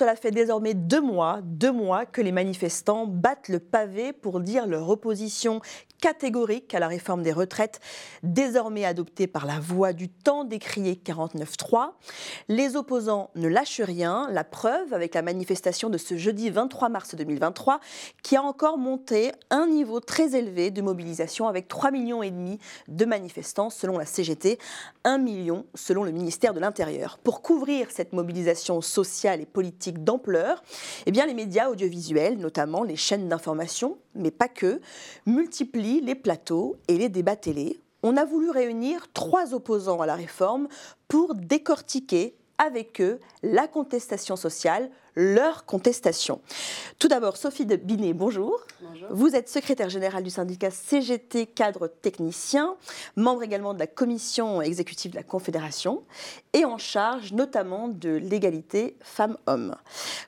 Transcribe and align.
Cela 0.00 0.16
fait 0.16 0.30
désormais 0.30 0.72
deux 0.72 1.02
mois, 1.02 1.40
deux 1.42 1.72
mois 1.72 2.06
que 2.06 2.22
les 2.22 2.32
manifestants 2.32 3.06
battent 3.06 3.50
le 3.50 3.58
pavé 3.58 4.14
pour 4.14 4.40
dire 4.40 4.66
leur 4.66 4.88
opposition 4.88 5.60
catégorique 6.00 6.74
à 6.74 6.78
la 6.78 6.88
réforme 6.88 7.22
des 7.22 7.32
retraites, 7.32 7.80
désormais 8.22 8.84
adoptée 8.86 9.26
par 9.26 9.44
la 9.44 9.60
voix 9.60 9.92
du 9.92 10.08
temps 10.08 10.44
décrié 10.44 10.94
49-3. 11.04 11.90
Les 12.48 12.76
opposants 12.76 13.30
ne 13.34 13.48
lâchent 13.48 13.82
rien, 13.82 14.28
la 14.30 14.44
preuve 14.44 14.94
avec 14.94 15.14
la 15.14 15.20
manifestation 15.20 15.90
de 15.90 15.98
ce 15.98 16.16
jeudi 16.16 16.48
23 16.48 16.88
mars 16.88 17.14
2023, 17.14 17.80
qui 18.22 18.36
a 18.36 18.42
encore 18.42 18.78
monté 18.78 19.32
un 19.50 19.66
niveau 19.66 20.00
très 20.00 20.34
élevé 20.34 20.70
de 20.70 20.80
mobilisation 20.80 21.46
avec 21.48 21.68
3,5 21.68 21.92
millions 21.92 22.22
et 22.22 22.30
demi 22.30 22.58
de 22.88 23.04
manifestants 23.04 23.68
selon 23.68 23.98
la 23.98 24.06
CGT, 24.06 24.58
1 25.04 25.18
million 25.18 25.66
selon 25.74 26.04
le 26.04 26.10
ministère 26.10 26.54
de 26.54 26.60
l'Intérieur. 26.60 27.18
Pour 27.22 27.42
couvrir 27.42 27.90
cette 27.90 28.14
mobilisation 28.14 28.80
sociale 28.80 29.42
et 29.42 29.46
politique 29.46 29.89
d'ampleur, 29.98 30.62
eh 31.06 31.10
bien 31.10 31.26
les 31.26 31.34
médias 31.34 31.68
audiovisuels, 31.68 32.38
notamment 32.38 32.82
les 32.82 32.96
chaînes 32.96 33.28
d'information, 33.28 33.98
mais 34.14 34.30
pas 34.30 34.48
que, 34.48 34.80
multiplient 35.26 36.00
les 36.00 36.14
plateaux 36.14 36.76
et 36.88 36.96
les 36.96 37.08
débats 37.08 37.36
télé. 37.36 37.80
On 38.02 38.16
a 38.16 38.24
voulu 38.24 38.50
réunir 38.50 39.08
trois 39.12 39.52
opposants 39.52 40.00
à 40.00 40.06
la 40.06 40.14
réforme 40.14 40.68
pour 41.08 41.34
décortiquer 41.34 42.34
avec 42.60 43.00
eux 43.00 43.18
la 43.42 43.66
contestation 43.66 44.36
sociale, 44.36 44.90
leur 45.16 45.64
contestation. 45.64 46.40
Tout 46.98 47.08
d'abord, 47.08 47.36
Sophie 47.36 47.66
de 47.66 47.74
Binet, 47.74 48.12
bonjour. 48.12 48.60
bonjour. 48.82 49.08
Vous 49.10 49.34
êtes 49.34 49.48
secrétaire 49.48 49.88
générale 49.88 50.22
du 50.22 50.30
syndicat 50.30 50.70
CGT 50.70 51.46
Cadre 51.46 51.88
Technicien, 51.88 52.76
membre 53.16 53.42
également 53.42 53.74
de 53.74 53.78
la 53.78 53.86
commission 53.86 54.62
exécutive 54.62 55.10
de 55.10 55.16
la 55.16 55.22
Confédération 55.22 56.02
et 56.52 56.64
en 56.64 56.78
charge 56.78 57.32
notamment 57.32 57.88
de 57.88 58.10
l'égalité 58.10 58.96
femmes-hommes. 59.00 59.74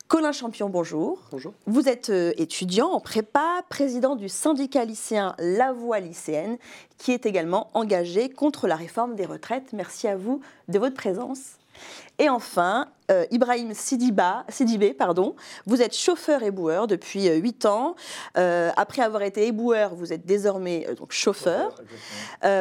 Colin 0.08 0.32
Champion, 0.32 0.68
bonjour. 0.68 1.20
Bonjour. 1.30 1.52
Vous 1.66 1.88
êtes 1.88 2.10
euh, 2.10 2.32
étudiant 2.38 2.88
en 2.88 3.00
prépa, 3.00 3.62
président 3.68 4.16
du 4.16 4.28
syndicat 4.28 4.84
lycéen 4.84 5.34
La 5.38 5.72
Voix 5.72 6.00
lycéenne, 6.00 6.56
qui 6.98 7.12
est 7.12 7.26
également 7.26 7.70
engagé 7.74 8.30
contre 8.30 8.66
la 8.66 8.76
réforme 8.76 9.16
des 9.16 9.26
retraites. 9.26 9.72
Merci 9.74 10.08
à 10.08 10.16
vous 10.16 10.40
de 10.68 10.78
votre 10.78 10.94
présence. 10.94 11.61
Et 12.18 12.28
enfin, 12.28 12.88
euh, 13.12 13.26
Ibrahim 13.30 13.74
Sidiba, 13.74 14.44
Sidibé, 14.48 14.94
pardon, 14.94 15.36
vous 15.66 15.82
êtes 15.82 15.94
chauffeur 15.94 16.42
éboueur 16.42 16.86
depuis 16.86 17.28
8 17.28 17.64
euh, 17.64 17.68
ans. 17.68 17.94
Euh, 18.38 18.70
après 18.76 19.02
avoir 19.02 19.22
été 19.22 19.46
éboueur, 19.46 19.94
vous 19.94 20.12
êtes 20.12 20.24
désormais 20.24 20.86
donc 20.96 21.12
chauffeur. 21.12 21.74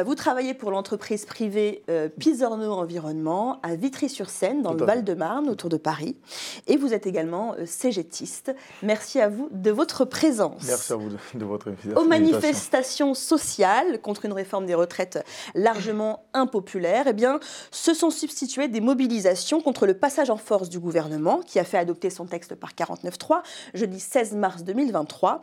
vous 0.04 0.14
travaillez 0.14 0.54
pour 0.54 0.70
l'entreprise 0.70 1.24
privée 1.24 1.84
Pisorno 2.18 2.72
Environnement 2.72 3.60
à 3.62 3.74
Vitry-sur-Seine, 3.74 4.62
dans 4.62 4.74
le 4.74 4.84
Val-de-Marne, 4.84 5.48
autour 5.48 5.70
de 5.70 5.76
Paris. 5.76 6.16
Et 6.66 6.76
vous 6.76 6.92
êtes 6.92 7.06
également 7.06 7.54
cégétiste. 7.64 8.54
Merci 8.82 9.20
à 9.20 9.28
vous 9.28 9.48
de 9.50 9.70
votre 9.70 10.04
présence. 10.04 10.62
Merci 10.66 10.92
à 10.92 10.96
vous 10.96 11.10
de, 11.34 11.44
votre 11.44 11.68
invitation. 11.68 11.96
Aux 11.96 12.04
manifestations 12.04 13.14
sociales 13.14 14.00
contre 14.00 14.24
une 14.26 14.32
réforme 14.32 14.66
des 14.66 14.74
retraites 14.74 15.24
largement 15.54 16.24
impopulaire, 16.34 17.06
eh 17.08 17.12
bien, 17.12 17.40
se 17.70 17.94
sont 17.94 18.10
substituées 18.10 18.68
des 18.68 18.80
mobilisations 18.80 19.60
contre 19.60 19.86
le 19.86 19.94
passage 19.94 20.30
en 20.30 20.36
force 20.42 20.68
du 20.68 20.78
gouvernement, 20.78 21.40
qui 21.46 21.58
a 21.58 21.64
fait 21.64 21.78
adopter 21.78 22.10
son 22.10 22.26
texte 22.26 22.54
par 22.54 22.72
49.3, 22.72 23.42
jeudi 23.74 24.00
16 24.00 24.34
mars 24.34 24.64
2023. 24.64 25.42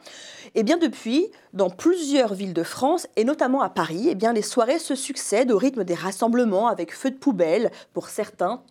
Et 0.56 0.64
bien 0.64 0.78
depuis, 0.78 1.28
dans 1.54 1.70
plusieurs 1.70 2.34
villes 2.34 2.54
de 2.54 2.64
France, 2.64 3.08
et 3.16 3.24
notamment 3.24 3.62
à 3.62 3.70
Paris, 3.70 4.10
et 4.10 4.16
bien 4.16 4.34
les 4.34 4.42
soirées 4.42 4.80
se 4.80 4.96
succèdent 4.96 5.52
au 5.52 5.58
rythme 5.58 5.84
des 5.84 5.96
rassemblements 5.96 6.68
avec 6.68 6.94
feux 6.94 7.12
de 7.12 7.18
poubelle 7.18 7.72
pour 7.94 8.10
certains, 8.10 8.62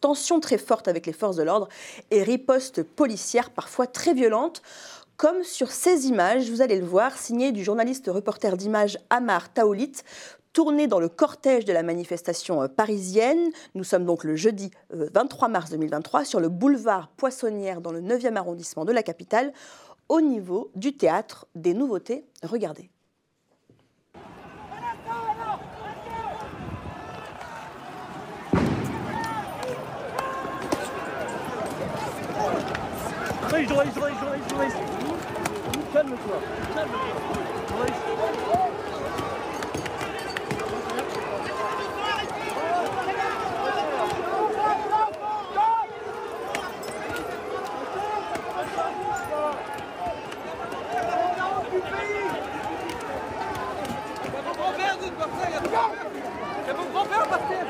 tensions 0.00 0.40
très 0.40 0.58
fortes 0.58 0.88
avec 0.88 1.06
les 1.06 1.12
forces 1.12 1.36
de 1.36 1.42
l'ordre 1.42 1.68
et 2.10 2.22
ripostes 2.22 2.82
policières 2.82 3.50
parfois 3.50 3.86
très 3.86 4.14
violentes 4.14 4.62
comme 5.16 5.44
sur 5.44 5.70
ces 5.70 6.08
images, 6.08 6.50
vous 6.50 6.62
allez 6.62 6.80
le 6.80 6.84
voir, 6.84 7.16
signées 7.16 7.52
du 7.52 7.62
journaliste 7.62 8.10
reporter 8.12 8.56
d'images 8.56 8.98
Amar 9.08 9.52
Taolit, 9.52 10.02
tourné 10.52 10.86
dans 10.86 11.00
le 11.00 11.08
cortège 11.08 11.64
de 11.64 11.72
la 11.72 11.82
manifestation 11.82 12.62
euh, 12.62 12.68
parisienne. 12.68 13.50
Nous 13.74 13.84
sommes 13.84 14.04
donc 14.04 14.24
le 14.24 14.36
jeudi 14.36 14.70
23 14.90 15.48
euh, 15.48 15.50
mars 15.50 15.70
2023 15.70 16.24
sur 16.24 16.40
le 16.40 16.48
boulevard 16.48 17.08
Poissonnière 17.16 17.80
dans 17.80 17.92
le 17.92 18.00
9e 18.00 18.36
arrondissement 18.36 18.84
de 18.84 18.92
la 18.92 19.02
capitale, 19.02 19.52
au 20.08 20.20
niveau 20.20 20.70
du 20.74 20.96
théâtre 20.96 21.46
des 21.54 21.74
nouveautés. 21.74 22.24
Regardez. 22.42 22.90
C'est 56.66 56.76
mon 56.76 56.84
grand-père 56.90 57.28
par 57.28 57.48
terre 57.48 57.66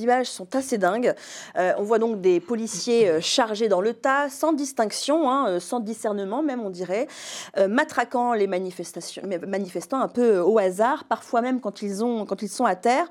les 0.00 0.04
images 0.04 0.30
sont 0.30 0.54
assez 0.56 0.78
dingues. 0.78 1.14
Euh, 1.56 1.72
on 1.78 1.82
voit 1.82 1.98
donc 1.98 2.20
des 2.20 2.40
policiers 2.40 3.08
euh, 3.08 3.20
chargés 3.20 3.68
dans 3.68 3.80
le 3.80 3.92
tas, 3.92 4.30
sans 4.30 4.52
distinction, 4.52 5.30
hein, 5.30 5.48
euh, 5.48 5.60
sans 5.60 5.80
discernement 5.80 6.42
même, 6.42 6.60
on 6.60 6.70
dirait, 6.70 7.06
matraquant 7.68 8.32
les 8.32 8.46
manifestants 8.46 10.00
un 10.00 10.08
peu 10.08 10.38
au 10.38 10.58
hasard, 10.58 11.04
parfois 11.04 11.42
même 11.42 11.60
quand 11.60 11.82
ils, 11.82 11.96
sont 12.48 12.64
à 12.64 12.76
terre 12.76 13.06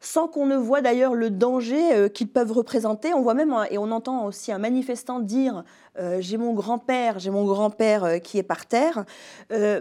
sans 0.00 0.26
qu'on 0.26 0.46
ne 0.46 0.56
voit 0.56 0.80
d'ailleurs 0.80 1.14
le 1.14 1.30
danger 1.30 2.10
qu'ils 2.12 2.28
peuvent 2.28 2.52
représenter. 2.52 3.12
On 3.14 3.22
voit 3.22 3.34
même, 3.34 3.54
et 3.70 3.78
on 3.78 3.90
entend 3.90 4.26
aussi 4.26 4.50
un 4.52 4.58
manifestant 4.58 5.20
dire 5.20 5.64
J'ai 6.18 6.36
mon 6.38 6.54
grand-père, 6.54 7.18
j'ai 7.18 7.30
mon 7.30 7.44
grand-père 7.44 8.20
qui 8.22 8.38
est 8.38 8.42
par 8.42 8.66
terre. 8.66 9.04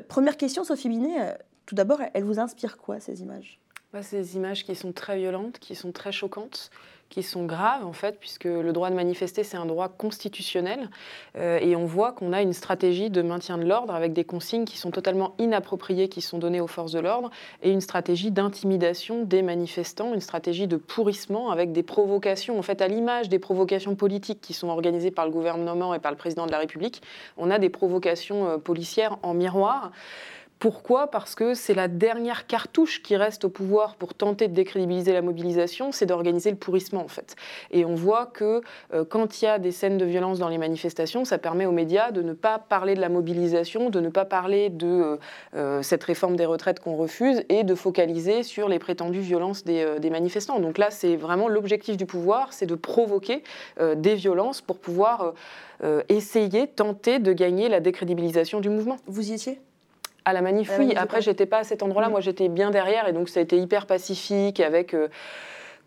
première 0.08 0.38
question, 0.38 0.64
Sophie 0.64 0.90
Binet, 0.90 1.38
tout 1.66 1.76
d'abord, 1.76 2.00
elle 2.14 2.24
vous 2.24 2.40
inspire 2.40 2.78
quoi, 2.78 3.00
ces 3.00 3.22
images? 3.22 3.61
Bah, 3.94 4.04
ces 4.04 4.38
images 4.38 4.64
qui 4.64 4.76
sont 4.76 4.94
très 4.94 5.18
violentes, 5.18 5.60
qui 5.60 5.76
sont 5.76 5.92
très 5.92 6.12
choquantes, 6.12 6.72
qui 7.12 7.24
sont 7.24 7.46
graves 7.46 7.86
en 7.86 7.92
fait, 7.92 8.18
puisque 8.20 8.46
le 8.46 8.72
droit 8.72 8.90
de 8.90 8.96
manifester 8.96 9.44
c'est 9.44 9.58
un 9.58 9.66
droit 9.66 9.90
constitutionnel, 9.90 10.90
euh, 11.36 11.60
et 11.62 11.76
on 11.76 11.86
voit 11.86 12.14
qu'on 12.14 12.32
a 12.32 12.42
une 12.42 12.54
stratégie 12.54 13.10
de 13.10 13.22
maintien 13.22 13.58
de 13.58 13.66
l'ordre 13.66 13.94
avec 13.94 14.14
des 14.14 14.24
consignes 14.24 14.64
qui 14.64 14.78
sont 14.78 14.92
totalement 14.92 15.36
inappropriées, 15.38 16.08
qui 16.08 16.22
sont 16.22 16.40
données 16.40 16.62
aux 16.62 16.68
forces 16.68 16.94
de 16.94 17.00
l'ordre, 17.00 17.30
et 17.62 17.70
une 17.70 17.82
stratégie 17.82 18.32
d'intimidation 18.32 19.24
des 19.24 19.42
manifestants, 19.42 20.14
une 20.14 20.22
stratégie 20.22 20.68
de 20.68 20.78
pourrissement 20.78 21.52
avec 21.52 21.74
des 21.74 21.84
provocations, 21.84 22.58
en 22.58 22.64
fait 22.64 22.82
à 22.82 22.88
l'image 22.88 23.28
des 23.28 23.40
provocations 23.40 23.96
politiques 23.96 24.40
qui 24.40 24.54
sont 24.54 24.70
organisées 24.70 25.12
par 25.12 25.26
le 25.26 25.32
gouvernement 25.32 25.94
et 25.94 26.00
par 26.00 26.12
le 26.12 26.18
président 26.18 26.46
de 26.46 26.52
la 26.52 26.60
République, 26.60 27.02
on 27.36 27.52
a 27.52 27.60
des 27.60 27.70
provocations 27.70 28.48
euh, 28.48 28.58
policières 28.58 29.18
en 29.22 29.34
miroir. 29.34 29.92
Pourquoi? 30.62 31.08
Parce 31.08 31.34
que 31.34 31.56
c'est 31.56 31.74
la 31.74 31.88
dernière 31.88 32.46
cartouche 32.46 33.02
qui 33.02 33.16
reste 33.16 33.46
au 33.46 33.50
pouvoir 33.50 33.96
pour 33.96 34.14
tenter 34.14 34.48
de 34.48 34.54
décrédibiliser 34.54 35.12
la 35.12 35.24
mobilisation, 35.24 35.92
c'est 35.92 36.06
d'organiser 36.06 36.52
le 36.52 36.56
pourrissement 36.56 37.02
en 37.02 37.08
fait. 37.08 37.36
Et 37.72 37.84
on 37.84 37.96
voit 37.96 38.28
que 38.28 38.62
euh, 38.94 39.04
quand 39.04 39.42
il 39.42 39.46
y 39.46 39.48
a 39.48 39.58
des 39.58 39.72
scènes 39.72 39.98
de 39.98 40.06
violence 40.06 40.38
dans 40.38 40.50
les 40.50 40.60
manifestations, 40.60 41.26
ça 41.26 41.40
permet 41.40 41.66
aux 41.66 41.72
médias 41.72 42.12
de 42.12 42.22
ne 42.22 42.34
pas 42.34 42.60
parler 42.60 42.94
de 42.94 43.02
la 43.02 43.10
mobilisation, 43.10 43.90
de 43.90 44.00
ne 44.00 44.10
pas 44.10 44.24
parler 44.24 44.70
de 44.70 44.86
euh, 44.86 45.18
euh, 45.56 45.82
cette 45.82 46.04
réforme 46.04 46.36
des 46.36 46.46
retraites 46.46 46.80
qu'on 46.80 46.96
refuse 46.96 47.42
et 47.50 47.64
de 47.64 47.74
focaliser 47.74 48.44
sur 48.44 48.70
les 48.70 48.78
prétendues 48.78 49.20
violences 49.20 49.64
des, 49.64 49.98
des 50.00 50.12
manifestants. 50.12 50.60
Donc 50.60 50.78
là, 50.78 50.92
c'est 50.92 51.16
vraiment 51.16 51.48
l'objectif 51.48 51.98
du 51.98 52.06
pouvoir, 52.06 52.54
c'est 52.54 52.68
de 52.68 52.76
provoquer 52.76 53.42
des 53.96 54.14
violences 54.14 54.62
pour 54.62 54.78
pouvoir 54.78 55.34
essayer, 56.08 56.68
tenter 56.68 57.18
de 57.18 57.34
gagner 57.34 57.68
la 57.68 57.80
décrédibilisation 57.80 58.60
du 58.60 58.70
mouvement. 58.70 58.98
Vous 59.08 59.32
y 59.32 59.34
étiez? 59.34 59.60
À 60.26 60.34
la 60.34 60.42
manif, 60.42 60.72
oui. 60.78 60.94
Après, 60.96 61.22
j'étais 61.22 61.46
pas 61.46 61.60
à 61.60 61.64
cet 61.64 61.84
endroit-là. 61.84 62.10
Mm. 62.10 62.12
Moi, 62.12 62.22
j'étais 62.22 62.50
bien 62.50 62.72
derrière 62.72 63.08
et 63.08 63.14
donc 63.14 63.30
ça 63.30 63.40
a 63.40 63.44
été 63.44 63.58
hyper 63.58 63.86
pacifique 63.86 64.60
avec. 64.60 64.94
Euh, 64.94 65.08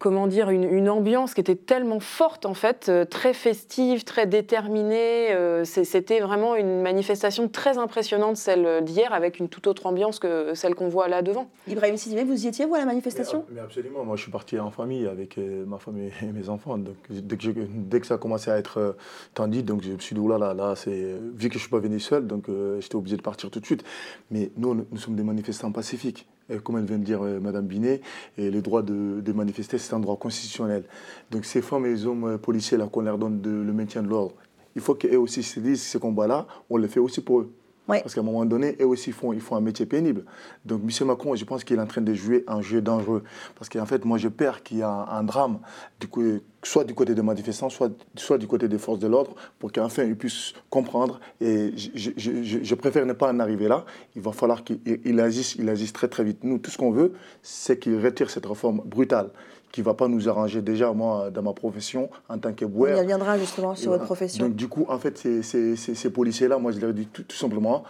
comment 0.05 0.27
dire, 0.27 0.51
une, 0.51 0.91
ambiance 0.91 1.33
qui 1.33 1.41
était 1.41 1.57
tellement 1.57 1.99
forte, 1.99 2.45
en 2.45 2.53
fait, 2.53 2.91
euh, 2.91 3.07
très 3.07 3.33
festive, 3.33 4.05
très 4.05 4.27
déterminée. 4.27 5.33
Euh, 5.33 5.65
c'était 5.65 6.21
vraiment 6.21 6.57
une 6.57 6.83
manifestation 6.83 7.49
très 7.49 7.79
impressionnante, 7.79 8.37
celle 8.37 8.85
d'hier, 8.85 9.15
avec 9.15 9.39
une 9.39 9.49
toute 9.49 9.67
autre 9.67 9.87
ambiance 9.87 10.19
que 10.19 10.53
celle 10.53 10.75
qu'on 10.75 10.91
voit 10.91 11.09
là 11.09 11.23
devant. 11.23 11.49
Ibrahim 11.69 11.97
Sidibé, 11.97 12.23
vous 12.25 12.45
y 12.45 12.49
étiez, 12.49 12.67
vous, 12.67 12.75
à 12.75 12.81
la 12.81 12.85
manifestation? 12.85 13.47
Mais, 13.51 13.63
Absolument. 13.63 14.05
Moi, 14.05 14.17
je 14.17 14.23
suis 14.23 14.31
parti 14.31 14.59
en 14.59 14.71
famille 14.71 15.07
avec 15.07 15.39
euh, 15.39 15.65
ma 15.65 15.79
femme 15.79 15.97
et 15.97 16.27
mes 16.27 16.51
enfants. 16.51 16.77
Donc, 16.77 16.97
dès 17.09 17.39
que, 17.39 17.61
dès 17.67 17.99
que 17.99 18.07
ça 18.07 18.17
a 18.17 18.19
commencé 18.19 18.51
à 18.51 18.59
être 18.59 18.97
tendu, 19.33 19.63
donc 19.63 19.83
je 19.83 19.93
me 19.93 19.99
suis 20.01 20.15
dit, 20.15 20.29
là, 20.29 20.37
là, 20.37 20.53
là, 20.53 20.75
c'est, 20.77 21.15
vu 21.35 21.49
que 21.49 21.55
je 21.55 21.59
ne 21.59 21.61
suis 21.61 21.71
pas 21.71 21.79
venu 21.79 21.99
seul, 21.99 22.27
donc 22.27 22.45
j'étais 22.79 22.97
obligé 22.97 23.17
de 23.17 23.23
partir 23.23 23.51
tout 23.51 23.59
de 23.59 23.65
suite. 23.65 23.85
Mais 24.31 24.51
nous, 24.59 24.75
nous 24.75 24.99
sommes 24.99 25.17
des 25.17 25.25
manifestants 25.25 25.73
pacifiques 25.73 26.27
comme 26.63 26.79
elle 26.79 26.85
vient 26.85 26.99
de 26.99 27.05
dire 27.05 27.21
Mme 27.21 27.43
Madame 27.43 27.67
Binet, 27.67 28.01
et 28.39 28.51
le 28.51 28.63
droit 28.63 28.83
de, 28.83 29.33
manifester, 29.33 29.79
c'est 29.79 29.95
un 29.95 30.01
droit 30.01 30.17
constitutionnel. 30.17 30.85
Donc 31.31 31.45
ces 31.45 31.63
femmes 31.63 31.87
et 31.87 31.91
les 31.91 32.07
hommes 32.07 32.25
euh, 32.25 32.39
policiers 32.39 32.77
là 32.77 32.87
qu'on 32.87 33.03
leur 33.03 33.19
donne 33.19 33.41
le 33.43 33.73
maintien 33.73 34.03
de 34.03 34.09
l'ordre, 34.09 34.35
il 34.77 34.83
faut 34.83 34.95
qu'eux 34.95 35.19
aussi 35.19 35.43
se 35.43 35.61
disent 35.61 35.83
ce 35.83 35.99
combat-là, 35.99 36.47
on 36.71 36.77
le 36.77 36.89
fait 36.89 37.01
aussi 37.01 37.21
pour 37.21 37.41
eux. 37.41 37.53
Parce 37.87 38.15
qu'à 38.15 38.21
un 38.21 38.25
moment 38.25 38.45
donné, 38.45 38.77
eux 38.81 38.87
aussi 38.87 39.13
font, 39.13 39.33
ils 39.33 39.41
font 39.41 39.57
un 39.57 39.61
métier 39.61 39.85
pénible. 39.85 40.25
Donc 40.65 40.83
M. 40.83 41.07
Macron, 41.07 41.35
je 41.35 41.45
pense 41.45 41.65
qu'il 41.65 41.77
est 41.77 41.81
en 41.81 41.87
train 41.87 42.01
de 42.01 42.15
jouer 42.15 42.45
un 42.47 42.63
jeu 42.63 42.81
dangereux. 42.81 43.23
Parce 43.59 43.69
qu'en 43.69 43.85
fait, 43.85 44.05
moi, 44.05 44.17
je 44.17 44.29
perds 44.29 44.63
qu'il 44.63 44.79
y 44.79 44.83
a 44.83 44.91
un, 44.91 45.23
drame, 45.23 45.59
du 46.01 46.09
coup, 46.09 46.23
soit 46.63 46.85
du 46.85 46.95
côté 46.95 47.15
des 47.15 47.23
manifestants, 47.23 47.69
soit, 47.69 47.93
soit 48.17 48.39
du 48.39 48.47
côté 48.47 48.69
des 48.69 48.79
forces 48.79 49.01
de 49.01 49.07
l'ordre, 49.07 49.35
pour 49.59 49.71
qu'enfin 49.71 50.05
ils 50.05 50.17
puissent 50.17 50.55
comprendre. 50.71 51.21
Et 51.41 51.73
je, 51.77 52.11
je, 52.17 52.75
préfère 52.75 53.05
ne 53.05 53.13
pas 53.13 53.31
en 53.31 53.39
arriver 53.39 53.69
là. 53.69 53.85
Il 54.17 54.23
va 54.23 54.33
falloir 54.33 54.65
qu'il 54.65 55.21
agisse, 55.21 55.57
il 55.57 55.69
agisse 55.69 55.93
très 55.93 56.09
très 56.09 56.25
vite. 56.25 56.43
Nous, 56.43 56.59
tout 56.59 56.71
ce 56.71 56.79
qu'on 56.79 56.91
veut, 56.91 57.13
c'est 57.43 57.79
qu'il 57.79 57.99
retire 58.01 58.31
cette 58.31 58.47
réforme 58.47 58.81
brutale 58.85 59.31
qui 59.75 59.81
ne 59.81 59.87
va 59.87 59.95
pas 59.95 60.07
nous 60.07 60.29
arranger 60.29 60.63
déjà, 60.63 60.93
moi, 60.93 61.33
dans 61.33 61.43
ma 61.43 61.53
profession, 61.53 62.09
en 62.29 62.39
tant 62.39 62.53
que 62.53 62.65
On 62.65 62.87
y 62.87 62.95
reviendra 62.95 63.37
justement 63.37 63.75
sur 63.75 63.91
votre 63.91 64.05
profession. 64.05 64.47
Donc, 64.47 64.55
du 64.55 64.69
coup, 64.69 64.87
en 64.89 65.01
fait, 65.01 65.19
ces, 65.19 65.43
ces, 65.43 65.75
ces 65.75 66.11
policiers-là, 66.11 66.59
moi, 66.59 66.71
je 66.71 66.79
leur 66.79 66.93
dis 66.93 67.07
tout, 67.07 67.25
tout 67.25 67.37
simplement, 67.37 67.83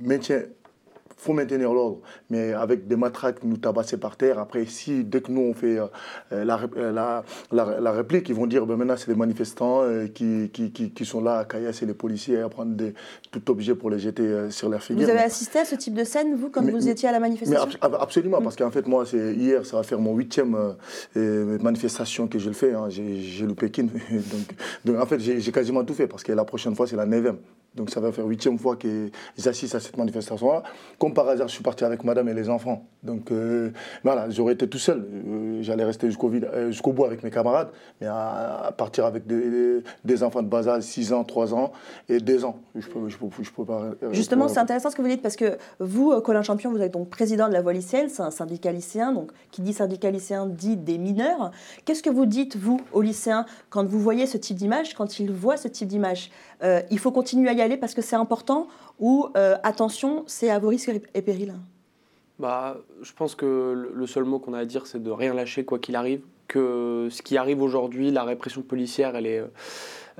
maintien 0.00 0.42
faut 1.18 1.32
maintenir 1.32 1.72
l'ordre, 1.72 1.98
mais 2.30 2.52
avec 2.52 2.86
des 2.86 2.96
matraques 2.96 3.42
nous 3.42 3.56
tabasser 3.56 3.96
par 3.96 4.16
terre. 4.16 4.38
Après, 4.38 4.64
si 4.66 5.04
dès 5.04 5.20
que 5.20 5.32
nous 5.32 5.42
on 5.42 5.52
fait 5.52 5.78
euh, 5.78 5.86
euh, 6.32 6.44
la, 6.44 7.24
la, 7.52 7.80
la, 7.80 7.92
réplique, 7.92 8.28
ils 8.28 8.34
vont 8.34 8.46
dire 8.46 8.64
ben 8.64 8.76
maintenant 8.76 8.96
c'est 8.96 9.08
les 9.08 9.16
manifestants 9.16 9.82
euh, 9.82 10.06
qui, 10.06 10.48
qui, 10.52 10.70
qui, 10.70 11.04
sont 11.04 11.20
là 11.20 11.38
à 11.38 11.44
caillasser 11.44 11.86
les 11.86 11.94
policiers 11.94 12.40
à 12.40 12.48
prendre 12.48 12.74
des, 12.76 12.94
tout 13.32 13.50
objet 13.50 13.74
pour 13.74 13.90
les 13.90 13.98
jeter 13.98 14.50
sur 14.50 14.68
leur 14.68 14.82
figure. 14.82 15.04
Vous 15.04 15.10
avez 15.10 15.20
assisté 15.20 15.58
à 15.58 15.64
ce 15.64 15.74
type 15.74 15.94
de 15.94 16.04
scène, 16.04 16.36
vous, 16.36 16.50
quand 16.50 16.62
vous 16.62 16.88
étiez 16.88 17.08
à 17.08 17.12
la 17.12 17.20
manifestation? 17.20 17.68
Absolument, 17.80 18.40
parce 18.40 18.54
qu'en 18.54 18.70
fait, 18.70 18.86
moi, 18.86 19.04
c'est 19.04 19.34
hier, 19.34 19.66
ça 19.66 19.76
va 19.76 19.82
faire 19.82 19.98
mon 19.98 20.14
huitième 20.14 20.56
manifestation 21.14 22.28
que 22.28 22.38
je 22.38 22.48
le 22.48 22.54
fais. 22.54 22.74
Hein. 22.74 22.88
J'ai 22.88 23.46
le 23.46 23.54
Pékin. 23.54 23.84
donc, 24.10 24.54
donc, 24.84 25.02
en 25.02 25.06
fait, 25.06 25.18
j'ai 25.18 25.52
quasiment 25.52 25.84
tout 25.84 25.94
fait, 25.94 26.06
parce 26.06 26.22
que 26.22 26.32
la 26.32 26.44
prochaine 26.44 26.74
fois, 26.76 26.86
c'est 26.86 26.96
la 26.96 27.06
neuvième. 27.06 27.38
Donc 27.78 27.90
ça 27.90 28.00
va 28.00 28.10
faire 28.10 28.26
huitième 28.26 28.58
fois 28.58 28.76
que 28.76 29.08
j'assiste 29.38 29.74
à 29.76 29.80
cette 29.80 29.96
manifestation-là. 29.96 30.64
Comme 30.98 31.14
par 31.14 31.28
hasard, 31.28 31.46
je 31.46 31.54
suis 31.54 31.62
parti 31.62 31.84
avec 31.84 32.02
madame 32.02 32.28
et 32.28 32.34
les 32.34 32.50
enfants. 32.50 32.84
Donc 33.04 33.30
euh, 33.30 33.70
voilà, 34.02 34.28
j'aurais 34.30 34.54
été 34.54 34.68
tout 34.68 34.78
seul. 34.78 34.98
Euh, 34.98 35.62
j'allais 35.62 35.84
rester 35.84 36.08
jusqu'au 36.08 36.30
euh, 36.30 36.72
jusqu'au 36.72 36.92
bout 36.92 37.04
avec 37.04 37.22
mes 37.22 37.30
camarades. 37.30 37.70
Mais 38.00 38.08
à, 38.08 38.74
partir 38.76 39.06
avec 39.06 39.26
des, 39.26 40.22
enfants 40.22 40.42
de 40.42 40.48
bas 40.48 40.68
âge, 40.68 40.82
6 40.82 41.12
ans, 41.12 41.22
3 41.22 41.54
ans 41.54 41.72
et 42.08 42.18
2 42.18 42.44
ans. 42.44 42.58
Je 42.74 42.88
peux, 42.88 43.08
je 43.08 43.16
peux, 43.52 43.64
pas, 43.64 43.92
Justement, 44.10 44.48
c'est 44.48 44.58
intéressant 44.58 44.90
ce 44.90 44.96
que 44.96 45.02
vous 45.02 45.08
dites 45.08 45.22
parce 45.22 45.36
que 45.36 45.56
vous, 45.78 46.20
Colin 46.20 46.42
Champion, 46.42 46.72
vous 46.72 46.82
êtes 46.82 46.92
donc 46.92 47.08
président 47.08 47.48
de 47.48 47.52
la 47.52 47.62
Voix 47.62 47.72
lycéenne, 47.72 48.08
c'est 48.08 48.22
un 48.22 48.32
syndicat 48.32 48.72
lycéen. 48.72 49.12
Donc 49.12 49.30
qui 49.52 49.62
dit 49.62 49.72
syndicat 49.72 50.10
lycéen 50.10 50.46
dit 50.46 50.76
des 50.76 50.98
mineurs. 50.98 51.52
Qu'est-ce 51.84 52.02
que 52.02 52.10
vous 52.10 52.26
dites, 52.26 52.56
vous, 52.56 52.80
aux 52.92 53.02
lycéens, 53.02 53.46
quand 53.70 53.86
vous 53.86 54.00
voyez 54.00 54.26
ce 54.26 54.36
type 54.36 54.56
d'image, 54.56 54.94
quand 54.94 55.20
ils 55.20 55.30
voient 55.30 55.56
ce 55.56 55.68
type 55.68 55.86
d'image? 55.86 56.30
Il 56.90 56.98
faut 56.98 57.12
continuer 57.12 57.48
à 57.48 57.52
y 57.52 57.60
aller 57.60 57.76
parce 57.76 57.94
que 57.94 58.02
c'est 58.02 58.16
important 58.16 58.68
ou 58.98 59.28
euh, 59.36 59.56
attention, 59.62 60.24
c'est 60.26 60.50
à 60.50 60.58
vos 60.58 60.68
risques 60.68 60.90
et 61.14 61.22
périls? 61.22 61.54
Bah, 62.38 62.78
Je 63.02 63.12
pense 63.12 63.34
que 63.34 63.90
le 63.92 64.06
seul 64.06 64.24
mot 64.24 64.38
qu'on 64.38 64.54
a 64.54 64.58
à 64.58 64.64
dire, 64.64 64.86
c'est 64.86 65.02
de 65.02 65.10
rien 65.10 65.34
lâcher 65.34 65.64
quoi 65.64 65.78
qu'il 65.78 65.96
arrive. 65.96 66.22
Que 66.48 67.08
ce 67.10 67.22
qui 67.22 67.36
arrive 67.36 67.62
aujourd'hui, 67.62 68.10
la 68.10 68.24
répression 68.24 68.62
policière, 68.62 69.14
elle 69.14 69.26
est, 69.26 69.44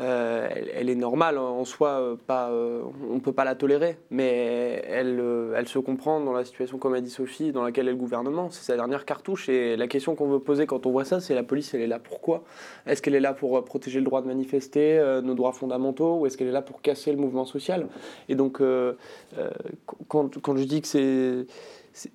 euh, 0.00 0.48
elle, 0.74 0.90
est 0.90 0.94
normale 0.94 1.38
en 1.38 1.64
soi, 1.64 1.88
euh, 1.88 2.16
pas, 2.26 2.50
euh, 2.50 2.82
on 3.10 3.14
ne 3.14 3.20
peut 3.20 3.32
pas 3.32 3.44
la 3.44 3.56
tolérer, 3.56 3.98
mais 4.10 4.84
elle, 4.86 5.20
elle 5.56 5.66
se 5.66 5.80
comprend 5.80 6.20
dans 6.20 6.32
la 6.32 6.44
situation, 6.44 6.78
comme 6.78 6.94
a 6.94 7.00
dit 7.00 7.10
Sophie, 7.10 7.50
dans 7.50 7.64
laquelle 7.64 7.88
est 7.88 7.92
le 7.92 7.96
gouvernement. 7.96 8.48
C'est 8.50 8.62
sa 8.62 8.76
dernière 8.76 9.04
cartouche. 9.04 9.48
Et 9.48 9.76
la 9.76 9.88
question 9.88 10.14
qu'on 10.14 10.28
veut 10.28 10.38
poser 10.38 10.66
quand 10.66 10.86
on 10.86 10.92
voit 10.92 11.04
ça, 11.04 11.20
c'est 11.20 11.34
la 11.34 11.42
police, 11.42 11.74
elle 11.74 11.80
est 11.80 11.88
là 11.88 11.98
pourquoi 11.98 12.44
Est-ce 12.86 13.02
qu'elle 13.02 13.16
est 13.16 13.20
là 13.20 13.32
pour 13.32 13.64
protéger 13.64 13.98
le 13.98 14.04
droit 14.04 14.22
de 14.22 14.28
manifester, 14.28 15.20
nos 15.24 15.34
droits 15.34 15.52
fondamentaux, 15.52 16.20
ou 16.20 16.26
est-ce 16.26 16.36
qu'elle 16.36 16.48
est 16.48 16.52
là 16.52 16.62
pour 16.62 16.80
casser 16.80 17.10
le 17.10 17.18
mouvement 17.18 17.44
social? 17.44 17.88
Et 18.28 18.36
donc, 18.36 18.62
quand, 20.06 20.40
quand 20.40 20.56
je 20.56 20.64
dis 20.64 20.80
que 20.80 20.86
c'est 20.86 21.46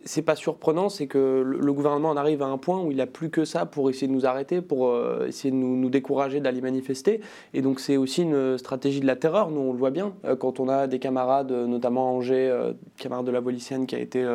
c'est 0.04 0.22
pas 0.22 0.36
surprenant, 0.36 0.90
c'est 0.90 1.08
que 1.08 1.44
le 1.44 1.74
gouvernement 1.74 2.10
en 2.10 2.18
arrive 2.18 2.42
à 2.42 2.46
un 2.46 2.58
point 2.58 2.82
où 2.82 2.92
il 2.92 2.98
n'a 2.98 3.08
plus 3.08 3.30
que 3.30 3.44
ça 3.44 3.66
pour 3.66 3.90
essayer 3.90 4.08
de 4.08 4.14
nous 4.14 4.26
arrêter, 4.26 4.62
pour 4.62 4.88
euh, 4.88 5.26
essayer 5.28 5.52
de 5.52 5.56
nous, 5.56 5.90
décourager 5.90 6.40
d'aller 6.40 6.62
manifester. 6.62 7.22
Et 7.54 7.62
donc 7.62 7.80
c'est 7.80 7.98
aussi 7.98 8.22
une 8.22 8.58
stratégie 8.58 9.00
de 9.00 9.06
la 9.06 9.16
terreur, 9.16 9.52
nous 9.52 9.60
on 9.60 9.74
le 9.74 9.78
voit 9.78 9.92
bien, 9.92 10.14
euh, 10.26 10.36
quand 10.36 10.60
on 10.60 10.70
a 10.70 10.88
des 10.88 11.00
camarades, 11.00 11.52
euh, 11.52 11.68
notamment 11.68 12.16
Angers, 12.16 12.74
camarade 12.98 13.26
de 13.26 13.32
la 13.32 13.40
Volicienne 13.40 13.86
qui 13.86 13.96
a 13.96 14.00
été 14.00 14.26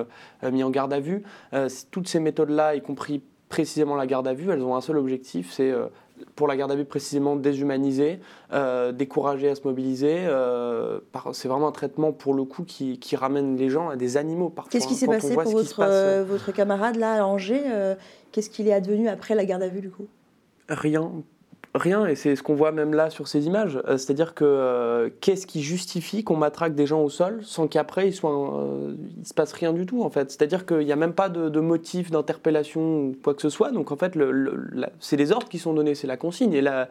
mis 0.51 0.63
en 0.63 0.71
garde 0.71 0.93
à 0.93 1.01
vue. 1.01 1.23
toutes 1.91 2.09
ces 2.09 2.21
méthodes-là, 2.21 2.75
y 2.75 2.81
compris 2.81 3.23
précisément 3.49 3.95
la 3.95 4.07
garde 4.07 4.27
à 4.27 4.35
vue, 4.35 4.51
elles 4.51 4.63
ont 4.63 4.77
un 4.77 4.81
seul 4.81 4.99
objectif, 4.99 5.53
c'est 5.53 5.73
pour 6.35 6.49
la 6.49 6.57
garde 6.57 6.73
à 6.73 6.75
vue 6.75 6.85
précisément 6.85 7.37
déshumaniser, 7.37 8.21
euh, 8.53 8.93
décourager 8.93 9.49
à 9.49 9.55
se 9.55 9.63
mobiliser. 9.65 10.25
Euh, 10.27 11.01
c'est 11.33 11.49
vraiment 11.49 11.69
un 11.69 11.73
traitement 11.73 12.13
pour 12.13 12.35
le 12.35 12.45
coup 12.45 12.65
qui, 12.65 12.99
ramène 13.17 13.57
les 13.57 13.71
gens 13.71 13.89
à 13.89 13.97
des 13.97 14.17
animaux 14.17 14.49
parfois. 14.49 14.71
Qu'est-ce 14.71 14.87
qui 14.87 14.95
s'est 14.95 15.07
passé 15.07 15.35
pour 15.35 15.51
votre, 15.51 15.81
euh, 15.81 16.25
votre, 16.27 16.53
camarade 16.53 16.97
là 16.97 17.23
à 17.23 17.27
Angers 17.27 17.65
Qu'est-ce 18.33 18.51
qu'il 18.51 18.69
est 18.69 18.73
advenu 18.73 19.09
après 19.09 19.35
la 19.35 19.45
garde 19.45 19.63
à 19.63 19.69
vue 19.69 19.81
du 19.81 19.91
coup? 19.91 20.07
Rien, 20.69 21.11
Rien, 21.79 22.07
et 22.07 22.17
c'est 22.17 22.35
ce 22.35 22.43
qu'on 22.43 22.57
voit 22.57 22.73
même 22.73 22.93
là 22.93 23.09
sur 23.09 23.29
ces 23.29 23.47
images. 23.47 23.81
Euh, 23.87 23.97
c'est-à-dire 23.97 24.35
que 24.35 24.45
euh, 24.45 25.11
qu'est-ce 25.21 25.47
qui 25.47 25.63
justifie 25.63 26.25
qu'on 26.25 26.37
matraque 26.37 26.75
des 26.75 26.87
gens 26.87 27.03
au 27.03 27.09
sol 27.09 27.39
sans 27.45 27.69
qu'après 27.69 28.09
il, 28.09 28.13
soit, 28.13 28.33
euh, 28.33 28.95
il 29.17 29.27
se 29.27 29.33
passe 29.33 29.53
rien 29.53 29.73
du 29.73 29.87
tout 29.87 30.03
en 30.03 30.11
fait 30.11 30.31
C'est-à-dire 30.31 30.67
qu'il 30.67 30.81
n'y 30.81 30.93
a 30.93 30.97
même 30.97 31.13
pas 31.13 31.29
de, 31.29 31.61
motif 31.61 32.11
d'interpellation 32.11 32.81
ou 32.81 33.17
quoi 33.23 33.35
que 33.35 33.43
ce 33.43 33.49
soit. 33.49 33.71
Donc 33.71 33.93
en 33.93 33.97
fait, 33.97 34.19
c'est 34.99 35.17
les 35.17 35.31
ordres 35.31 35.49
qui 35.49 35.59
sont 35.59 35.73
donnés, 35.73 35.95
c'est 35.95 36.09
la 36.09 36.17
consigne. 36.17 36.53
Et 36.53 36.61
la, 36.61 36.89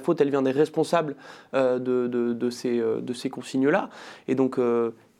faute, 0.00 0.20
elle 0.22 0.30
vient 0.30 0.42
des 0.42 0.50
responsables 0.50 1.14
de, 1.52 1.78
de, 1.78 2.50
ces, 2.50 2.78
de 2.78 3.12
ces 3.12 3.28
consignes-là. 3.28 3.90
Et 4.28 4.34
donc 4.34 4.58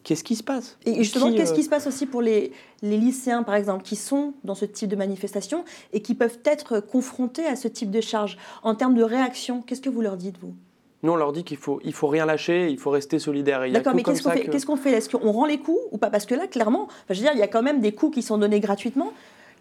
Qu'est-ce 0.04 0.24
qui 0.24 0.36
se 0.36 0.42
passe 0.42 0.78
Et 0.84 0.94
justement, 0.94 1.32
qu'est-ce 1.32 1.54
qui 1.54 1.62
se 1.62 1.68
passe 1.68 1.86
aussi 1.86 2.06
pour 2.06 2.22
les, 2.22 2.52
les, 2.82 2.96
lycéens, 2.96 3.42
par 3.42 3.54
exemple, 3.54 3.84
qui 3.84 3.96
sont 3.96 4.34
dans 4.42 4.54
ce 4.54 4.64
type 4.64 4.88
de 4.88 4.96
manifestation 4.96 5.64
et 5.92 6.02
qui 6.02 6.14
peuvent 6.14 6.38
être 6.44 6.80
confrontés 6.80 7.46
à 7.46 7.54
ce 7.54 7.68
type 7.68 7.90
de 7.90 8.00
charge 8.00 8.36
En 8.62 8.74
termes 8.74 8.94
de 8.94 9.04
réaction, 9.04 9.62
qu'est-ce 9.62 9.80
que 9.80 9.90
vous 9.90 10.00
leur 10.00 10.16
dites, 10.16 10.38
vous? 10.40 10.54
Nous, 11.02 11.10
on 11.10 11.16
leur 11.16 11.32
dit 11.32 11.42
qu'il 11.42 11.56
faut, 11.56 11.80
il 11.82 11.92
faut 11.92 12.06
rien 12.06 12.26
lâcher, 12.26 12.70
il 12.70 12.78
faut 12.78 12.90
rester 12.90 13.18
solidaire. 13.18 13.68
D'accord, 13.70 13.94
mais 13.94 14.04
qu'est-ce 14.04 14.22
qu'on 14.22 14.30
fait, 14.30 14.46
qu'est-ce 14.46 14.66
qu'on 14.66 14.76
fait? 14.76 14.92
Est-ce 14.92 15.08
qu'on 15.08 15.32
rend 15.32 15.46
les 15.46 15.58
coups 15.58 15.80
ou 15.90 15.98
pas? 15.98 16.10
Parce 16.10 16.26
que 16.26 16.34
là, 16.34 16.46
clairement, 16.46 16.86
je 17.10 17.14
veux 17.14 17.20
dire, 17.22 17.32
il 17.34 17.40
y 17.40 17.42
a 17.42 17.48
quand 17.48 17.62
même 17.62 17.80
des 17.80 17.92
coups 17.92 18.14
qui 18.14 18.22
sont 18.22 18.38
donnés 18.38 18.60
gratuitement. 18.60 19.12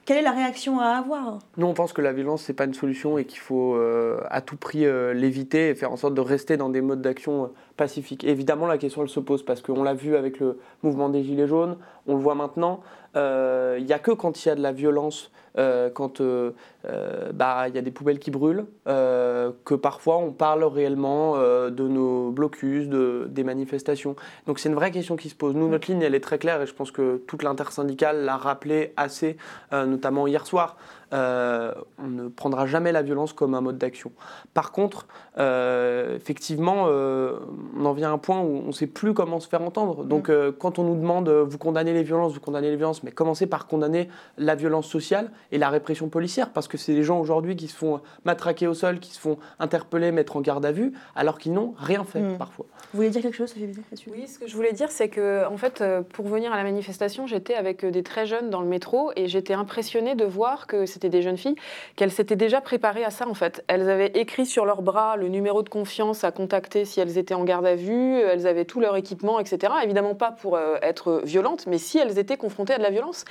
Quelle 0.06 0.18
est 0.18 0.24
la 0.24 0.32
réaction 0.32 0.80
à 0.80 0.88
avoir 0.88 1.38
Nous, 1.58 1.68
on 1.68 1.74
pense 1.76 1.94
que 1.94 2.02
la 2.02 2.12
violence, 2.12 2.44
ce 2.44 2.52
n'est 2.52 2.56
pas 2.56 2.66
une 2.66 2.74
solution 2.74 3.20
et 3.20 3.26
qu'il 3.26 3.40
faut 3.40 3.76
euh, 3.76 4.20
à 4.32 4.42
tout 4.42 4.58
prix 4.58 4.86
euh, 4.86 5.14
l'éviter 5.14 5.70
et 5.70 5.76
faire 5.76 5.92
en 5.92 5.98
sorte 5.98 6.16
de 6.16 6.22
rester 6.22 6.58
dans 6.58 6.70
des 6.70 6.82
modes 6.82 7.02
d'action 7.02 7.44
euh, 7.44 7.48
pacifiques. 7.78 8.24
évidemment, 8.24 8.66
la 8.66 8.80
question, 8.80 9.04
elle 9.04 9.10
se 9.10 9.20
pose 9.20 9.46
parce 9.46 9.62
qu'on 9.62 9.84
l'a 9.84 9.94
vu 9.94 10.16
avec 10.16 10.40
le 10.40 10.60
mouvement 10.82 11.10
des 11.10 11.24
Gilets 11.24 11.48
jaunes, 11.48 11.78
on 12.08 12.16
le 12.16 12.22
voit 12.22 12.36
maintenant. 12.36 12.82
Il 13.16 13.84
n'y 13.86 13.94
a 13.94 14.00
que 14.00 14.12
quand 14.12 14.44
il 14.44 14.48
y 14.48 14.52
a 14.52 14.56
de 14.56 14.62
la 14.62 14.72
violence 14.72 15.32
euh, 15.58 15.90
quand 15.90 16.22
euh, 16.22 16.52
euh, 16.86 17.32
bah, 17.34 17.68
il 17.68 17.76
y 17.76 17.78
a 17.78 17.82
des 17.82 17.92
poubelles 17.92 18.20
qui 18.20 18.32
brûlent, 18.32 18.66
que 18.86 19.76
parfois 19.76 20.18
on 20.18 20.32
parle 20.32 20.64
réellement 20.64 21.38
de 21.38 21.88
nos 21.88 22.32
blocus, 22.32 22.88
de, 22.88 23.28
des 23.30 23.44
manifestations. 23.44 24.16
Donc 24.48 24.60
c'est 24.60 24.70
une 24.70 24.76
vraie 24.76 24.92
question 24.92 25.16
qui 25.16 25.30
se 25.30 25.36
pose. 25.36 25.56
Nous, 25.56 25.68
notre 25.68 25.90
ligne, 25.90 26.02
elle 26.02 26.16
est 26.16 26.22
très 26.22 26.38
claire 26.38 26.62
et 26.62 26.66
je 26.66 26.74
pense 26.74 26.92
que 26.92 27.18
toute 27.28 27.44
l'intersyndicale 27.44 28.24
l'a 28.24 28.38
rappelé 28.38 28.94
assez, 28.98 29.38
notamment 29.72 30.28
hier 30.28 30.46
soir. 30.46 30.78
Euh, 31.14 31.74
on 32.02 32.08
ne 32.08 32.30
prendra 32.30 32.66
jamais 32.66 32.92
la 32.94 33.02
violence 33.02 33.34
comme 33.34 33.54
un 33.54 33.62
mode 33.62 33.78
d'action. 33.78 34.12
Par 34.54 34.72
contre, 34.72 35.08
euh, 35.38 36.16
effectivement, 36.16 36.86
euh, 36.88 37.38
on 37.78 37.86
en 37.86 37.92
vient 37.92 38.12
à 38.12 38.14
un 38.14 38.18
point 38.18 38.40
où 38.40 38.62
on 38.64 38.68
ne 38.68 38.72
sait 38.72 38.88
plus 38.88 39.14
comment 39.14 39.40
se 39.40 39.50
faire 39.50 39.62
entendre. 39.62 40.06
Donc, 40.06 40.30
mm. 40.30 40.54
quand 40.58 40.80
on 40.80 40.84
nous 40.84 40.96
demande, 40.96 41.30
vous 41.30 41.58
condamnez 41.58 41.94
les 41.94 42.04
violences, 42.04 42.34
vous 42.34 42.40
condamnez 42.40 42.70
les 42.70 42.78
violences, 42.78 43.04
mais 43.04 43.12
commencez 43.12 43.46
par 43.46 43.68
condamner 43.68 44.08
la 44.38 44.56
violence 44.56 44.88
sociale 44.88 45.32
et 45.52 45.58
la 45.58 45.70
répression 45.70 46.10
policière, 46.10 46.52
parce 46.52 46.68
que 46.68 46.78
c'est 46.78 46.94
des 46.94 47.04
gens 47.04 47.20
aujourd'hui 47.20 47.56
qui 47.56 47.68
se 47.68 47.76
font 47.76 48.02
matraquer 48.26 48.68
au 48.68 48.74
sol, 48.74 49.00
qui 49.00 49.12
se 49.12 49.20
font 49.20 49.38
interpeller, 49.60 50.12
mettre 50.12 50.38
en 50.38 50.42
garde 50.42 50.66
à 50.66 50.72
vue, 50.72 50.94
alors 51.16 51.38
qu'ils 51.38 51.54
n'ont 51.54 51.74
rien 51.78 52.04
fait 52.04 52.22
mm. 52.22 52.38
parfois. 52.38 52.66
Vous 52.94 52.98
voulez 52.98 53.10
dire 53.10 53.22
quelque 53.22 53.36
chose, 53.36 53.50
Sophie 53.50 53.70
Oui, 54.12 54.28
ce 54.28 54.40
que 54.40 54.48
je 54.48 54.56
voulais 54.56 54.74
dire, 54.74 54.92
c'est 54.92 55.10
que, 55.10 55.46
en 55.48 55.58
fait, 55.58 55.84
pour 56.14 56.28
venir 56.28 56.52
à 56.54 56.58
la 56.58 56.64
manifestation, 56.64 57.28
j'étais 57.28 57.56
avec 57.56 57.86
des 57.86 58.04
très 58.04 58.26
jeunes 58.26 58.50
dans 58.50 58.62
le 58.62 58.68
métro 58.68 59.12
et 59.16 59.28
j'étais 59.28 59.54
impressionnée 59.54 60.16
de 60.16 60.26
voir 60.26 60.68
que 60.68 60.86
c'était 60.86 61.10
des 61.10 61.22
jeunes 61.22 61.38
filles, 61.38 61.56
qu'elles 61.96 62.12
s'étaient 62.12 62.36
déjà 62.36 62.62
préparées 62.62 63.04
à 63.04 63.10
ça 63.10 63.28
en 63.28 63.34
fait. 63.34 63.64
Elles 63.68 63.90
avaient 63.90 64.12
écrit 64.16 64.46
sur 64.46 64.66
leur 64.66 64.82
bras 64.82 65.16
le 65.18 65.28
numéro 65.28 65.64
de 65.64 65.70
confiance 65.70 66.24
à 66.24 66.32
contacter 66.32 66.86
si 66.86 67.00
elles 67.00 67.18
étaient 67.18 67.34
en 67.34 67.44
garde 67.44 67.66
à 67.66 67.76
vue, 67.76 68.20
elles 68.20 68.48
avaient 68.48 68.66
tout 68.66 68.80
leur 68.80 68.96
équipement, 68.96 69.40
etc. 69.40 69.74
Évidemment 69.84 70.16
pas 70.16 70.32
pour 70.32 70.56
euh, 70.56 70.76
être 70.82 71.22
violentes, 71.24 71.66
mais 71.68 71.78
si 71.78 71.98
elles 71.98 72.18
étaient 72.20 72.38
confrontées 72.38 72.74
à 72.74 72.78
de 72.78 72.84
la 72.84 72.90
violence. 72.90 73.26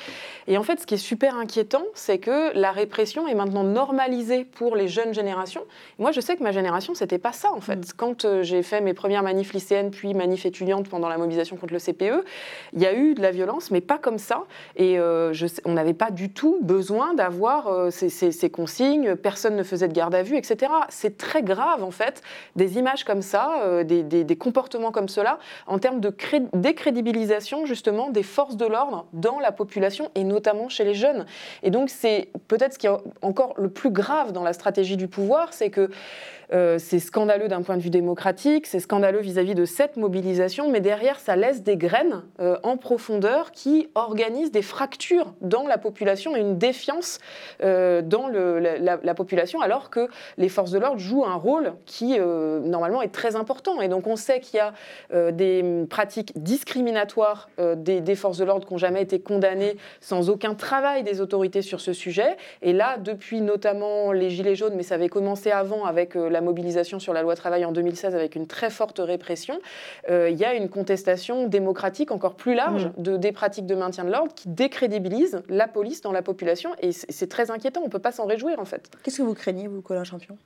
Et 0.46 0.56
en 0.56 0.62
fait, 0.62 0.80
ce 0.80 0.86
qui 0.86 0.94
est 0.94 0.98
super 0.98 1.36
inquiétant, 1.36 1.84
c'est 1.94 2.09
que 2.18 2.56
la 2.56 2.72
répression 2.72 3.28
est 3.28 3.34
maintenant 3.34 3.64
normalisée 3.64 4.44
pour 4.44 4.76
les 4.76 4.88
jeunes 4.88 5.14
générations. 5.14 5.64
moi, 5.98 6.12
je 6.12 6.20
sais 6.20 6.36
que 6.36 6.42
ma 6.42 6.52
génération, 6.52 6.94
c'était 6.94 7.18
pas 7.18 7.32
ça 7.32 7.52
en 7.52 7.60
fait. 7.60 7.76
Mm. 7.76 7.92
Quand 7.96 8.24
euh, 8.24 8.42
j'ai 8.42 8.62
fait 8.62 8.80
mes 8.80 8.94
premières 8.94 9.22
manifs 9.22 9.52
lycéennes, 9.52 9.90
puis 9.90 10.14
manifs 10.14 10.46
étudiantes 10.46 10.88
pendant 10.88 11.08
la 11.08 11.18
mobilisation 11.18 11.56
contre 11.56 11.74
le 11.74 11.80
CPE, 11.80 12.24
il 12.72 12.80
y 12.80 12.86
a 12.86 12.94
eu 12.94 13.14
de 13.14 13.22
la 13.22 13.30
violence, 13.30 13.70
mais 13.70 13.80
pas 13.80 13.98
comme 13.98 14.18
ça. 14.18 14.44
Et 14.76 14.98
euh, 14.98 15.32
je 15.32 15.46
on 15.64 15.72
n'avait 15.72 15.94
pas 15.94 16.10
du 16.10 16.30
tout 16.30 16.58
besoin 16.62 17.14
d'avoir 17.14 17.68
euh, 17.68 17.90
ces, 17.90 18.50
consignes, 18.50 19.16
personne 19.16 19.56
ne 19.56 19.62
faisait 19.62 19.88
de 19.88 19.92
garde 19.92 20.14
à 20.14 20.22
vue, 20.22 20.36
etc. 20.36 20.72
C'est 20.88 21.16
très 21.16 21.42
grave, 21.42 21.82
en 21.82 21.90
fait, 21.90 22.22
des 22.56 22.78
images 22.78 23.04
comme 23.04 23.22
ça, 23.22 23.62
euh, 23.62 23.84
des, 23.84 24.36
comportements 24.36 24.90
comme 24.90 25.08
cela, 25.08 25.38
en 25.66 25.78
termes 25.78 26.00
de 26.00 26.14
décrédibilisation, 26.54 27.66
justement, 27.66 28.10
des 28.10 28.22
forces 28.22 28.56
de 28.56 28.66
l'ordre 28.66 29.06
dans 29.12 29.38
la 29.38 29.52
population, 29.52 30.10
et 30.14 30.24
notamment 30.24 30.68
chez 30.68 30.84
les 30.84 30.94
jeunes. 30.94 31.26
Et 31.62 31.70
donc, 31.70 31.90
c'est 32.00 32.30
peut-être 32.49 32.75
ce 32.75 32.78
qui 32.78 32.87
est 32.87 32.97
encore 33.21 33.52
le 33.59 33.69
plus 33.69 33.90
grave 33.90 34.33
dans 34.33 34.42
la 34.42 34.54
stratégie 34.54 34.97
du 34.97 35.07
pouvoir, 35.07 35.52
c'est 35.52 35.69
que 35.69 35.90
euh, 36.52 36.78
c'est 36.78 36.99
scandaleux 36.99 37.49
d'un 37.49 37.62
point 37.62 37.76
de 37.76 37.83
vue 37.83 37.90
démocratique, 37.90 38.66
c'est 38.66 38.80
scandaleux 38.80 39.21
vis-à-vis 39.21 39.54
de 39.54 39.64
cette 39.64 39.97
mobilisation, 39.97 40.71
mais 40.71 40.80
derrière, 40.80 41.21
ça 41.21 41.37
laisse 41.37 41.62
des 41.62 41.76
graines 41.76 42.23
euh, 42.40 42.57
en 42.62 42.76
profondeur 42.76 43.52
qui 43.52 43.88
organisent 43.95 44.50
des 44.50 44.62
fractures 44.62 45.35
dans 45.40 45.66
la 45.66 45.78
population 45.78 46.35
et 46.37 46.40
une 46.40 46.59
défiance 46.59 47.19
euh, 47.62 48.02
dans 48.02 48.28
la, 48.28 49.14
population, 49.14 49.61
alors 49.61 49.90
que 49.90 50.09
les 50.38 50.49
forces 50.49 50.71
de 50.71 50.78
l'ordre 50.78 50.99
jouent 50.99 51.25
un 51.25 51.35
rôle 51.35 51.75
qui, 51.85 52.19
normalement, 52.19 53.02
est 53.02 53.12
très 53.12 53.37
important. 53.37 53.80
Et 53.80 53.88
donc, 53.88 54.07
on 54.07 54.16
sait 54.16 54.40
qu'il 54.40 54.59
y 54.59 54.61
a 54.61 55.33
des 55.33 55.85
pratiques 55.90 56.33
discriminatoires 56.37 57.50
des, 57.76 58.00
des, 58.00 58.14
forces 58.14 58.38
de 58.38 58.45
l'ordre 58.45 58.66
qui 58.66 58.73
n'ont 58.73 58.78
jamais 58.78 59.02
été 59.02 59.21
condamnées 59.21 59.76
sans 60.00 60.30
aucun 60.30 60.54
travail 60.54 61.02
des 61.02 61.21
autorités 61.21 61.61
sur 61.61 61.80
ce 61.80 61.92
sujet. 61.92 62.37
Et 62.62 62.73
là, 62.73 62.99
depuis 62.99 63.40
notamment 63.40 64.12
les 64.12 64.30
Gilets 64.30 64.54
jaunes, 64.54 64.75
mais 64.76 64.85
ça 64.85 64.95
avait 64.95 65.09
commencé 65.09 65.50
avant 65.50 65.85
avec 65.85 66.14
la 66.14 66.39
mobilisation 66.40 66.99
sur 66.99 67.12
la 67.12 67.23
loi 67.23 67.37
travail 67.37 67.64
en 67.64 67.73
2016 67.73 68.14
avec 68.14 68.35
une 68.37 68.47
très 68.47 68.70
forte 68.70 68.99
répression, 68.99 69.61
euh, 70.09 70.30
il 70.30 70.38
y 70.38 70.44
a 70.44 70.54
une 70.54 70.68
contestation 70.68 71.47
démocratique 71.47 72.11
encore 72.11 72.35
plus 72.35 72.54
large 72.54 72.87
mm. 72.87 73.02
de, 73.02 73.16
des 73.16 73.32
pratiques 73.32 73.66
de 73.66 73.75
maintien 73.75 74.04
de 74.04 74.11
l'ordre 74.11 74.35
qui 74.35 74.49
décrédibilisent 74.49 75.42
la 75.49 75.68
police 75.68 76.00
dans 76.00 76.12
la 76.12 76.23
population. 76.23 76.70
Et 76.80 76.92
c'est 76.92 77.28
très 77.28 77.50
inquiétant, 77.50 77.80
on 77.82 77.87
ne 77.87 77.90
peut 77.90 77.99
pas 77.99 78.12
s'en 78.12 78.26
réjouir 78.26 78.59
en 78.59 78.64
fait. 78.64 78.90
Qu'est-ce 79.02 79.18
que 79.18 79.23
vous 79.23 79.35
craignez, 79.35 79.68
vous, 79.68 79.82
Colin 79.82 80.04
Champion? 80.04 80.37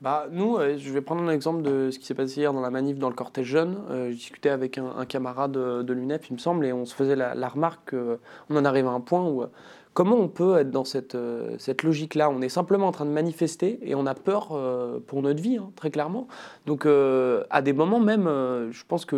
Bah, 0.00 0.28
nous, 0.30 0.56
euh, 0.56 0.76
je 0.78 0.92
vais 0.92 1.00
prendre 1.00 1.22
un 1.22 1.30
exemple 1.30 1.62
de 1.62 1.90
ce 1.90 1.98
qui 1.98 2.06
s'est 2.06 2.14
passé 2.14 2.40
hier 2.40 2.52
dans 2.52 2.60
la 2.60 2.70
manif 2.70 2.98
dans 2.98 3.08
le 3.08 3.16
cortège 3.16 3.46
jeune. 3.46 3.78
Euh, 3.90 4.10
je 4.10 4.14
discutais 4.14 4.48
avec 4.48 4.78
un, 4.78 5.04
camarade 5.06 5.52
de, 5.52 5.92
l'UNEF, 5.92 6.30
il 6.30 6.34
me 6.34 6.38
semble, 6.38 6.64
et 6.66 6.72
on 6.72 6.84
se 6.84 6.94
faisait 6.94 7.16
la, 7.16 7.34
la 7.34 7.48
remarque 7.48 7.90
qu'on 7.90 8.56
en 8.56 8.64
arrive 8.64 8.86
à 8.86 8.90
un 8.90 9.00
point 9.00 9.24
où 9.28 9.44
Comment 9.98 10.14
on 10.14 10.28
peut 10.28 10.58
être 10.58 10.70
dans 10.70 10.84
cette, 10.84 11.16
euh, 11.16 11.56
cette 11.58 11.82
logique-là? 11.82 12.30
On 12.30 12.40
est 12.40 12.48
simplement 12.48 12.86
en 12.86 12.92
train 12.92 13.04
de 13.04 13.10
manifester 13.10 13.80
et 13.82 13.96
on 13.96 14.06
a 14.06 14.14
peur 14.14 14.50
euh, 14.52 15.00
pour 15.04 15.22
notre 15.22 15.42
vie, 15.42 15.56
hein, 15.56 15.72
très 15.74 15.90
clairement. 15.90 16.28
Donc, 16.66 16.86
euh, 16.86 17.42
à 17.50 17.62
des 17.62 17.72
moments 17.72 17.98
même, 17.98 18.26
je 18.70 18.84
pense 18.86 19.04
que 19.04 19.16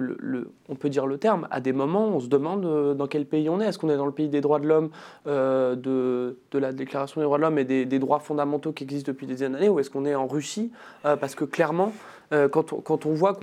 on 0.71 0.75
peut 0.77 0.89
dire 0.89 1.07
le 1.07 1.19
terme, 1.19 1.47
à 1.51 1.61
des 1.61 1.75
moments, 1.75 2.07
on 2.07 2.21
se 2.21 2.29
demande 2.29 2.97
dans 2.97 3.07
quel 3.09 3.27
pays 3.27 3.51
on 3.51 3.61
est. 3.61 3.67
Est-ce 3.67 3.79
qu'on 3.79 3.91
est 3.91 3.97
dans 3.99 4.07
le 4.07 4.13
pays 4.13 4.31
des 4.31 4.41
droits 4.41 4.59
de 4.59 4.67
l'homme, 4.67 4.89
de, 5.27 6.35
la 6.55 6.73
Déclaration 6.73 7.21
des 7.21 7.27
droits 7.27 7.37
de 7.37 7.43
l'homme 7.43 7.59
et 7.59 7.67
des, 7.67 7.99
droits 7.99 8.21
fondamentaux 8.21 8.73
qui 8.73 8.85
existent 8.85 9.13
depuis 9.13 9.27
des 9.27 9.43
années, 9.43 9.69
ou 9.69 9.81
est-ce 9.81 9.91
qu'on 9.91 10.07
est 10.07 10.15
en 10.15 10.27
Russie? 10.27 10.73
Parce 11.03 11.35
que 11.35 11.45
clairement, 11.45 11.93
quand 12.31 13.05
on 13.05 13.13
voit 13.13 13.39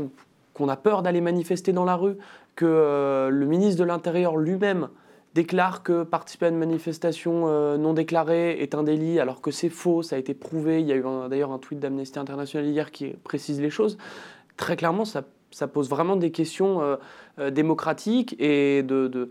qu'on 0.56 0.70
a 0.70 0.76
peur 0.76 1.04
d'aller 1.04 1.22
manifester 1.22 1.72
dans 1.72 1.86
la 1.86 1.98
rue, 1.98 2.18
que 2.56 3.30
le 3.32 3.46
ministre 3.46 3.80
de 3.80 3.86
l'Intérieur 3.86 4.38
lui-même 4.38 4.88
déclare 5.38 5.84
que 5.84 6.02
participer 6.02 6.48
à 6.48 6.50
une 6.50 6.58
manifestation 6.58 7.44
euh, 7.46 7.78
non 7.78 7.94
déclarée 7.94 8.60
est 8.60 8.74
un 8.74 8.82
délit, 8.82 9.20
alors 9.20 9.40
que 9.40 9.52
c'est 9.52 9.70
faux, 9.70 10.02
ça 10.02 10.16
a 10.16 10.20
été 10.20 10.34
prouvé. 10.34 10.82
Il 10.82 10.88
y 10.88 10.92
a 10.92 10.96
eu 10.96 11.04
d'ailleurs 11.30 11.52
un 11.52 11.60
tweet 11.60 11.80
d'Amnesty 11.80 12.18
International 12.18 12.68
hier 12.68 12.90
qui 12.90 13.10
précise 13.24 13.62
les 13.62 13.70
choses. 13.70 14.00
Très 14.58 14.76
clairement, 14.76 15.06
ça, 15.06 15.22
pose 15.72 15.90
vraiment 15.90 16.16
des 16.16 16.32
questions 16.32 16.82
euh, 16.82 16.96
euh, 17.38 17.52
démocratiques 17.52 18.36
et 18.40 18.82
de 18.82 19.30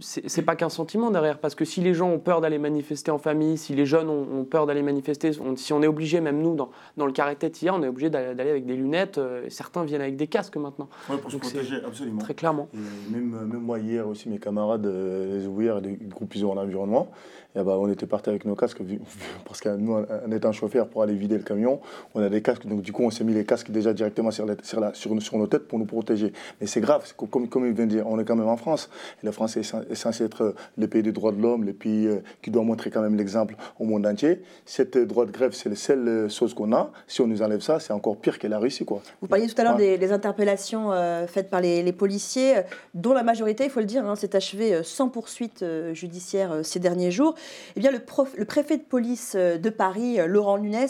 c'est 0.00 0.42
pas 0.42 0.56
qu'un 0.56 0.68
sentiment 0.68 1.10
derrière, 1.10 1.38
parce 1.38 1.54
que 1.54 1.64
si 1.64 1.80
les 1.80 1.94
gens 1.94 2.10
ont 2.10 2.18
peur 2.18 2.40
d'aller 2.40 2.58
manifester 2.58 3.10
en 3.10 3.18
famille, 3.18 3.58
si 3.58 3.74
les 3.74 3.86
jeunes 3.86 4.08
ont, 4.08 4.44
peur 4.44 4.66
d'aller 4.66 4.82
manifester, 4.82 5.32
si 5.56 5.72
on 5.72 5.82
est 5.82 5.86
obligé, 5.86 6.20
même 6.20 6.40
nous, 6.40 6.54
dans, 6.54 6.70
dans 6.96 7.06
le 7.06 7.12
carré 7.12 7.36
tête 7.36 7.60
hier, 7.62 7.74
on 7.74 7.82
est 7.82 7.88
obligé 7.88 8.10
d'aller 8.10 8.50
avec 8.50 8.66
des 8.66 8.74
lunettes, 8.74 9.18
euh, 9.18 9.46
certains 9.48 9.84
viennent 9.84 10.00
avec 10.00 10.16
des 10.16 10.26
casques 10.26 10.56
maintenant. 10.56 10.88
Oui, 11.08 11.16
pour 11.20 11.30
se 11.30 11.36
protéger, 11.36 11.76
absolument. 11.84 12.20
Très 12.20 12.34
clairement. 12.34 12.68
même, 13.10 13.30
même, 13.30 13.60
moi, 13.60 13.78
hier 13.78 14.08
aussi, 14.08 14.28
mes 14.28 14.38
camarades, 14.38 14.86
euh, 14.86 15.38
les 15.38 15.46
ouvriers 15.46 15.80
du 15.80 16.08
groupe 16.08 16.34
ISO 16.34 16.50
en 16.50 16.56
environnement, 16.56 17.08
et 17.54 17.62
bah, 17.62 17.76
on 17.78 17.88
était 17.88 18.06
partis 18.06 18.30
avec 18.30 18.44
nos 18.44 18.54
casques, 18.54 18.82
parce 19.44 19.60
que 19.60 19.68
nous, 19.70 19.94
en 19.94 20.30
étant 20.30 20.52
chauffeur 20.52 20.88
pour 20.88 21.02
aller 21.02 21.14
vider 21.14 21.36
le 21.36 21.44
camion, 21.44 21.80
on 22.14 22.22
a 22.22 22.28
des 22.28 22.42
casques, 22.42 22.66
donc 22.66 22.82
du 22.82 22.92
coup, 22.92 23.02
on 23.02 23.10
s'est 23.10 23.24
mis 23.24 23.34
les 23.34 23.44
casques 23.44 23.70
déjà 23.70 23.92
directement 23.92 24.30
sur, 24.30 24.46
sur, 24.62 24.80
la, 24.80 24.94
sur, 24.94 25.20
sur, 25.22 25.38
nos 25.38 25.46
têtes 25.46 25.66
pour 25.68 25.78
nous 25.78 25.86
protéger. 25.86 26.32
Mais 26.60 26.66
c'est 26.66 26.80
grave, 26.80 27.12
comme, 27.16 27.48
comme 27.48 27.66
il 27.66 27.72
vient 27.72 27.86
de 27.86 27.90
dire, 27.90 28.06
on 28.06 28.18
est 28.18 28.24
quand 28.24 28.36
même 28.36 28.48
en 28.48 28.56
France, 28.56 28.90
et 29.22 29.26
la 29.26 29.32
France 29.32 29.56
est 29.56 29.62
est 29.90 29.94
censé 29.94 30.24
être 30.24 30.42
euh, 30.42 30.54
le 30.76 30.88
pays 30.88 31.02
des 31.02 31.12
droits 31.12 31.32
de 31.32 31.40
l'homme, 31.40 31.64
le 31.64 31.72
pays 31.72 32.06
euh, 32.06 32.22
qui 32.42 32.50
doit 32.50 32.62
montrer 32.62 32.90
quand 32.90 33.00
même 33.00 33.16
l'exemple 33.16 33.54
au 33.78 33.84
monde 33.84 34.06
entier. 34.06 34.42
Cette 34.66 34.96
euh, 34.96 35.06
droit 35.06 35.26
de 35.26 35.30
grève, 35.30 35.52
c'est 35.52 35.68
la 35.68 35.76
seule 35.76 36.30
chose 36.30 36.54
qu'on 36.54 36.72
a. 36.72 36.90
Si 37.06 37.20
on 37.20 37.26
nous 37.26 37.42
enlève 37.42 37.60
ça, 37.60 37.80
c'est 37.80 37.92
encore 37.92 38.16
pire 38.16 38.38
qu'elle 38.38 38.52
a 38.52 38.58
réussi. 38.58 38.84
Quoi. 38.84 39.02
Vous 39.20 39.28
parliez 39.28 39.46
tout 39.46 39.60
à 39.60 39.64
l'heure 39.64 39.76
des, 39.76 40.12
interpellations 40.12 40.90
faites 41.26 41.48
par 41.48 41.60
les, 41.60 41.92
policiers, 41.92 42.62
dont 42.92 43.14
la 43.14 43.22
majorité, 43.22 43.64
il 43.64 43.70
faut 43.70 43.80
le 43.80 43.86
dire, 43.86 44.04
hein, 44.04 44.16
s'est 44.16 44.36
achevée 44.36 44.82
sans 44.82 45.08
poursuite 45.08 45.64
judiciaire 45.92 46.60
ces 46.62 46.80
derniers 46.80 47.10
jours. 47.10 47.34
Eh 47.76 47.80
bien, 47.80 47.90
le, 47.90 48.00
le 48.36 48.44
préfet 48.44 48.76
de 48.76 48.82
police 48.82 49.34
de 49.36 49.70
Paris, 49.70 50.18
Laurent 50.26 50.58
Nunes, 50.58 50.86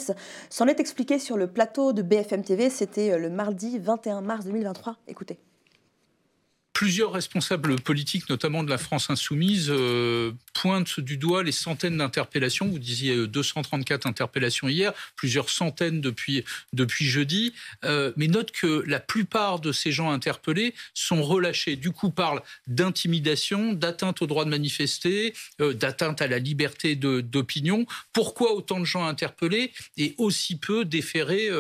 s'en 0.51 0.67
est 0.67 0.81
expliqué 0.81 1.19
sur 1.19 1.37
le 1.37 1.47
plateau 1.47 1.93
de 1.93 2.03
BFM 2.03 2.43
TV. 2.43 2.71
C'était 2.71 3.19
le 3.19 3.31
mardi 3.31 3.79
21 3.79 4.21
mars 4.21 4.45
2023. 4.45 4.97
Écoutez 5.09 5.39
plusieurs 6.73 7.13
responsables 7.13 7.81
politiques, 7.81 8.29
notamment 8.29 8.65
de 8.65 8.71
la 8.71 8.79
France 8.79 9.11
insoumise, 9.11 9.69
euh, 9.71 10.33
pointent 10.55 11.01
du 11.01 11.17
doigt 11.17 11.43
les 11.43 11.53
centaines 11.53 11.99
d'interpellations. 11.99 12.67
Vous 12.67 12.79
disiez 12.79 13.27
234 13.27 14.07
euh, 14.07 14.09
interpellations 14.09 14.69
hier, 14.69 14.93
plusieurs 15.17 15.51
centaines 15.51 16.01
depuis, 16.01 16.45
jeudi, 17.01 17.53
euh, 17.85 18.13
mais 18.17 18.27
note 18.27 18.53
que 18.53 18.85
la 18.87 19.01
plupart 19.01 19.61
de 19.61 19.73
ces 19.73 19.93
gens 19.93 20.11
interpellés 20.11 20.75
sont 20.95 21.23
relâchés. 21.23 21.77
Du 21.77 21.93
coup, 21.93 22.11
parlent 22.11 22.43
d'intimidation, 22.67 23.73
d'atteinte 23.73 24.23
au 24.23 24.27
droit 24.27 24.45
de 24.45 24.51
manifester, 24.51 25.35
d'atteinte 25.59 26.23
à 26.23 26.27
la 26.27 26.39
liberté 26.39 26.97
d'opinion. 26.97 27.87
Pourquoi 28.13 28.55
autant 28.55 28.81
de 28.81 28.85
gens 28.85 29.07
interpellés 29.07 29.73
et 29.97 30.15
aussi 30.19 30.59
peu 30.59 30.85
déférés 30.85 31.51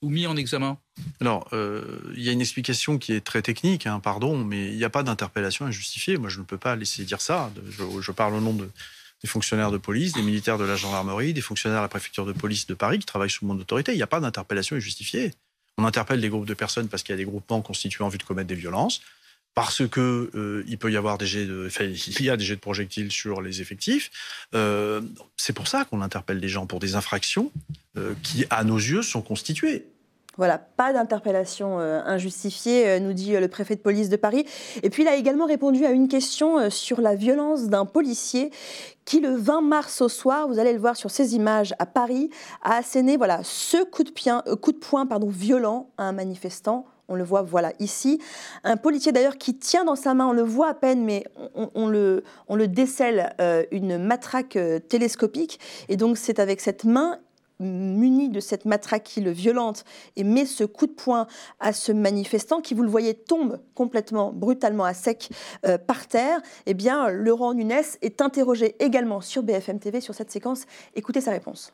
ou 0.00 0.10
mis 0.10 0.26
en 0.26 0.36
examen? 0.36 0.78
Alors, 1.20 1.48
euh, 1.52 2.00
il 2.16 2.22
y 2.22 2.28
a 2.28 2.32
une 2.32 2.40
explication 2.40 2.98
qui 2.98 3.12
est 3.12 3.20
très 3.20 3.42
technique, 3.42 3.86
hein, 3.86 4.00
pardon, 4.00 4.36
mais 4.36 4.68
il 4.68 4.76
n'y 4.76 4.84
a 4.84 4.90
pas 4.90 5.02
d'interpellation 5.02 5.66
injustifiée. 5.66 6.16
Moi, 6.16 6.28
je 6.28 6.40
ne 6.40 6.44
peux 6.44 6.58
pas 6.58 6.76
laisser 6.76 7.04
dire 7.04 7.20
ça. 7.20 7.50
Je, 7.70 8.12
parle 8.12 8.34
au 8.34 8.40
nom 8.40 8.52
des 8.52 9.28
fonctionnaires 9.28 9.70
de 9.70 9.78
police, 9.78 10.12
des 10.12 10.22
militaires 10.22 10.58
de 10.58 10.64
la 10.64 10.76
gendarmerie, 10.76 11.32
des 11.32 11.40
fonctionnaires 11.40 11.78
de 11.78 11.84
la 11.84 11.88
préfecture 11.88 12.26
de 12.26 12.32
police 12.32 12.66
de 12.66 12.74
Paris 12.74 12.98
qui 12.98 13.06
travaillent 13.06 13.30
sous 13.30 13.46
mon 13.46 13.58
autorité. 13.58 13.92
Il 13.92 13.96
n'y 13.96 14.02
a 14.02 14.08
pas 14.08 14.20
d'interpellation 14.20 14.76
injustifiée. 14.76 15.32
On 15.78 15.84
interpelle 15.84 16.20
des 16.20 16.28
groupes 16.28 16.46
de 16.46 16.54
personnes 16.54 16.88
parce 16.88 17.02
qu'il 17.02 17.12
y 17.12 17.16
a 17.16 17.18
des 17.18 17.24
groupements 17.24 17.62
constitués 17.62 18.04
en 18.04 18.08
vue 18.08 18.18
de 18.18 18.24
commettre 18.24 18.48
des 18.48 18.54
violences, 18.54 19.00
parce 19.54 19.86
que 19.86 20.30
euh, 20.34 20.64
il 20.66 20.76
peut 20.76 20.92
y 20.92 20.96
avoir 20.96 21.16
des 21.16 21.26
jets 21.26 21.46
de, 21.46 21.70
il 21.80 22.24
y 22.24 22.30
a 22.30 22.36
des 22.36 22.44
jets 22.44 22.56
de 22.56 22.60
projectiles 22.60 23.10
sur 23.10 23.40
les 23.40 23.62
effectifs. 23.62 24.10
Euh, 24.54 25.00
c'est 25.36 25.54
pour 25.54 25.68
ça 25.68 25.86
qu'on 25.86 26.02
interpelle 26.02 26.40
des 26.40 26.48
gens 26.48 26.66
pour 26.66 26.80
des 26.80 26.94
infractions 26.94 27.50
qui, 28.22 28.46
à 28.48 28.64
nos 28.64 28.78
yeux, 28.78 29.02
sont 29.02 29.20
constituées. 29.20 29.84
Voilà, 30.38 30.56
pas 30.56 30.94
d'interpellation 30.94 31.78
euh, 31.78 32.00
injustifiée, 32.06 32.88
euh, 32.88 33.00
nous 33.00 33.12
dit 33.12 33.36
euh, 33.36 33.40
le 33.40 33.48
préfet 33.48 33.76
de 33.76 33.80
police 33.80 34.08
de 34.08 34.16
Paris. 34.16 34.46
Et 34.82 34.88
puis 34.88 35.02
il 35.02 35.08
a 35.08 35.14
également 35.14 35.44
répondu 35.44 35.84
à 35.84 35.90
une 35.90 36.08
question 36.08 36.70
sur 36.70 37.02
la 37.02 37.14
violence 37.14 37.64
d'un 37.64 37.84
policier 37.84 38.50
qui, 39.04 39.20
le 39.20 39.34
20 39.34 39.60
mars 39.60 40.00
au 40.00 40.08
soir, 40.08 40.48
vous 40.48 40.58
allez 40.58 40.72
le 40.72 40.78
voir 40.78 40.96
sur 40.96 41.10
ces 41.10 41.34
images 41.34 41.74
à 41.78 41.84
Paris, 41.84 42.30
a 42.62 42.76
asséné 42.76 43.18
voilà, 43.18 43.40
ce 43.42 43.84
coup 43.84 44.04
de, 44.04 44.54
coup 44.54 44.72
de 44.72 44.78
poing 44.78 45.04
pardon, 45.04 45.28
violent 45.28 45.90
à 45.98 46.04
un 46.04 46.12
manifestant. 46.12 46.86
On 47.08 47.14
le 47.14 47.24
voit 47.24 47.42
voilà 47.42 47.72
ici. 47.78 48.18
Un 48.64 48.78
policier 48.78 49.12
d'ailleurs 49.12 49.36
qui 49.36 49.54
tient 49.54 49.84
dans 49.84 49.96
sa 49.96 50.14
main, 50.14 50.26
on 50.26 50.32
le 50.32 50.42
voit 50.42 50.68
à 50.68 50.74
peine, 50.74 51.04
mais 51.04 51.24
on, 51.74 51.88
le, 51.88 52.24
on 52.48 52.56
le, 52.56 52.68
décèle 52.68 53.34
une 53.70 53.98
matraque 53.98 54.56
télescopique. 54.88 55.60
Et 55.90 55.98
donc 55.98 56.16
c'est 56.16 56.38
avec 56.38 56.62
cette 56.62 56.84
main 56.84 57.18
muni 57.62 58.28
de 58.28 58.40
cette 58.40 58.64
matraquille 58.64 59.32
violente 59.32 59.84
et 60.16 60.24
met 60.24 60.46
ce 60.46 60.64
coup 60.64 60.86
de 60.86 60.92
poing 60.92 61.26
à 61.60 61.72
ce 61.72 61.92
manifestant 61.92 62.60
qui, 62.60 62.74
vous 62.74 62.82
le 62.82 62.90
voyez, 62.90 63.14
tombe 63.14 63.60
complètement, 63.74 64.32
brutalement 64.32 64.84
à 64.84 64.94
sec 64.94 65.30
euh, 65.66 65.78
par 65.78 66.06
terre, 66.06 66.40
eh 66.66 66.74
bien, 66.74 67.08
Laurent 67.10 67.54
Nunes 67.54 67.72
est 68.02 68.20
interrogé 68.20 68.76
également 68.78 69.20
sur 69.20 69.42
BFM 69.42 69.78
TV 69.78 70.00
sur 70.00 70.14
cette 70.14 70.30
séquence. 70.30 70.64
Écoutez 70.94 71.20
sa 71.20 71.30
réponse. 71.30 71.72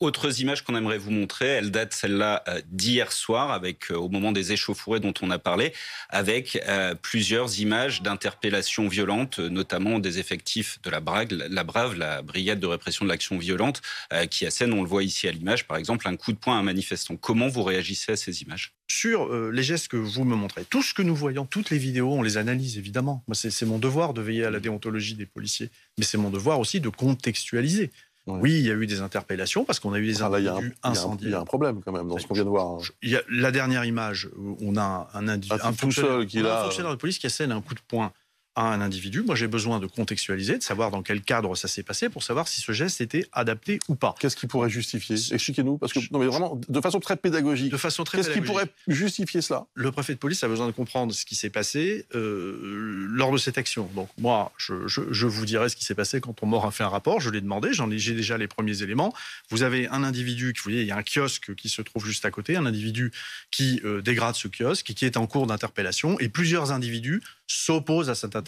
Autres 0.00 0.40
images 0.40 0.62
qu'on 0.62 0.74
aimerait 0.74 0.98
vous 0.98 1.12
montrer, 1.12 1.46
elles 1.46 1.70
datent 1.70 1.92
celle-là 1.92 2.42
euh, 2.48 2.60
d'hier 2.66 3.12
soir, 3.12 3.52
avec 3.52 3.92
euh, 3.92 3.94
au 3.94 4.08
moment 4.08 4.32
des 4.32 4.50
échauffourées 4.50 4.98
dont 4.98 5.14
on 5.22 5.30
a 5.30 5.38
parlé, 5.38 5.72
avec 6.08 6.60
euh, 6.66 6.96
plusieurs 6.96 7.60
images 7.60 8.02
d'interpellations 8.02 8.88
violentes, 8.88 9.38
notamment 9.38 10.00
des 10.00 10.18
effectifs 10.18 10.82
de 10.82 10.90
la 10.90 10.98
Brave, 10.98 11.28
la 11.30 11.62
Brave, 11.62 11.96
la 11.96 12.22
brigade 12.22 12.58
de 12.58 12.66
répression 12.66 13.04
de 13.04 13.10
l'action 13.10 13.38
violente, 13.38 13.82
qui 14.30 14.46
assène, 14.46 14.72
on 14.72 14.82
le 14.82 14.88
voit 14.88 15.04
ici 15.04 15.28
à 15.28 15.32
l'image, 15.32 15.66
par 15.66 15.76
exemple, 15.76 16.08
un 16.08 16.16
coup 16.16 16.32
de 16.32 16.38
poing 16.38 16.56
à 16.56 16.58
un 16.58 16.62
manifestant. 16.62 17.16
Comment 17.16 17.48
vous 17.48 17.62
réagissez 17.62 18.12
à 18.12 18.16
ces 18.16 18.42
images? 18.42 18.74
Sur 18.88 19.32
les 19.50 19.62
gestes 19.62 19.88
que 19.88 19.96
vous 19.96 20.24
me 20.24 20.34
montrez. 20.34 20.64
Tout 20.64 20.82
ce 20.82 20.92
que 20.92 21.02
nous 21.02 21.14
voyons, 21.14 21.46
toutes 21.46 21.70
les 21.70 21.78
vidéos, 21.78 22.12
on 22.12 22.22
les 22.22 22.36
analyse 22.36 22.78
évidemment. 22.78 23.24
C'est 23.32 23.66
mon 23.66 23.78
devoir 23.78 24.12
de 24.12 24.22
veiller 24.22 24.44
à 24.44 24.50
la 24.50 24.60
déontologie 24.60 25.14
des 25.14 25.26
policiers, 25.26 25.70
mais 25.98 26.04
c'est 26.04 26.18
mon 26.18 26.30
devoir 26.30 26.58
aussi 26.58 26.80
de 26.80 26.88
contextualiser. 26.88 27.90
Oui, 28.26 28.52
il 28.52 28.66
y 28.66 28.70
a 28.70 28.74
eu 28.74 28.86
des 28.86 29.02
interpellations 29.02 29.64
parce 29.64 29.80
qu'on 29.80 29.92
a 29.92 29.98
eu 29.98 30.06
des 30.06 30.22
individus 30.22 30.74
incendiés. 30.82 31.28
Il 31.28 31.32
y 31.32 31.34
a 31.34 31.40
un 31.40 31.44
problème 31.44 31.82
quand 31.84 31.92
même 31.92 32.08
dans 32.08 32.18
ce 32.18 32.26
qu'on 32.26 32.34
vient 32.34 32.44
de 32.44 32.48
voir. 32.48 32.66
Hein. 32.66 32.78
Il 33.02 33.10
y 33.10 33.16
a 33.16 33.22
la 33.28 33.50
dernière 33.50 33.84
image 33.84 34.30
où 34.36 34.56
on 34.60 34.76
a 34.76 35.08
un, 35.12 35.28
individu, 35.28 35.60
un, 35.62 35.72
fonctionnaire, 35.72 36.26
qui 36.26 36.38
un 36.38 36.62
fonctionnaire 36.62 36.92
de 36.92 36.96
police 36.96 37.18
qui 37.18 37.26
assène 37.26 37.52
un 37.52 37.60
coup 37.60 37.74
de 37.74 37.80
poing 37.86 38.12
à 38.56 38.72
un 38.72 38.80
individu. 38.80 39.22
Moi, 39.22 39.34
j'ai 39.34 39.48
besoin 39.48 39.80
de 39.80 39.86
contextualiser, 39.86 40.58
de 40.58 40.62
savoir 40.62 40.90
dans 40.90 41.02
quel 41.02 41.22
cadre 41.22 41.54
ça 41.56 41.68
s'est 41.68 41.82
passé 41.82 42.08
pour 42.08 42.22
savoir 42.22 42.48
si 42.48 42.60
ce 42.60 42.72
geste 42.72 43.00
était 43.00 43.26
adapté 43.32 43.80
ou 43.88 43.94
pas. 43.94 44.14
Qu'est-ce 44.18 44.36
qui 44.36 44.46
pourrait 44.46 44.70
justifier 44.70 45.16
Expliquez-nous, 45.32 45.78
parce 45.78 45.92
que 45.92 46.00
non, 46.10 46.18
mais 46.18 46.26
vraiment 46.26 46.60
de 46.68 46.80
façon 46.80 47.00
très 47.00 47.16
pédagogique. 47.16 47.70
De 47.72 47.76
façon 47.76 48.04
très 48.04 48.18
Qu'est-ce 48.18 48.30
qui 48.30 48.40
pourrait 48.40 48.68
justifier 48.86 49.40
cela 49.40 49.66
Le 49.74 49.90
préfet 49.90 50.14
de 50.14 50.18
police 50.18 50.42
a 50.44 50.48
besoin 50.48 50.66
de 50.66 50.72
comprendre 50.72 51.12
ce 51.12 51.24
qui 51.24 51.34
s'est 51.34 51.50
passé 51.50 52.06
euh, 52.14 53.06
lors 53.10 53.32
de 53.32 53.38
cette 53.38 53.58
action. 53.58 53.88
Donc 53.94 54.08
moi, 54.18 54.52
je, 54.56 54.86
je, 54.86 55.26
vous 55.26 55.46
dirai 55.46 55.68
ce 55.68 55.76
qui 55.76 55.84
s'est 55.84 55.94
passé 55.94 56.20
quand 56.20 56.42
on 56.42 56.46
m'aura 56.46 56.70
fait 56.70 56.84
un 56.84 56.88
rapport. 56.88 57.20
Je 57.20 57.30
l'ai 57.30 57.40
demandé, 57.40 57.72
j'en 57.72 57.90
ai, 57.90 57.98
j'ai 57.98 58.14
déjà 58.14 58.38
les 58.38 58.48
premiers 58.48 58.82
éléments. 58.82 59.12
Vous 59.50 59.62
avez 59.62 59.88
un 59.88 60.04
individu, 60.04 60.52
vous 60.56 60.62
voyez, 60.62 60.82
il 60.82 60.86
y 60.86 60.92
a 60.92 60.96
un 60.96 61.02
kiosque 61.02 61.54
qui 61.54 61.68
se 61.68 61.82
trouve 61.82 62.06
juste 62.06 62.24
à 62.24 62.30
côté, 62.30 62.56
un 62.56 62.66
individu 62.66 63.12
qui 63.50 63.80
euh, 63.84 64.00
dégrade 64.00 64.34
ce 64.34 64.48
kiosque, 64.48 64.92
qui 64.94 65.04
est 65.04 65.16
en 65.16 65.26
cours 65.26 65.46
d'interpellation, 65.46 66.18
et 66.20 66.28
plusieurs 66.28 66.72
individus 66.72 67.22
s'opposent 67.46 68.10
à 68.10 68.14
cette 68.14 68.36
interpellation, 68.36 68.43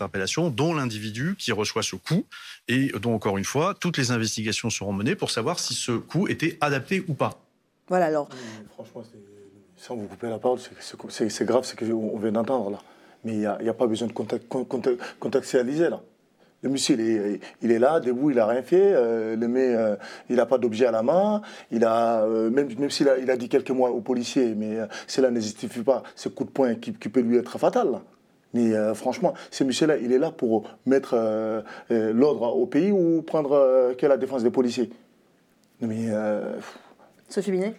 dont 0.50 0.74
l'individu 0.74 1.36
qui 1.38 1.52
reçoit 1.52 1.82
ce 1.82 1.96
coup, 1.96 2.24
et 2.68 2.92
dont, 3.00 3.14
encore 3.14 3.38
une 3.38 3.44
fois, 3.44 3.74
toutes 3.74 3.98
les 3.98 4.10
investigations 4.10 4.70
seront 4.70 4.92
menées 4.92 5.16
pour 5.16 5.30
savoir 5.30 5.58
si 5.58 5.74
ce 5.74 5.92
coup 5.92 6.28
était 6.28 6.58
adapté 6.60 7.04
ou 7.08 7.14
pas. 7.14 7.40
Voilà, 7.88 8.06
alors. 8.06 8.28
franchement, 8.74 9.02
sans 9.76 9.96
vous 9.96 10.06
couper 10.06 10.28
la 10.28 10.38
parole, 10.38 10.58
c'est 11.08 11.44
grave 11.44 11.64
ce 11.64 11.76
qu'on 11.76 12.18
vient 12.18 12.32
d'entendre 12.32 12.70
là. 12.70 12.78
Mais 13.24 13.34
il 13.34 13.38
n'y 13.38 13.68
a, 13.68 13.74
pas 13.74 13.86
besoin 13.86 14.08
de 14.08 14.12
contextualiser 15.18 15.90
là. 15.90 16.00
Le 16.62 16.70
monsieur, 16.70 16.94
il 16.98 17.00
est, 17.00 17.40
il 17.60 17.70
est, 17.70 17.78
là, 17.78 18.00
debout, 18.00 18.30
il 18.30 18.36
n'a 18.36 18.46
rien 18.46 18.62
fait. 18.62 18.92
Euh, 18.94 19.36
le 19.36 19.46
mais, 19.46 19.74
euh, 19.74 19.94
il 20.30 20.36
n'a 20.36 20.46
pas 20.46 20.58
d'objet 20.58 20.86
à 20.86 20.90
la 20.90 21.02
main. 21.02 21.42
Il 21.70 21.84
a, 21.84 22.24
euh, 22.24 22.50
même 22.50 22.68
même 22.78 22.90
s'il 22.90 23.08
a, 23.08 23.18
il 23.18 23.30
a 23.30 23.36
dit 23.36 23.48
quelques 23.48 23.70
mois 23.70 23.90
au 23.90 24.00
policier, 24.00 24.54
mais 24.54 24.78
cela 25.06 25.30
ne 25.30 25.38
justifie 25.38 25.82
pas 25.82 26.02
ce 26.14 26.28
coup 26.28 26.44
de 26.44 26.50
poing 26.50 26.74
qui, 26.74 26.94
qui 26.94 27.08
peut 27.08 27.20
lui 27.20 27.36
être 27.36 27.58
fatal. 27.58 28.00
Mais 28.56 28.74
euh, 28.74 28.94
franchement, 28.94 29.34
ce 29.50 29.64
monsieur-là, 29.64 29.98
il 29.98 30.12
est 30.12 30.18
là 30.18 30.30
pour 30.30 30.70
mettre 30.86 31.12
euh, 31.12 31.60
euh, 31.90 32.12
l'ordre 32.14 32.56
au 32.56 32.64
pays 32.64 32.90
ou 32.90 33.20
prendre 33.20 33.94
la 34.00 34.16
défense 34.16 34.42
des 34.42 34.50
policiers? 34.50 34.90
Mais. 35.82 36.08
Sophie 37.28 37.50
Binet? 37.50 37.74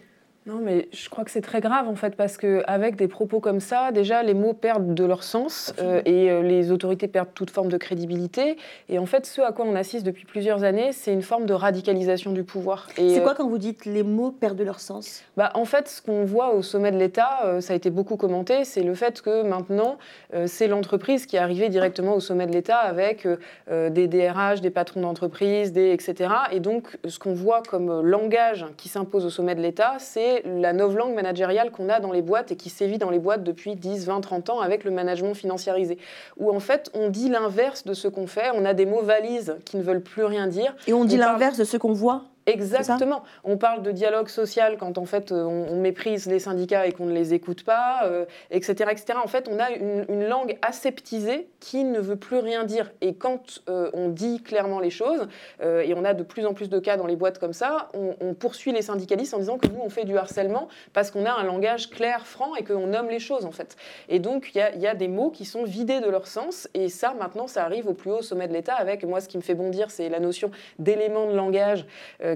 Non, 0.48 0.62
mais 0.64 0.88
je 0.94 1.10
crois 1.10 1.26
que 1.26 1.32
c'est 1.32 1.42
très 1.42 1.60
grave 1.60 1.90
en 1.90 1.96
fait 1.96 2.16
parce 2.16 2.38
que 2.38 2.64
avec 2.68 2.96
des 2.96 3.10
propos 3.10 3.42
comme 3.42 3.60
ça, 3.60 3.92
déjà 3.92 4.24
les 4.24 4.34
mots 4.34 4.54
perdent 4.54 4.94
de 4.94 5.04
leur 5.04 5.22
sens 5.24 5.74
euh, 5.82 6.02
et 6.06 6.32
euh, 6.32 6.42
les 6.42 6.72
autorités 6.72 7.10
perdent 7.10 7.34
toute 7.34 7.50
forme 7.50 7.68
de 7.68 7.76
crédibilité. 7.76 8.56
Et 8.88 8.98
en 8.98 9.06
fait, 9.06 9.26
ce 9.26 9.42
à 9.42 9.52
quoi 9.52 9.66
on 9.66 9.76
assiste 9.76 10.06
depuis 10.06 10.24
plusieurs 10.24 10.64
années, 10.64 10.94
c'est 10.94 11.12
une 11.12 11.22
forme 11.22 11.48
de 11.48 11.54
radicalisation 11.54 12.32
du 12.32 12.46
pouvoir. 12.46 12.88
C'est 12.96 13.22
quoi 13.22 13.34
euh, 13.34 13.36
quand 13.36 13.50
vous 13.50 13.58
dites 13.58 13.84
les 13.84 14.04
mots 14.04 14.32
perdent 14.32 14.58
de 14.58 14.64
leur 14.64 14.80
sens? 14.80 15.22
Bah 15.36 15.52
en 15.54 15.66
fait, 15.66 15.90
ce 15.90 16.02
qu'on 16.02 16.24
voit 16.24 16.54
au 16.54 16.62
sommet 16.62 16.92
de 16.92 16.98
l'État, 16.98 17.60
ça 17.60 17.74
a 17.74 17.76
été 17.76 17.90
beaucoup 17.90 18.16
commenté, 18.16 18.64
c'est 18.64 18.84
le 18.84 18.94
fait 18.94 19.22
que 19.22 19.44
maintenant 19.44 19.98
c'est 20.46 20.68
l'entreprise 20.68 21.26
qui 21.26 21.36
est 21.36 21.40
arrivée 21.40 21.68
directement 21.68 22.16
au 22.16 22.20
sommet 22.22 22.48
de 22.48 22.54
l'État 22.54 22.78
avec 22.78 23.28
des 23.70 24.08
DRH, 24.08 24.62
des 24.62 24.70
patrons 24.70 25.02
d'entreprise, 25.02 25.74
des 25.74 25.92
etc. 25.92 26.30
Et 26.52 26.60
donc 26.60 26.98
ce 27.06 27.20
qu'on 27.20 27.34
voit 27.34 27.62
comme 27.64 28.02
langage 28.02 28.66
qui 28.78 28.88
s'impose 28.88 29.26
au 29.26 29.30
sommet 29.30 29.56
de 29.56 29.62
l'État, 29.62 29.98
c'est 30.00 30.37
la 30.46 30.74
novlangue 30.74 31.14
managériale 31.14 31.72
qu'on 31.72 31.90
a 31.90 32.00
dans 32.00 32.12
les 32.12 32.22
boîtes 32.22 32.52
et 32.52 32.56
qui 32.56 32.70
sévit 32.70 32.98
dans 32.98 33.10
les 33.10 33.20
boîtes 33.20 33.44
depuis 33.44 33.76
10, 33.76 34.06
20, 34.06 34.22
30 34.22 34.50
ans 34.50 34.60
avec 34.60 34.84
le 34.84 34.92
management 34.92 35.34
financiarisé. 35.34 35.98
Où 36.38 36.52
en 36.52 36.60
fait, 36.60 36.90
on 36.94 37.10
dit 37.10 37.30
l'inverse 37.30 37.86
de 37.86 37.94
ce 37.94 38.08
qu'on 38.08 38.28
fait. 38.28 38.50
On 38.54 38.66
a 38.66 38.74
des 38.74 38.86
mots 38.86 39.02
valises 39.02 39.58
qui 39.66 39.78
ne 39.78 39.84
veulent 39.84 40.04
plus 40.04 40.24
rien 40.24 40.48
dire. 40.48 40.76
Et 40.88 40.94
on 40.94 41.06
dit 41.06 41.18
l'inverse 41.18 41.58
de 41.58 41.64
ce 41.64 41.78
qu'on 41.78 41.94
voit? 41.94 42.24
Exactement. 42.48 43.24
On 43.44 43.58
parle 43.58 43.84
de 43.84 43.92
dialogue 43.92 44.30
social 44.30 44.78
quand 44.78 44.98
en 44.98 45.06
fait 45.06 45.32
euh, 45.32 45.44
on, 45.44 45.78
méprise 45.78 46.28
les 46.28 46.40
syndicats 46.40 46.88
et 46.88 46.94
qu'on 46.94 47.06
ne 47.06 47.14
les 47.14 47.34
écoute 47.34 47.64
pas, 47.64 48.10
etc., 48.52 48.86
euh, 48.88 48.92
etc. 48.92 49.20
En 49.24 49.28
fait, 49.28 49.50
on 49.52 49.60
a 49.60 49.70
une, 49.72 50.28
langue 50.28 50.58
aseptisée 50.62 51.48
qui 51.60 51.84
ne 51.84 52.00
veut 52.00 52.16
plus 52.16 52.38
rien 52.38 52.64
dire. 52.64 52.92
Et 53.02 53.14
quand 53.16 53.62
euh, 53.70 53.92
on 53.94 54.10
dit 54.10 54.42
clairement 54.42 54.80
les 54.80 54.90
choses, 54.90 55.28
et 55.62 55.94
on 55.96 56.04
a 56.06 56.14
de 56.14 56.24
plus 56.24 56.46
en 56.46 56.54
plus 56.54 56.70
de 56.70 56.80
cas 56.80 56.98
dans 56.98 57.06
les 57.06 57.16
boîtes 57.16 57.40
comme 57.40 57.54
ça, 57.54 57.90
on, 57.94 58.34
poursuit 58.34 58.72
les 58.72 58.82
syndicalistes 58.82 59.34
en 59.34 59.40
disant 59.40 59.58
que 59.58 59.68
nous 59.68 59.80
on 59.82 59.90
fait 59.90 60.06
du 60.06 60.18
harcèlement 60.18 60.68
parce 60.94 61.12
qu'on 61.12 61.26
a 61.26 61.32
un 61.32 61.44
langage 61.44 61.90
clair, 61.90 62.26
franc 62.26 62.56
et 62.56 62.64
qu'on 62.64 62.88
nomme 62.88 63.10
les 63.10 63.20
choses 63.20 63.46
en 63.46 63.52
fait. 63.52 63.76
Et 64.10 64.20
donc 64.20 64.52
il 64.54 64.82
y, 64.82 64.88
a 64.88 64.96
des 64.96 65.08
mots 65.08 65.32
qui 65.32 65.46
sont 65.46 65.64
vidés 65.64 66.00
de 66.00 66.10
leur 66.10 66.28
sens. 66.28 66.68
Et 66.74 66.90
ça, 66.90 67.14
maintenant, 67.18 67.48
ça 67.48 67.64
arrive 67.64 67.88
au 67.88 67.94
plus 67.94 68.12
haut 68.12 68.22
sommet 68.22 68.48
de 68.48 68.54
l'État. 68.54 68.76
Avec 68.76 69.04
moi, 69.04 69.22
ce 69.22 69.28
qui 69.28 69.38
me 69.38 69.42
fait 69.42 69.56
bondir, 69.56 69.92
c'est 69.92 70.10
la 70.10 70.20
notion 70.20 70.52
d'éléments 70.80 71.28
de 71.28 71.36
langage 71.36 71.86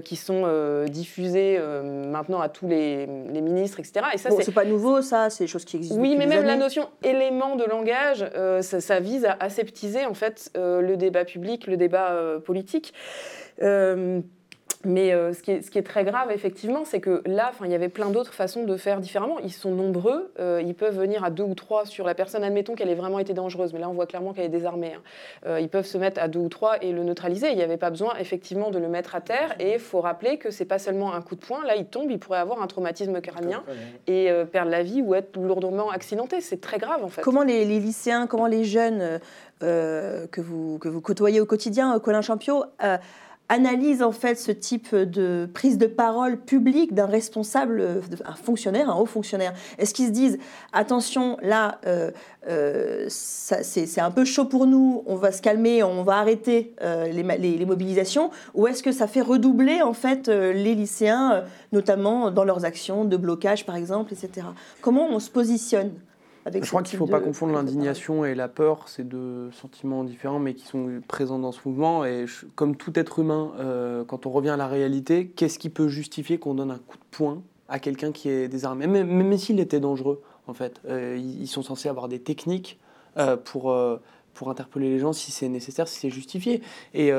qui 0.02 0.16
sont 0.16 0.42
euh, 0.44 0.86
diffusés 0.86 1.56
euh, 1.58 2.10
maintenant 2.10 2.40
à 2.40 2.48
tous 2.48 2.66
les, 2.66 3.06
ministres, 3.06 3.80
etc. 3.80 4.06
Et 4.14 4.18
ça, 4.18 4.30
c'est 4.30 4.52
pas 4.52 4.64
nouveau, 4.64 5.02
ça, 5.02 5.30
c'est 5.30 5.44
des 5.44 5.48
choses 5.48 5.64
qui 5.64 5.76
existent. 5.76 6.00
Oui, 6.00 6.14
mais 6.16 6.26
même 6.26 6.44
la 6.44 6.56
notion 6.56 6.88
élément 7.02 7.56
de 7.56 7.64
langage, 7.64 8.24
euh, 8.34 8.62
ça, 8.62 9.00
vise 9.00 9.24
à 9.24 9.36
aseptiser 9.40 10.06
en 10.06 10.14
fait 10.14 10.50
le 10.54 10.96
débat 10.96 11.24
public, 11.24 11.66
le 11.66 11.76
débat 11.76 12.16
politique. 12.44 12.92
Mais 14.84 15.12
euh, 15.12 15.32
ce, 15.32 15.42
qui 15.42 15.50
est, 15.50 15.82
très 15.82 16.04
grave, 16.04 16.30
effectivement, 16.30 16.84
c'est 16.84 17.00
que 17.00 17.22
là, 17.26 17.52
il 17.64 17.70
y 17.70 17.74
avait 17.74 17.88
plein 17.88 18.10
d'autres 18.10 18.32
façons 18.32 18.64
de 18.64 18.76
faire 18.76 19.00
différemment. 19.00 19.38
Ils 19.40 19.52
sont 19.52 19.70
nombreux, 19.70 20.32
euh, 20.40 20.62
ils 20.64 20.74
peuvent 20.74 20.98
venir 20.98 21.24
à 21.24 21.30
deux 21.30 21.44
ou 21.44 21.54
trois 21.54 21.86
sur 21.86 22.04
la 22.04 22.14
personne. 22.14 22.42
Admettons 22.42 22.74
qu'elle 22.74 22.88
ait 22.88 22.94
vraiment 22.94 23.18
été 23.18 23.32
dangereuse, 23.32 23.72
mais 23.72 23.80
là, 23.80 23.88
on 23.88 23.92
voit 23.92 24.06
clairement 24.06 24.32
qu'elle 24.32 24.46
est 24.46 24.48
désarmée. 24.48 24.94
Hein. 24.94 25.02
Euh, 25.46 25.60
ils 25.60 25.68
peuvent 25.68 25.86
se 25.86 25.98
mettre 25.98 26.20
à 26.20 26.28
deux 26.28 26.40
ou 26.40 26.48
trois 26.48 26.82
et 26.82 26.92
le 26.92 27.04
neutraliser. 27.04 27.50
Il 27.50 27.56
n'y 27.56 27.62
avait 27.62 27.76
pas 27.76 27.90
besoin, 27.90 28.14
effectivement, 28.18 28.70
de 28.70 28.78
le 28.78 28.88
mettre 28.88 29.14
à 29.14 29.20
terre. 29.20 29.54
Et 29.60 29.74
il 29.74 29.78
faut 29.78 30.00
rappeler 30.00 30.38
que 30.38 30.50
c'est 30.50 30.64
pas 30.64 30.78
seulement 30.78 31.14
un 31.14 31.22
coup 31.22 31.36
de 31.36 31.44
poing. 31.44 31.64
Là, 31.64 31.76
il 31.76 31.86
tombe, 31.86 32.10
il 32.10 32.18
pourrait 32.18 32.38
avoir 32.38 32.60
un 32.62 32.66
traumatisme 32.66 33.20
crânien 33.20 33.62
et 34.06 34.30
perdre 34.50 34.70
la 34.70 34.82
vie 34.82 35.02
ou 35.02 35.14
être 35.14 35.38
lourdement 35.38 35.90
accidenté. 35.90 36.40
C'est 36.40 36.60
très 36.60 36.78
grave, 36.78 37.04
en 37.04 37.08
fait. 37.08 37.22
Comment 37.22 37.42
les, 37.44 37.64
lycéens, 37.64 38.26
comment 38.26 38.46
les 38.46 38.64
jeunes 38.64 39.20
que, 39.60 40.40
vous, 40.40 40.78
que 40.78 40.88
vous 40.88 41.00
côtoyez 41.00 41.40
au 41.40 41.46
quotidien, 41.46 41.98
Colin 42.00 42.22
Champion, 42.22 42.64
analyse 43.48 44.02
en 44.02 44.12
fait 44.12 44.38
ce 44.38 44.50
type 44.50 44.94
de 44.94 45.48
prise 45.52 45.76
de 45.76 45.86
parole 45.86 46.38
publique 46.38 46.94
d'un 46.94 47.06
responsable, 47.06 48.00
un 48.24 48.34
fonctionnaire, 48.34 48.88
un 48.90 48.94
haut 48.94 49.06
fonctionnaire 49.06 49.52
Est-ce 49.78 49.92
qu'ils 49.92 50.06
se 50.06 50.12
disent 50.12 50.38
attention, 50.72 51.36
là, 51.42 51.78
euh, 51.86 52.10
euh, 52.48 53.06
c'est 53.08 54.00
un 54.00 54.10
peu 54.10 54.24
chaud 54.24 54.46
pour 54.46 54.66
nous, 54.66 55.02
on 55.06 55.16
va 55.16 55.32
se 55.32 55.42
calmer, 55.42 55.82
on 55.82 56.02
va 56.02 56.16
arrêter 56.16 56.74
euh, 56.82 57.08
les, 57.08 57.66
mobilisations 57.66 58.30
Ou 58.54 58.66
est-ce 58.68 58.82
que 58.82 58.92
ça 58.92 59.06
fait 59.06 59.20
redoubler 59.20 59.82
en 59.82 59.92
fait 59.92 60.28
les 60.28 60.74
lycéens, 60.74 61.44
notamment 61.72 62.30
dans 62.30 62.44
leurs 62.44 62.64
actions 62.64 63.04
de 63.04 63.16
blocage 63.16 63.66
par 63.66 63.76
exemple, 63.76 64.12
etc. 64.14 64.46
Comment 64.80 65.08
on 65.10 65.18
se 65.18 65.30
positionne? 65.30 65.92
Je 66.50 66.68
crois 66.68 66.82
qu'il 66.82 66.96
ne 66.96 66.98
faut 66.98 67.10
pas 67.10 67.20
confondre 67.20 67.52
l'indignation 67.52 68.24
et 68.24 68.34
la 68.34 68.48
peur, 68.48 68.88
c'est 68.88 69.06
deux 69.06 69.50
sentiments 69.52 70.04
différents 70.04 70.40
mais 70.40 70.54
qui 70.54 70.66
sont 70.66 71.00
présents 71.06 71.38
dans 71.38 71.52
ce 71.52 71.60
mouvement. 71.64 72.04
Et 72.04 72.26
comme 72.54 72.76
tout 72.76 72.98
être 72.98 73.20
humain, 73.20 73.52
euh, 73.58 74.04
quand 74.04 74.26
on 74.26 74.30
revient 74.30 74.50
à 74.50 74.56
la 74.56 74.66
réalité, 74.66 75.28
qu'est-ce 75.28 75.58
qui 75.58 75.70
peut 75.70 75.88
justifier 75.88 76.38
qu'on 76.38 76.54
donne 76.54 76.70
un 76.70 76.78
coup 76.78 76.98
de 76.98 77.04
poing 77.10 77.42
à 77.68 77.78
quelqu'un 77.78 78.12
qui 78.12 78.28
est 78.28 78.48
désarmé? 78.48 78.86
Même, 78.86 79.06
même 79.06 79.38
s'il 79.38 79.60
était 79.60 79.80
dangereux, 79.80 80.22
en 80.46 80.54
fait. 80.54 80.80
Euh, 80.88 81.16
ils 81.16 81.46
sont 81.46 81.62
censés 81.62 81.88
avoir 81.88 82.08
des 82.08 82.18
techniques 82.18 82.80
euh, 83.18 83.36
pour, 83.36 83.74
pour 84.34 84.50
interpeller 84.50 84.90
les 84.90 84.98
gens 84.98 85.12
si 85.12 85.30
c'est 85.30 85.48
nécessaire, 85.48 85.86
si 85.86 86.00
c'est 86.00 86.10
justifié. 86.10 86.60
Et 86.92 87.12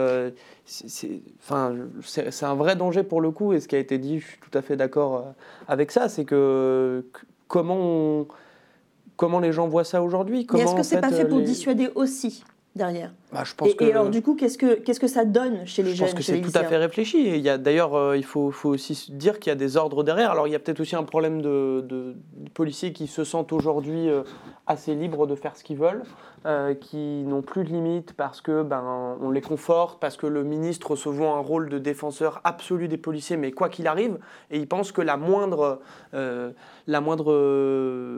c'est 0.66 1.22
un 1.46 2.56
vrai 2.56 2.76
danger 2.76 3.04
pour 3.04 3.22
le 3.22 3.32
coup. 3.32 3.54
Et 3.54 3.62
ce 3.62 3.70
qui 3.70 3.76
a 3.76 3.80
été 3.80 3.98
dit, 3.98 4.20
je 4.20 4.28
suis 4.28 4.40
tout 4.40 4.58
à 4.58 4.62
fait 4.62 4.76
d'accord 4.76 5.34
avec 5.70 5.92
ça, 5.92 6.10
c'est 6.10 6.26
que 6.26 7.06
comment 7.48 7.78
on 7.78 8.28
comment 9.16 9.40
les 9.40 9.52
gens 9.52 9.68
voient 9.68 9.84
ça 9.84 10.02
aujourd'hui? 10.02 10.48
Est-ce 10.54 10.76
que 10.76 10.84
c'est 10.84 11.02
pas 11.02 11.12
fait 11.12 11.26
pour 11.26 11.42
dissuader 11.42 11.90
aussi 11.96 12.44
derrière? 12.76 13.14
Bah, 13.34 13.44
je 13.44 13.56
pense 13.56 13.70
et, 13.70 13.76
que... 13.76 13.84
et 13.84 13.92
alors, 13.92 14.10
du 14.10 14.22
coup, 14.22 14.36
qu'est-ce 14.36 14.58
que, 14.58 14.76
qu'est-ce 14.76 15.00
que 15.00 15.08
ça 15.08 15.26
donne 15.26 15.66
chez 15.66 15.82
les 15.82 15.92
Je 15.92 15.96
jeunes 15.96 16.08
pense 16.08 16.16
que 16.16 16.24
c'est 16.24 16.40
tout 16.42 16.52
à 16.56 16.64
fait 16.64 16.78
réfléchi. 16.78 17.18
Et 17.18 17.36
il 17.38 17.42
y 17.42 17.50
a 17.50 17.58
d'ailleurs, 17.58 17.96
euh, 17.96 18.16
il 18.16 18.24
faut, 18.24 18.52
faut 18.52 18.70
aussi 18.70 19.12
dire 19.12 19.40
qu'il 19.40 19.50
y 19.50 19.54
a 19.54 19.56
des 19.56 19.76
ordres 19.76 20.04
derrière. 20.04 20.32
Alors 20.32 20.48
il 20.48 20.52
y 20.52 20.56
a 20.56 20.60
peut-être 20.60 20.80
aussi 20.80 20.96
un 20.96 21.04
problème 21.04 21.42
de, 21.42 21.82
de- 21.88 22.16
de 22.38 22.50
policiers 22.54 22.94
qui 22.94 23.08
se 23.08 23.24
sentent 23.24 23.52
aujourd'hui 23.54 24.10
euh, 24.10 24.22
assez 24.68 24.94
libres 24.94 25.26
de 25.26 25.36
faire 25.36 25.56
ce 25.58 25.64
qu'ils 25.64 25.78
veulent, 25.78 26.04
euh, 26.46 26.74
qui 26.76 27.24
n'ont 27.24 27.42
plus 27.42 27.64
de 27.64 27.70
limites 27.70 28.14
parce 28.14 28.42
que 28.42 28.62
ben 28.64 29.18
on 29.22 29.32
les 29.32 29.42
conforte, 29.42 30.00
parce 30.00 30.16
que 30.18 30.28
le 30.28 30.44
ministre 30.44 30.96
se 30.96 31.10
voit 31.10 31.32
un 31.32 31.40
rôle 31.40 31.70
de 31.70 31.80
défenseur 31.80 32.40
absolu 32.44 32.88
des 32.88 32.98
policiers, 32.98 33.38
mais 33.38 33.52
quoi 33.52 33.70
qu'il 33.70 33.88
arrive, 33.88 34.20
et 34.52 34.60
il 34.60 34.68
pense 34.68 34.92
que 34.92 35.02
la 35.02 35.18
moindre, 35.18 35.80
la 36.14 37.02
moindre 37.02 37.34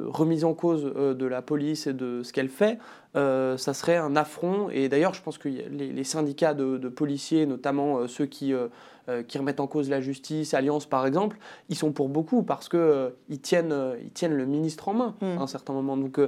remise 0.09 0.43
en 0.43 0.53
cause 0.53 0.83
de 0.83 1.25
la 1.25 1.41
police 1.41 1.87
et 1.87 1.93
de 1.93 2.21
ce 2.23 2.33
qu'elle 2.33 2.49
fait 2.49 2.77
ça 3.13 3.73
serait 3.73 3.95
un 3.95 4.15
affront. 4.17 4.69
Et 4.71 4.89
d'ailleurs, 4.89 5.04
je 5.13 5.21
pense 5.21 5.37
que 5.37 5.47
les, 5.49 5.91
les 5.91 6.03
syndicats 6.03 6.53
de, 6.53 6.77
de 6.77 6.89
policiers, 6.89 7.45
notamment 7.45 7.99
euh, 7.99 8.07
ceux 8.07 8.25
qui, 8.25 8.53
euh, 8.53 8.67
euh, 9.09 9.21
qui 9.23 9.37
remettent 9.37 9.59
en 9.59 9.67
cause 9.67 9.89
la 9.89 10.01
justice, 10.01 10.53
Alliance 10.53 10.85
par 10.85 11.05
exemple, 11.05 11.37
ils 11.69 11.75
sont 11.75 11.91
pour 11.91 12.09
beaucoup 12.09 12.41
parce 12.43 12.69
qu'ils 12.69 13.11
ils 13.29 13.39
tiennent, 13.39 13.75
ils 14.01 14.11
tiennent 14.11 14.33
le 14.33 14.45
ministre 14.45 14.87
en 14.89 14.93
main 14.93 15.15
Mm. 15.21 15.37
à 15.37 15.41
un 15.41 15.47
certain 15.47 15.73
moment. 15.73 15.95
Donc 15.97 16.19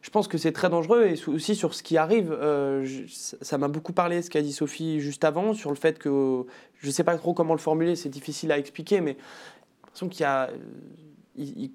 je 0.00 0.10
pense 0.10 0.28
que 0.28 0.38
c'est 0.38 0.52
très 0.52 0.68
dangereux. 0.70 1.04
Et 1.06 1.28
aussi 1.28 1.54
sur 1.54 1.74
ce 1.74 1.82
qui 1.82 1.96
arrive, 1.96 2.30
euh, 2.32 2.84
je- 2.84 3.04
ça 3.06 3.58
m'a 3.58 3.68
beaucoup 3.68 3.92
parlé, 3.92 4.22
ce 4.22 4.30
qu'a 4.30 4.42
dit 4.42 4.52
Sophie 4.52 5.00
juste 5.00 5.24
avant, 5.24 5.54
sur 5.54 5.70
le 5.70 5.76
fait 5.76 5.98
que 5.98 6.44
je 6.80 6.86
ne 6.86 6.92
sais 6.92 7.04
pas 7.04 7.16
trop 7.16 7.34
comment 7.34 7.54
le 7.54 7.58
formuler, 7.60 7.96
c'est 7.96 8.08
difficile 8.10 8.52
à 8.52 8.58
expliquer, 8.58 9.00
mais 9.00 9.12
j'ai 9.12 9.82
l'impression 9.82 10.08
qu'il 10.08 10.20
y 10.22 10.24
a. 10.24 10.50
il- 11.36 11.58
il- 11.64 11.72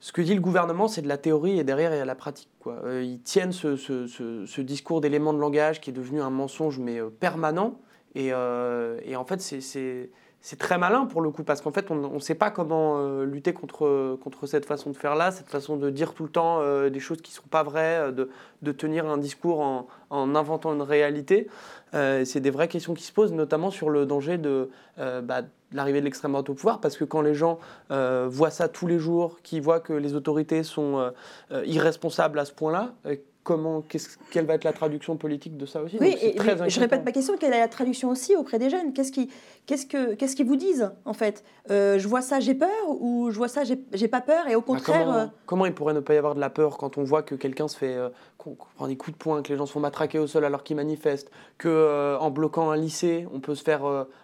ce 0.00 0.12
que 0.12 0.22
dit 0.22 0.34
le 0.34 0.40
gouvernement, 0.40 0.88
c'est 0.88 1.02
de 1.02 1.08
la 1.08 1.18
théorie 1.18 1.58
et 1.58 1.64
derrière, 1.64 1.94
il 1.94 1.98
y 1.98 2.00
a 2.00 2.06
la 2.06 2.14
pratique. 2.14 2.48
Euh, 2.66 3.02
ils 3.04 3.20
tiennent 3.20 3.52
ce, 3.52 4.60
discours 4.62 5.02
d'éléments 5.02 5.34
de 5.34 5.38
langage 5.38 5.80
qui 5.80 5.90
est 5.90 5.92
devenu 5.92 6.22
un 6.22 6.30
mensonge, 6.30 6.78
mais 6.78 6.98
euh, 6.98 7.10
permanent. 7.10 7.78
Et, 8.14 8.30
euh, 8.32 8.98
et 9.04 9.14
en 9.14 9.26
fait, 9.26 9.40
c'est- 9.42 10.10
très 10.58 10.78
malin 10.78 11.04
pour 11.04 11.20
le 11.20 11.30
coup, 11.30 11.44
parce 11.44 11.60
qu'en 11.60 11.70
fait, 11.70 11.90
on 11.90 12.14
ne 12.14 12.18
sait 12.18 12.34
pas 12.34 12.50
comment 12.50 13.22
lutter 13.24 13.52
contre, 13.52 14.18
cette 14.46 14.64
façon 14.64 14.88
de 14.90 14.96
faire-là, 14.96 15.32
cette 15.32 15.50
façon 15.50 15.76
de 15.76 15.90
dire 15.90 16.14
tout 16.14 16.24
le 16.24 16.30
temps 16.30 16.62
des 16.88 16.98
choses 16.98 17.20
qui 17.20 17.30
ne 17.32 17.36
sont 17.36 17.48
pas 17.48 17.62
vraies, 17.62 18.10
de, 18.10 18.72
tenir 18.72 19.06
un 19.06 19.18
discours 19.18 19.60
en, 19.60 19.86
en 20.08 20.34
inventant 20.34 20.72
une 20.72 20.82
réalité. 20.82 21.46
C'est 21.92 22.40
des 22.40 22.50
vraies 22.50 22.68
questions 22.68 22.94
qui 22.94 23.04
se 23.04 23.12
posent, 23.12 23.34
notamment 23.34 23.70
sur 23.70 23.90
le 23.90 24.06
danger 24.06 24.38
de, 24.38 24.70
bah, 24.96 25.42
l'arrivée 25.72 26.00
de 26.00 26.04
l'extrême 26.04 26.32
droite 26.32 26.48
au 26.50 26.54
pouvoir, 26.54 26.80
parce 26.80 26.96
que 26.96 27.04
quand 27.04 27.20
les 27.22 27.34
gens 27.34 27.58
euh, 27.90 28.26
voient 28.28 28.50
ça 28.50 28.68
tous 28.68 28.86
les 28.86 28.98
jours, 28.98 29.38
qui 29.42 29.60
voient 29.60 29.80
que 29.80 29.92
les 29.92 30.14
autorités 30.14 30.62
sont 30.62 30.98
euh, 30.98 31.10
euh, 31.52 31.64
irresponsables 31.66 32.38
à 32.38 32.44
ce 32.44 32.52
point-là, 32.52 32.92
euh, 33.06 33.16
comment, 33.42 33.80
qu'est-ce- 33.80 34.18
quelle 34.30 34.44
va 34.46 34.54
être 34.54 34.64
la 34.64 34.72
traduction 34.72 35.16
politique 35.16 35.56
de 35.56 35.64
ça 35.66 35.80
aussi? 35.82 35.96
Oui, 36.00 36.10
Donc, 36.10 36.18
c'est 36.20 36.28
et, 36.28 36.34
très 36.34 36.56
mais 36.56 36.68
je 36.70 36.78
répète 36.80 37.04
ma 37.04 37.12
question, 37.12 37.34
quelle 37.38 37.54
est 37.54 37.60
la 37.60 37.68
traduction 37.68 38.10
aussi 38.10 38.36
auprès 38.36 38.58
des 38.58 38.68
jeunes? 38.68 38.92
Qu'est-ce 38.92 39.12
qui, 39.12 39.30
qu'est-ce 39.66 39.86
que, 39.86 40.14
qu'est-ce 40.14 40.34
qu'ils 40.36 40.46
vous 40.46 40.56
disent 40.56 40.90
en 41.04 41.12
fait? 41.12 41.44
Euh, 41.70 41.98
Je 41.98 42.08
vois 42.08 42.22
ça, 42.22 42.40
j'ai 42.40 42.54
peur 42.54 42.68
ou 42.88 43.30
je 43.30 43.36
vois 43.36 43.48
ça, 43.48 43.62
j'ai, 43.64 44.08
pas 44.08 44.20
peur 44.20 44.48
et 44.48 44.54
au 44.56 44.60
Bah, 44.60 44.66
contraire. 44.66 45.04
comment, 45.04 45.16
euh, 45.18 45.26
comment 45.46 45.66
il 45.66 45.74
pourrait 45.74 45.94
ne 45.94 46.00
pas 46.00 46.14
y 46.14 46.16
avoir 46.18 46.34
de 46.34 46.40
la 46.40 46.50
peur 46.50 46.78
quand 46.78 46.98
on 46.98 47.04
voit 47.04 47.22
que 47.22 47.34
quelqu'un 47.34 47.68
se 47.68 47.76
fait 47.76 47.94
euh, 47.94 48.08
qu'on 48.38 48.56
prend 48.76 48.88
des 48.88 48.96
coups 48.96 49.16
de 49.16 49.22
poing, 49.22 49.42
que 49.42 49.50
les 49.52 49.56
gens 49.58 49.66
se 49.66 49.72
font 49.72 49.80
matraquer 49.80 50.18
au 50.18 50.26
sol 50.26 50.44
alors 50.44 50.62
qu'ils 50.64 50.76
manifestent, 50.76 51.30
que 51.58 51.68
euh, 51.68 52.18
en 52.18 52.30
bloquant 52.30 52.70
un 52.70 52.76
lycée, 52.76 53.26
on 53.32 53.40
peut 53.40 53.54
se 53.54 53.62
faire 53.62 53.82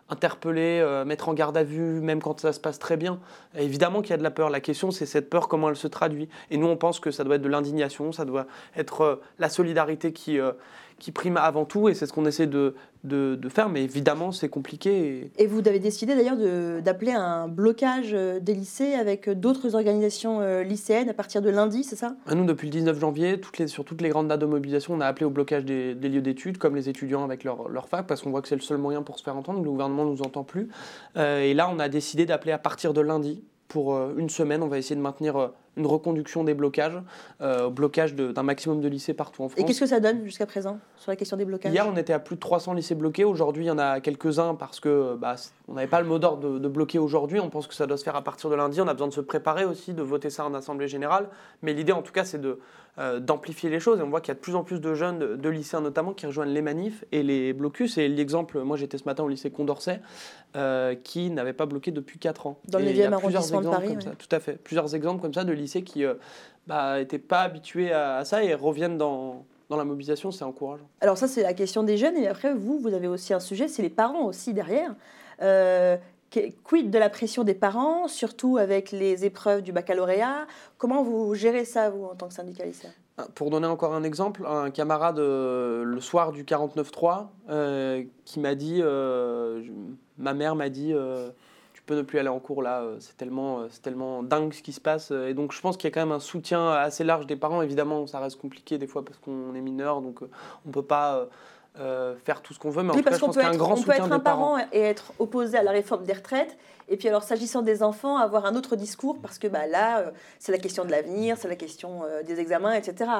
interpeller, 0.09 1.03
mettre 1.05 1.29
en 1.29 1.35
garde 1.35 1.57
à 1.57 1.63
vue, 1.65 2.01
même 2.01 2.23
quand 2.23 2.41
ça 2.41 2.53
se 2.53 2.61
passe 2.61 2.79
très 2.79 2.97
bien? 2.97 3.19
Et 3.57 3.65
évidemment 3.65 4.01
qu'il 4.03 4.11
y 4.11 4.15
a 4.15 4.19
de 4.19 4.23
la 4.23 4.31
peur. 4.31 4.51
La 4.51 4.61
question, 4.61 4.91
c'est 4.91 5.07
cette 5.07 5.29
peur, 5.29 5.49
comment 5.49 5.69
elle 5.69 5.77
se 5.77 5.89
traduit? 5.89 6.29
Et 6.51 6.57
nous, 6.57 6.67
on 6.67 6.77
pense 6.77 7.01
que 7.01 7.11
ça 7.11 7.25
doit 7.25 7.37
être 7.37 7.43
de 7.43 7.49
l'indignation, 7.49 8.13
ça 8.13 8.25
doit 8.25 8.47
être 8.77 9.21
la 9.39 9.49
solidarité 9.49 10.13
qui, 10.13 10.39
qui 10.99 11.13
prime 11.13 11.37
avant 11.37 11.65
tout, 11.67 11.89
et 11.91 11.95
c'est 11.95 12.07
ce 12.07 12.13
qu'on 12.13 12.25
essaie 12.25 12.47
de, 12.47 12.75
de, 13.05 13.35
de 13.35 13.49
faire. 13.51 13.69
Mais 13.69 13.83
évidemment, 13.85 14.33
c'est 14.33 14.49
compliqué. 14.49 15.31
et- 15.39 15.43
Et 15.45 15.47
vous 15.47 15.59
avez 15.67 15.79
décidé 15.79 16.15
d'ailleurs 16.15 16.37
d'appeler 16.83 17.13
un 17.13 17.49
blocage 17.49 18.13
euh, 18.15 18.41
des 18.41 18.55
lycées 18.55 18.95
avec 18.95 19.29
d'autres 19.29 19.75
organisations 19.75 20.41
euh, 20.41 20.63
lycéennes 20.63 21.11
à 21.11 21.15
partir 21.15 21.43
de 21.43 21.51
lundi, 21.51 21.85
c'est 21.85 21.97
ça? 21.97 22.17
Nous, 22.35 22.45
depuis 22.47 22.67
le 22.69 22.73
19 22.73 22.99
janvier, 22.99 23.39
toutes 23.41 23.59
les, 23.59 23.67
sur 23.69 23.85
toutes 23.85 24.01
les 24.01 24.09
grandes 24.09 24.29
dates 24.29 24.41
de 24.41 24.47
mobilisation, 24.47 24.95
on 24.95 25.01
a 25.01 25.07
appelé 25.07 25.27
au 25.27 25.31
blocage 25.31 25.65
des, 25.67 25.95
des 25.95 26.09
lieux 26.09 26.23
d'études, 26.23 26.57
comme 26.59 26.75
les 26.75 26.89
étudiants 26.89 27.25
avec 27.25 27.45
leur, 27.45 27.69
leur 27.69 27.89
fac, 27.89 28.07
parce 28.07 28.23
qu'on 28.23 28.31
voit 28.31 28.41
que 28.41 28.49
c'est 28.49 28.55
le 28.57 28.63
seul 28.63 28.79
moyen 28.79 29.03
pour 29.03 29.19
se 29.19 29.23
faire 29.23 29.37
entendre. 29.37 29.63
Le 29.63 29.71
gouvernement 29.71 30.05
ne 30.07 30.11
nous 30.13 30.23
entend 30.23 30.45
plus. 30.45 30.69
Euh, 31.19 31.43
et 31.43 31.53
là, 31.53 31.69
on 31.71 31.79
a 31.79 31.89
décidé 31.91 32.25
d'appeler 32.25 32.53
à 32.53 32.59
partir 32.59 32.95
de 32.95 33.01
lundi. 33.03 33.45
Pour 33.69 33.95
euh, 33.95 34.15
une 34.17 34.31
semaine, 34.31 34.63
on 34.63 34.69
va 34.69 34.79
essayer 34.79 34.97
de 34.97 35.01
maintenir 35.01 35.37
euh, 35.37 35.49
une 35.77 35.87
reconduction 35.87 36.45
des 36.45 36.55
blocages, 36.55 37.01
euh, 37.41 37.69
blocage 37.69 38.15
d'un 38.15 38.43
maximum 38.43 38.81
de 38.81 38.89
lycées 38.89 39.15
partout 39.15 39.43
en 39.43 39.49
France. 39.49 39.61
Et 39.61 39.65
qu'est-ce 39.65 39.81
que 39.81 39.87
ça 39.87 40.01
donne 40.01 40.25
jusqu'à 40.25 40.47
présent 40.47 40.79
sur 40.97 41.11
la 41.11 41.17
question 41.17 41.37
des 41.37 41.45
blocages? 41.45 41.73
Hier, 41.73 41.87
on 41.87 41.97
était 41.97 42.13
à 42.13 42.19
plus 42.19 42.37
de 42.37 42.41
300 42.41 42.75
lycées 42.75 42.95
bloqués. 42.95 43.25
Aujourd'hui, 43.25 43.65
il 43.65 43.69
y 43.69 43.71
en 43.71 43.79
a 43.79 44.01
quelques-uns 44.01 44.55
parce 44.55 44.81
que 44.81 45.17
bah, 45.17 45.37
on 45.69 45.75
n'avait 45.75 45.87
pas 45.87 46.01
le 46.01 46.07
mot 46.07 46.19
d'ordre 46.19 46.49
de, 46.49 46.59
de 46.59 46.69
bloquer 46.69 46.99
aujourd'hui. 46.99 47.41
On 47.41 47.51
pense 47.51 47.67
que 47.67 47.75
ça 47.75 47.87
doit 47.87 47.97
se 47.97 48.05
faire 48.05 48.17
à 48.17 48.23
partir 48.23 48.51
de 48.51 48.55
lundi. 48.55 48.81
On 48.81 48.89
a 48.89 48.95
besoin 48.95 49.09
de 49.09 49.13
se 49.13 49.21
préparer 49.21 49.65
aussi, 49.65 49.93
de 49.93 50.03
voter 50.03 50.31
ça 50.31 50.45
en 50.45 50.55
assemblée 50.55 50.89
générale. 50.89 51.29
Mais 51.63 51.75
l'idée, 51.75 51.93
en 51.93 52.03
tout 52.03 52.13
cas, 52.13 52.25
c'est 52.25 52.41
de 52.41 52.59
euh, 52.99 53.21
d'amplifier 53.21 53.69
les 53.69 53.79
choses. 53.79 54.01
Et 54.01 54.03
on 54.03 54.09
voit 54.09 54.23
qu'il 54.23 54.29
y 54.29 54.33
a 54.33 54.37
de 54.37 54.41
plus 54.41 54.55
en 54.55 54.65
plus 54.65 54.81
de 54.81 54.95
jeunes, 54.95 55.19
de, 55.19 55.37
de 55.37 55.49
lycéens 55.51 55.83
notamment, 55.83 56.15
qui 56.15 56.25
rejoignent 56.25 56.55
les 56.55 56.63
manifs 56.63 57.05
et 57.13 57.23
les 57.23 57.53
blocus. 57.53 57.99
Et 57.99 58.09
l'exemple, 58.09 58.63
moi, 58.63 58.79
j'étais 58.79 58.97
ce 58.97 59.05
matin 59.05 59.23
au 59.23 59.29
lycée 59.29 59.51
Condorcet, 59.51 60.01
euh, 60.57 60.95
qui 60.95 61.31
n'avait 61.31 61.53
pas 61.53 61.67
bloqué 61.67 61.91
depuis 61.91 62.19
4 62.19 62.47
ans. 62.47 62.59
Dans 62.69 62.79
le 62.79 62.87
Et 62.87 62.91
il 62.93 62.97
y 62.97 63.03
a 63.03 63.11
9e 63.11 63.21
plusieurs 63.21 63.43
arrondissement 63.43 63.61
de 63.61 63.67
exemples 63.67 63.77
Paris, 63.77 63.89
comme 63.89 63.97
ouais. 63.97 64.03
ça. 64.03 64.27
Tout 64.27 64.35
à 64.35 64.41
fait. 64.41 64.55
Plusieurs 64.55 64.95
exemples 64.95 65.21
comme 65.21 65.35
ça 65.35 65.45
de 65.45 65.53
lycées 65.53 65.66
qui 65.67 66.01
n'étaient 66.01 66.19
bah, 66.67 67.01
étaient 67.01 67.19
pas 67.19 67.43
habitués 67.43 67.93
à, 67.93 68.17
à 68.19 68.25
ça 68.25 68.43
et 68.43 68.55
reviennent 68.55 68.99
dans, 68.99 69.45
dans 69.69 69.77
la 69.77 69.85
mobilisation. 69.85 70.31
C'est 70.31 70.45
encourageant. 70.45 70.89
Alors 71.01 71.19
ça, 71.19 71.29
c'est 71.29 71.43
la 71.43 71.55
question 71.55 71.83
des 71.83 71.97
jeunes. 71.97 72.17
Et 72.17 72.29
après, 72.29 72.55
vous, 72.55 72.79
vous 72.79 72.95
avez 72.95 73.09
aussi 73.09 73.35
un 73.35 73.41
sujet, 73.41 73.69
c'est 73.69 73.83
les 73.83 73.91
parents 73.91 74.25
aussi 74.25 74.53
derrière. 74.53 74.95
Euh, 75.43 75.97
quid 76.65 76.91
de 76.91 76.99
la 76.99 77.09
pression 77.09 77.45
des 77.45 77.55
parents, 77.55 78.09
surtout 78.09 78.59
avec 78.59 78.91
les 78.91 79.25
épreuves 79.25 79.63
du 79.63 79.73
baccalauréat? 79.73 80.47
Comment 80.79 81.03
vous 81.03 81.35
gérez 81.35 81.65
ça, 81.65 81.91
vous, 81.91 82.05
en 82.05 82.15
tant 82.15 82.29
que 82.29 82.35
syndicaliste? 82.35 82.89
Pour 83.35 83.49
donner 83.49 83.67
encore 83.67 83.95
un 83.95 84.03
exemple, 84.03 84.45
un 84.47 84.71
camarade 84.71 85.19
euh, 85.19 85.85
le 85.85 86.01
soir 86.01 86.33
du 86.33 86.45
49.3 86.45 87.29
euh, 87.49 88.05
qui 88.27 88.41
m'a 88.41 88.55
dit, 88.55 88.81
euh, 88.83 89.63
ma 90.19 90.35
mère 90.35 90.55
m'a 90.55 90.69
dit, 90.69 90.93
euh, 90.93 91.31
peux 91.87 91.97
ne 91.97 92.03
plus 92.03 92.19
aller 92.19 92.29
en 92.29 92.39
cours 92.41 92.63
là, 92.63 92.81
euh, 92.83 92.97
c'est 93.01 93.17
tellement, 93.17 93.61
euh, 93.61 93.67
c'est 93.71 93.81
tellement 93.83 94.23
dingue 94.23 94.53
ce 94.53 94.63
qui 94.63 94.73
se 94.73 94.81
passe. 94.81 95.11
Et 95.13 95.35
donc 95.35 95.53
je 95.53 95.61
pense 95.61 95.77
qu'il 95.77 95.89
y 95.89 95.93
a 95.93 95.95
quand 95.95 96.01
même 96.01 96.13
un 96.13 96.21
soutien 96.21 96.71
assez 96.73 97.05
large 97.05 97.27
des 97.27 97.37
parents. 97.37 97.63
Évidemment, 97.63 98.07
ça 98.07 98.19
reste 98.19 98.39
compliqué 98.41 98.77
des 98.79 98.87
fois 98.87 99.05
parce 99.05 99.19
qu'on 99.19 99.55
est 99.55 99.61
mineur, 99.61 100.01
donc 100.03 100.23
euh, 100.23 100.31
on 100.65 100.69
ne 100.69 100.73
peut 100.75 100.83
pas 100.83 101.17
euh, 101.17 101.27
euh, 101.79 102.15
faire 102.25 102.41
tout 102.43 102.55
ce 102.55 102.59
qu'on 102.59 102.71
veut. 102.71 102.83
Mais 102.83 102.91
en 102.91 102.95
Oui, 102.95 103.01
tout 103.01 103.05
cas, 103.05 103.11
parce 103.11 103.17
je 103.17 103.21
qu'on 103.21 103.27
pense 103.27 103.35
peut, 103.37 103.41
qu'il 103.43 103.49
y 103.49 103.51
a 103.51 103.51
un 103.51 103.55
être, 103.55 103.59
grand 103.59 103.79
on 103.79 103.83
peut 103.83 103.93
être 103.93 104.13
un 104.13 104.17
des 104.19 104.23
parents. 104.25 104.55
parent 104.57 104.69
et 104.73 104.81
être 104.81 105.13
opposé 105.19 105.59
à 105.59 105.63
la 105.63 105.73
réforme 105.73 106.05
des 106.05 106.15
retraites. 106.15 106.57
Et 106.89 106.97
puis 106.97 107.09
alors, 107.09 107.23
s'agissant 107.23 107.63
des 107.63 107.83
enfants, 107.83 108.17
avoir 108.17 108.47
un 108.47 108.55
autre 108.55 108.77
discours, 108.77 109.19
parce 109.21 109.39
que 109.39 109.47
bah, 109.49 109.67
là, 109.67 109.99
euh, 109.99 110.11
c'est 110.39 110.53
la 110.53 110.59
question 110.59 110.85
de 110.85 110.91
l'avenir, 110.91 111.37
c'est 111.37 111.49
la 111.49 111.57
question 111.57 112.03
euh, 112.05 112.23
des 112.23 112.39
examens, 112.41 112.73
etc. 112.73 113.11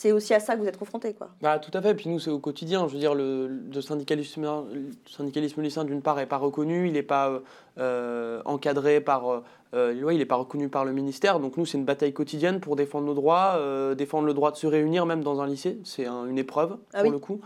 C'est 0.00 0.12
aussi 0.12 0.32
à 0.32 0.38
ça 0.38 0.54
que 0.54 0.60
vous 0.60 0.68
êtes 0.68 0.76
confrontés, 0.76 1.12
quoi. 1.12 1.30
Bah, 1.42 1.58
tout 1.58 1.76
à 1.76 1.82
fait. 1.82 1.92
Puis 1.96 2.08
nous, 2.08 2.20
c'est 2.20 2.30
au 2.30 2.38
quotidien. 2.38 2.86
Je 2.86 2.92
veux 2.92 3.00
dire, 3.00 3.16
le, 3.16 3.48
le 3.48 3.80
syndicalisme, 3.80 4.42
le 4.72 4.90
syndicalisme 5.10 5.60
lycéen, 5.60 5.82
d'une 5.82 6.02
part, 6.02 6.14
n'est 6.14 6.24
pas 6.26 6.36
reconnu. 6.36 6.86
Il 6.86 6.92
n'est 6.92 7.02
pas 7.02 7.40
euh, 7.78 8.40
encadré 8.44 9.00
par. 9.00 9.42
Euh, 9.74 9.92
il 10.12 10.18
n'est 10.18 10.24
pas 10.24 10.36
reconnu 10.36 10.68
par 10.68 10.84
le 10.84 10.92
ministère. 10.92 11.40
Donc 11.40 11.56
nous, 11.56 11.66
c'est 11.66 11.78
une 11.78 11.84
bataille 11.84 12.12
quotidienne 12.12 12.60
pour 12.60 12.76
défendre 12.76 13.06
nos 13.06 13.12
droits, 13.14 13.54
euh, 13.56 13.96
défendre 13.96 14.26
le 14.28 14.34
droit 14.34 14.52
de 14.52 14.56
se 14.56 14.68
réunir, 14.68 15.04
même 15.04 15.24
dans 15.24 15.40
un 15.40 15.48
lycée. 15.48 15.80
C'est 15.82 16.06
un- 16.06 16.26
une 16.26 16.38
épreuve, 16.38 16.76
Ah 16.94 16.98
pour 17.00 17.06
oui. 17.08 17.10
le 17.10 17.18
coup. 17.18 17.40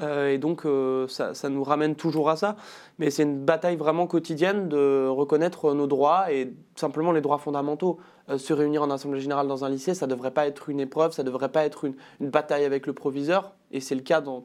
Euh, 0.00 0.30
et 0.32 0.38
donc, 0.38 0.62
ça, 1.10 1.34
ça 1.34 1.50
nous 1.50 1.62
ramène 1.62 1.94
toujours 1.94 2.30
à 2.30 2.36
ça. 2.36 2.56
Mais 2.98 3.10
c'est 3.10 3.24
une 3.24 3.44
bataille 3.44 3.76
vraiment 3.76 4.06
quotidienne 4.06 4.70
de 4.70 5.06
reconnaître 5.08 5.74
nos 5.74 5.86
droits 5.86 6.32
et 6.32 6.54
simplement 6.74 7.12
les 7.12 7.20
droits 7.20 7.38
fondamentaux. 7.38 7.98
Euh, 8.30 8.38
se 8.38 8.52
réunir 8.52 8.82
en 8.82 8.90
assemblée 8.90 9.20
générale 9.20 9.48
dans 9.48 9.64
un 9.64 9.70
lycée, 9.70 9.94
ça 9.94 10.06
ne 10.06 10.10
devrait 10.10 10.32
pas 10.32 10.46
être 10.46 10.68
une 10.68 10.80
épreuve, 10.80 11.12
ça 11.12 11.22
ne 11.22 11.28
devrait 11.28 11.50
pas 11.50 11.64
être 11.64 11.84
une, 11.84 11.94
une 12.20 12.28
bataille 12.28 12.64
avec 12.64 12.86
le 12.86 12.92
proviseur. 12.92 13.52
Et 13.70 13.80
c'est 13.80 13.94
le 13.94 14.02
cas 14.02 14.20
dans 14.20 14.44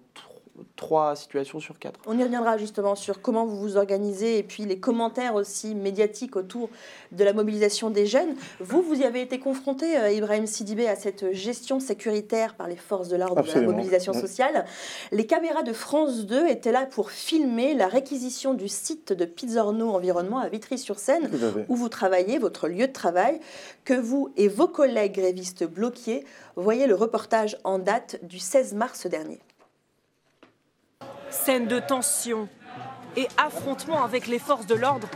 trois 0.75 1.15
situations 1.15 1.59
sur 1.59 1.79
quatre. 1.79 1.99
On 2.05 2.17
y 2.17 2.23
reviendra 2.23 2.57
justement 2.57 2.95
sur 2.95 3.21
comment 3.21 3.45
vous 3.45 3.57
vous 3.59 3.77
organisez 3.77 4.37
et 4.37 4.43
puis 4.43 4.65
les 4.65 4.79
commentaires 4.79 5.35
aussi 5.35 5.73
médiatiques 5.75 6.35
autour 6.35 6.69
de 7.11 7.23
la 7.23 7.33
mobilisation 7.33 7.89
des 7.89 8.05
jeunes. 8.05 8.35
Vous, 8.59 8.81
vous 8.81 8.95
y 9.01 9.03
avez 9.03 9.21
été 9.21 9.39
confronté, 9.39 9.97
euh, 9.97 10.11
Ibrahim 10.11 10.45
Sidibé, 10.45 10.87
à 10.87 10.95
cette 10.95 11.33
gestion 11.33 11.79
sécuritaire 11.79 12.55
par 12.55 12.67
les 12.67 12.75
forces 12.75 13.09
de 13.09 13.15
l'ordre 13.15 13.41
de 13.43 13.51
la 13.51 13.61
mobilisation 13.61 14.13
Oui. 14.13 14.21
sociale. 14.21 14.65
Les 15.11 15.25
caméras 15.25 15.63
de 15.63 15.73
France 15.73 16.25
2 16.25 16.47
étaient 16.47 16.71
là 16.71 16.85
pour 16.85 17.11
filmer 17.11 17.73
la 17.73 17.87
réquisition 17.87 18.53
du 18.53 18.67
site 18.67 19.13
de 19.13 19.25
Pizzorno 19.25 19.89
Environnement 19.89 20.39
à 20.39 20.49
Vitry-sur-Seine 20.49 21.29
où 21.67 21.75
vous 21.75 21.89
travaillez, 21.89 22.37
votre 22.37 22.67
lieu 22.67 22.87
de 22.87 22.93
travail, 22.93 23.39
que 23.85 23.93
vous 23.93 24.29
et 24.37 24.47
vos 24.47 24.67
collègues 24.67 25.15
grévistes 25.15 25.65
bloquiés 25.65 26.25
voyez 26.55 26.87
le 26.87 26.95
reportage 26.95 27.57
en 27.63 27.79
date 27.79 28.19
du 28.23 28.39
16 28.39 28.73
mars 28.73 29.07
dernier. 29.07 29.39
Scène 31.33 31.67
de 31.67 31.79
tension 31.79 32.47
et 33.17 33.27
affrontement 33.37 34.03
avec 34.03 34.27
les 34.27 34.39
forces 34.39 34.67
de 34.67 34.75
l'ordre 34.75 35.07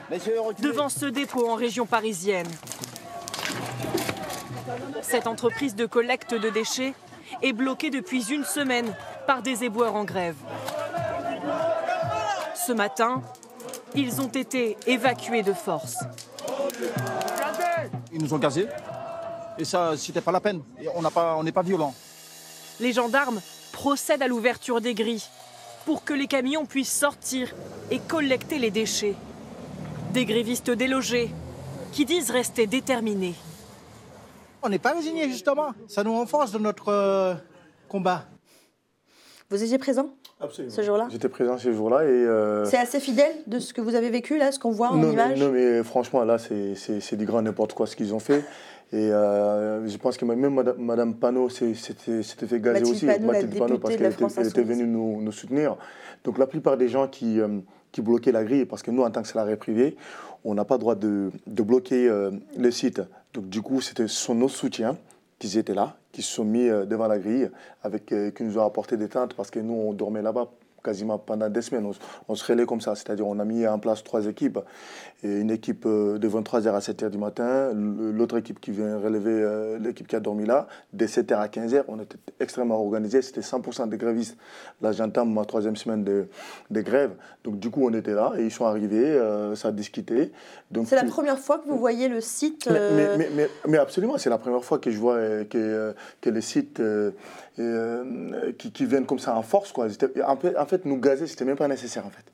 devant 0.59 0.89
ce 0.89 1.05
dépôt 1.05 1.47
en 1.47 1.55
région 1.55 1.85
parisienne. 1.85 2.47
Cette 5.01 5.27
entreprise 5.27 5.75
de 5.75 5.85
collecte 5.85 6.33
de 6.33 6.49
déchets 6.49 6.93
est 7.41 7.53
bloqué 7.53 7.91
depuis 7.91 8.33
une 8.33 8.43
semaine 8.43 8.93
par 9.25 9.41
des 9.41 9.63
éboueurs 9.63 9.95
en 9.95 10.03
grève. 10.03 10.35
Ce 12.55 12.73
matin, 12.73 13.21
ils 13.95 14.19
ont 14.19 14.27
été 14.27 14.75
évacués 14.87 15.43
de 15.43 15.53
force. 15.53 15.97
Ils 18.11 18.21
nous 18.21 18.33
ont 18.33 18.39
gazés. 18.39 18.67
Et 19.57 19.65
ça, 19.65 19.95
c'était 19.95 20.21
pas 20.21 20.31
la 20.31 20.41
peine. 20.41 20.61
On 20.95 21.01
n'est 21.01 21.11
pas, 21.11 21.41
pas 21.53 21.61
violent. 21.61 21.93
Les 22.79 22.91
gendarmes 22.91 23.39
procèdent 23.71 24.23
à 24.23 24.27
l'ouverture 24.27 24.81
des 24.81 24.93
grilles 24.93 25.23
pour 25.87 26.03
que 26.03 26.13
les 26.13 26.27
camions 26.27 26.65
puissent 26.65 26.91
sortir 26.91 27.55
et 27.91 27.99
collecter 27.99 28.59
les 28.59 28.71
déchets. 28.71 29.15
Des 30.11 30.25
grévistes 30.25 30.69
délogés 30.69 31.29
qui 31.93 32.03
disent 32.03 32.29
rester 32.29 32.67
déterminés. 32.67 33.35
On 34.61 34.67
n'est 34.67 34.79
pas 34.79 34.91
résignés, 34.91 35.29
justement. 35.29 35.71
Ça 35.87 36.03
nous 36.03 36.11
renforce 36.11 36.51
de 36.51 36.59
notre 36.59 36.89
euh, 36.89 37.35
combat. 37.87 38.25
Vous 39.49 39.63
étiez 39.63 39.77
présent? 39.77 40.09
Absolument. 40.39 40.73
ce 40.73 40.81
jour-là 40.83 41.07
J'étais 41.09 41.29
présent 41.29 41.57
ce 41.57 41.71
jour-là 41.71 42.03
et. 42.03 42.07
euh, 42.09 42.63
C'est 42.65 42.77
assez 42.77 42.99
fidèle 42.99 43.31
de 43.47 43.57
ce 43.59 43.73
que 43.73 43.81
vous 43.81 43.95
avez 43.95 44.09
vécu 44.09 44.37
là, 44.37 44.51
ce 44.51 44.59
qu'on 44.59 44.71
voit 44.71 44.89
en 44.89 44.97
non, 44.97 45.11
image 45.11 45.39
mais, 45.39 45.45
non, 45.45 45.51
mais 45.51 45.83
franchement, 45.83 46.23
là, 46.23 46.37
c'est- 46.37 46.75
c'est 46.75 46.99
c'est 46.99 47.15
du 47.15 47.25
grand 47.25 47.41
n'importe 47.41 47.73
quoi 47.73 47.87
ce 47.87 47.95
qu'ils 47.95 48.13
ont 48.13 48.19
fait. 48.19 48.43
Et 48.93 49.11
euh, 49.11 49.85
je 49.87 49.97
pense 49.97 50.15
que 50.15 50.23
même 50.25 50.53
Madame, 50.53 50.75
Madame 50.77 51.13
Panot 51.15 51.49
s'était 51.49 52.21
fait 52.23 52.59
gazer 52.61 52.79
Mathilde 52.81 52.87
aussi. 52.95 53.05
Panot, 53.05 53.19
la 53.19 53.33
parce 53.33 53.43
députée 53.45 53.59
de 53.59 53.97
qu'elle 53.97 54.45
était, 54.45 54.47
était 54.47 54.63
venue 54.63 54.85
nous, 54.87 55.21
nous 55.21 55.31
soutenir. 55.31 55.75
Donc 56.23 56.37
la 56.37 56.45
plupart 56.47 56.77
des 56.77 56.87
gens 56.87 57.07
qui, 57.07 57.39
euh, 57.41 57.47
qui 57.91 58.01
bloquaient 58.01 58.31
la 58.31 58.43
grille, 58.43 58.65
parce 58.65 58.83
que 58.83 58.91
nous, 58.91 59.01
en 59.03 59.09
tant 59.11 59.23
que 59.23 59.27
salariés 59.27 59.55
privés, 59.57 59.97
on 60.45 60.53
n'a 60.53 60.63
pas 60.65 60.75
le 60.75 60.79
droit 60.79 60.95
de, 60.95 61.31
de 61.47 61.63
bloquer 61.63 62.07
euh, 62.07 62.31
le 62.57 62.71
site. 62.71 63.01
Donc 63.33 63.49
du 63.49 63.61
coup, 63.61 63.81
c'était 63.81 64.07
ce 64.07 64.15
sont 64.15 64.35
nos 64.35 64.47
soutiens 64.49 64.95
qui 65.39 65.57
étaient 65.57 65.73
là, 65.73 65.97
qui 66.11 66.21
se 66.21 66.33
sont 66.33 66.45
mis 66.45 66.67
euh, 66.67 66.85
devant 66.85 67.07
la 67.07 67.19
grille, 67.19 67.49
avec, 67.83 68.11
euh, 68.11 68.31
qui 68.31 68.43
nous 68.43 68.57
ont 68.57 68.65
apporté 68.65 68.97
des 68.97 69.09
tentes, 69.09 69.33
parce 69.33 69.51
que 69.51 69.59
nous, 69.59 69.73
on 69.73 69.93
dormait 69.93 70.21
là-bas 70.21 70.49
quasiment 70.87 71.17
pendant 71.17 71.49
des 71.49 71.61
semaines. 71.61 71.91
On, 72.29 72.35
se 72.35 72.45
relait 72.49 72.65
comme 72.65 72.79
ça, 72.79 72.95
c'est-à-dire 72.95 73.27
on 73.27 73.39
a 73.39 73.45
mis 73.45 73.67
en 73.67 73.77
place 73.77 74.03
trois 74.05 74.25
équipes. 74.25 74.59
Et 75.23 75.41
une 75.41 75.51
équipe 75.51 75.85
euh, 75.85 76.17
de 76.17 76.29
23h 76.29 76.69
à 76.69 76.79
7h 76.79 77.09
du 77.09 77.17
matin, 77.17 77.71
l'autre 77.73 78.37
équipe 78.37 78.61
qui 78.61 78.71
vient 78.71 78.97
relever 78.97 79.31
euh, 79.33 79.79
l'équipe 79.79 80.07
qui 80.07 80.15
a 80.15 80.21
dormi 80.21 80.45
là, 80.45 80.67
de 80.93 81.05
7h 81.05 81.35
à 81.35 81.47
15h. 81.47 81.83
On 81.89 81.99
était 81.99 82.17
extrêmement 82.39 82.79
organisés, 82.79 83.21
c'était 83.21 83.41
100% 83.41 83.89
de 83.89 83.95
grévistes. 83.97 84.37
Là, 84.81 84.93
j'entame 84.93 85.33
ma 85.33 85.43
troisième 85.43 85.75
semaine 85.75 86.03
de, 86.05 86.27
de 86.69 86.81
grève. 86.81 87.11
Donc 87.43 87.59
du 87.59 87.69
coup, 87.69 87.85
on 87.85 87.93
était 87.93 88.13
là 88.13 88.31
et 88.37 88.43
ils 88.45 88.51
sont 88.51 88.65
arrivés, 88.65 89.05
euh, 89.11 89.55
ça 89.55 89.69
a 89.69 89.71
discuté. 89.71 90.31
Donc, 90.71 90.87
C'est 90.87 90.95
la 90.95 91.03
première 91.03 91.39
fois 91.39 91.59
que 91.59 91.67
vous 91.67 91.77
voyez 91.77 92.07
le 92.07 92.21
site. 92.21 92.67
mais, 92.69 92.77
euh, 92.79 93.17
mais, 93.17 93.17
mais, 93.17 93.29
mais- 93.35 93.49
mais 93.67 93.77
absolument, 93.77 94.17
c'est 94.17 94.29
la 94.29 94.37
première 94.37 94.63
fois 94.63 94.79
que 94.79 94.91
je 94.91 94.97
vois 94.99 95.17
que, 95.49 95.93
que 96.21 96.29
les 96.29 96.41
sites 96.41 96.79
euh, 96.79 97.11
euh, 97.59 98.51
qui, 98.57 98.85
viennent 98.85 99.05
comme 99.05 99.19
ça 99.19 99.35
en 99.35 99.41
force. 99.41 99.71
Quoi. 99.71 99.87
En 100.25 100.65
fait, 100.65 100.85
nous 100.85 100.99
gazer, 100.99 101.27
c'était 101.27 101.45
même 101.45 101.57
pas 101.57 101.67
nécessaire. 101.67 102.05
En 102.05 102.09
fait. 102.09 102.25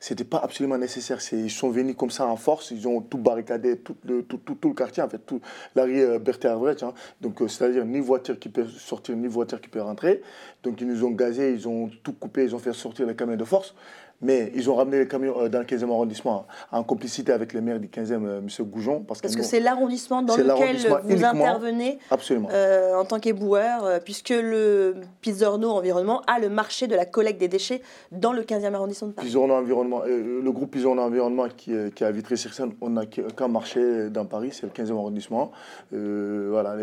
C'était 0.00 0.24
pas 0.24 0.38
absolument 0.38 0.78
nécessaire. 0.78 1.18
Ils 1.32 1.50
sont 1.50 1.70
venus 1.70 1.96
comme 1.96 2.10
ça 2.10 2.26
en 2.26 2.36
force. 2.36 2.70
Ils 2.70 2.86
ont 2.86 3.00
tout 3.00 3.18
barricadé, 3.18 3.78
tout 3.78 3.96
le, 4.04 4.22
tout, 4.22 4.38
tout, 4.38 4.68
le 4.68 4.74
quartier, 4.74 5.02
en 5.02 5.08
fait, 5.08 5.18
tout, 5.18 5.40
la 5.74 5.84
rue 5.84 6.00
euh, 6.00 6.18
Berthe 6.18 6.44
hein. 6.44 6.94
Donc, 7.20 7.40
euh, 7.40 7.48
c'est-à-dire 7.48 7.84
ni 7.84 8.00
voiture 8.00 8.38
qui 8.38 8.48
peut 8.48 8.66
sortir, 8.66 9.16
ni 9.16 9.26
voiture 9.26 9.60
qui 9.60 9.68
peut 9.68 9.80
rentrer. 9.80 10.22
Donc, 10.62 10.80
ils 10.80 10.86
nous 10.86 11.04
ont 11.04 11.10
gazés, 11.10 11.52
ils 11.52 11.66
ont 11.66 11.90
tout 12.02 12.12
coupé, 12.12 12.44
ils 12.44 12.54
ont 12.54 12.58
fait 12.58 12.72
sortir 12.72 13.06
les 13.06 13.16
camions 13.16 13.36
de 13.36 13.44
force. 13.44 13.74
Mais 14.22 14.50
ils 14.54 14.70
ont 14.70 14.74
ramené 14.74 14.98
les 14.98 15.08
camions 15.08 15.34
euh, 15.38 15.48
dans 15.48 15.58
le 15.58 15.64
15e 15.64 15.90
arrondissement 15.90 16.46
en 16.72 16.82
complicité 16.82 17.32
avec 17.32 17.52
le 17.52 17.60
maire 17.60 17.78
du 17.78 17.88
15e, 17.88 18.24
euh, 18.24 18.38
M. 18.38 18.66
Goujon. 18.66 19.00
Parce, 19.06 19.20
Parce 19.20 19.36
que 19.36 19.42
c'est 19.42 19.60
l'arrondissement 19.60 20.22
dans 20.22 20.36
lequel 20.36 20.76
vous 21.04 21.24
intervenez 21.24 21.98
Absolument. 22.10 22.48
euh, 22.50 22.94
en 22.94 23.04
tant 23.04 23.18
qu'éboueur, 23.18 24.00
puisque 24.04 24.30
le 24.30 24.96
Pizzorno 25.20 25.70
Environnement 25.70 26.22
a 26.26 26.38
le 26.38 26.48
marché 26.48 26.86
de 26.86 26.94
la 26.94 27.04
collecte 27.04 27.38
des 27.38 27.48
déchets 27.48 27.82
dans 28.10 28.32
le 28.32 28.42
15e 28.42 28.72
arrondissement 28.74 29.08
de 29.08 29.12
Paris. 29.12 29.36
Environnement, 29.36 30.02
le 30.06 30.50
groupe 30.50 30.70
Pisorno 30.70 31.02
Environnement 31.02 31.46
qui, 31.54 31.72
est 31.72 32.02
à 32.02 32.10
Vitry-sur-Seine, 32.10 32.72
on 32.80 32.90
n'a 32.90 33.06
qu'un 33.06 33.48
marché 33.48 34.08
dans 34.10 34.24
Paris, 34.24 34.50
c'est 34.52 34.66
le 34.66 34.72
15e 34.72 34.92
arrondissement, 34.96 35.52
voilà, 35.92 36.76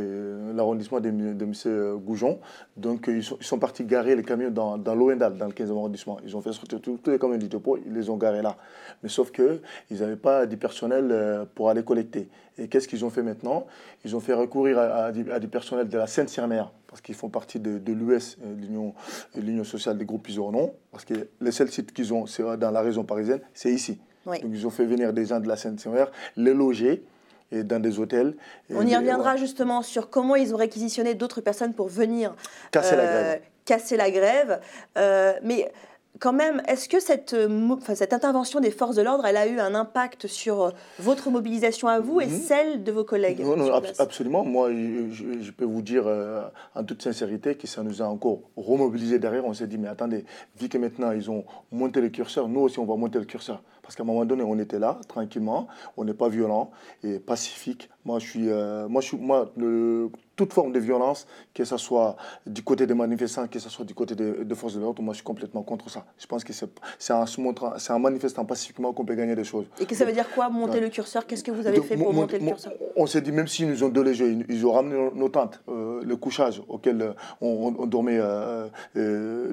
l'arrondissement 0.53 0.99
de, 0.99 1.09
de 1.09 1.43
M. 1.43 1.97
Goujon. 2.05 2.39
Donc 2.77 3.05
ils 3.07 3.23
sont, 3.23 3.37
ils 3.39 3.45
sont 3.45 3.59
partis 3.59 3.83
garer 3.83 4.15
les 4.15 4.23
camions 4.23 4.51
dans, 4.51 4.77
dans 4.77 4.95
l'Oendal, 4.95 5.37
dans 5.37 5.47
le 5.47 5.53
15e 5.53 5.71
arrondissement. 5.71 6.17
Ils 6.25 6.35
ont 6.35 6.41
fait 6.41 6.53
sortir 6.53 6.79
tous 6.81 6.99
les 7.07 7.19
camions 7.23 7.37
du 7.37 7.47
dépôt, 7.47 7.77
ils 7.85 7.93
les 7.93 8.09
ont 8.09 8.17
garés 8.17 8.41
là. 8.41 8.57
Mais 9.01 9.09
sauf 9.09 9.31
qu'ils 9.31 9.59
n'avaient 9.91 10.15
pas 10.15 10.45
du 10.45 10.57
personnel 10.57 11.09
euh, 11.11 11.45
pour 11.55 11.69
aller 11.69 11.83
collecter. 11.83 12.29
Et 12.57 12.67
qu'est-ce 12.67 12.87
qu'ils 12.87 13.03
ont 13.03 13.09
fait 13.09 13.23
maintenant? 13.23 13.65
Ils 14.05 14.15
ont 14.15 14.19
fait 14.19 14.33
recourir 14.33 14.77
à, 14.77 15.05
à 15.05 15.11
du, 15.11 15.31
à 15.31 15.39
du 15.39 15.47
personnel 15.47 15.87
de 15.87 15.97
la 15.97 16.07
Seine-Saint-Mer, 16.07 16.71
parce 16.87 17.01
qu'ils 17.01 17.15
font 17.15 17.29
partie 17.29 17.59
de, 17.59 17.79
de 17.79 17.93
l'US, 17.93 18.37
euh, 18.43 18.93
l'Union 19.35 19.63
sociale 19.63 19.97
des 19.97 20.05
groupes 20.05 20.23
Pisorno, 20.23 20.75
parce 20.91 21.05
que 21.05 21.27
les 21.41 21.51
seuls 21.51 21.69
sites 21.69 21.91
qu'ils 21.93 22.13
ont, 22.13 22.25
c'est 22.27 22.43
dans 22.57 22.71
la 22.71 22.81
région 22.81 23.03
parisienne, 23.03 23.41
c'est 23.53 23.71
ici. 23.71 23.99
Oui. 24.25 24.39
Donc 24.41 24.51
ils 24.53 24.65
ont 24.67 24.69
fait 24.69 24.85
venir 24.85 25.11
des 25.13 25.25
gens 25.25 25.39
de 25.39 25.47
la 25.47 25.55
Seine-Saint-Mer, 25.57 26.11
les 26.37 26.53
loger 26.53 27.03
et 27.51 27.63
dans 27.63 27.81
des 27.81 27.99
hôtels. 27.99 28.35
On 28.73 28.85
y 28.87 28.95
reviendra 28.95 29.35
justement 29.35 29.81
sur 29.81 30.09
comment 30.09 30.35
ils 30.35 30.53
ont 30.53 30.57
réquisitionné 30.57 31.13
d'autres 31.13 31.41
personnes 31.41 31.73
pour 31.73 31.87
venir 31.87 32.33
casser 32.71 32.95
la 32.95 33.03
euh, 33.03 33.23
grève. 33.23 33.41
casser 33.65 33.97
la 33.97 34.09
grève. 34.09 34.59
Euh, 34.97 35.33
mais 35.43 35.71
quand 36.19 36.33
même, 36.33 36.61
est-ce 36.67 36.87
que 36.87 36.99
cette, 36.99 37.33
euh, 37.33 37.69
enfin, 37.71 37.95
cette 37.95 38.13
intervention 38.13 38.59
des 38.59 38.71
forces 38.71 38.95
de 38.95 39.01
l'ordre, 39.01 39.25
elle 39.25 39.37
a 39.37 39.47
eu 39.47 39.59
un 39.59 39.73
impact 39.75 40.27
sur 40.27 40.61
euh, 40.63 40.71
votre 40.99 41.29
mobilisation 41.29 41.87
à 41.87 41.99
vous 41.99 42.21
et 42.21 42.27
Mhm. 42.27 42.31
celle 42.39 42.83
de 42.83 42.91
vos 42.91 43.03
collègues 43.03 43.41
Non, 43.41 43.57
non, 43.57 43.73
ab- 43.73 43.85
absolument. 43.99 44.43
Moi, 44.45 44.69
je, 44.71 45.51
peux 45.51 45.65
vous 45.65 45.81
dire 45.81 46.03
euh, 46.07 46.43
en 46.75 46.83
toute 46.83 47.01
sincérité 47.01 47.55
que 47.55 47.67
ça 47.67 47.83
nous 47.83 48.01
a 48.01 48.05
encore 48.05 48.39
remobilisé 48.55 49.19
derrière. 49.19 49.45
On 49.45 49.53
s'est 49.53 49.67
dit, 49.67 49.77
mais 49.77 49.87
attendez, 49.87 50.23
vu 50.59 50.69
que 50.69 50.77
maintenant 50.77 51.11
ils 51.11 51.29
ont 51.31 51.45
monté 51.71 51.99
le 52.01 52.09
curseur, 52.09 52.47
nous 52.47 52.61
aussi 52.61 52.79
on 52.79 52.85
va 52.85 52.95
monter 52.95 53.19
le 53.19 53.25
curseur. 53.25 53.61
Parce 53.81 53.95
qu'à 53.95 54.03
un 54.03 54.05
moment 54.05 54.23
donné, 54.23 54.43
on 54.43 54.57
était 54.59 54.79
là, 54.79 54.97
tranquillement, 55.09 55.67
on 55.97 56.05
n'est 56.05 56.13
pas 56.13 56.29
violent 56.29 56.71
et 57.03 57.19
pacifique. 57.19 57.89
Moi, 58.05 58.19
je 58.19 58.27
suis, 58.29 58.49
euh, 58.49 58.87
moi, 58.87 59.01
je 59.01 59.07
suis, 59.07 59.17
moi, 59.17 59.51
le- 59.57 60.09
toute 60.35 60.53
forme 60.53 60.71
de 60.71 60.79
violence, 60.79 61.27
que 61.53 61.63
ce 61.63 61.77
soit 61.77 62.15
du 62.45 62.63
côté 62.63 62.87
des 62.87 62.93
manifestants, 62.93 63.47
que 63.47 63.59
ce 63.59 63.69
soit 63.69 63.85
du 63.85 63.93
côté 63.93 64.15
des, 64.15 64.43
des 64.43 64.55
forces 64.55 64.75
de 64.75 64.79
l'ordre, 64.79 65.01
moi, 65.01 65.13
je 65.13 65.17
suis 65.17 65.23
complètement 65.23 65.61
contre 65.63 65.89
ça. 65.89 66.05
Je 66.17 66.25
pense 66.25 66.43
que 66.43 66.53
c'est 66.53 67.13
en, 67.13 67.25
se 67.25 67.39
montrant- 67.39 67.73
c'est 67.77 67.93
en 67.93 67.99
manifestant 67.99 68.43
pacifiquement 68.45 68.93
qu'on 68.93 69.05
peut 69.05 69.15
gagner 69.15 69.35
des 69.35 69.43
choses. 69.43 69.65
Et 69.79 69.85
que 69.85 69.95
ça 69.95 70.05
veut 70.05 70.11
dire 70.11 70.29
quoi, 70.33 70.49
monter 70.49 70.79
le 70.79 70.89
curseur? 70.89 71.27
Qu'est-ce 71.27 71.43
que 71.43 71.51
vous 71.51 71.67
avez 71.67 71.81
fait 71.81 71.95
pour 71.97 72.13
mon- 72.13 72.21
monter 72.21 72.39
le 72.39 72.47
curseur? 72.47 72.73
On 72.95 73.05
s'est 73.05 73.21
dit, 73.21 73.31
même 73.31 73.47
s'ils 73.47 73.67
nous 73.69 73.83
ont 73.83 73.89
délégé, 73.89 74.27
ils, 74.29 74.45
ils 74.49 74.65
ont 74.65 74.71
ramené 74.73 75.09
nos, 75.13 75.29
tentes, 75.29 75.61
euh, 75.69 76.01
le 76.03 76.15
couchage 76.15 76.61
auquel 76.67 77.01
euh, 77.01 77.13
on, 77.41 77.85
dormait 77.85 78.19
euh, 78.19 78.67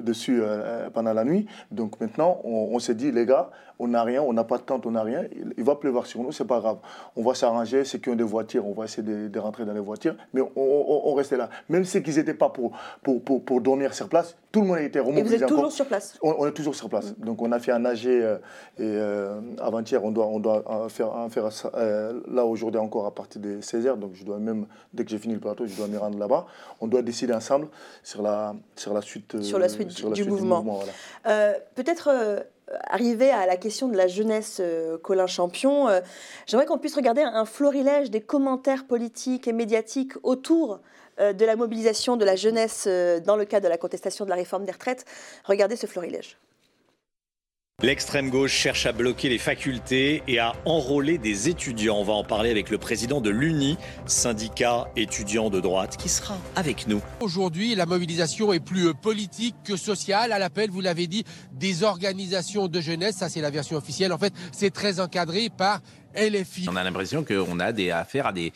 dessus 0.01 0.41
pendant 0.93 1.13
la 1.13 1.23
nuit. 1.23 1.45
Donc 1.69 1.99
maintenant, 1.99 2.39
on, 2.43 2.79
s'est 2.79 2.95
dit, 2.95 3.11
les 3.11 3.25
gars, 3.25 3.51
on 3.79 3.87
n'a 3.87 4.03
rien, 4.03 4.21
on 4.21 4.33
n'a 4.33 4.43
pas 4.43 4.57
de 4.57 4.63
tente, 4.63 4.85
on 4.85 4.91
n'a 4.91 5.03
rien. 5.03 5.23
Il, 5.57 5.63
va 5.63 5.75
pleuvoir 5.75 6.05
sur 6.05 6.21
nous, 6.21 6.31
c'est 6.31 6.45
pas 6.45 6.59
grave. 6.59 6.77
On 7.15 7.23
va 7.23 7.33
s'arranger, 7.33 7.83
ceux 7.83 7.97
qui 7.97 8.09
ont 8.09 8.15
des 8.15 8.23
voitures, 8.23 8.67
on 8.67 8.73
va 8.73 8.85
essayer 8.85 9.03
de, 9.03 9.27
de 9.27 9.39
rentrer 9.39 9.65
dans 9.65 9.73
les 9.73 9.79
voitures, 9.79 10.15
mais 10.33 10.41
on, 10.55 10.70
on- 10.71 11.11
on 11.11 11.13
restait 11.13 11.37
là. 11.37 11.49
Même 11.69 11.85
ceux 11.85 11.99
qui 11.99 12.11
n'étaient 12.11 12.33
pas 12.33 12.49
pour, 12.49 12.71
pour, 13.03 13.21
pour, 13.23 13.43
pour 13.43 13.61
dormir 13.61 13.93
sur 13.93 14.07
place, 14.09 14.35
tout 14.51 14.61
le 14.61 14.67
monde 14.67 14.79
était 14.79 14.99
Et 14.99 15.01
remobilisé. 15.01 15.37
vous 15.37 15.43
êtes 15.43 15.51
encore. 15.51 15.57
toujours 15.57 15.71
sur 15.71 15.85
place 15.85 16.17
On, 16.21 16.35
on 16.39 16.47
est 16.47 16.51
toujours 16.51 16.75
sur 16.75 16.89
place. 16.89 17.17
Donc 17.19 17.41
on 17.41 17.51
a 17.51 17.59
fait 17.59 17.71
un 17.71 17.83
AG 17.85 18.05
euh, 18.07 18.37
et 18.77 18.81
euh, 18.83 19.39
avant-hier, 19.59 20.03
on 20.03 20.11
doit, 20.11 20.27
on 20.27 20.39
doit 20.39 20.63
euh, 20.69 20.89
faire, 20.89 21.11
en 21.15 21.29
faire 21.29 21.49
euh, 21.75 22.19
là 22.29 22.45
aujourd'hui 22.45 22.79
encore 22.79 23.05
à 23.05 23.13
partir 23.13 23.41
de 23.41 23.61
16h. 23.61 23.97
Donc 23.97 24.11
je 24.13 24.23
dois 24.23 24.37
même, 24.39 24.65
dès 24.93 25.03
que 25.03 25.09
j'ai 25.11 25.17
fini 25.19 25.33
le 25.33 25.39
plateau, 25.39 25.65
je 25.65 25.75
dois 25.75 25.87
me 25.87 25.97
rendre 25.97 26.17
là-bas. 26.17 26.45
On 26.79 26.87
doit 26.87 27.01
décider 27.01 27.33
ensemble 27.33 27.67
sur 28.03 28.21
la, 28.21 28.55
sur 28.75 28.93
la 28.93 29.01
suite, 29.01 29.41
Sur 29.41 29.59
la 29.59 29.69
suite 29.69 29.91
sur 29.91 30.09
la 30.09 30.15
du 30.15 30.21
suite 30.23 30.31
mouvement. 30.33 30.61
voilà. 31.23 31.53
Peut-être 31.75 32.09
arriver 32.85 33.31
à 33.31 33.45
la 33.45 33.57
question 33.57 33.87
de 33.87 33.97
la 33.97 34.07
jeunesse 34.07 34.57
euh, 34.59 34.97
Colin 34.97 35.27
Champion, 35.27 35.89
euh, 35.89 36.01
j'aimerais 36.47 36.65
qu'on 36.65 36.77
puisse 36.77 36.95
regarder 36.95 37.21
un 37.21 37.45
florilège 37.45 38.09
des 38.09 38.21
commentaires 38.21 38.85
politiques 38.85 39.47
et 39.47 39.53
médiatiques 39.53 40.13
autour 40.23 40.79
euh, 41.19 41.33
de 41.33 41.45
la 41.45 41.55
mobilisation 41.55 42.17
de 42.17 42.25
la 42.25 42.35
jeunesse 42.35 42.87
dans 43.25 43.35
le 43.35 43.45
cadre 43.45 43.65
de 43.65 43.69
la 43.69 43.77
contestation 43.77 44.25
de 44.25 44.29
la 44.29 44.35
réforme 44.35 44.65
des 44.65 44.71
retraites. 44.71 45.05
Regardez 45.45 45.75
ce 45.75 45.87
florilège. 45.87 46.37
L'extrême 47.83 48.29
gauche 48.29 48.51
cherche 48.51 48.85
à 48.85 48.91
bloquer 48.91 49.27
les 49.27 49.39
facultés 49.39 50.21
et 50.27 50.37
à 50.37 50.53
enrôler 50.65 51.17
des 51.17 51.49
étudiants. 51.49 51.97
On 51.97 52.03
va 52.03 52.13
en 52.13 52.23
parler 52.23 52.51
avec 52.51 52.69
le 52.69 52.77
président 52.77 53.21
de 53.21 53.31
l'UNI, 53.31 53.75
syndicat 54.05 54.87
étudiant 54.95 55.49
de 55.49 55.59
droite, 55.59 55.97
qui 55.97 56.07
sera 56.07 56.37
avec 56.55 56.87
nous. 56.87 57.01
Aujourd'hui, 57.21 57.73
la 57.73 57.87
mobilisation 57.87 58.53
est 58.53 58.59
plus 58.59 58.93
politique 58.93 59.55
que 59.63 59.77
sociale. 59.77 60.31
À 60.31 60.37
l'appel, 60.37 60.69
vous 60.69 60.81
l'avez 60.81 61.07
dit, 61.07 61.23
des 61.53 61.81
organisations 61.81 62.67
de 62.67 62.79
jeunesse. 62.79 63.15
Ça, 63.15 63.29
c'est 63.29 63.41
la 63.41 63.49
version 63.49 63.77
officielle. 63.77 64.13
En 64.13 64.19
fait, 64.19 64.33
c'est 64.51 64.71
très 64.71 64.99
encadré 64.99 65.49
par 65.49 65.81
LFI. 66.15 66.67
On 66.69 66.75
a 66.75 66.83
l'impression 66.83 67.23
qu'on 67.23 67.59
a 67.59 67.71
des, 67.71 67.89
affaire 67.89 68.27
à 68.27 68.33
des 68.33 68.53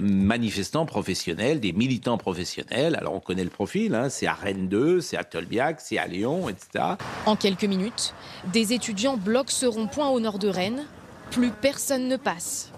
manifestants 0.00 0.86
professionnels, 0.86 1.60
des 1.60 1.72
militants 1.72 2.18
professionnels. 2.18 2.96
Alors 2.96 3.14
on 3.14 3.20
connaît 3.20 3.44
le 3.44 3.50
profil, 3.50 3.94
hein, 3.94 4.08
c'est 4.08 4.26
à 4.26 4.34
Rennes 4.34 4.68
2, 4.68 5.00
c'est 5.00 5.16
à 5.16 5.24
Tolbiac, 5.24 5.80
c'est 5.80 5.98
à 5.98 6.06
Lyon, 6.06 6.48
etc. 6.48 6.84
En 7.26 7.36
quelques 7.36 7.64
minutes, 7.64 8.14
des 8.52 8.72
étudiants 8.72 9.16
bloquent 9.16 9.52
ce 9.52 9.66
rond-point 9.66 10.08
au 10.08 10.20
nord 10.20 10.38
de 10.38 10.48
Rennes. 10.48 10.86
Plus 11.30 11.50
personne 11.50 12.08
ne 12.08 12.16
passe. 12.16 12.70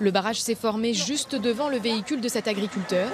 Le 0.00 0.12
barrage 0.12 0.40
s'est 0.40 0.54
formé 0.54 0.94
juste 0.94 1.34
devant 1.34 1.68
le 1.68 1.78
véhicule 1.78 2.20
de 2.20 2.28
cet 2.28 2.46
agriculteur. 2.46 3.08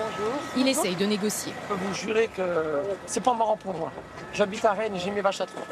Il 0.57 0.69
essaye 0.69 0.95
de 0.97 1.07
négocier. 1.07 1.53
Je 1.63 1.75
peux 1.75 1.81
vous 1.81 1.95
jurer 1.95 2.29
que 2.37 2.43
c'est 3.07 3.23
pas 3.23 3.33
marrant 3.33 3.57
pour 3.57 3.73
moi. 3.75 3.91
J'habite 4.35 4.65
à 4.65 4.75
Rennes, 4.75 4.93
j'ai 5.03 5.11
mes 5.11 5.23
vaches 5.23 5.41
à 5.41 5.47
trois. 5.47 5.65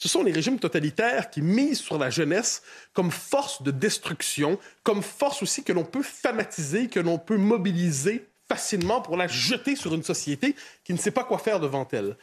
Ce 0.00 0.08
sont 0.08 0.22
les 0.22 0.32
régimes 0.32 0.58
totalitaires 0.58 1.30
qui 1.30 1.42
misent 1.42 1.80
sur 1.80 1.98
la 1.98 2.10
jeunesse 2.10 2.62
comme 2.92 3.10
force 3.10 3.62
de 3.62 3.70
destruction, 3.70 4.58
comme 4.82 5.02
force 5.02 5.42
aussi 5.42 5.64
que 5.64 5.72
l'on 5.72 5.84
peut 5.84 6.02
fanatiser, 6.02 6.88
que 6.88 7.00
l'on 7.00 7.18
peut 7.18 7.36
mobiliser 7.36 8.28
facilement 8.48 9.00
pour 9.00 9.16
la 9.16 9.26
jeter 9.26 9.76
sur 9.76 9.94
une 9.94 10.02
société 10.02 10.54
qui 10.84 10.92
ne 10.92 10.98
sait 10.98 11.10
pas 11.10 11.24
quoi 11.24 11.38
faire 11.38 11.60
devant 11.60 11.86
elle. 11.92 12.16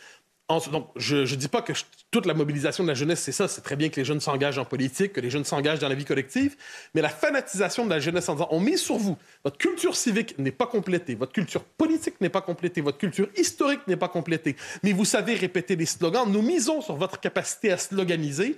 Donc, 0.47 0.89
je 0.95 1.17
ne 1.17 1.39
dis 1.39 1.47
pas 1.47 1.63
que 1.63 1.73
toute 2.11 2.27
la 2.27 2.35
mobilisation 2.35 2.83
de 2.83 2.89
la 2.89 2.93
jeunesse, 2.93 3.21
c'est 3.21 3.31
ça. 3.31 3.47
C'est 3.47 3.61
très 3.61 3.75
bien 3.75 3.89
que 3.89 3.99
les 3.99 4.05
jeunes 4.05 4.19
s'engagent 4.19 4.59
en 4.59 4.65
politique, 4.65 5.13
que 5.13 5.21
les 5.21 5.31
jeunes 5.31 5.43
s'engagent 5.43 5.79
dans 5.79 5.89
la 5.89 5.95
vie 5.95 6.05
collective. 6.05 6.55
Mais 6.93 7.01
la 7.01 7.09
fanatisation 7.09 7.83
de 7.85 7.89
la 7.89 7.99
jeunesse 7.99 8.29
en 8.29 8.33
disant 8.33 8.47
on 8.51 8.59
mise 8.59 8.81
sur 8.81 8.97
vous, 8.97 9.17
votre 9.43 9.57
culture 9.57 9.95
civique 9.95 10.37
n'est 10.37 10.51
pas 10.51 10.67
complétée, 10.67 11.15
votre 11.15 11.33
culture 11.33 11.63
politique 11.63 12.21
n'est 12.21 12.29
pas 12.29 12.41
complétée, 12.41 12.81
votre 12.81 12.99
culture 12.99 13.27
historique 13.35 13.81
n'est 13.87 13.97
pas 13.97 14.07
complétée. 14.07 14.55
Mais 14.83 14.93
vous 14.93 15.05
savez 15.05 15.33
répéter 15.33 15.75
des 15.75 15.87
slogans. 15.87 16.31
Nous 16.31 16.43
misons 16.43 16.81
sur 16.81 16.95
votre 16.95 17.19
capacité 17.19 17.71
à 17.71 17.77
sloganiser. 17.77 18.55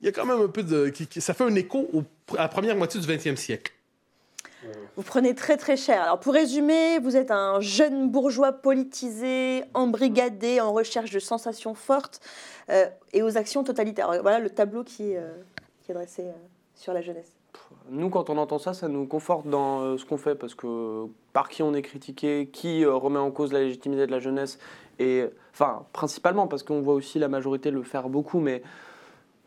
Il 0.00 0.06
y 0.06 0.08
a 0.08 0.12
quand 0.12 0.26
même 0.26 0.40
un 0.40 0.48
peu 0.48 0.64
de. 0.64 0.92
ça 1.18 1.34
fait 1.34 1.44
un 1.44 1.54
écho 1.54 1.88
à 2.36 2.42
la 2.42 2.48
première 2.48 2.74
moitié 2.74 3.00
du 3.00 3.06
20e 3.06 3.36
siècle. 3.36 3.72
Vous 4.96 5.02
prenez 5.02 5.34
très 5.34 5.56
très 5.56 5.76
cher. 5.76 6.02
Alors 6.02 6.20
pour 6.20 6.32
résumer, 6.32 6.98
vous 6.98 7.16
êtes 7.16 7.30
un 7.30 7.60
jeune 7.60 8.10
bourgeois 8.10 8.52
politisé, 8.52 9.64
embrigadé, 9.74 10.60
en 10.60 10.72
recherche 10.72 11.10
de 11.10 11.18
sensations 11.18 11.74
fortes 11.74 12.20
euh, 12.68 12.86
et 13.12 13.22
aux 13.22 13.36
actions 13.36 13.64
totalitaires. 13.64 14.20
Voilà 14.22 14.38
le 14.38 14.50
tableau 14.50 14.84
qui, 14.84 15.16
euh, 15.16 15.30
qui 15.82 15.92
est 15.92 15.94
dressé 15.94 16.22
euh, 16.22 16.32
sur 16.74 16.92
la 16.92 17.02
jeunesse. 17.02 17.32
Nous, 17.88 18.10
quand 18.10 18.30
on 18.30 18.36
entend 18.36 18.58
ça, 18.58 18.74
ça 18.74 18.88
nous 18.88 19.06
conforte 19.06 19.46
dans 19.48 19.96
ce 19.96 20.04
qu'on 20.04 20.16
fait, 20.16 20.34
parce 20.34 20.54
que 20.54 21.06
par 21.32 21.48
qui 21.48 21.62
on 21.62 21.74
est 21.74 21.82
critiqué, 21.82 22.48
qui 22.52 22.84
remet 22.84 23.18
en 23.18 23.30
cause 23.30 23.52
la 23.52 23.60
légitimité 23.60 24.06
de 24.06 24.12
la 24.12 24.20
jeunesse, 24.20 24.58
et 24.98 25.24
enfin, 25.52 25.86
principalement 25.92 26.46
parce 26.46 26.62
qu'on 26.62 26.82
voit 26.82 26.94
aussi 26.94 27.18
la 27.18 27.28
majorité 27.28 27.70
le 27.70 27.82
faire 27.82 28.08
beaucoup, 28.08 28.38
mais 28.38 28.62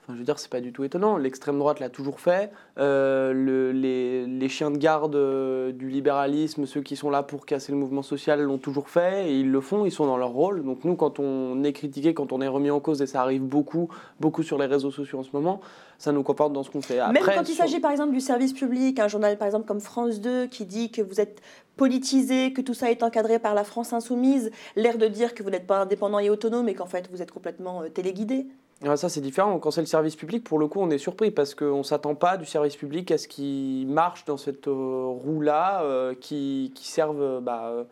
je 0.10 0.14
veux 0.14 0.24
dire, 0.24 0.38
c'est 0.38 0.50
pas 0.50 0.62
du 0.62 0.74
tout 0.74 0.84
étonnant. 0.84 1.18
L'extrême 1.18 1.58
droite 1.58 1.80
l'a 1.80 1.90
toujours 1.90 2.20
fait. 2.20 2.52
Euh, 2.78 3.34
les, 3.74 4.50
chiens 4.50 4.72
de 4.72 4.78
garde 4.78 5.16
euh, 5.16 5.72
du 5.72 5.90
libéralisme, 5.90 6.66
ceux 6.66 6.82
qui 6.82 6.96
sont 6.96 7.10
là 7.10 7.24
pour 7.24 7.46
casser 7.46 7.72
le 7.72 7.78
mouvement 7.78 8.04
social, 8.04 8.42
l'ont 8.42 8.58
toujours 8.58 8.90
fait 8.90 9.30
et 9.30 9.40
ils 9.40 9.50
le 9.50 9.62
font. 9.62 9.86
Ils 9.86 9.92
sont 9.92 10.06
dans 10.06 10.18
leur 10.18 10.30
rôle. 10.30 10.64
Donc 10.64 10.84
nous, 10.84 10.96
quand 10.96 11.20
on 11.20 11.64
est 11.64 11.74
critiqué, 11.74 12.14
quand 12.14 12.34
on 12.34 12.42
est 12.42 12.48
remis 12.48 12.70
en 12.70 12.80
cause, 12.80 13.02
et 13.02 13.08
ça 13.08 13.22
arrive 13.22 13.44
beaucoup, 13.44 13.90
beaucoup 14.20 14.44
sur 14.44 14.58
les 14.58 14.66
réseaux 14.66 14.92
sociaux 14.92 15.20
en 15.20 15.24
ce 15.24 15.32
moment, 15.34 15.62
ça 15.98 16.12
nous 16.12 16.24
comporte 16.24 16.52
dans 16.52 16.64
ce 16.64 16.70
qu'on 16.70 16.82
fait. 16.82 17.00
Même 17.12 17.24
quand 17.24 17.48
il 17.48 17.56
s'agit 17.56 17.80
par 17.80 17.92
exemple 17.92 18.12
du 18.12 18.20
service 18.20 18.54
public, 18.54 19.00
un 19.00 19.08
journal 19.08 19.38
par 19.38 19.46
exemple 19.48 19.66
comme 19.66 19.80
France 19.80 20.20
2 20.20 20.48
qui 20.48 20.66
dit 20.66 20.92
que 20.92 21.02
vous 21.02 21.22
êtes 21.22 21.42
politisé, 21.78 22.54
que 22.54 22.62
tout 22.62 22.74
ça 22.74 22.92
est 22.92 23.04
encadré 23.04 23.40
par 23.40 23.54
la 23.54 23.64
France 23.64 23.94
insoumise, 23.94 24.52
l'air 24.76 24.98
de 24.98 25.08
dire 25.08 25.34
que 25.34 25.44
vous 25.44 25.50
n'êtes 25.50 25.66
pas 25.66 25.80
indépendant 25.80 26.20
et 26.20 26.30
autonome 26.30 26.68
et 26.68 26.74
qu'en 26.74 26.86
fait 26.86 27.10
vous 27.12 27.22
êtes 27.22 27.32
complètement 27.32 27.84
euh, 27.84 27.90
téléguidé. 27.90 28.48
Ah, 28.86 28.98
ça, 28.98 29.10
c'est 29.10 29.22
différent. 29.22 29.60
Quand 29.60 29.72
c'est 29.72 29.82
le 29.82 29.88
service 29.88 30.16
public, 30.16 30.44
pour 30.44 30.60
le 30.60 30.68
coup, 30.68 30.80
on 30.82 30.90
est 30.90 30.98
surpris 30.98 31.32
parce 31.32 31.56
qu'on 31.56 31.80
ne 31.80 31.84
s'attend 31.84 32.16
pas 32.16 32.38
du 32.38 32.46
service 32.46 32.76
public 32.76 33.12
à 33.12 33.18
ce 33.18 33.28
qui 33.28 33.86
marche 33.88 34.26
dans 34.26 34.38
cette 34.38 34.68
euh, 34.68 35.06
roue-là, 35.08 35.84
euh, 35.84 36.14
qui, 36.20 36.72
qui 36.76 36.88
servent 36.88 37.22
euh, 37.22 37.40
bah, 37.40 37.86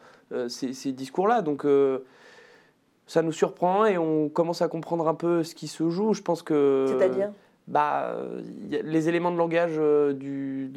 ces, 0.50 0.92
discours-là. 0.92 1.42
Donc, 1.42 1.66
ça 3.08 3.22
nous 3.22 3.32
surprend 3.32 3.86
et 3.86 3.98
on 3.98 4.30
commence 4.30 4.62
à 4.62 4.68
comprendre 4.68 5.08
un 5.08 5.16
peu 5.16 5.44
ce 5.44 5.56
qui 5.56 5.68
se 5.68 5.90
joue. 5.90 6.14
Je 6.14 6.22
pense 6.22 6.42
que. 6.42 6.86
C'est-à-dire? 6.88 7.32
bah, 7.68 8.18
les 8.70 9.08
éléments 9.08 9.32
de 9.32 9.38
langage 9.38 9.78
du, 10.16 10.72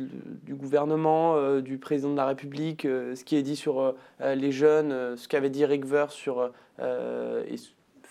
du, 0.45 0.55
gouvernement, 0.55 1.61
du 1.61 1.79
président 1.79 2.11
de 2.11 2.17
la 2.17 2.27
République, 2.27 2.83
ce 2.83 3.25
qui 3.25 3.37
est 3.37 3.43
dit 3.43 3.57
sur 3.57 3.95
les 4.21 4.53
jeunes, 4.53 5.17
ce 5.17 5.27
qu'avait 5.27 5.51
dit 5.51 5.65
Rick 5.65 5.85
Ver 5.87 6.11
sur 6.13 6.51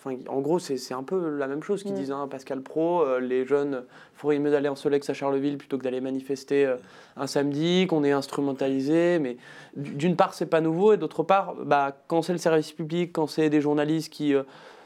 en 0.05 0.41
gros, 0.41 0.59
c'est 0.59 0.93
un 0.93 1.03
peu 1.03 1.29
la 1.29 1.47
même 1.47 1.63
chose 1.63 1.83
qu'ils 1.83 1.93
mm. 1.93 1.97
disent. 1.97 2.11
Hein, 2.11 2.27
Pascal 2.29 2.61
Pro, 2.61 3.01
euh, 3.01 3.19
les 3.19 3.45
jeunes, 3.45 3.83
il 4.13 4.19
faudrait 4.19 4.39
mieux 4.39 4.51
d'aller 4.51 4.69
en 4.69 4.75
Solex 4.75 5.09
à 5.09 5.13
Charleville 5.13 5.57
plutôt 5.57 5.77
que 5.77 5.83
d'aller 5.83 6.01
manifester 6.01 6.65
euh, 6.65 6.75
un 7.15 7.27
samedi, 7.27 7.87
qu'on 7.87 8.03
est 8.03 8.11
instrumentalisé. 8.11 9.19
Mais 9.19 9.37
d'une 9.75 10.15
part, 10.15 10.33
c'est 10.33 10.45
pas 10.45 10.61
nouveau, 10.61 10.93
et 10.93 10.97
d'autre 10.97 11.23
part, 11.23 11.55
bah, 11.55 11.95
quand 12.07 12.21
c'est 12.21 12.33
le 12.33 12.39
service 12.39 12.71
public, 12.71 13.13
quand 13.13 13.27
c'est 13.27 13.49
des 13.49 13.61
journalistes 13.61 14.11
qui 14.11 14.33
euh, 14.33 14.43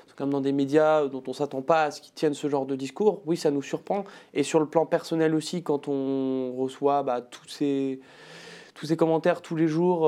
sont 0.07 0.15
comme 0.17 0.29
dans 0.29 0.41
des 0.41 0.51
médias 0.51 1.07
dont 1.07 1.23
on 1.27 1.33
s'attend 1.33 1.61
pas 1.61 1.85
à 1.85 1.91
ce 1.91 2.01
qu'ils 2.01 2.13
tiennent 2.13 2.33
ce 2.33 2.47
genre 2.47 2.65
de 2.65 2.75
discours, 2.75 3.21
oui, 3.25 3.37
ça 3.37 3.51
nous 3.51 3.63
surprend. 3.63 4.05
Et 4.33 4.43
sur 4.43 4.59
le 4.59 4.67
plan 4.67 4.85
personnel 4.85 5.33
aussi, 5.35 5.63
quand 5.63 5.87
on 5.87 6.53
reçoit 6.57 7.03
bah, 7.03 7.21
tous 7.21 7.47
ces 7.47 7.99
tous 8.75 8.85
ces 8.85 8.95
commentaires 8.95 9.41
tous 9.41 9.55
les 9.55 9.67
jours, 9.67 10.01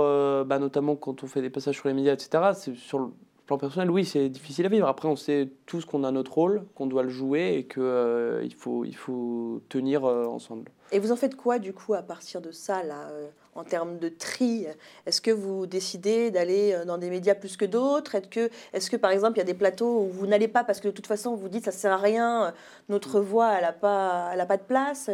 bah, 0.46 0.60
notamment 0.60 0.96
quand 0.96 1.24
on 1.24 1.28
fait 1.28 1.42
des 1.42 1.50
passages 1.50 1.74
sur 1.74 1.88
les 1.88 1.96
médias, 1.96 2.14
etc. 2.14 2.52
C'est 2.54 2.76
sur 2.76 3.00
le 3.00 3.08
plan 3.50 3.58
personnel, 3.58 3.90
oui, 3.90 4.06
c'est 4.06 4.30
difficile 4.30 4.68
à 4.68 4.70
vivre. 4.70 4.88
Après, 4.88 5.08
on 5.08 5.16
sait 5.16 5.50
tous 5.66 5.84
qu'on 5.84 6.04
a 6.04 6.12
notre 6.12 6.36
rôle, 6.36 6.66
qu'on 6.76 6.86
doit 6.86 7.02
le 7.02 7.10
jouer 7.10 7.56
et 7.58 7.64
qu'il 7.66 7.82
euh, 7.82 8.44
il 8.44 8.54
faut, 8.54 8.86
il 8.86 8.96
faut 8.96 9.64
tenir 9.70 10.06
euh, 10.06 10.28
ensemble. 10.28 10.70
Et 10.92 11.00
vous 11.00 11.12
en 11.12 11.16
faites 11.16 11.36
quoi, 11.36 11.58
du 11.58 11.74
coup, 11.74 11.96
à 11.96 12.04
partir 12.04 12.42
de 12.42 12.52
ça, 12.52 12.84
là, 12.84 13.08
euh, 13.10 13.28
en 13.56 13.64
termes 13.64 13.98
de 13.98 14.08
tri? 14.08 14.68
Est-ce 15.08 15.20
que 15.20 15.32
vous 15.32 15.66
décidez 15.66 16.30
d'aller 16.30 16.80
dans 16.86 17.00
des 17.00 17.10
médias 17.10 17.34
plus 17.34 17.58
que 17.58 17.66
d'autres? 17.66 18.14
Est-ce 18.14 18.28
que, 18.28 18.52
est 18.72 18.88
que, 18.88 18.98
par 18.98 19.10
exemple, 19.10 19.38
il 19.38 19.40
y 19.40 19.42
a 19.42 19.46
des 19.46 19.56
plateaux 19.56 20.02
où 20.04 20.10
vous 20.10 20.28
n'allez 20.28 20.48
pas 20.48 20.64
parce 20.64 20.80
que 20.80 20.88
de 20.88 20.94
toute 20.94 21.08
façon, 21.08 21.36
vous 21.36 21.50
dites 21.50 21.66
ça 21.66 21.72
sert 21.72 21.94
à 21.94 21.98
rien, 21.98 22.54
notre 22.88 23.20
voix, 23.20 23.56
elle 23.56 23.64
n'a 23.64 23.74
pas, 23.74 24.30
elle 24.32 24.42
a 24.42 24.46
pas 24.46 24.58
de 24.58 24.64
place? 24.64 25.10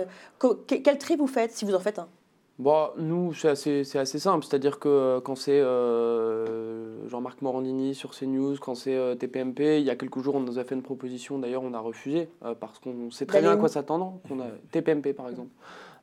Quel 0.68 0.98
tri 0.98 1.16
vous 1.16 1.28
faites, 1.28 1.54
si 1.54 1.64
vous 1.64 1.74
en 1.74 1.80
faites 1.80 2.00
un? 2.00 2.10
Bon, 2.58 2.88
nous, 2.98 3.34
c'est 3.34 3.50
assez, 3.50 3.98
assez, 3.98 4.18
simple. 4.18 4.46
C'est-à-dire 4.46 4.80
que 4.80 4.88
euh, 4.88 5.20
quand 5.20 5.36
c'est 5.36 5.60
euh, 5.60 7.06
Jean-Marc 7.10 7.42
Morandini 7.42 7.94
sur 7.94 8.12
CNews, 8.12 8.56
quand 8.62 8.76
c'est 8.76 8.96
euh, 8.96 9.14
TPMP, 9.14 9.80
il 9.80 9.84
y 9.84 9.90
a 9.90 9.98
quelques 9.98 10.20
jours, 10.20 10.36
on 10.36 10.40
nous 10.40 10.58
a 10.58 10.64
fait 10.64 10.74
une 10.74 10.82
proposition. 10.82 11.38
D'ailleurs, 11.38 11.64
on 11.64 11.74
a 11.74 11.80
refusé 11.80 12.30
parce 12.62 12.80
qu'on 12.80 13.12
sait 13.12 13.26
très 13.26 13.42
bien 13.42 13.52
à 13.52 13.58
quoi 13.58 13.68
s'attendre. 13.68 14.20
a 14.32 14.46
TPMP, 14.72 15.14
par 15.14 15.28
exemple. 15.28 15.50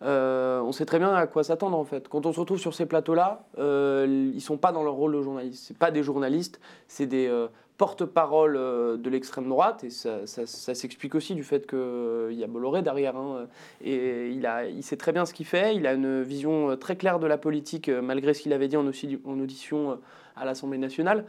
on 0.02 0.72
sait 0.72 0.84
très 0.84 0.98
bien 0.98 1.14
à 1.14 1.26
quoi 1.26 1.42
s'attendre, 1.42 1.78
en 1.78 1.84
fait. 1.84 2.06
Quand 2.08 2.26
on 2.26 2.32
se 2.34 2.40
retrouve 2.40 2.58
sur 2.58 2.74
ces 2.74 2.84
plateaux-là, 2.84 3.46
ils 3.56 4.34
ne 4.34 4.40
sont 4.40 4.58
pas 4.58 4.72
dans 4.72 4.82
leur 4.82 4.94
rôle 4.94 5.14
de 5.14 5.22
journaliste. 5.22 5.68
Ce 5.68 5.72
pas 5.72 5.90
des 5.90 6.02
journalistes, 6.02 6.60
c'est 6.86 7.06
des 7.06 7.30
porte-parole 7.78 8.56
euh, 8.56 8.96
de 8.96 9.10
l'extrême 9.10 9.48
droite, 9.48 9.84
et 9.84 9.90
ça, 9.90 10.26
s'explique 10.26 11.14
aussi 11.14 11.34
du 11.34 11.42
fait 11.42 11.66
qu'il 11.66 11.78
euh, 11.78 12.32
y 12.32 12.44
a 12.44 12.46
Bolloré 12.46 12.82
derrière. 12.82 13.16
Hein, 13.16 13.46
et 13.82 14.30
il, 14.30 14.46
a, 14.46 14.66
il 14.66 14.82
sait 14.82 14.96
très 14.96 15.12
bien 15.12 15.24
ce 15.24 15.34
qu'il 15.34 15.46
fait, 15.46 15.74
il 15.74 15.86
a 15.86 15.94
une 15.94 16.22
vision 16.22 16.70
euh, 16.70 16.76
très 16.76 16.96
claire 16.96 17.18
de 17.18 17.26
la 17.26 17.38
politique, 17.38 17.88
malgré 17.88 18.34
ce 18.34 18.42
qu'il 18.42 18.52
avait 18.52 18.68
dit 18.68 18.76
en, 18.76 18.86
en 18.86 19.40
audition 19.40 19.98
à 20.36 20.44
l'Assemblée 20.44 20.78
nationale. 20.78 21.24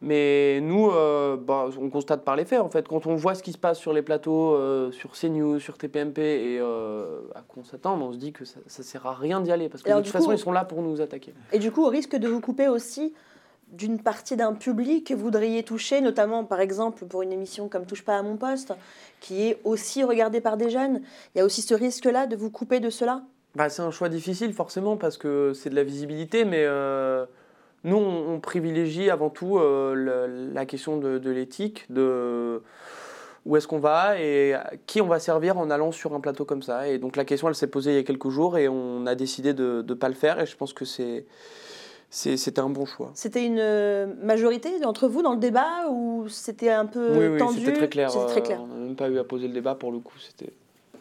Mais 0.00 0.60
nous, 0.60 0.90
bah, 0.90 1.70
on 1.80 1.88
constate 1.88 2.24
par 2.24 2.36
les 2.36 2.44
faits, 2.44 2.60
en 2.60 2.68
fait. 2.68 2.86
Quand 2.86 3.06
on 3.06 3.14
voit 3.14 3.34
ce 3.34 3.42
qui 3.42 3.52
se 3.52 3.58
passe 3.58 3.78
sur 3.78 3.92
les 3.92 4.02
plateaux, 4.02 4.56
sur 4.92 5.12
CNews, 5.12 5.58
sur 5.58 5.78
TPMP, 5.78 6.18
et 6.18 6.60
à 6.60 7.42
quoi 7.48 7.62
on 7.62 7.64
s'attend, 7.64 7.98
on 8.00 8.12
se 8.12 8.18
dit 8.18 8.32
que 8.32 8.44
ça 8.44 8.60
ne 8.66 8.82
sert 8.82 9.06
à 9.06 9.14
rien 9.14 9.40
d'y 9.40 9.50
aller, 9.50 9.68
parce 9.68 9.82
que 9.82 9.90
de 9.90 9.96
toute 9.96 10.08
façon, 10.08 10.32
ils 10.32 10.38
sont 10.38 10.52
là 10.52 10.64
pour 10.64 10.82
nous 10.82 11.00
attaquer. 11.00 11.32
Et 11.52 11.58
du 11.58 11.72
coup, 11.72 11.84
au 11.84 11.88
risque 11.88 12.14
de 12.14 12.28
vous 12.28 12.40
couper 12.40 12.68
aussi 12.68 13.14
d'une 13.76 14.00
partie 14.00 14.36
d'un 14.36 14.54
public 14.54 15.08
que 15.08 15.14
vous 15.14 15.24
voudriez 15.24 15.62
toucher, 15.62 16.00
notamment 16.00 16.44
par 16.44 16.60
exemple 16.60 17.04
pour 17.06 17.22
une 17.22 17.32
émission 17.32 17.68
comme 17.68 17.86
Touche 17.86 18.04
pas 18.04 18.18
à 18.18 18.22
mon 18.22 18.36
poste, 18.36 18.72
qui 19.20 19.48
est 19.48 19.58
aussi 19.64 20.04
regardée 20.04 20.40
par 20.40 20.56
des 20.56 20.70
jeunes. 20.70 21.02
Il 21.34 21.38
y 21.38 21.40
a 21.40 21.44
aussi 21.44 21.62
ce 21.62 21.74
risque-là 21.74 22.26
de 22.26 22.36
vous 22.36 22.50
couper 22.50 22.80
de 22.80 22.90
cela? 22.90 23.22
Bah, 23.54 23.68
C'est 23.68 23.82
un 23.82 23.90
choix 23.90 24.08
difficile 24.08 24.52
forcément 24.52 24.96
parce 24.96 25.16
que 25.16 25.52
c'est 25.54 25.70
de 25.70 25.74
la 25.74 25.84
visibilité, 25.84 26.44
mais 26.44 26.64
euh, 26.64 27.26
nous 27.84 27.96
on, 27.96 28.40
privilégie 28.40 29.10
avant 29.10 29.30
tout 29.30 29.58
euh, 29.58 30.50
la 30.52 30.66
question 30.66 30.96
de, 30.96 31.30
l'éthique, 31.30 31.86
de 31.90 32.62
où 33.44 33.56
est-ce 33.56 33.68
qu'on 33.68 33.78
va 33.78 34.18
et 34.18 34.54
qui 34.86 35.02
on 35.02 35.06
va 35.06 35.18
servir 35.18 35.58
en 35.58 35.70
allant 35.70 35.92
sur 35.92 36.14
un 36.14 36.20
plateau 36.20 36.44
comme 36.44 36.62
ça. 36.62 36.88
Et 36.88 36.98
donc 36.98 37.16
la 37.16 37.24
question 37.24 37.48
elle 37.48 37.54
s'est 37.54 37.66
posée 37.66 37.92
il 37.92 37.96
y 37.96 38.00
a 38.00 38.02
quelques 38.02 38.30
jours 38.30 38.56
et 38.56 38.68
on 38.68 39.06
a 39.06 39.14
décidé 39.14 39.52
de 39.52 39.84
ne 39.86 39.94
pas 39.94 40.08
le 40.08 40.14
faire. 40.14 40.40
Et 40.40 40.46
je 40.46 40.56
pense 40.56 40.72
que 40.72 40.84
c'est 40.84 41.26
c'était 42.14 42.60
un 42.60 42.68
bon 42.70 42.86
choc. 42.86 43.08
C'était 43.14 43.44
une 43.44 43.58
euh, 43.58 44.06
majorité 44.22 44.70
entre 44.84 45.08
vous 45.08 45.22
dans 45.22 45.32
le 45.32 45.40
débat 45.40 45.88
ou 45.90 46.28
c'était 46.28 46.70
un 46.70 46.86
peu 46.86 47.32
oui, 47.32 47.38
tendu? 47.38 47.58
C'était 47.58 47.72
très 47.72 47.88
clair. 47.88 48.10
Très 48.28 48.42
clair. 48.42 48.60
on 48.62 48.68
n'a 48.68 48.76
même 48.76 48.94
pas 48.94 49.08
eu 49.08 49.18
à 49.18 49.24
poser 49.24 49.48
le 49.48 49.54
débat 49.54 49.74
pour 49.74 49.90
le 49.90 49.98
coup. 49.98 50.16
C'était 50.18 50.52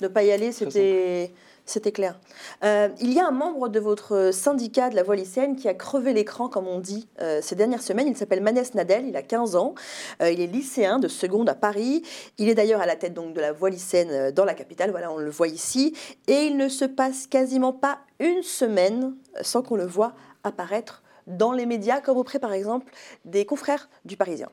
ne 0.02 0.08
pas 0.08 0.24
y 0.24 0.32
aller, 0.32 0.52
c'était 0.52 1.32
c'était 1.66 1.94
clair. 1.94 2.20
Euh, 2.66 2.90
il 3.00 3.14
y 3.14 3.22
a 3.22 3.28
un 3.28 3.32
membre 3.32 3.70
de 3.70 3.80
votre 3.80 4.32
syndicat 4.34 4.90
de 4.90 4.96
la 4.96 5.04
voie 5.04 5.16
lycéenne 5.16 5.56
qui 5.56 5.70
a 5.70 5.74
crevé 5.74 6.12
l'écran, 6.12 6.50
comme 6.50 6.68
on 6.68 6.80
dit, 6.80 7.08
euh, 7.22 7.40
ces 7.42 7.56
dernières 7.56 7.82
semaines. 7.84 8.08
Il 8.08 8.18
s'appelle 8.18 8.42
Manès 8.42 8.74
Nadel, 8.74 9.08
il 9.08 9.16
a 9.16 9.22
15 9.22 9.56
ans. 9.56 9.76
il 10.20 10.42
est 10.42 10.48
lycéen 10.48 11.00
de 11.00 11.08
seconde 11.08 11.48
à 11.48 11.56
Paris. 11.56 12.02
Il 12.38 12.50
est 12.50 12.56
d'ailleurs 12.56 12.82
à 12.82 12.86
la 12.86 12.98
tête 12.98 13.14
donc, 13.14 13.34
de 13.34 13.40
la 13.40 13.54
voie 13.54 13.70
lycéenne 13.70 14.32
dans 14.32 14.44
la 14.44 14.56
capitale, 14.56 14.92
voilà, 14.92 15.12
on 15.12 15.18
le 15.18 15.30
voit 15.30 15.48
ici. 15.48 15.96
Et 16.28 16.48
il 16.48 16.58
ne 16.58 16.68
se 16.68 16.86
passe 16.86 17.28
quasiment 17.28 17.72
pas 17.72 18.00
une 18.20 18.42
semaine 18.42 19.14
sans 19.42 19.62
qu'on 19.62 19.78
le 19.78 19.86
voit 19.86 20.14
apparaître 20.44 21.04
dans 21.28 21.52
les 21.52 21.66
médias, 21.66 22.02
comme 22.02 22.18
auprès 22.18 22.40
par 22.40 22.54
exemple 22.54 22.92
des 23.26 23.46
confrères 23.46 23.90
du 24.06 24.18
Parisien. 24.18 24.50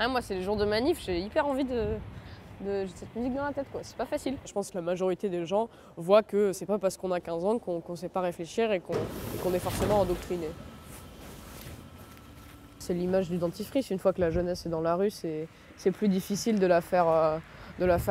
Ah, 0.00 0.06
moi, 0.06 0.22
c'est 0.22 0.36
les 0.36 0.42
jours 0.42 0.56
de 0.56 0.64
manif, 0.64 1.02
j'ai 1.04 1.18
hyper 1.18 1.44
envie 1.44 1.64
de, 1.64 1.96
cette 2.94 3.16
musique 3.16 3.34
dans 3.34 3.44
la 3.44 3.52
tête, 3.52 3.66
quoi. 3.72 3.80
C'est 3.82 3.96
pas 3.96 4.06
facile. 4.06 4.36
Je 4.46 4.52
pense 4.52 4.70
que 4.70 4.76
la 4.76 4.82
majorité 4.82 5.28
des 5.28 5.44
gens 5.44 5.68
voient 5.96 6.22
que 6.22 6.52
c'est 6.52 6.66
pas 6.66 6.78
parce 6.78 6.96
qu'on 6.96 7.10
a 7.10 7.18
15 7.18 7.44
ans 7.44 7.58
qu'on 7.58 7.82
ne 7.88 7.96
sait 7.96 8.08
pas 8.08 8.20
réfléchir 8.20 8.70
et 8.70 8.78
qu'on 8.78 8.94
et 8.94 9.38
qu'on 9.42 9.52
est 9.54 9.58
forcément 9.58 9.98
endoctriné. 9.98 10.46
C'est 12.88 12.94
l'image 12.94 13.28
du 13.28 13.36
dentifrice. 13.36 13.90
Une 13.90 13.98
fois 13.98 14.14
que 14.14 14.20
la 14.22 14.30
jeunesse 14.30 14.64
est 14.64 14.70
dans 14.70 14.80
la 14.80 14.94
rue, 14.94 15.10
c'est 15.10 15.90
plus 15.92 16.08
difficile 16.08 16.58
de 16.58 16.66
la 16.66 16.80
faire, 16.80 17.06
euh, 17.06 17.38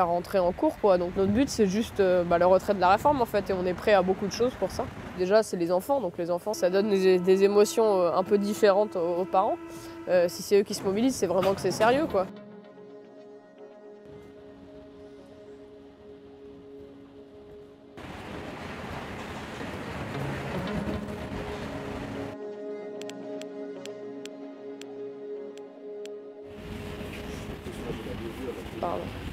rentrer 0.04 0.38
en 0.38 0.52
cours. 0.52 0.78
Quoi. 0.80 1.00
Donc 1.00 1.16
notre 1.18 1.32
but, 1.32 1.50
c'est 1.50 1.66
juste 1.66 2.00
euh, 2.00 2.24
bah, 2.24 2.38
le 2.38 2.46
retrait 2.46 2.76
de 2.76 2.80
la 2.80 2.90
réforme, 2.90 3.20
en 3.20 3.26
fait, 3.26 3.50
et 3.50 3.54
on 3.54 3.66
est 3.66 3.74
prêt 3.74 3.94
à 3.94 4.04
beaucoup 4.04 4.28
de 4.28 4.32
choses 4.32 4.54
pour 4.60 4.70
ça. 4.70 4.86
Déjà, 5.18 5.42
c'est 5.42 5.58
les 5.58 5.72
enfants. 5.72 6.00
Donc 6.00 6.20
les 6.20 6.30
enfants, 6.30 6.54
ça 6.54 6.70
donne 6.70 6.92
des, 6.92 7.44
émotions 7.44 8.02
euh, 8.02 8.12
un 8.14 8.24
peu 8.24 8.38
différentes 8.38 8.98
aux, 8.98 9.26
parents. 9.26 9.58
Si 10.28 10.44
c'est 10.44 10.60
eux 10.60 10.64
qui 10.64 10.76
se 10.76 10.84
mobilisent, 10.84 11.16
c'est 11.16 11.26
vraiment 11.26 11.56
que 11.56 11.62
c'est 11.62 11.72
sérieux, 11.72 12.06
quoi. 12.06 12.28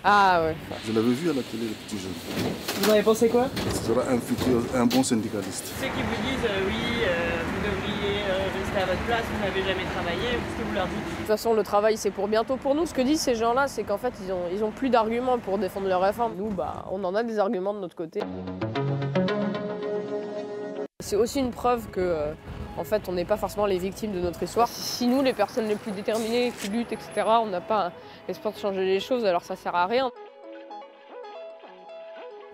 Ah 0.07 0.43
ouais. 0.43 0.55
Je 0.87 0.93
l'avais 0.93 1.15
vu 1.15 1.31
à 1.31 1.33
la 1.33 1.41
télé, 1.41 1.63
le 1.63 1.75
petit 1.87 1.99
jeune. 1.99 2.13
Vous 2.77 2.91
en 2.91 2.93
avez 2.93 3.03
pensé 3.03 3.31
quoi? 3.31 3.47
Ce 3.73 3.85
sera 3.85 4.03
un 4.03 4.19
futur, 4.21 4.61
un 4.75 4.85
bon 4.85 5.03
syndicaliste. 5.03 5.73
Ceux 5.81 5.87
qui 5.87 6.03
vous 6.03 6.29
disent 6.29 6.45
euh, 6.45 6.67
oui, 6.67 7.05
euh, 7.05 7.41
vous 7.47 7.71
devriez 7.71 8.21
euh, 8.29 8.45
rester 8.61 8.83
à 8.83 8.85
votre 8.85 9.01
place, 9.07 9.23
vous 9.33 9.43
n'avez 9.43 9.63
jamais 9.63 9.89
travaillé, 9.95 10.21
qu'est-ce 10.21 10.63
que 10.63 10.69
vous 10.69 10.75
leur 10.75 10.87
dites? 10.89 11.11
De 11.11 11.17
toute 11.17 11.27
façon, 11.27 11.55
le 11.55 11.63
travail, 11.63 11.97
c'est 11.97 12.11
pour 12.11 12.29
bientôt 12.29 12.57
pour 12.57 12.75
nous. 12.75 12.85
Ce 12.85 12.93
que 12.93 13.01
disent 13.01 13.23
ces 13.23 13.35
gens-là, 13.35 13.67
c'est 13.67 13.85
qu'en 13.85 13.97
fait, 13.97 14.13
ils 14.23 14.31
ont, 14.31 14.43
ils 14.53 14.63
ont 14.63 14.73
plus 14.73 14.91
d'arguments 14.91 15.39
pour 15.39 15.57
défendre 15.57 15.89
leur 15.89 16.03
réforme. 16.03 16.35
Nous, 16.37 16.51
bah, 16.51 16.85
on 16.91 17.03
en 17.03 17.15
a 17.15 17.23
des 17.23 17.39
arguments 17.39 17.73
de 17.73 17.81
notre 17.81 17.97
côté. 17.97 18.21
C'est 21.01 21.17
aussi 21.17 21.39
une 21.41 21.51
preuve 21.51 21.89
que, 21.89 22.01
euh, 22.01 22.33
en 22.77 22.85
fait, 22.85 23.09
on 23.09 23.13
n'est 23.13 23.25
pas 23.25 23.37
forcément 23.39 23.67
les 23.67 23.79
victimes 23.79 24.13
de 24.13 24.21
notre 24.21 24.43
histoire. 24.43 24.69
Si 24.69 25.07
nous, 25.07 25.23
les 25.23 25.33
personnes 25.33 25.67
les 25.67 25.77
plus 25.77 25.93
déterminées, 25.93 26.53
qui 26.61 26.69
luttent, 26.69 26.93
etc., 26.93 27.27
on 27.43 27.47
n'a 27.47 27.61
pas 27.63 27.93
l'espoir 28.29 28.55
de 28.55 28.59
changer 28.59 28.85
les 28.85 29.01
choses, 29.01 29.25
alors 29.25 29.43
ça 29.43 29.57
sert 29.57 29.75
à 29.75 29.87
rien. 29.87 30.11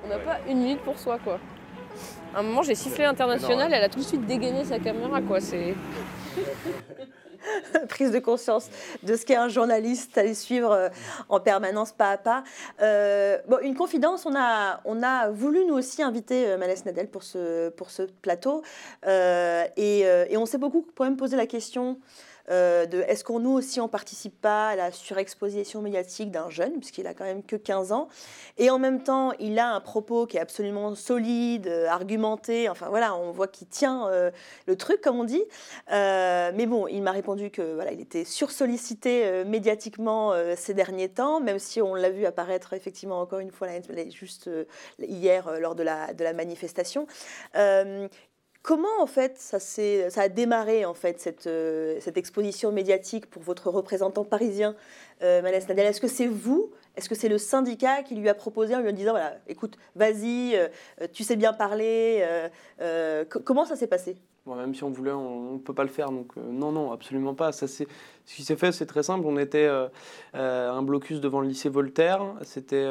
On 0.04 0.08
n'a 0.08 0.18
pas 0.18 0.38
une 0.48 0.58
minute 0.58 0.80
pour 0.80 0.98
soi, 0.98 1.18
quoi. 1.22 1.38
À 2.34 2.40
un 2.40 2.42
moment, 2.42 2.62
j'ai 2.62 2.74
sifflé 2.74 3.04
international, 3.04 3.72
elle 3.72 3.82
a 3.82 3.88
tout 3.88 3.98
de 3.98 4.04
suite 4.04 4.26
dégainé 4.26 4.64
sa 4.64 4.78
caméra, 4.78 5.20
quoi. 5.20 5.40
C'est. 5.40 5.74
prise 7.88 8.12
de 8.12 8.18
conscience 8.18 8.68
de 9.02 9.16
ce 9.16 9.24
qu'est 9.24 9.36
un 9.36 9.48
journaliste 9.48 10.16
à 10.18 10.22
les 10.22 10.34
suivre 10.34 10.72
euh, 10.72 10.88
en 11.28 11.40
permanence 11.40 11.92
pas 11.92 12.10
à 12.10 12.18
pas. 12.18 12.44
Euh, 12.82 13.38
bon, 13.48 13.58
une 13.62 13.74
confidence, 13.74 14.26
on 14.26 14.34
a, 14.36 14.80
on 14.84 15.02
a 15.02 15.30
voulu 15.30 15.64
nous 15.66 15.74
aussi 15.74 16.02
inviter 16.02 16.48
euh, 16.48 16.58
Manès 16.58 16.84
Nadel 16.84 17.08
pour 17.08 17.22
ce, 17.22 17.70
pour 17.70 17.90
ce 17.90 18.02
plateau 18.02 18.62
euh, 19.06 19.64
et, 19.76 20.00
et 20.00 20.36
on 20.36 20.46
s'est 20.46 20.58
beaucoup 20.58 20.86
quand 20.94 21.04
même 21.04 21.16
posé 21.16 21.36
la 21.36 21.46
question 21.46 21.98
euh, 22.50 22.86
de 22.86 23.02
est-ce 23.02 23.24
qu'on 23.24 23.40
nous 23.40 23.50
aussi 23.52 23.80
on 23.80 23.88
participe 23.88 24.40
pas 24.40 24.70
à 24.70 24.76
la 24.76 24.92
surexposition 24.92 25.82
médiatique 25.82 26.30
d'un 26.30 26.50
jeune 26.50 26.78
puisqu'il 26.78 27.06
a 27.06 27.14
quand 27.14 27.24
même 27.24 27.42
que 27.42 27.56
15 27.56 27.92
ans? 27.92 28.08
Et 28.58 28.70
en 28.70 28.78
même 28.78 29.02
temps 29.02 29.32
il 29.38 29.58
a 29.58 29.68
un 29.68 29.80
propos 29.80 30.26
qui 30.26 30.36
est 30.36 30.40
absolument 30.40 30.94
solide, 30.94 31.66
euh, 31.66 31.86
argumenté, 31.88 32.68
enfin 32.68 32.88
voilà 32.88 33.14
on 33.14 33.30
voit 33.30 33.48
qu'il 33.48 33.68
tient 33.68 34.08
euh, 34.08 34.30
le 34.66 34.76
truc 34.76 35.00
comme 35.00 35.20
on 35.20 35.24
dit. 35.24 35.44
Mais 35.90 36.66
bon 36.66 36.86
il 36.86 37.02
m'a 37.02 37.12
répondu 37.12 37.50
que 37.50 37.74
voilà 37.74 37.92
il 37.92 38.00
était 38.00 38.24
sursollicité 38.24 39.44
médiatiquement 39.44 40.32
ces 40.56 40.74
derniers 40.74 41.08
temps 41.08 41.40
même 41.40 41.58
si 41.58 41.80
on 41.80 41.94
l'a 41.94 42.10
vu 42.10 42.26
apparaître 42.26 42.72
effectivement 42.72 43.20
encore 43.20 43.40
une 43.40 43.50
fois 43.50 43.68
juste 44.10 44.50
hier 44.98 45.60
lors 45.60 45.74
de 45.74 45.82
la, 45.82 46.12
de 46.12 46.24
la 46.24 46.32
manifestation 46.32 47.06
Comment 48.62 48.88
en 49.00 49.06
fait 49.06 49.38
ça, 49.38 49.58
ça 49.58 50.20
a 50.20 50.28
démarré 50.28 50.84
en 50.84 50.92
fait 50.92 51.18
cette, 51.18 51.46
euh, 51.46 51.96
cette 52.00 52.18
exposition 52.18 52.72
médiatique 52.72 53.24
pour 53.26 53.42
votre 53.42 53.70
représentant 53.70 54.22
parisien, 54.24 54.74
euh, 55.22 55.40
Manès 55.40 55.66
Nadel? 55.66 55.86
Est-ce 55.86 56.00
que 56.00 56.08
c'est 56.08 56.26
vous? 56.26 56.70
Est-ce 56.96 57.08
que 57.08 57.14
c'est 57.14 57.30
le 57.30 57.38
syndicat 57.38 58.02
qui 58.02 58.16
lui 58.16 58.28
a 58.28 58.34
proposé 58.34 58.74
en 58.76 58.80
lui 58.80 58.92
disant 58.92 59.12
voilà, 59.12 59.36
écoute, 59.48 59.78
vas-y, 59.96 60.56
euh, 60.56 60.68
tu 61.12 61.24
sais 61.24 61.36
bien 61.36 61.54
parler 61.54 62.22
euh, 62.82 63.24
co- 63.24 63.40
Comment 63.40 63.64
ça 63.64 63.76
s'est 63.76 63.86
passé? 63.86 64.16
Bon, 64.44 64.54
même 64.56 64.74
si 64.74 64.84
on 64.84 64.90
voulait, 64.90 65.12
on 65.12 65.52
ne 65.54 65.58
peut 65.58 65.74
pas 65.74 65.84
le 65.84 65.90
faire. 65.90 66.10
Donc 66.10 66.34
non, 66.36 66.72
non, 66.72 66.92
absolument 66.92 67.34
pas. 67.34 67.52
Ça, 67.52 67.66
c'est, 67.68 67.86
ce 68.26 68.34
qui 68.34 68.42
s'est 68.42 68.56
fait, 68.56 68.72
c'est 68.72 68.86
très 68.86 69.02
simple. 69.02 69.24
On 69.26 69.38
était 69.38 69.68
un 70.34 70.82
blocus 70.82 71.20
devant 71.20 71.40
le 71.42 71.48
lycée 71.48 71.68
Voltaire. 71.68 72.22
C'était, 72.42 72.86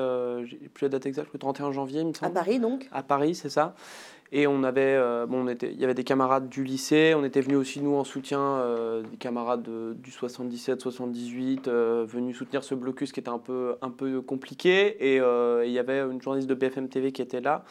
j'ai 0.46 0.58
plus 0.74 0.84
la 0.86 0.90
date 0.90 1.08
exacte, 1.08 1.30
le 1.34 1.40
31 1.40 1.72
janvier, 1.72 2.02
il 2.02 2.08
me 2.08 2.14
À. 2.22 2.30
Paris 2.30 2.60
donc? 2.60 2.88
À 2.92 3.02
Paris, 3.02 3.34
c'est 3.34 3.50
ça. 3.50 3.76
Et 4.32 4.46
on 4.46 4.64
avait, 4.64 4.82
euh, 4.96 5.26
bon, 5.26 5.46
on 5.46 5.48
était, 5.48 5.72
il 5.72 5.80
y 5.80 5.84
avait 5.84 5.96
des 5.96 6.04
camarades 6.04 6.50
du 6.50 6.64
lycée. 6.64 7.14
On 7.18 7.24
était 7.24 7.42
venus 7.42 7.58
aussi 7.58 7.82
nous 7.82 7.96
en 7.96 8.04
soutien, 8.04 8.40
euh, 8.40 9.02
des 9.02 9.18
camarades 9.18 9.64
de- 9.64 9.96
du 9.96 10.12
77-78, 10.12 11.68
euh, 11.68 12.06
venus 12.08 12.38
soutenir 12.38 12.64
ce 12.64 12.76
blocus 12.76 13.12
qui 13.12 13.20
était 13.20 13.30
un 13.30 13.40
peu, 13.40 13.76
un 13.82 13.90
peu 13.90 14.22
compliqué. 14.22 15.14
Et 15.14 15.16
il 15.18 15.72
y 15.72 15.80
avait 15.80 16.00
une 16.02 16.22
journaliste 16.22 16.50
de 16.50 16.54
BFM 16.54 16.90
TV 16.90 17.12
qui 17.12 17.22
était 17.24 17.42
là, 17.42 17.64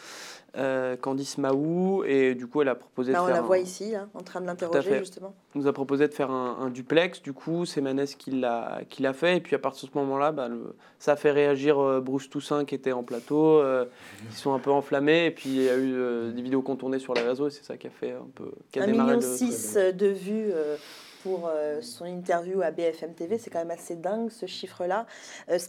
euh, 0.56 0.96
Candice 0.96 1.36
Mahou, 1.38 2.04
et 2.04 2.34
du 2.34 2.46
coup 2.46 2.62
elle 2.62 2.68
a 2.68 2.74
proposé 2.74 3.12
Là, 3.12 3.18
de 3.18 3.22
On 3.24 3.26
faire 3.26 3.34
la 3.36 3.42
un- 3.42 3.46
voit 3.46 3.58
ici, 3.58 3.90
là, 3.92 4.08
en 4.14 4.22
train 4.22 4.40
de 4.40 4.46
l'interroger 4.46 4.98
justement. 4.98 5.34
nous 5.54 5.66
a 5.66 5.72
proposé 5.72 6.08
de 6.08 6.14
faire 6.14 6.30
un, 6.30 6.56
un 6.60 6.70
duplex. 6.70 7.22
Du 7.22 7.32
coup, 7.32 7.64
c'est 7.66 7.80
Manès 7.80 8.14
qui 8.14 8.30
l'a 8.30 8.80
fait. 9.12 9.36
Et 9.36 9.40
puis 9.40 9.54
à 9.54 9.58
partir 9.58 9.86
de 9.88 9.92
ce 9.92 9.98
moment-là, 9.98 10.32
bah, 10.32 10.48
le- 10.48 10.74
ça 10.98 11.12
a 11.12 11.16
fait 11.16 11.30
réagir 11.32 11.78
euh, 11.78 12.00
Bruce 12.00 12.30
Toussaint 12.30 12.64
qui 12.64 12.74
était 12.74 12.92
en 12.92 13.02
plateau. 13.02 13.58
euh, 13.58 13.84
ils 14.30 14.36
sont 14.36 14.54
un 14.54 14.58
peu 14.58 14.70
enflammés. 14.70 15.26
Et 15.26 15.30
puis 15.30 15.50
il 15.50 15.62
y 15.62 15.68
a 15.68 15.76
eu 15.76 15.92
euh, 15.94 16.32
des 16.32 16.42
vidéos 16.42 16.62
contournées 16.62 16.98
sur 16.98 17.12
les 17.14 17.22
réseaux. 17.22 17.48
Et 17.48 17.50
c'est 17.50 17.64
ça 17.64 17.76
qui 17.76 17.86
a 17.86 17.90
fait 17.90 18.12
un 18.12 18.26
peu. 18.34 18.50
Qui 18.72 18.80
a 18.80 18.84
1,6 18.84 18.86
démarré 18.92 19.16
million 19.16 19.36
six 19.36 19.74
de 19.74 20.06
vues 20.06 20.50
euh, 20.52 20.76
pour 21.22 21.50
son 21.82 22.04
interview 22.04 22.62
à 22.62 22.70
BFM 22.70 23.12
TV, 23.12 23.38
c'est 23.38 23.50
quand 23.50 23.58
même 23.58 23.72
assez 23.72 23.96
dingue 23.96 24.30
ce 24.30 24.46
chiffre-là. 24.46 25.04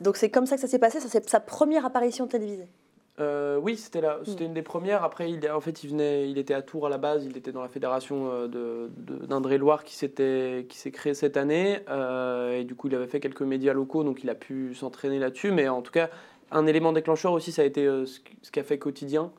Donc 0.02 0.16
c'est 0.16 0.30
comme 0.30 0.46
ça 0.46 0.56
que 0.56 0.62
ça 0.62 0.68
s'est 0.68 0.78
passé, 0.80 1.00
ça 1.00 1.08
c'est 1.10 1.28
sa 1.28 1.40
première 1.40 1.86
apparition 1.86 2.28
télévisée. 2.28 2.68
Euh, 3.20 3.58
oui, 3.58 3.76
c'était 3.76 4.02
c'était 4.26 4.46
une 4.46 4.54
des 4.54 4.62
premières. 4.62 5.04
Après, 5.04 5.30
il, 5.30 5.50
en 5.52 5.60
fait, 5.60 5.84
il 5.84 5.90
venait, 5.90 6.30
il 6.30 6.38
était 6.38 6.54
à 6.54 6.62
Tours 6.62 6.88
à 6.88 6.90
la 6.90 6.98
base. 6.98 7.26
Il 7.26 7.36
était 7.36 7.52
dans 7.52 7.62
la 7.62 7.68
fédération 7.68 8.30
euh, 8.32 8.88
d'Indre-et-Loire 9.28 9.84
qui 9.84 9.96
s'était, 9.96 10.66
qui 10.70 10.78
s'est 10.78 10.92
créée 10.92 11.14
cette 11.14 11.36
année. 11.36 11.80
Euh, 11.90 12.60
et 12.60 12.64
du 12.64 12.76
coup, 12.76 12.88
il 12.88 12.96
avait 12.96 13.08
fait 13.08 13.20
quelques 13.20 13.42
médias 13.42 13.74
locaux, 13.74 14.04
donc 14.04 14.24
il 14.24 14.30
a 14.30 14.36
pu 14.36 14.74
s'entraîner 14.74 15.20
là-dessus. 15.20 15.52
Mais 15.52 15.68
en 15.68 15.82
tout 15.82 15.92
cas, 15.92 16.10
un 16.52 16.66
élément 16.66 16.94
déclencheur 16.94 17.34
aussi, 17.34 17.52
ça 17.52 17.62
a 17.62 17.66
été 17.66 17.86
euh, 17.86 18.06
ce, 18.06 18.20
ce 18.42 18.52
qu'a 18.52 18.64
fait 18.64 18.78
quotidien. 18.78 19.32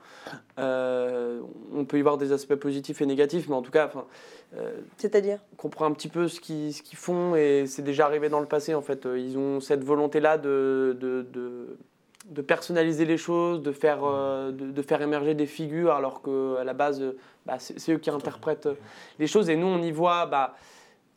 On 0.59 1.85
peut 1.87 1.99
y 1.99 2.03
voir 2.03 2.19
des 2.19 2.33
aspects 2.33 2.57
positifs 2.57 3.01
et 3.01 3.07
négatifs, 3.07 3.49
mais 3.49 3.55
en 3.55 3.63
tout 3.63 3.73
cas, 3.73 3.87
enfin. 3.87 4.05
C'est-à-dire? 4.99 5.39
on 5.53 5.57
comprend 5.57 5.85
un 5.87 5.93
petit 5.93 6.09
peu 6.09 6.27
ce 6.27 6.41
qu'ils, 6.41 6.75
ce 6.75 6.83
qu'ils 6.83 6.99
font 6.99 7.37
et 7.37 7.67
c'est 7.69 7.83
déjà 7.83 8.05
arrivé 8.05 8.29
dans 8.29 8.41
le 8.41 8.47
passé 8.47 8.75
en 8.75 8.83
fait. 8.83 9.07
Ils 9.17 9.39
ont 9.39 9.61
cette 9.61 9.85
volonté-là 9.85 10.39
de, 10.39 10.97
de, 10.99 11.25
de, 11.33 11.79
de 12.31 12.43
personnaliser 12.43 13.05
les 13.05 13.17
choses, 13.17 13.61
de 13.61 13.73
faire, 13.73 14.01
euh, 14.05 14.53
de, 14.53 14.83
faire 14.83 15.03
émerger 15.03 15.35
des 15.35 15.47
figures 15.47 15.93
alors 15.93 16.23
qu'à 16.23 16.65
la 16.65 16.73
base, 16.73 17.03
bah, 17.45 17.57
c'est, 17.59 17.93
eux 17.93 17.99
qui 17.99 18.11
interprètent 18.11 18.67
euh, 18.67 18.75
les 19.19 19.27
choses 19.27 19.51
et 19.51 19.57
nous 19.57 19.67
on 19.67 19.83
y 19.83 19.91
voit. 19.91 20.27
Bah, 20.27 20.55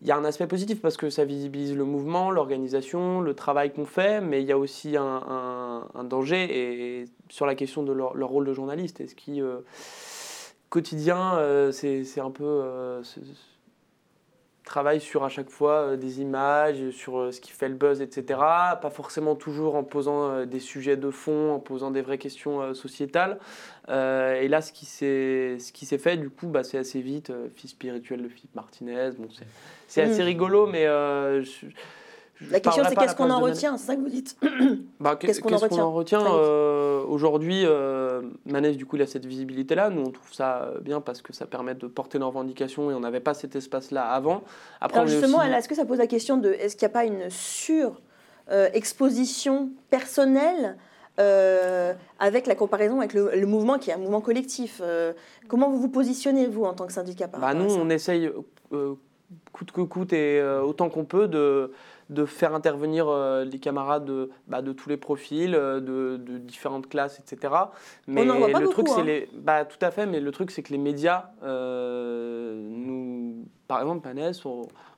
il 0.02 0.08
y 0.08 0.12
a 0.12 0.18
un 0.18 0.26
aspect 0.26 0.48
positif 0.48 0.82
parce 0.82 0.98
que 0.98 1.10
ça 1.10 1.24
visibilise 1.24 1.78
le 1.78 1.86
mouvement, 1.86 2.30
l'organisation, 2.30 3.22
le 3.22 3.34
travail 3.36 3.72
qu'on 3.72 3.86
fait, 3.86 4.20
mais 4.20 4.42
il 4.42 4.48
y 4.48 4.52
a 4.52 4.58
aussi 4.58 4.98
un, 4.98 5.88
danger 6.04 7.02
et, 7.02 7.06
sur 7.30 7.46
la 7.46 7.56
question 7.56 7.84
de 7.84 7.94
leur, 7.94 8.12
rôle 8.28 8.46
de 8.46 8.52
journaliste. 8.52 9.00
Est-ce 9.00 9.16
qui 9.16 9.42
euh, 9.42 9.60
quotidien, 10.70 11.40
c'est, 11.72 12.20
un 12.20 12.32
peu 12.32 12.64
travaille 14.66 15.02
sur 15.02 15.24
à 15.24 15.30
chaque 15.30 15.50
fois 15.50 15.74
euh, 15.74 15.98
des 15.98 16.22
images, 16.22 16.90
sur 16.92 17.20
euh, 17.20 17.32
ce 17.32 17.42
qui 17.42 17.52
fait 17.52 17.68
le 17.70 17.76
buzz, 17.76 18.02
etc. 18.02 18.40
Pas 18.82 18.90
forcément 18.94 19.36
toujours 19.36 19.76
en 19.76 19.84
posant 19.84 20.30
euh, 20.30 20.46
des 20.46 20.60
sujets 20.60 20.98
de 20.98 21.10
fond, 21.12 21.52
en 21.54 21.60
posant 21.60 21.92
des 21.92 22.02
vraies 22.02 22.18
questions 22.18 22.74
sociétales. 22.74 23.40
Et 23.90 24.48
là, 24.48 24.62
ce 24.62 24.72
qui 24.72 24.86
s'est 24.86 25.58
ce 25.60 25.98
fait, 25.98 26.18
du 26.18 26.30
coup, 26.30 26.48
bah, 26.48 26.64
c'est 26.64 26.78
assez 26.78 27.02
vite. 27.02 27.32
fils 27.56 27.72
spirituel 27.72 28.24
de 28.24 28.30
Philippe 28.30 28.56
Martinez. 28.56 29.10
Bon, 29.18 29.28
c'est 29.88 30.02
assez 30.04 30.24
rigolo, 30.24 30.66
mais 30.68 30.86
euh, 30.88 31.42
je- 31.44 31.68
je 32.36 32.52
La 32.52 32.60
question 32.60 32.84
c'est 32.88 32.96
qu'est-ce 32.96 33.16
qu'on 33.16 33.30
en 33.30 33.40
retient, 33.42 33.78
c'est 33.78 33.88
ça 33.88 33.96
que 33.96 34.02
vous 34.02 34.10
dites 34.10 34.38
Bah, 35.00 35.16
qu'est- 35.16 35.28
Qu'est-ce 35.28 35.42
qu'on 35.42 35.80
en 35.80 35.92
retient 35.92 36.22
Aujourd'hui, 37.08 37.64
euh, 38.24 38.30
Manès, 38.46 38.78
du 38.78 38.86
coup, 38.86 38.96
il 38.96 39.02
a 39.02 39.08
cette 39.08 39.26
visibilité-là. 39.26 39.90
Nous, 39.90 40.02
on 40.02 40.12
trouve 40.12 40.34
ça 40.34 40.64
euh, 40.64 40.80
bien 40.80 41.02
parce 41.02 41.22
que 41.22 41.34
ça 41.34 41.46
permet 41.46 41.76
de 41.76 41.88
porter 41.88 42.20
nos 42.20 42.28
revendications 42.28 42.90
et 42.92 42.94
on 42.94 43.00
n'avait 43.02 43.20
pas 43.20 43.34
cet 43.34 43.56
espace-là 43.56 44.06
avant. 44.10 44.44
Après, 44.82 45.00
Alors 45.00 45.08
justement, 45.10 45.40
aussi- 45.40 45.48
est-ce 45.50 45.68
que 45.70 45.76
ça 45.76 45.86
pose 45.86 45.98
la 46.00 46.08
question 46.08 46.38
de 46.38 46.52
est-ce 46.54 46.76
qu'il 46.76 46.86
n'y 46.88 46.92
a 46.92 46.94
pas 46.94 47.06
une 47.06 47.30
sur-exposition 47.30 49.70
personnelle 49.90 50.78
euh, 51.20 51.94
avec 52.20 52.48
la 52.48 52.56
comparaison 52.56 52.98
avec 53.00 53.14
le, 53.14 53.30
le 53.36 53.46
mouvement 53.46 53.78
qui 53.78 53.92
est 53.92 53.94
un 53.94 53.98
mouvement 53.98 54.22
collectif 54.22 54.82
Euh, 54.84 55.14
Comment 55.48 55.70
vous 55.70 55.80
vous 55.80 55.90
positionnez, 55.90 56.48
vous, 56.48 56.64
en 56.66 56.74
tant 56.74 56.88
que 56.88 56.94
syndicat 56.94 57.28
par 57.28 57.40
Bah, 57.40 57.54
nous, 57.54 57.72
on 57.76 57.88
essaye 57.90 58.32
euh, 58.72 58.96
coûte 59.52 59.72
que 59.72 59.82
coûte 59.82 60.12
et 60.14 60.40
euh, 60.40 60.62
autant 60.64 60.90
qu'on 60.90 61.06
peut 61.06 61.28
de, 61.28 61.72
de 62.10 62.26
faire 62.26 62.54
intervenir 62.54 63.08
euh, 63.08 63.44
les 63.44 63.60
camarades 63.60 64.06
de, 64.06 64.30
bah, 64.48 64.62
de 64.62 64.72
tous 64.74 64.90
les 64.90 64.98
profils, 64.98 65.56
euh, 65.56 65.80
de, 65.80 66.18
de 66.18 66.38
différentes 66.38 66.88
classes, 66.88 67.20
etc. 67.20 67.54
Mais 68.08 68.26
le 68.26 68.68
truc, 68.70 68.88
c'est 68.88 69.02
hein. 69.02 69.04
les, 69.04 69.30
bah, 69.34 69.66
tout 69.66 69.84
à 69.84 69.92
fait. 69.92 70.06
Mais 70.06 70.20
le 70.20 70.32
truc, 70.32 70.52
c'est 70.52 70.64
que 70.64 70.72
les 70.72 70.78
médias 70.78 71.32
euh, 71.44 72.56
nous, 72.70 73.46
par 73.74 73.82
exemple, 73.82 74.02
Panès, 74.02 74.40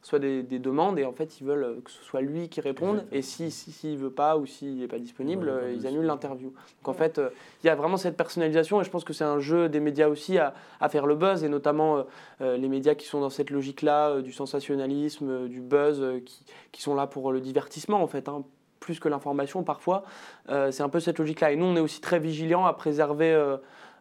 reçoit 0.03 0.19
des, 0.19 0.43
des 0.43 0.59
demandes 0.59 0.99
et 0.99 1.05
en 1.05 1.13
fait, 1.13 1.39
ils 1.39 1.47
veulent 1.47 1.81
que 1.83 1.89
ce 1.89 2.03
soit 2.03 2.19
lui 2.19 2.49
qui 2.49 2.59
réponde. 2.59 3.05
Et 3.13 3.21
si 3.21 3.49
s'il 3.51 3.73
si, 3.73 3.95
veut 3.95 4.09
pas 4.11 4.37
ou 4.37 4.45
s'il 4.45 4.77
n'est 4.77 4.87
pas 4.87 4.99
disponible, 4.99 5.49
ils 5.73 5.87
annulent 5.87 6.05
l'interview. 6.05 6.49
Donc 6.49 6.87
en 6.87 6.93
fait, 6.93 7.17
euh, 7.17 7.29
il 7.63 7.67
y 7.67 7.69
a 7.69 7.75
vraiment 7.75 7.95
cette 7.95 8.17
personnalisation 8.17 8.81
et 8.81 8.83
je 8.83 8.89
pense 8.89 9.05
que 9.05 9.13
c'est 9.13 9.23
un 9.23 9.39
jeu 9.39 9.69
des 9.69 9.79
médias 9.79 10.09
aussi 10.09 10.37
à, 10.37 10.53
à 10.81 10.89
faire 10.89 11.05
le 11.05 11.15
buzz 11.15 11.43
et 11.45 11.49
notamment 11.49 11.97
euh, 11.97 12.03
euh, 12.41 12.57
les 12.57 12.67
médias 12.67 12.95
qui 12.95 13.05
sont 13.07 13.21
dans 13.21 13.29
cette 13.29 13.49
logique-là 13.49 14.09
euh, 14.09 14.21
du 14.21 14.33
sensationnalisme, 14.33 15.29
euh, 15.29 15.47
du 15.47 15.61
buzz, 15.61 16.03
qui, 16.25 16.43
qui 16.73 16.81
sont 16.81 16.95
là 16.95 17.07
pour 17.07 17.31
le 17.31 17.39
divertissement 17.39 18.03
en 18.03 18.07
fait. 18.07 18.27
hein, 18.27 18.43
plus 18.81 18.99
que 18.99 19.09
l'information 19.09 19.63
parfois, 19.63 20.03
c'est 20.47 20.83
un 20.83 20.89
peu 20.89 20.99
cette 20.99 21.17
logique-là. 21.17 21.51
Et 21.51 21.55
nous, 21.55 21.65
on 21.65 21.75
est 21.75 21.79
aussi 21.79 22.01
très 22.01 22.19
vigilants 22.19 22.67
à 22.67 22.73
préserver 22.73 23.33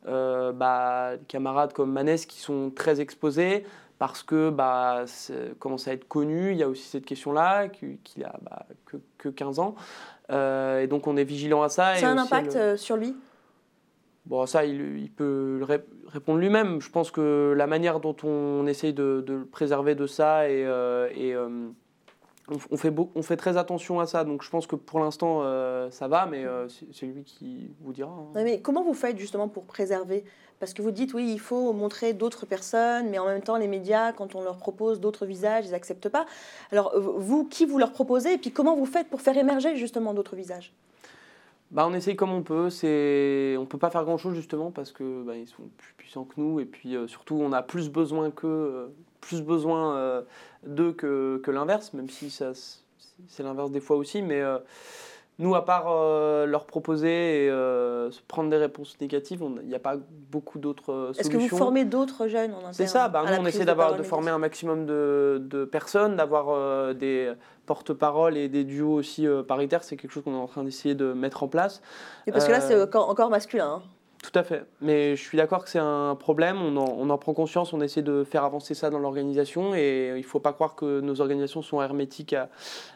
euh, 0.07 0.53
bah, 0.53 1.17
des 1.17 1.25
camarades 1.25 1.73
comme 1.73 1.91
Manès 1.91 2.27
qui 2.27 2.39
sont 2.39 2.71
très 2.71 3.01
exposés 3.01 3.65
parce 3.99 4.23
que 4.23 4.51
bah, 4.51 5.05
commence 5.59 5.89
à 5.89 5.93
être 5.93 6.07
connu. 6.09 6.53
Il 6.53 6.59
y 6.59 6.63
a 6.63 6.69
aussi 6.69 6.83
cette 6.83 7.05
question-là, 7.07 7.69
qu'il 7.69 7.99
a 8.25 8.37
bah, 8.43 8.67
que, 8.87 8.97
que 9.19 9.29
15 9.29 9.59
ans. 9.59 9.75
Euh, 10.31 10.81
et 10.81 10.87
donc 10.87 11.07
on 11.07 11.17
est 11.17 11.25
vigilant 11.25 11.63
à 11.63 11.69
ça. 11.69 11.95
Ça 11.97 12.09
a 12.09 12.13
un 12.13 12.19
impact 12.19 12.55
le- 12.55 12.61
euh, 12.61 12.77
sur 12.77 12.97
lui? 12.97 13.15
Bon, 14.27 14.47
ça, 14.47 14.65
il, 14.65 14.99
il 14.99 15.11
peut 15.11 15.57
le 15.59 15.65
ré- 15.65 15.85
répondre 16.09 16.39
lui-même. 16.39 16.81
Je 16.81 16.89
pense 16.91 17.11
que 17.11 17.53
la 17.57 17.67
manière 17.67 18.01
dont 18.01 18.17
on 18.25 18.67
essaye 18.67 18.95
de, 18.95 19.23
de 19.27 19.35
le 19.35 19.45
préserver 19.45 19.95
de 19.95 20.07
ça 20.07 20.49
et, 20.49 20.65
euh, 20.65 21.09
et, 21.15 21.35
euh, 21.35 21.49
on, 22.49 22.77
fait 22.77 22.93
on 23.15 23.23
fait 23.23 23.37
très 23.37 23.57
attention 23.57 24.01
à 24.01 24.07
ça. 24.07 24.25
Donc 24.25 24.43
je 24.43 24.51
pense 24.51 24.67
que 24.67 24.77
pour 24.77 25.01
l'instant, 25.01 25.41
euh, 25.43 25.91
ça 25.91 26.09
va, 26.09 26.27
mais 26.27 26.45
euh, 26.45 26.69
c'est 26.69 27.07
lui 27.07 27.25
qui 27.25 27.71
vous 27.81 27.93
dira. 27.93 28.11
hein. 28.11 28.27
Mais 28.35 28.61
comment 28.61 28.83
vous 28.83 28.95
faites 28.95 29.19
justement 29.19 29.49
pour 29.49 29.65
préserver? 29.65 30.25
Parce 30.61 30.73
que 30.73 30.83
vous 30.83 30.93
dites, 30.93 31.15
oui, 31.15 31.31
il 31.33 31.41
faut 31.41 31.73
montrer 31.73 32.13
d'autres 32.13 32.47
personnes, 32.47 33.11
mais 33.11 33.19
en 33.19 33.27
même 33.27 33.43
temps, 33.43 33.57
les 33.57 33.67
médias, 33.67 34.13
quand 34.13 34.35
on 34.35 34.43
leur 34.43 34.57
propose 34.57 35.01
d'autres 35.01 35.27
visages, 35.27 35.67
ils 35.67 35.73
n'acceptent 35.73 36.09
pas. 36.09 36.27
Alors, 36.71 36.93
vous, 36.99 37.45
qui 37.45 37.67
vous 37.67 37.77
leur 37.77 37.93
proposez 37.93 38.35
Et 38.35 38.39
puis, 38.39 38.53
comment 38.53 38.77
vous 38.77 38.87
faites 38.87 39.09
pour 39.09 39.21
faire 39.21 39.37
émerger 39.37 39.77
justement 39.77 40.15
d'autres 40.15 40.37
visages? 40.37 40.73
Bah, 41.71 41.87
on 41.89 41.93
essaye 41.93 42.15
comme 42.15 42.31
on 42.31 42.43
peut. 42.43 42.71
C'est, 42.71 43.57
on 43.59 43.67
peut 43.67 43.79
pas 43.79 43.91
faire 43.91 44.05
grand 44.05 44.17
chose 44.17 44.37
justement 44.37 44.71
parce 44.71 44.93
que 44.93 45.25
bah, 45.25 45.37
ils 45.37 45.49
sont 45.49 45.65
plus 45.77 45.93
puissants 45.97 46.25
que 46.25 46.35
nous 46.37 46.61
et 46.61 46.67
puis 46.67 46.95
euh, 46.95 47.09
surtout 47.09 47.35
on 47.35 47.53
a 47.53 47.63
plus 47.63 47.91
besoin 47.91 48.31
que 48.31 48.91
plus 49.27 49.43
besoin 49.43 49.97
euh, 49.97 50.23
d'eux 50.67 50.93
que, 50.93 51.41
que 51.45 51.51
l'inverse, 51.51 51.93
même 51.95 52.11
si 52.11 52.31
ça 52.31 52.53
c'est 53.29 53.43
l'inverse 53.43 53.71
des 53.71 53.81
fois 53.81 53.97
aussi. 53.97 54.23
Mais 54.23 54.41
euh, 54.43 54.59
nous, 55.39 55.55
à 55.55 55.65
part 55.65 55.87
euh, 55.89 56.47
leur 56.47 56.65
proposer 56.67 57.47
et 57.47 57.49
se 57.49 58.21
prendre 58.29 58.51
des 58.51 58.57
réponses 58.57 58.97
négatives, 59.01 59.43
il 59.63 59.69
n'y 59.69 59.75
a 59.75 59.79
pas 59.81 59.97
beaucoup 60.31 60.59
d'autres 60.59 60.93
euh, 60.93 61.11
Est-ce 61.13 61.25
solutions. 61.31 61.47
que 61.49 61.51
vous 61.51 61.57
formez 61.57 61.85
d'autres 61.85 62.29
jeunes 62.29 62.53
en 62.55 62.73
C'est 62.73 62.87
ça, 62.87 63.09
bah, 63.09 63.23
nous 63.27 63.37
on 63.43 63.47
essaie 63.47 63.65
d'avoir 63.65 63.97
de 63.97 64.03
former 64.03 64.31
un 64.31 64.39
maximum 64.39 64.85
de, 64.87 65.41
de 65.45 65.65
personnes, 65.65 66.17
d'avoir 66.17 66.95
des 66.95 67.33
porte-paroles 67.67 68.37
et 68.37 68.49
des 68.49 68.65
duos 68.65 68.93
aussi 68.95 69.27
paritaires, 69.49 69.83
c'est 69.85 69.97
quelque 69.97 70.13
chose 70.13 70.23
qu'on 70.25 70.35
est 70.35 70.47
en 70.47 70.47
train 70.47 70.65
d'essayer 70.65 70.95
de 70.95 71.13
mettre 71.15 71.43
en 71.43 71.49
place. 71.49 71.81
Et 72.27 72.33
Parce 72.33 72.47
que 72.47 72.53
là, 72.53 72.61
c'est 72.61 72.81
encore, 72.81 73.09
encore 73.09 73.31
masculin. 73.31 73.81
hein. 73.81 73.83
Tout 74.25 74.39
à 74.39 74.43
fait. 74.43 74.65
Mais 74.81 75.17
je 75.17 75.23
suis 75.23 75.37
d'accord 75.37 75.65
que 75.65 75.71
c'est 75.71 75.79
un 75.79 76.15
problème. 76.15 76.57
On 76.57 77.11
en, 77.11 77.19
prend 77.19 77.35
conscience. 77.35 77.75
On 77.75 77.83
essaie 77.83 78.01
de 78.01 78.25
faire 78.25 78.43
avancer 78.45 78.73
ça 78.73 78.89
dans 78.89 78.99
l'organisation. 78.99 79.75
Et 79.75 80.13
il 80.15 80.21
ne 80.21 80.23
faut 80.23 80.41
pas 80.41 80.55
croire 80.55 80.75
que 80.75 81.01
nos 81.01 81.21
organisations 81.21 81.61
sont 81.61 81.83
hermétiques 81.83 82.35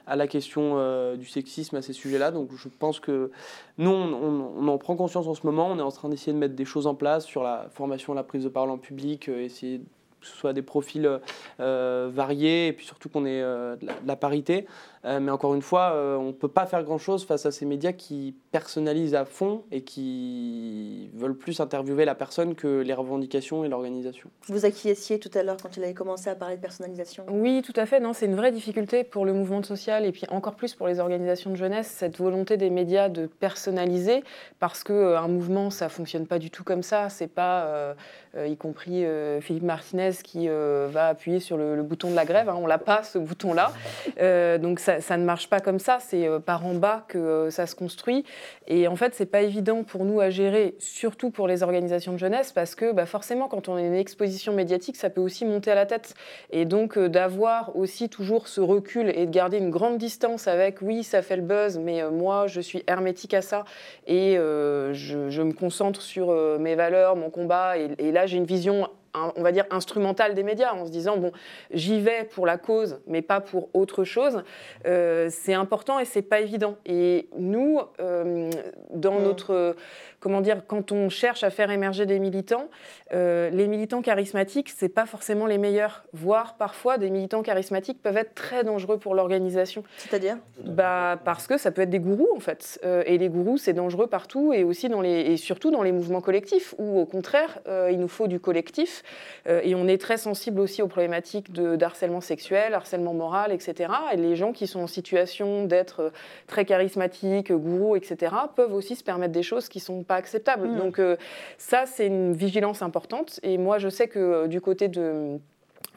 à, 0.06 0.16
la 0.16 0.26
question 0.26 0.76
euh, 0.76 1.16
du 1.16 1.26
sexisme, 1.26 1.76
à 1.76 1.82
ces 1.82 1.92
sujets-là. 1.92 2.30
Donc 2.30 2.48
je 2.56 2.68
pense 2.70 2.98
que 2.98 3.30
nous, 3.76 3.90
on 3.90 4.68
en 4.68 4.78
prend 4.78 4.96
conscience 4.96 5.26
en 5.26 5.34
ce 5.34 5.46
moment. 5.46 5.68
On 5.70 5.78
est 5.78 5.82
en 5.82 5.92
train 5.92 6.08
d'essayer 6.08 6.32
de 6.32 6.38
mettre 6.38 6.54
des 6.54 6.64
choses 6.64 6.86
en 6.86 6.94
place 6.94 7.26
sur 7.26 7.42
la 7.42 7.66
formation, 7.74 8.14
la 8.14 8.24
prise 8.24 8.44
de 8.44 8.48
parole 8.48 8.70
en 8.70 8.78
public, 8.78 9.28
euh, 9.28 9.42
essayer 9.42 9.82
que 10.20 10.26
ce 10.26 10.36
soit 10.36 10.52
des 10.52 10.62
profils 10.62 11.20
euh, 11.60 12.10
variés 12.12 12.68
et 12.68 12.72
puis 12.72 12.86
surtout 12.86 13.08
qu'on 13.08 13.24
ait 13.24 13.42
euh, 13.42 13.76
de, 13.76 13.86
la, 13.86 13.92
de 13.94 14.06
la 14.06 14.16
parité. 14.16 14.66
Euh, 15.04 15.20
mais 15.20 15.30
encore 15.30 15.54
une 15.54 15.62
fois, 15.62 15.92
euh, 15.92 16.16
on 16.16 16.26
ne 16.26 16.32
peut 16.32 16.48
pas 16.48 16.66
faire 16.66 16.82
grand-chose 16.82 17.24
face 17.24 17.46
à 17.46 17.52
ces 17.52 17.64
médias 17.66 17.92
qui 17.92 18.34
personnalisent 18.50 19.14
à 19.14 19.24
fond 19.24 19.62
et 19.70 19.82
qui 19.82 21.10
veulent 21.14 21.36
plus 21.36 21.60
interviewer 21.60 22.04
la 22.04 22.14
personne 22.14 22.54
que 22.54 22.80
les 22.80 22.94
revendications 22.94 23.64
et 23.64 23.68
l'organisation. 23.68 24.28
Vous 24.46 24.64
acquiesciez 24.64 25.18
tout 25.20 25.30
à 25.34 25.42
l'heure 25.42 25.56
quand 25.62 25.76
il 25.76 25.84
avait 25.84 25.94
commencé 25.94 26.28
à 26.28 26.34
parler 26.34 26.56
de 26.56 26.60
personnalisation? 26.60 27.24
Oui, 27.30 27.62
tout 27.64 27.72
à 27.76 27.86
fait. 27.86 28.00
Non, 28.00 28.12
c'est 28.12 28.26
une 28.26 28.34
vraie 28.34 28.52
difficulté 28.52 29.04
pour 29.04 29.24
le 29.24 29.32
mouvement 29.32 29.62
social 29.62 30.04
et 30.04 30.12
puis 30.12 30.24
encore 30.30 30.56
plus 30.56 30.74
pour 30.74 30.88
les 30.88 30.98
organisations 31.00 31.50
de 31.50 31.56
jeunesse, 31.56 31.86
cette 31.86 32.18
volonté 32.18 32.56
des 32.56 32.70
médias 32.70 33.08
de 33.08 33.26
personnaliser, 33.26 34.24
parce 34.58 34.82
que 34.82 34.92
euh, 34.92 35.18
un 35.18 35.28
mouvement, 35.28 35.70
ça 35.70 35.88
fonctionne 35.88 36.26
pas 36.26 36.38
du 36.38 36.50
tout 36.50 36.64
comme 36.64 36.82
ça. 36.82 37.08
C'est 37.08 37.28
pas, 37.28 37.64
euh, 37.64 37.94
euh, 38.27 38.27
y 38.36 38.56
compris 38.56 39.04
euh, 39.04 39.40
Philippe 39.40 39.64
Martinez 39.64 40.10
qui 40.22 40.48
euh, 40.48 40.88
va 40.90 41.08
appuyer 41.08 41.40
sur 41.40 41.56
le, 41.56 41.82
bouton 41.82 42.10
de 42.10 42.14
la 42.14 42.24
grève. 42.24 42.48
hein. 42.48 42.58
on 42.58 42.66
l'a 42.66 42.78
pas 42.78 43.02
ce 43.02 43.18
bouton-là, 43.18 43.72
Euh, 44.20 44.58
donc 44.58 44.80
ça, 44.80 45.16
ne 45.16 45.24
marche 45.24 45.48
pas 45.48 45.60
comme 45.60 45.78
ça. 45.78 45.98
C'est 46.00 46.26
euh, 46.26 46.38
par 46.38 46.66
en 46.66 46.74
bas 46.74 47.04
que 47.08 47.18
euh, 47.18 47.50
ça 47.50 47.66
se 47.66 47.74
construit. 47.74 48.24
Et 48.66 48.88
en 48.88 48.96
fait, 48.96 49.14
c'est 49.14 49.26
pas 49.26 49.42
évident 49.42 49.84
pour 49.84 50.04
nous 50.04 50.20
à 50.20 50.30
gérer, 50.30 50.74
surtout 50.78 51.30
pour 51.30 51.48
les 51.48 51.62
organisations 51.62 52.12
de 52.12 52.18
jeunesse, 52.18 52.52
parce 52.52 52.74
que 52.74 52.92
bah, 52.92 53.06
forcément, 53.06 53.48
quand 53.48 53.68
on 53.68 53.76
a 53.76 53.80
une 53.80 53.94
exposition 53.94 54.52
médiatique, 54.52 54.96
ça 54.96 55.10
peut 55.10 55.20
aussi 55.20 55.44
monter 55.44 55.70
à 55.70 55.74
la 55.74 55.86
tête. 55.86 56.14
Et 56.50 56.64
donc, 56.64 56.98
euh, 56.98 57.08
d'avoir 57.08 57.76
aussi 57.76 58.08
toujours 58.08 58.48
ce 58.48 58.60
recul 58.60 59.10
et 59.10 59.26
de 59.26 59.30
garder 59.30 59.58
une 59.58 59.70
grande 59.70 59.98
distance 59.98 60.48
avec, 60.48 60.82
oui, 60.82 61.04
ça 61.04 61.22
fait 61.22 61.36
le 61.36 61.42
buzz, 61.42 61.78
mais 61.78 62.02
euh, 62.02 62.10
moi, 62.10 62.46
je 62.46 62.60
suis 62.60 62.82
hermétique 62.86 63.34
à 63.34 63.42
ça 63.42 63.64
et 64.06 64.36
euh, 64.38 64.92
je, 64.92 65.42
me 65.42 65.52
concentre 65.52 66.02
sur 66.02 66.30
euh, 66.30 66.58
mes 66.58 66.74
valeurs, 66.74 67.16
mon 67.16 67.30
combat. 67.30 67.78
Et, 67.78 67.90
et 67.98 68.12
là, 68.18 68.26
j'ai 68.26 68.36
une 68.36 68.46
vision 68.46 68.88
on 69.36 69.42
va 69.42 69.52
dire 69.52 69.64
instrumentale 69.70 70.34
des 70.34 70.42
médias 70.42 70.72
en 70.72 70.86
se 70.86 70.90
disant 70.90 71.16
bon 71.16 71.32
j'y 71.72 72.00
vais 72.00 72.24
pour 72.24 72.46
la 72.46 72.58
cause 72.58 73.00
mais 73.06 73.22
pas 73.22 73.40
pour 73.40 73.68
autre 73.74 74.04
chose. 74.04 74.42
Euh, 74.86 75.28
c'est 75.30 75.54
important 75.54 75.98
et 75.98 76.04
c'est 76.04 76.22
pas 76.22 76.40
évident. 76.40 76.76
Et 76.86 77.28
nous 77.38 77.80
euh, 78.00 78.50
dans 78.90 79.20
notre 79.20 79.54
euh, 79.54 79.72
comment 80.20 80.40
dire 80.40 80.62
quand 80.66 80.92
on 80.92 81.08
cherche 81.08 81.44
à 81.44 81.50
faire 81.50 81.70
émerger 81.70 82.06
des 82.06 82.18
militants 82.18 82.68
euh, 83.12 83.50
les 83.50 83.66
militants 83.66 84.02
charismatiques 84.02 84.70
c'est 84.74 84.88
pas 84.88 85.06
forcément 85.06 85.46
les 85.46 85.58
meilleurs. 85.58 86.04
Voire 86.12 86.56
parfois 86.56 86.98
des 86.98 87.10
militants 87.10 87.42
charismatiques 87.42 88.02
peuvent 88.02 88.16
être 88.16 88.34
très 88.34 88.64
dangereux 88.64 88.98
pour 88.98 89.14
l'organisation. 89.14 89.82
C'est-à-dire? 89.96 90.38
Bah 90.64 91.18
parce 91.24 91.46
que 91.46 91.58
ça 91.58 91.70
peut 91.70 91.82
être 91.82 91.90
des 91.90 92.00
gourous 92.00 92.28
en 92.36 92.40
fait. 92.40 92.80
Et 93.06 93.18
les 93.18 93.28
gourous 93.28 93.58
c'est 93.58 93.72
dangereux 93.72 94.06
partout 94.06 94.52
et 94.52 94.64
aussi 94.64 94.88
dans 94.88 95.00
les 95.00 95.20
et 95.20 95.36
surtout 95.36 95.70
dans 95.70 95.82
les 95.82 95.92
mouvements 95.92 96.20
collectifs 96.20 96.74
où 96.78 96.98
au 97.00 97.06
contraire 97.06 97.58
il 97.90 97.98
nous 97.98 98.08
faut 98.08 98.26
du 98.26 98.40
collectif 98.40 99.02
et 99.48 99.74
on 99.74 99.88
est 99.88 99.98
très 99.98 100.18
sensible 100.18 100.60
aussi 100.60 100.82
aux 100.82 100.88
problématiques 100.88 101.52
de 101.52 101.76
d'harcèlement 101.76 102.20
sexuel 102.20 102.74
harcèlement 102.74 103.14
moral 103.14 103.52
etc 103.52 103.92
et 104.12 104.16
les 104.16 104.36
gens 104.36 104.52
qui 104.52 104.66
sont 104.66 104.80
en 104.80 104.86
situation 104.86 105.64
d'être 105.64 106.00
euh, 106.00 106.10
très 106.46 106.64
charismatiques 106.64 107.52
gourous 107.52 107.96
etc 107.96 108.34
peuvent 108.54 108.74
aussi 108.74 108.96
se 108.96 109.04
permettre 109.04 109.32
des 109.32 109.42
choses 109.42 109.68
qui 109.68 109.80
sont 109.80 110.02
pas 110.02 110.16
acceptables. 110.16 110.68
Mhm. 110.68 110.78
donc 110.78 110.98
euh, 110.98 111.16
ça 111.56 111.84
c'est 111.86 112.06
une 112.06 112.32
vigilance 112.32 112.82
importante. 112.82 113.40
Et 113.42 113.58
moi 113.58 113.78
je 113.78 113.88
sais 113.88 114.08
que 114.08 114.18
euh, 114.18 114.46
du 114.46 114.60
côté 114.60 114.88
de 114.88 115.38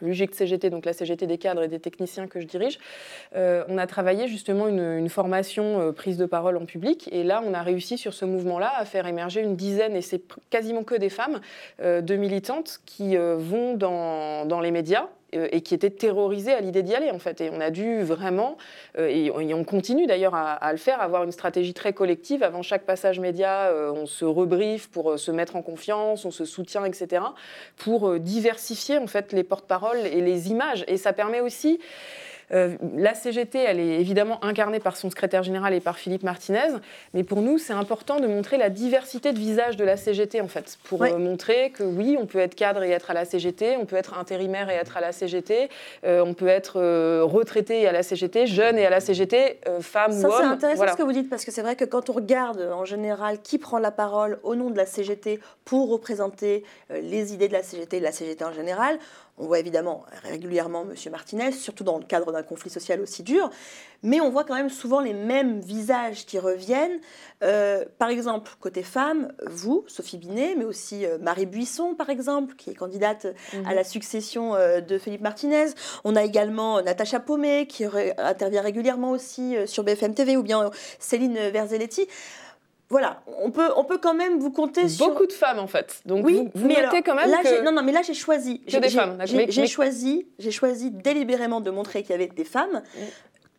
l'UGIC 0.02 0.36
CGT, 0.36 0.70
donc 0.70 0.86
la 0.86 0.94
CGT 0.94 1.28
des 1.28 1.38
cadres 1.38 1.64
et 1.64 1.68
des 1.68 1.80
techniciens 1.80 2.28
que 2.28 2.40
je 2.40 2.46
dirige, 2.46 2.80
euh, 3.36 3.64
on 3.68 3.78
a 3.78 3.88
travaillé 3.88 4.28
justement 4.28 4.68
une, 4.68 5.10
formation 5.10 5.82
euh, 5.82 5.92
prise 5.92 6.18
de 6.18 6.26
parole 6.26 6.58
en 6.58 6.66
public. 6.66 7.10
Et 7.12 7.24
là, 7.24 7.44
on 7.46 7.54
a 7.54 7.62
réussi 7.62 7.98
sur 7.98 8.14
ce 8.14 8.24
mouvement-là 8.26 8.72
à 8.78 8.86
faire 8.86 9.08
émerger 9.08 9.42
une 9.42 9.56
dizaine, 9.56 9.96
et 9.96 10.02
c'est 10.02 10.22
quasiment 10.50 10.84
que 10.84 10.96
des 10.96 11.10
femmes, 11.10 11.42
euh, 11.82 12.02
de 12.02 12.16
militantes 12.16 12.80
qui 12.86 13.16
vont 13.18 13.76
dans, 13.76 14.46
dans 14.46 14.62
les 14.62 14.72
médias 14.72 15.08
et 15.34 15.62
qui 15.62 15.74
étaient 15.74 15.90
terrorisées 15.90 16.54
à 16.54 16.60
l'idée 16.62 16.84
d'y 16.84 16.94
aller 16.96 17.12
en 17.12 17.20
fait. 17.20 17.42
Et 17.42 17.50
on 17.52 17.60
a 17.62 17.70
dû 17.70 18.02
vraiment, 18.04 18.58
euh, 18.98 19.08
et, 19.08 19.32
on- 19.32 19.62
continue 19.64 20.08
d'ailleurs 20.08 20.34
à, 20.36 20.54
à 20.54 20.72
le 20.72 20.78
faire, 20.78 21.02
avoir 21.02 21.24
une 21.24 21.32
stratégie 21.32 21.74
très 21.74 21.94
collective. 21.94 22.44
Avant 22.44 22.62
chaque 22.64 22.84
passage 22.84 23.20
média, 23.20 23.68
euh, 23.68 23.92
on 23.92 24.06
se 24.06 24.26
rebriefe 24.26 24.90
pour 24.90 25.12
euh, 25.12 25.18
se 25.18 25.32
mettre 25.32 25.56
en 25.56 25.62
confiance, 25.62 26.26
on 26.26 26.32
se 26.32 26.46
soutient, 26.46 26.84
etc. 26.86 27.24
pour 27.78 28.10
euh, 28.10 28.20
diversifier 28.20 28.98
en 28.98 29.08
fait 29.08 29.34
les 29.34 29.44
porte-paroles 29.44 30.00
et 30.00 30.22
les 30.22 30.50
images. 30.50 30.84
Et 30.88 30.98
ça 30.98 31.14
permet 31.14 31.42
aussi 31.42 31.80
euh, 32.54 32.76
la 32.96 33.14
CGT, 33.14 33.58
elle 33.60 33.80
est 33.80 34.00
évidemment 34.00 34.44
incarnée 34.44 34.80
par 34.80 34.98
son 34.98 35.10
secrétaire 35.10 35.44
général 35.44 35.74
et 35.74 35.80
par 35.80 35.98
Philippe 35.98 36.24
Martinez, 36.24 36.68
mais 37.14 37.24
pour 37.24 37.42
nous, 37.42 37.58
c'est 37.58 37.74
important 37.74 38.20
de 38.20 38.28
montrer 38.28 38.58
la 38.58 38.70
diversité 38.70 39.32
de 39.34 39.38
visages 39.40 39.78
de 39.78 39.84
la 39.86 39.98
CGT, 39.98 40.42
en 40.42 40.48
fait, 40.48 40.78
pour 40.84 41.02
Ouais. 41.02 41.14
euh, 41.14 41.18
montrer 41.18 41.70
que 41.72 41.84
oui, 41.84 42.18
on 42.20 42.26
peut 42.26 42.40
être 42.40 42.56
cadre 42.56 42.84
et 42.84 42.92
être 42.92 43.10
à 43.12 43.14
la 43.14 43.26
CGT, 43.26 43.78
on 43.78 43.86
peut 43.86 43.96
être 43.96 44.18
intérimaire 44.18 44.70
et 44.70 44.74
être 44.76 44.98
à 44.98 45.02
la 45.02 45.12
CGT, 45.12 45.70
euh, 46.06 46.24
on 46.26 46.34
peut 46.34 46.48
être 46.48 46.80
retraité 47.24 47.82
et 47.82 47.88
à 47.88 47.92
la 47.92 48.04
CGT, 48.04 48.48
jeune 48.48 48.78
et 48.78 48.86
à 48.86 48.90
la 48.90 49.00
CGT, 49.00 49.60
femme 49.82 50.12
Ça, 50.12 50.28
ou 50.28 50.32
c'est 50.32 50.38
homme. 50.44 50.52
intéressant 50.52 50.78
Voilà. 50.78 50.92
ce 50.94 50.98
que 50.98 51.04
vous 51.04 51.14
dites, 51.14 51.30
parce 51.30 51.46
que 51.46 51.52
c'est 51.52 51.62
vrai 51.62 51.76
que 51.76 51.86
quand 51.86 52.10
on 52.10 52.14
regarde 52.14 52.62
en 52.74 52.86
général 52.86 53.42
qui 53.42 53.58
prend 53.58 53.80
la 53.80 53.92
parole 53.92 54.40
au 54.44 54.56
nom 54.56 54.70
de 54.70 54.78
la 54.78 54.86
CGT 54.86 55.40
pour 55.66 55.90
représenter 55.90 56.64
les 56.90 57.34
idées 57.34 57.48
de 57.48 57.54
la 57.54 57.64
CGT, 57.64 58.00
de 58.00 58.04
la 58.04 58.12
CGT 58.12 58.44
en 58.44 58.54
général, 58.54 58.98
On 59.38 59.48
voit 59.48 59.60
évidemment 59.60 60.06
régulièrement 60.24 60.84
M. 60.84 60.96
Martinez, 61.12 61.52
surtout 61.52 61.84
dans 61.84 61.98
le 61.98 62.04
cadre 62.04 62.32
d'un 62.32 62.44
conflit 62.44 62.70
social 62.70 63.02
aussi 63.02 63.24
dur, 63.24 63.50
mais 64.04 64.22
on 64.22 64.30
voit 64.30 64.44
quand 64.44 64.54
même 64.56 64.70
souvent 64.70 65.00
les 65.00 65.14
mêmes 65.14 65.60
visages 65.62 66.26
qui 66.26 66.38
reviennent. 66.38 67.00
Euh, 67.44 67.86
par 67.98 68.10
exemple, 68.10 68.52
côté 68.60 68.84
femme, 68.84 69.34
vous, 69.50 69.84
Sophie 69.88 70.18
Binet, 70.18 70.56
mais 70.56 70.66
aussi 70.66 71.06
euh, 71.06 71.18
Marie 71.20 71.46
Buisson, 71.48 71.96
par 71.96 72.10
exemple, 72.10 72.56
qui 72.56 72.70
est 72.70 72.76
candidate 72.76 73.28
Mhm. 73.54 73.66
à 73.66 73.74
la 73.74 73.84
succession 73.84 74.54
euh, 74.56 74.82
de 74.82 74.98
Philippe 74.98 75.22
Martinez. 75.22 75.68
On 76.04 76.16
a 76.16 76.24
également 76.24 76.82
Natacha 76.82 77.20
Paumé, 77.20 77.68
qui 77.68 77.86
intervient 78.18 78.62
régulièrement 78.62 79.12
aussi 79.12 79.56
sur 79.66 79.84
BFM 79.84 80.14
TV, 80.14 80.38
ou 80.38 80.44
bien 80.44 80.70
Céline 81.00 81.38
Verzelletti. 81.52 82.08
Voilà, 82.92 83.24
on 83.42 83.52
peut, 83.52 83.70
on 83.78 83.86
peut 83.86 83.98
quand 84.00 84.14
même 84.14 84.38
vous 84.38 84.52
compter 84.52 84.90
sur... 84.90 85.08
Beaucoup 85.08 85.26
de 85.26 85.32
femmes 85.32 85.60
en 85.60 85.68
fait. 85.68 86.02
Donc 86.06 86.26
Oui, 86.26 86.36
vous, 86.36 86.52
vous 86.62 86.68
mais 86.68 86.74
notez 86.76 86.88
alors, 86.88 87.04
quand 87.06 87.16
même 87.16 87.30
là, 87.32 87.38
que 87.42 87.64
non, 87.64 87.72
non, 87.72 87.84
mais 87.84 87.94
là 87.94 88.02
j'ai 88.02 88.14
choisi. 88.14 88.62
J'ai- 88.68 88.82
des 88.82 88.90
femmes. 88.90 89.18
J'ai 89.24 89.38
Mais- 89.48 89.68
choisi, 89.68 90.28
j'ai 90.40 90.52
choisi 90.52 90.92
délibérément 90.92 91.62
de 91.62 91.72
montrer 91.72 92.02
qu'il 92.02 92.12
y 92.12 92.16
avait 92.16 92.28
des 92.28 92.44
femmes. 92.44 92.84
Mm. 92.96 93.00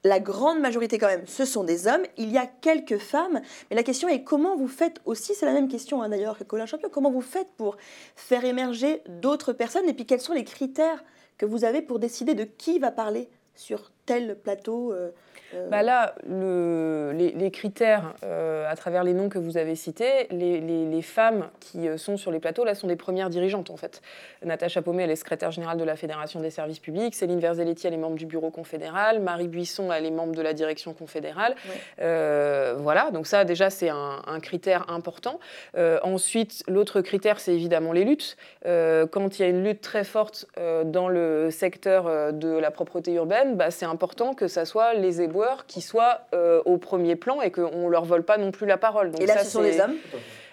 La 0.05 0.21
grande 0.21 0.61
majorité 0.61 0.99
quand 0.99 1.07
même, 1.07 1.27
ce 1.27 1.47
sont 1.47 1.65
des 1.65 1.87
hommes. 1.87 2.03
Il 2.19 2.31
y 2.31 2.37
a 2.37 2.45
quelques 2.47 2.99
femmes, 2.99 3.41
mais 3.71 3.77
la 3.77 3.83
question 3.83 4.07
est 4.07 4.23
comment 4.23 4.55
vous 4.55 4.69
faites 4.69 5.01
aussi, 5.07 5.35
c'est 5.35 5.47
la 5.47 5.53
même 5.55 5.69
question 5.69 6.03
hein, 6.03 6.11
d'ailleurs 6.11 6.37
que 6.37 6.45
Colin 6.45 6.67
Champion, 6.67 6.91
comment 6.93 7.11
vous 7.11 7.21
faites 7.23 7.49
pour 7.57 7.79
faire 8.17 8.45
émerger 8.45 9.01
d'autres 9.09 9.55
personnes? 9.55 9.89
Et 9.89 9.95
puis 9.95 10.05
quels 10.05 10.21
sont 10.21 10.35
les 10.35 10.45
critères 10.45 11.03
que 11.39 11.47
vous 11.47 11.65
avez 11.65 11.81
pour 11.81 11.99
décider 11.99 12.35
de 12.35 12.45
qui 12.45 12.79
va 12.79 12.91
parler 12.91 13.31
sur 13.55 13.93
tel 14.07 14.37
plateau 14.37 14.93
euh, 14.93 15.11
euh, 15.55 15.69
Bah 15.69 15.83
là, 15.83 16.15
le- 16.29 17.13
les, 17.15 17.31
les 17.33 17.51
critères, 17.51 18.15
euh, 18.25 18.67
à 18.71 18.75
travers 18.75 19.05
les 19.05 19.13
noms 19.13 19.29
que 19.29 19.39
vous 19.39 19.59
avez 19.59 19.75
cités, 19.77 20.27
les, 20.31 20.61
les- 20.61 20.87
les 20.87 21.03
femmes 21.03 21.49
qui 21.61 21.87
sont 21.99 22.17
sur 22.17 22.31
les 22.31 22.39
plateaux, 22.41 22.65
là, 22.65 22.75
sont 22.75 22.87
des 22.87 22.97
premières 22.97 23.29
dirigeantes, 23.31 23.69
en 23.71 23.77
fait. 23.77 24.01
Natacha 24.45 24.81
Paumé, 24.83 25.05
elle 25.05 25.11
est 25.11 25.17
secrétaire 25.17 25.51
générale 25.51 25.77
de 25.79 25.85
la 25.85 25.95
Fédération 25.97 26.41
des 26.41 26.51
services 26.51 26.79
publics. 26.79 27.15
Céline 27.15 27.39
Verzelletti, 27.39 27.87
elle 27.87 27.95
est 27.95 27.99
membre 27.99 28.17
du 28.17 28.27
bureau 28.27 28.51
confédéral. 28.51 29.21
Marie 29.21 29.49
Buisson, 29.49 29.93
elle 29.93 30.07
est 30.07 30.11
membre 30.11 30.35
de 30.35 30.43
la 30.43 30.55
direction 30.55 30.95
confédérale. 30.95 31.55
Euh, 32.01 32.75
voilà, 32.79 33.11
donc 33.11 33.27
ça, 33.27 33.45
déjà, 33.45 33.71
c'est 33.71 33.89
un, 33.91 34.23
un 34.27 34.41
critère 34.41 34.87
important. 34.91 35.39
Euh, 35.77 35.99
ensuite, 36.03 36.63
l'autre 36.67 37.01
critère, 37.03 37.39
c'est 37.41 37.55
évidemment 37.55 37.93
les 37.93 38.05
luttes. 38.05 38.37
Quand 38.65 39.39
il 39.39 39.43
y 39.43 39.45
a 39.45 39.49
une 39.49 39.65
lutte 39.65 39.81
très 39.83 40.05
forte 40.05 40.47
dans 40.85 41.09
le 41.09 41.51
secteur 41.51 42.33
de 42.33 42.49
la 42.57 42.71
propreté 42.71 43.13
urbaine, 43.13 43.57
bah, 43.57 43.71
c'est 43.71 43.85
important 43.93 44.35
que 44.35 44.49
ça 44.49 44.65
soit 44.65 44.95
les 44.95 45.21
éboueurs 45.21 45.67
qui 45.67 45.81
soient 45.81 46.23
euh, 46.35 46.63
au 46.65 46.79
premier 46.79 47.15
plan 47.15 47.41
et 47.43 47.51
qu'on 47.51 47.87
ne 47.87 47.91
leur 47.91 48.05
vole 48.05 48.23
pas 48.23 48.39
non 48.39 48.51
plus 48.51 48.67
la 48.67 48.79
parole. 48.79 49.11
Donc 49.13 49.21
Et 49.21 49.27
là, 49.27 49.39
ça, 49.39 49.45
ce 49.45 49.51
sont 49.51 49.63
des 49.63 49.79
hommes? 49.81 49.95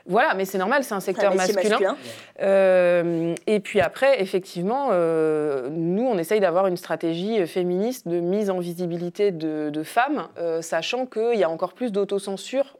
Voilà, 0.10 0.34
mais 0.34 0.44
c'est 0.46 0.58
normal, 0.58 0.84
c'est 0.84 0.94
un 0.96 1.00
secteur 1.00 1.32
Un 1.32 1.36
métier 1.36 1.54
masculin. 1.54 1.78
masculin. 1.80 1.98
Euh, 2.42 3.36
et 3.48 3.60
puis 3.60 3.80
après, 3.80 4.22
effectivement, 4.22 4.90
euh, 4.92 5.70
nous, 5.72 6.04
on 6.06 6.18
essaye 6.18 6.40
d'avoir 6.40 6.68
une 6.68 6.78
stratégie 6.78 7.46
féministe 7.48 8.08
de 8.08 8.20
mise 8.20 8.50
en 8.50 8.60
visibilité 8.60 9.32
de, 9.32 9.70
de 9.70 9.84
femmes, 9.84 10.28
euh, 10.40 10.62
sachant 10.62 11.06
qu'il 11.06 11.36
y 11.38 11.44
a 11.44 11.50
encore 11.50 11.74
plus 11.74 11.92
d'autocensure 11.92 12.78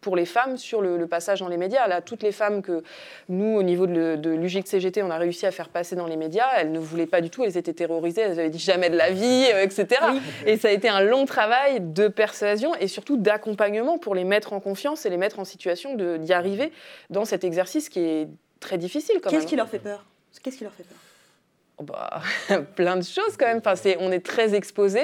pour 0.00 0.16
les 0.16 0.24
femmes 0.24 0.56
sur 0.56 0.80
le, 0.80 0.96
le 0.96 1.06
passage 1.06 1.40
dans 1.40 1.48
les 1.48 1.56
médias. 1.56 1.86
Là, 1.86 2.00
toutes 2.00 2.22
les 2.22 2.32
femmes 2.32 2.62
que 2.62 2.82
nous, 3.28 3.56
au 3.56 3.62
niveau 3.62 3.86
de, 3.86 4.16
de 4.16 4.30
l'UGIC-CGT, 4.30 5.02
on 5.02 5.10
a 5.10 5.16
réussi 5.18 5.44
à 5.46 5.50
faire 5.50 5.68
passer 5.68 5.96
dans 5.96 6.06
les 6.06 6.16
médias, 6.16 6.46
elles 6.56 6.72
ne 6.72 6.78
voulaient 6.78 7.06
pas 7.06 7.20
du 7.20 7.30
tout, 7.30 7.44
elles 7.44 7.56
étaient 7.58 7.72
terrorisées, 7.74 8.22
elles 8.22 8.38
avaient 8.40 8.48
dit 8.50 8.58
jamais 8.58 8.90
de 8.90 8.96
la 8.96 9.10
vie, 9.10 9.44
etc. 9.62 9.86
Et 10.46 10.56
ça 10.56 10.68
a 10.68 10.70
été 10.70 10.88
un 10.88 11.00
long 11.02 11.26
travail 11.26 11.80
de 11.80 12.08
persuasion 12.08 12.74
et 12.80 12.88
surtout 12.88 13.16
d'accompagnement 13.16 13.98
pour 13.98 14.14
les 14.14 14.24
mettre 14.24 14.52
en 14.52 14.60
confiance 14.60 15.04
et 15.04 15.10
les 15.10 15.16
mettre 15.16 15.40
en 15.40 15.44
situation 15.44 15.94
de- 15.94 16.16
d'y 16.16 16.32
arriver 16.38 16.72
dans 17.10 17.24
cet 17.24 17.44
exercice 17.44 17.88
qui 17.88 18.00
est 18.00 18.28
très 18.60 18.78
difficile. 18.78 19.20
Qu'est-ce 19.28 19.46
qui 19.46 19.56
leur 19.56 19.68
fait 19.68 19.78
peur? 19.78 20.04
Qu'est-ce 20.42 20.56
qui 20.56 20.64
leur 20.64 20.72
fait 20.72 20.84
peur? 20.84 20.98
Bah, 21.82 22.22
plein 22.74 22.96
de 22.96 23.04
choses 23.04 23.36
quand 23.38 23.46
même. 23.46 23.58
Enfin, 23.58 23.76
c'est, 23.76 23.96
on 24.00 24.10
est 24.10 24.24
très 24.24 24.54
exposé. 24.54 25.02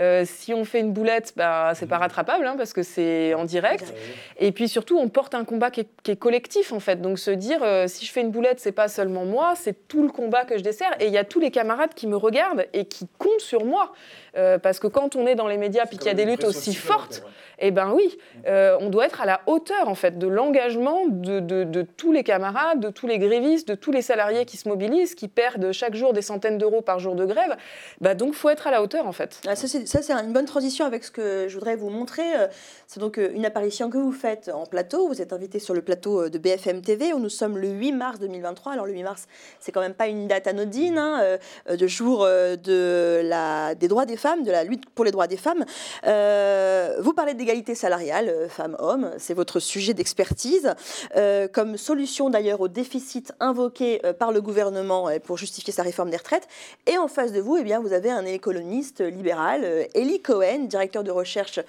Euh, 0.00 0.24
si 0.24 0.54
on 0.54 0.64
fait 0.64 0.80
une 0.80 0.92
boulette, 0.92 1.34
bah, 1.36 1.72
c'est 1.74 1.86
pas 1.86 1.98
rattrapable 1.98 2.46
hein, 2.46 2.54
parce 2.56 2.72
que 2.72 2.82
c'est 2.82 3.34
en 3.34 3.44
direct. 3.44 3.92
Et 4.38 4.50
puis 4.52 4.68
surtout, 4.68 4.98
on 4.98 5.08
porte 5.10 5.34
un 5.34 5.44
combat 5.44 5.70
qui 5.70 5.80
est, 5.80 5.88
qui 6.02 6.12
est 6.12 6.16
collectif 6.16 6.72
en 6.72 6.80
fait. 6.80 7.02
Donc 7.02 7.18
se 7.18 7.30
dire, 7.30 7.62
euh, 7.62 7.86
si 7.86 8.06
je 8.06 8.12
fais 8.12 8.22
une 8.22 8.30
boulette, 8.30 8.60
c'est 8.60 8.72
pas 8.72 8.88
seulement 8.88 9.26
moi, 9.26 9.54
c'est 9.56 9.88
tout 9.88 10.02
le 10.02 10.08
combat 10.08 10.44
que 10.46 10.56
je 10.56 10.62
desserre. 10.62 10.94
Et 11.00 11.06
il 11.06 11.12
y 11.12 11.18
a 11.18 11.24
tous 11.24 11.40
les 11.40 11.50
camarades 11.50 11.92
qui 11.94 12.06
me 12.06 12.16
regardent 12.16 12.66
et 12.72 12.86
qui 12.86 13.06
comptent 13.18 13.40
sur 13.40 13.66
moi. 13.66 13.92
Euh, 14.36 14.58
parce 14.58 14.78
que 14.78 14.86
quand 14.86 15.16
on 15.16 15.26
est 15.26 15.34
dans 15.34 15.48
les 15.48 15.56
médias 15.56 15.86
puis 15.86 15.96
qu'il 15.98 16.08
y 16.08 16.10
a 16.10 16.14
des 16.14 16.24
luttes 16.26 16.44
aussi 16.44 16.74
fortes, 16.74 17.22
eh 17.58 17.70
ben 17.70 17.90
oui, 17.94 18.18
euh, 18.46 18.76
on 18.80 18.90
doit 18.90 19.06
être 19.06 19.22
à 19.22 19.24
la 19.24 19.40
hauteur 19.46 19.88
en 19.88 19.94
fait 19.94 20.18
de 20.18 20.26
l'engagement 20.26 21.06
de, 21.06 21.40
de- 21.40 21.64
de 21.64 21.82
tous 21.82 22.12
les 22.12 22.22
camarades, 22.22 22.80
de 22.80 22.90
tous 22.90 23.06
les 23.06 23.18
grévistes, 23.18 23.66
de 23.66 23.74
tous 23.74 23.92
les 23.92 24.02
salariés 24.02 24.44
qui 24.44 24.58
se 24.58 24.68
mobilisent, 24.68 25.14
qui 25.14 25.26
perdent 25.28 25.72
chaque 25.72 25.94
jour 25.94 26.12
des 26.12 26.20
centaines 26.20 26.58
d'euros 26.58 26.82
par 26.82 26.98
jour 26.98 27.14
de 27.14 27.24
grève. 27.24 27.56
Bah 28.02 28.14
donc 28.14 28.34
faut 28.34 28.50
être 28.50 28.66
à 28.66 28.70
la 28.70 28.82
hauteur 28.82 29.06
en 29.06 29.12
fait. 29.12 29.40
Ah, 29.48 29.56
ça, 29.56 29.66
c'est 29.68 30.10
une 30.12 30.32
bonne 30.34 30.44
transition 30.44 30.84
avec 30.84 31.02
ce 31.04 31.10
que 31.10 31.46
je 31.48 31.54
voudrais 31.54 31.76
vous 31.76 31.88
montrer. 31.88 32.36
Euh, 32.36 32.46
C'est 32.88 33.00
donc 33.00 33.16
une 33.16 33.46
apparition 33.46 33.88
que 33.88 33.96
vous 33.96 34.12
faites 34.12 34.50
en 34.52 34.66
plateau. 34.66 35.08
Vous 35.08 35.22
êtes 35.22 35.32
invité 35.32 35.58
sur 35.58 35.72
le 35.72 35.80
plateau 35.80 36.28
de 36.28 36.36
BFM 36.38 36.82
TV 36.82 37.14
où 37.14 37.18
nous 37.18 37.30
sommes 37.30 37.56
le 37.56 37.68
8 37.68 37.92
mars 37.92 38.18
2023. 38.20 38.72
Alors 38.74 38.84
le 38.86 38.92
8 38.92 39.02
mars, 39.02 39.26
c'est 39.60 39.72
quand 39.72 39.80
même 39.80 39.94
pas 39.94 40.08
une 40.08 40.28
date 40.28 40.46
anodine, 40.46 40.98
hein, 40.98 41.38
de 41.70 41.86
jour 41.86 42.24
de 42.26 43.20
la, 43.24 43.74
des 43.74 43.88
droits 43.88 44.04
des 44.06 44.16
femmes, 44.16 44.25
de 44.34 44.50
la 44.50 44.64
lutte 44.64 44.90
pour 44.90 45.04
les 45.04 45.12
droits 45.12 45.28
des 45.28 45.36
femmes. 45.36 45.64
Euh, 46.06 46.96
vous 47.00 47.12
parlez 47.12 47.34
d'égalité 47.34 47.74
salariale, 47.74 48.28
euh, 48.28 48.48
femmes-hommes, 48.48 49.12
c'est 49.18 49.34
votre 49.34 49.60
sujet 49.60 49.94
d'expertise. 49.94 50.74
Euh, 51.16 51.46
comme 51.46 51.76
solution 51.76 52.30
d'ailleurs 52.30 52.60
au 52.60 52.68
déficit 52.68 53.32
invoqué 53.38 54.00
par 54.18 54.32
le 54.32 54.40
gouvernement 54.40 55.08
pour 55.24 55.36
justifier 55.36 55.72
sa 55.72 55.82
réforme 55.82 56.10
des 56.10 56.16
retraites. 56.16 56.48
Et 56.86 56.98
en 56.98 57.08
face 57.08 57.32
de 57.32 57.40
vous, 57.40 57.56
eh 57.56 57.62
bien, 57.62 57.80
vous 57.80 57.92
avez 57.92 58.10
un 58.10 58.24
économiste 58.24 59.00
libéral, 59.00 59.86
Eli 59.94 60.20
Cohen, 60.20 60.64
directeur 60.64 61.04
de 61.04 61.10
recherche 61.10 61.60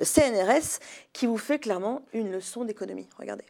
CNRS, 0.00 0.78
qui 1.12 1.26
vous 1.26 1.38
fait 1.38 1.58
clairement 1.58 2.02
une 2.12 2.32
leçon 2.32 2.64
d'économie. 2.64 3.08
Regardez. 3.18 3.44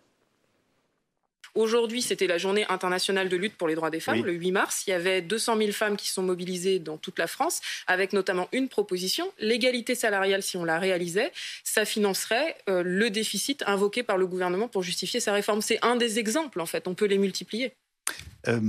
Aujourd'hui, 1.56 2.02
c'était 2.02 2.26
la 2.26 2.38
journée 2.38 2.64
internationale 2.68 3.28
de 3.28 3.36
lutte 3.36 3.56
pour 3.56 3.66
les 3.66 3.74
droits 3.74 3.90
des 3.90 3.98
femmes, 4.00 4.18
Oui. 4.20 4.22
le 4.22 4.32
8 4.32 4.52
mars. 4.52 4.84
Il 4.86 4.90
y 4.90 4.92
avait 4.92 5.22
200 5.22 5.56
000 5.58 5.72
femmes 5.72 5.96
qui 5.96 6.08
sont 6.08 6.22
mobilisées 6.22 6.78
dans 6.78 6.96
toute 6.98 7.18
la 7.18 7.26
France, 7.26 7.60
avec 7.86 8.12
notamment 8.12 8.48
une 8.52 8.68
proposition, 8.68 9.32
l'égalité 9.38 9.94
salariale, 9.94 10.42
si 10.42 10.56
on 10.56 10.64
la 10.64 10.78
réalisait, 10.78 11.32
ça 11.64 11.84
financerait 11.84 12.56
euh, 12.68 12.82
le 12.84 13.10
déficit 13.10 13.64
invoqué 13.66 14.02
par 14.02 14.16
le 14.18 14.26
gouvernement 14.26 14.68
pour 14.68 14.82
justifier 14.82 15.18
sa 15.18 15.32
réforme. 15.32 15.62
C'est 15.62 15.78
un 15.82 15.96
des 15.96 16.18
exemples, 16.18 16.60
en 16.60 16.66
fait. 16.66 16.86
On 16.86 16.94
peut 16.94 17.06
les 17.06 17.18
multiplier. 17.18 17.72
Euh, 18.48 18.60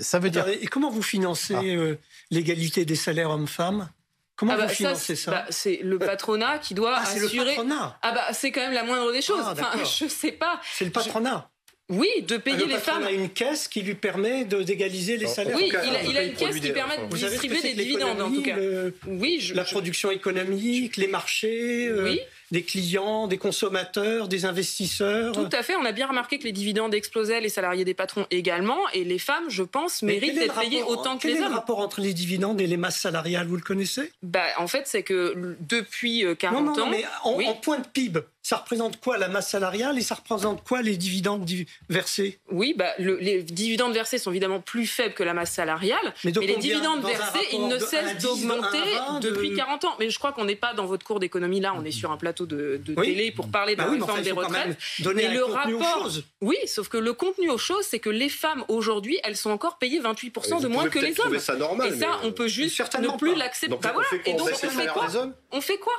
ça 0.00 0.18
veut 0.18 0.28
dire. 0.30 0.46
Et 0.48 0.66
comment 0.66 0.90
vous 0.90 1.02
financez 1.02 1.54
euh, 1.54 1.96
l'égalité 2.30 2.84
des 2.84 2.96
salaires 2.96 3.30
hommes-femmes? 3.30 3.88
Comment 4.36 4.52
Ah 4.54 4.56
bah, 4.56 4.66
vous 4.66 4.74
financez 4.74 5.14
c'est- 5.14 5.24
ça, 5.24 5.30
bah, 5.30 5.46
C'est 5.50 5.78
le 5.82 5.98
patronat 5.98 6.58
qui 6.58 6.74
doit 6.74 6.96
Ah, 6.98 7.04
c'est 7.06 7.20
le 7.20 7.26
assurer. 7.26 7.54
patronat. 7.54 7.96
Ah 8.02 8.12
bah 8.12 8.32
c'est 8.32 8.50
quand 8.50 8.60
même 8.62 8.72
la 8.72 8.82
moindre 8.82 9.12
des 9.12 9.22
choses. 9.22 9.40
Ah, 9.46 9.52
enfin, 9.52 9.70
je 9.84 10.08
sais 10.08 10.32
pas. 10.32 10.60
C'est 10.72 10.84
le 10.84 10.90
patronat. 10.90 11.48
Oui, 11.90 12.08
de 12.26 12.38
payer 12.38 12.64
le 12.64 12.72
les 12.72 12.78
femmes. 12.78 13.02
a 13.04 13.10
une 13.10 13.28
caisse 13.28 13.68
qui 13.68 13.82
lui 13.82 13.94
permet 13.94 14.44
de- 14.46 14.62
d'égaliser 14.62 15.18
les 15.18 15.26
salaires. 15.26 15.54
Oui, 15.56 15.68
il 15.70 15.76
a, 15.76 16.02
il 16.02 16.16
a 16.16 16.22
une 16.22 16.32
caisse 16.32 16.58
qui 16.58 16.70
permet 16.72 16.96
de 16.96 17.14
distribuer 17.14 17.60
des 17.60 17.74
dividendes 17.74 18.22
en 18.22 18.30
tout 18.32 18.42
cas. 18.42 18.56
le- 18.56 18.94
Oui, 19.06 19.38
je- 19.40 19.52
la 19.54 19.64
je- 19.64 19.70
production 19.72 20.10
économique, 20.10 20.96
les 20.96 21.08
marchés, 21.08 21.86
euh, 21.88 22.04
Oui. 22.04 22.20
Des 22.54 22.62
clients, 22.62 23.26
des 23.26 23.36
consommateurs, 23.36 24.28
des 24.28 24.44
investisseurs. 24.44 25.32
Tout 25.32 25.48
à 25.52 25.62
fait, 25.64 25.74
on 25.76 25.84
a 25.84 25.90
bien 25.92 26.06
remarqué 26.06 26.38
que 26.38 26.44
les 26.44 26.52
dividendes 26.52 26.94
explosaient, 26.94 27.40
les 27.40 27.48
salariés 27.48 27.84
des 27.84 27.94
patrons 27.94 28.26
également, 28.30 28.78
et 28.92 29.02
les 29.02 29.18
femmes, 29.18 29.44
je 29.48 29.64
pense, 29.64 30.02
méritent 30.02 30.22
quel 30.34 30.38
d'être 30.38 30.60
payées 30.60 30.82
autant 30.84 31.16
que 31.16 31.22
quel 31.22 31.32
les 31.32 31.36
est 31.38 31.40
le 31.40 31.46
hommes. 31.46 31.52
rapport 31.54 31.80
entre 31.80 32.00
les 32.00 32.14
dividendes 32.14 32.60
et 32.60 32.66
les 32.68 32.76
masses 32.76 33.00
salariales 33.00 33.48
Vous 33.48 33.56
le 33.56 33.62
connaissez? 33.62 34.12
Bah, 34.22 34.44
en 34.58 34.68
fait, 34.68 34.84
c'est 34.86 35.02
que 35.02 35.56
depuis 35.60 36.24
euh, 36.24 36.34
40 36.36 36.64
Non, 36.64 36.76
non, 36.76 36.82
ans. 36.84 36.90
mais 36.90 37.04
en, 37.24 37.34
Oui. 37.34 37.46
en 37.48 37.54
point 37.54 37.78
de 37.80 37.86
PIB, 37.88 38.20
ça 38.42 38.56
représente 38.58 39.00
quoi 39.00 39.16
la 39.18 39.28
masse 39.28 39.50
salariale 39.50 39.98
et 39.98 40.02
ça 40.02 40.14
représente 40.14 40.62
quoi 40.62 40.82
les 40.82 40.96
dividendes 40.96 41.44
div- 41.44 41.66
versés? 41.88 42.38
Oui, 42.52 42.74
bah, 42.76 42.92
le- 42.98 43.16
les 43.18 43.42
dividendes 43.42 43.94
versés 43.94 44.18
sont 44.18 44.30
évidemment 44.30 44.60
plus 44.60 44.86
faibles 44.86 45.14
que 45.14 45.22
la 45.22 45.34
masse 45.34 45.50
salariale, 45.52 46.14
Mais 46.24 46.30
les 46.30 46.56
dividendes 46.56 47.02
versés, 47.02 47.38
ils 47.52 47.66
ne 47.66 47.76
de 47.78 47.82
1 47.82 47.84
à 47.84 47.88
cessent 47.88 48.16
10, 48.18 48.22
d'augmenter 48.22 48.78
de 48.78 48.96
1 48.96 49.02
à 49.02 49.12
20, 49.14 49.20
de- 49.20 49.30
depuis 49.30 49.54
40 49.54 49.84
ans. 49.86 49.94
Mais 49.98 50.10
je 50.10 50.18
crois 50.18 50.32
qu'on 50.32 50.44
n'est 50.44 50.54
pas 50.56 50.74
dans 50.74 50.84
votre 50.86 51.04
cours 51.06 51.20
d'économie 51.20 51.58
là, 51.60 51.72
on 51.76 51.84
est 51.84 51.90
sur 51.90 52.12
un 52.12 52.16
plateau 52.18 52.43
de, 52.46 52.80
de 52.84 52.94
Oui. 52.96 53.06
télé 53.08 53.30
pour 53.32 53.48
parler 53.50 53.74
de 53.74 53.78
Bah 53.78 53.84
la 53.84 53.90
oui, 53.90 53.96
réforme 53.98 54.12
enfin, 54.12 54.22
des 54.22 54.32
retraites. 54.32 54.78
mais 55.14 55.28
le 55.34 55.40
contenu 55.46 55.74
aux 55.74 55.78
rapport, 55.78 56.02
choses. 56.04 56.24
oui, 56.40 56.56
sauf 56.66 56.88
que 56.88 56.96
le 56.96 57.12
contenu 57.12 57.50
aux 57.50 57.58
choses, 57.58 57.84
c'est 57.84 57.98
que 58.00 58.10
les 58.10 58.28
femmes 58.28 58.64
aujourd'hui, 58.68 59.18
elles 59.24 59.36
sont 59.36 59.50
encore 59.50 59.78
payées 59.78 60.00
28% 60.00 60.60
de 60.62 60.68
moins 60.68 60.88
que 60.88 60.98
les 60.98 61.18
hommes. 61.20 61.38
ça 61.38 61.56
normal, 61.56 61.92
Et 61.92 61.98
ça, 61.98 62.20
on 62.22 62.32
peut 62.32 62.48
juste 62.48 62.76
certainement 62.76 63.14
ne 63.14 63.18
plus 63.18 63.34
l'accepter. 63.34 63.76
Bah 63.80 63.90
voilà. 63.92 64.08
Et 64.26 64.32
On 64.34 64.36
donc 64.38 64.48
on 64.50 64.54
fait 64.68 64.86
quoi 64.86 65.06
On 65.52 65.60
fait 65.60 65.78
quoi? 65.78 65.92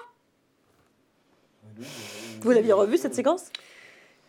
Vous 2.41 2.51
l'aviez 2.51 2.73
revu 2.73 2.97
cette 2.97 3.15
séquence? 3.15 3.45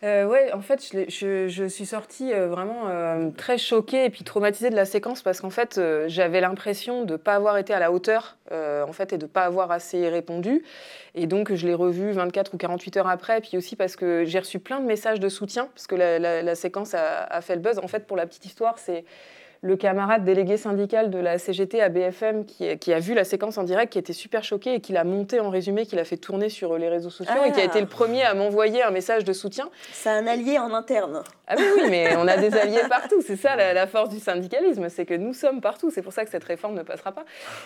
Euh, 0.03 0.27
ouais, 0.27 0.53
en 0.53 0.61
fait, 0.61 0.93
je, 1.09 1.67
suis 1.67 1.85
sortie 1.87 2.31
euh, 2.31 2.47
vraiment 2.47 2.87
euh, 2.87 3.31
très 3.35 3.57
choquée 3.57 4.05
et 4.05 4.09
puis 4.11 4.23
traumatisée 4.23 4.69
de 4.69 4.75
la 4.75 4.85
séquence 4.85 5.23
parce 5.23 5.41
qu'en 5.41 5.49
fait, 5.49 5.79
euh, 5.79 6.05
j'avais 6.07 6.39
l'impression 6.39 7.03
de 7.03 7.13
ne 7.13 7.17
pas 7.17 7.33
avoir 7.33 7.57
été 7.57 7.73
à 7.73 7.79
la 7.79 7.91
hauteur 7.91 8.37
en 8.51 8.93
fait, 8.93 9.11
et 9.11 9.17
de 9.17 9.25
ne 9.25 9.29
pas 9.29 9.43
avoir 9.43 9.71
assez 9.71 10.07
répondu. 10.07 10.63
Et 11.15 11.25
donc, 11.25 11.53
je 11.53 11.67
l'ai 11.67 11.73
revu 11.73 12.11
24 12.11 12.53
ou 12.53 12.57
48 12.57 12.97
heures 12.97 13.07
après. 13.07 13.41
Puis 13.41 13.57
aussi 13.57 13.75
parce 13.75 13.95
que 13.95 14.23
j'ai 14.23 14.39
reçu 14.39 14.59
plein 14.59 14.79
de 14.79 14.85
messages 14.85 15.19
de 15.19 15.29
soutien 15.29 15.67
parce 15.73 15.87
que 15.87 15.95
la, 15.95 16.55
séquence 16.55 16.93
a 16.93 17.41
fait 17.41 17.55
le 17.55 17.61
buzz. 17.61 17.79
En 17.79 17.87
fait, 17.87 18.07
pour 18.07 18.15
la 18.15 18.25
petite 18.25 18.45
histoire, 18.45 18.77
c'est 18.79 19.03
le 19.61 19.75
camarade 19.75 20.23
délégué 20.23 20.57
syndical 20.57 21.09
de 21.09 21.17
la 21.19 21.37
CGT 21.37 21.81
à 21.81 21.89
BFM 21.89 22.45
qui, 22.45 22.77
qui 22.77 22.93
a 22.93 22.99
vu 22.99 23.13
la 23.13 23.23
séquence 23.23 23.57
en 23.57 23.63
direct, 23.63 23.91
qui 23.93 23.99
était 23.99 24.13
super 24.13 24.43
choqué 24.43 24.75
et 24.75 24.79
qui 24.81 24.93
l'a 24.93 25.03
monté 25.03 25.39
en 25.39 25.49
résumé, 25.49 25.85
qui 25.85 25.95
l'a 25.95 26.03
fait 26.05 26.17
tourner 26.17 26.49
sur 26.49 26.77
les 26.77 26.89
réseaux 26.89 27.09
sociaux 27.09 27.33
et 27.45 27.51
qui 27.51 27.59
a 27.59 27.63
Ah. 27.63 27.67
été 27.67 27.79
le 27.81 27.87
premier 27.87 28.23
à 28.23 28.33
m'envoyer 28.33 28.83
un 28.83 28.91
message 28.91 29.23
de 29.23 29.33
soutien. 29.33 29.69
C'est 29.91 30.09
un 30.09 30.27
allié 30.27 30.59
en 30.59 30.73
interne. 30.73 31.23
Ah 31.47 31.55
oui, 31.57 31.63
oui, 31.77 31.83
mais 31.89 32.15
on 32.17 32.27
a 32.27 32.35
des 32.37 32.53
alliés 32.55 32.81
partout. 32.89 33.21
C'est 33.25 33.37
ça 33.37 33.55
la, 33.55 33.73
la 33.73 33.87
force 33.87 34.09
du 34.09 34.19
syndicalisme, 34.19 34.89
c'est 34.89 35.05
que 35.05 35.13
nous 35.13 35.33
sommes 35.33 35.61
partout. 35.61 35.89
C'est 35.91 36.01
pour 36.01 36.11
ça 36.13 36.25
que 36.25 36.29
cette 36.29 36.43
réforme 36.43 36.75
ne 36.75 36.83
passera 36.83 37.11
pas. 37.13 37.23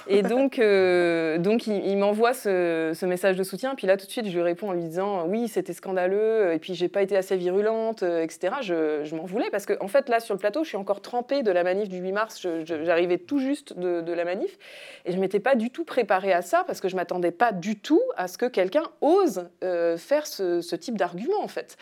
Et 0.07 0.21
donc, 0.21 0.59
euh, 0.59 1.37
donc 1.39 1.65
il, 1.67 1.85
il 1.87 1.97
m'envoie 1.97 2.33
ce, 2.33 2.91
ce 2.93 3.05
message 3.05 3.35
de 3.37 3.43
soutien. 3.43 3.73
Puis 3.75 3.87
là, 3.87 3.97
tout 3.97 4.05
de 4.05 4.11
suite, 4.11 4.27
je 4.27 4.35
lui 4.35 4.41
réponds 4.43 4.69
en 4.69 4.73
lui 4.73 4.83
disant 4.83 5.25
oui, 5.27 5.47
c'était 5.47 5.73
scandaleux. 5.73 6.53
Et 6.53 6.59
puis 6.59 6.75
j'ai 6.75 6.89
pas 6.89 7.01
été 7.01 7.17
assez 7.17 7.35
virulente, 7.35 8.03
euh, 8.03 8.21
etc. 8.21 8.53
Je, 8.61 9.01
je 9.03 9.15
m'en 9.15 9.25
voulais 9.25 9.49
parce 9.51 9.65
que 9.65 9.73
en 9.81 9.87
fait, 9.87 10.09
là 10.09 10.19
sur 10.19 10.35
le 10.35 10.39
plateau, 10.39 10.63
je 10.63 10.69
suis 10.69 10.77
encore 10.77 11.01
trempée 11.01 11.41
de 11.41 11.51
la 11.51 11.63
manif 11.82 11.89
du 11.89 11.97
8 11.99 12.11
mars. 12.11 12.47
J'arrivais 12.65 13.17
tout 13.17 13.39
juste 13.39 13.77
de, 13.77 14.01
de 14.01 14.13
la 14.13 14.25
manif 14.25 14.57
et 15.05 15.11
je 15.11 15.17
m'étais 15.17 15.39
pas 15.39 15.55
du 15.55 15.69
tout 15.69 15.84
préparée 15.86 16.34
à 16.34 16.41
ça 16.41 16.63
parce 16.65 16.79
que 16.82 16.89
je 16.89 16.95
m'attendais 16.95 17.32
pas 17.32 17.51
du 17.51 17.79
tout 17.79 18.01
à 18.17 18.27
ce 18.27 18.38
que 18.38 18.45
quelqu'un 18.45 18.84
ose 19.01 19.49
euh, 19.63 19.97
faire 19.97 20.27
ce, 20.27 20.61
ce 20.61 20.75
type 20.75 20.97
d'argument 20.97 21.41
en 21.43 21.47
fait. 21.47 21.77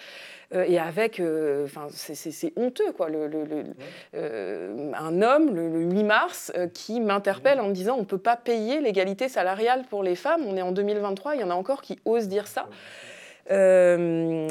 Euh, 0.55 0.65
et 0.67 0.79
avec, 0.79 1.19
euh, 1.19 1.65
enfin, 1.65 1.87
c'est- 1.91 2.53
honteux, 2.57 2.91
quoi. 2.93 3.07
Le, 3.09 3.27
le- 3.27 3.43
le- 3.45 4.93
un 4.95 5.21
homme, 5.21 5.53
le, 5.55 5.69
le 5.69 5.81
8 5.81 6.03
mars, 6.03 6.51
qui 6.73 6.99
m'interpelle 7.01 7.59
en 7.59 7.67
me 7.67 7.73
disant 7.73 7.95
on 7.97 7.99
ne 8.01 8.05
peut 8.05 8.17
pas 8.17 8.35
payer 8.35 8.81
l'égalité 8.81 9.29
salariale 9.29 9.83
pour 9.89 10.01
les 10.01 10.15
femmes. 10.15 10.41
On 10.47 10.57
est 10.57 10.61
en 10.63 10.71
2023, 10.71 11.35
il 11.35 11.41
y 11.41 11.43
en 11.43 11.51
a 11.51 11.53
encore 11.53 11.81
qui 11.81 11.99
osent 12.05 12.27
dire 12.27 12.47
ça. 12.47 12.67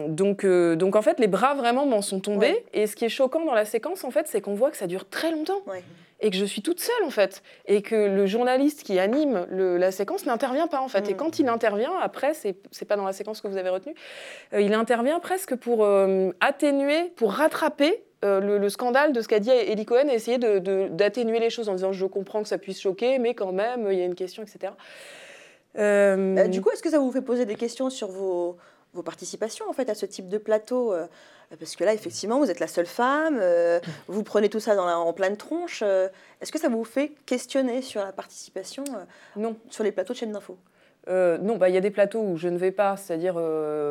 Donc, 0.09 0.45
euh, 0.45 0.77
donc 0.77 0.97
en 0.97 1.03
fait, 1.03 1.19
les 1.21 1.29
bras 1.29 1.55
vraiment 1.55 1.87
m'en 1.87 2.03
sont 2.03 2.21
tombés. 2.21 2.65
Et 2.73 2.87
ce 2.87 2.97
qui 2.97 3.05
est 3.05 3.09
choquant 3.09 3.45
dans 3.45 3.55
la 3.55 3.65
séquence, 3.65 4.05
en 4.05 4.11
fait, 4.11 4.27
c'est 4.27 4.41
qu'on 4.41 4.55
voit 4.55 4.71
que 4.71 4.77
ça 4.77 4.87
dure 4.87 5.09
très 5.09 5.31
longtemps. 5.31 5.63
Et 6.21 6.31
que 6.31 6.37
je 6.37 6.45
suis 6.45 6.63
toute 6.63 6.81
seule, 6.81 7.05
en 7.05 7.11
fait. 7.11 7.43
Et 7.67 7.81
que 7.81 7.95
le 7.95 8.27
journaliste 8.27 8.83
qui 8.83 8.99
anime 8.99 9.47
le- 9.51 9.77
la 9.77 9.93
séquence 9.93 10.27
n'intervient 10.27 10.67
pas, 10.67 10.81
en 10.81 10.89
fait. 10.89 11.09
Et 11.09 11.15
quand 11.15 11.39
il 11.39 11.49
intervient, 11.49 11.93
après, 12.03 12.35
c'est 12.35 12.85
pas 12.89 12.97
dans 12.97 13.05
la 13.05 13.13
séquence 13.13 13.41
que 13.41 13.47
vous 13.47 13.57
avez 13.57 13.69
retenue, 13.69 13.95
euh, 14.53 14.61
il 14.61 14.75
intervient 14.75 15.21
presque 15.21 15.55
pour 15.55 15.85
euh, 15.85 16.31
atténuer, 16.41 17.13
pour 17.15 17.31
rattraper 17.33 18.03
euh, 18.25 18.41
le, 18.41 18.59
le 18.59 18.69
scandale 18.69 19.13
de 19.13 19.21
ce 19.21 19.29
qu'a 19.29 19.39
dit 19.39 19.51
Eli 19.51 19.85
Cohen 19.85 20.09
et 20.11 20.15
essayer 20.15 20.39
d'atténuer 20.39 21.39
les 21.39 21.51
choses 21.51 21.69
en 21.69 21.75
disant 21.75 21.93
je 21.93 22.05
comprends 22.05 22.43
que 22.43 22.49
ça 22.49 22.59
puisse 22.59 22.81
choquer, 22.81 23.21
mais 23.21 23.35
quand 23.35 23.53
même, 23.53 23.87
il 23.93 23.97
y 23.97 24.03
a 24.03 24.05
une 24.05 24.17
question, 24.17 24.43
etc. 24.43 24.73
Euh, 25.79 26.37
Euh, 26.37 26.49
du 26.49 26.61
coup, 26.61 26.71
est-ce 26.71 26.83
que 26.83 26.91
ça 26.91 26.99
vous 26.99 27.13
fait 27.13 27.23
poser 27.23 27.45
des 27.47 27.55
questions 27.55 27.91
sur 27.91 28.09
vos, 28.09 28.57
vos 28.99 29.03
participations 29.05 29.65
en 29.69 29.73
fait 29.73 29.89
à 29.89 29.95
ce 29.95 30.07
type 30.07 30.29
de 30.29 30.39
plateau 30.39 30.93
euh, 30.93 31.07
Parce 31.59 31.77
que 31.77 31.85
là, 31.85 31.95
effectivement, 31.95 32.39
vous 32.41 32.51
êtes 32.51 32.61
la 32.61 32.67
seule 32.67 32.85
femme, 32.87 33.39
euh, 33.41 33.81
vous 34.09 34.23
prenez 34.23 34.49
tout 34.51 34.61
ça 34.61 34.75
dans 34.77 34.85
la- 34.85 34.99
en 34.99 35.13
pleine 35.15 35.37
tronche. 35.37 35.81
euh, 35.83 36.09
est-ce 36.43 36.53
que 36.53 36.59
ça 36.59 36.69
vous 36.69 36.85
fait 36.85 37.13
questionner 37.25 37.81
sur 37.81 38.03
la 38.05 38.13
participation 38.13 38.85
Non. 39.37 39.57
sur 39.71 39.83
les 39.85 39.93
plateaux 39.93 40.13
de 40.13 40.19
chaînes 40.19 40.33
d'info? 40.33 40.59
Non, 41.11 41.57
bah, 41.57 41.71
il 41.71 41.75
y 41.75 41.79
a 41.79 41.81
des 41.81 41.91
plateaux 41.91 42.21
où 42.21 42.37
je 42.37 42.49
ne 42.49 42.59
vais 42.59 42.71
pas, 42.71 42.99
c'est-à-dire 42.99 43.37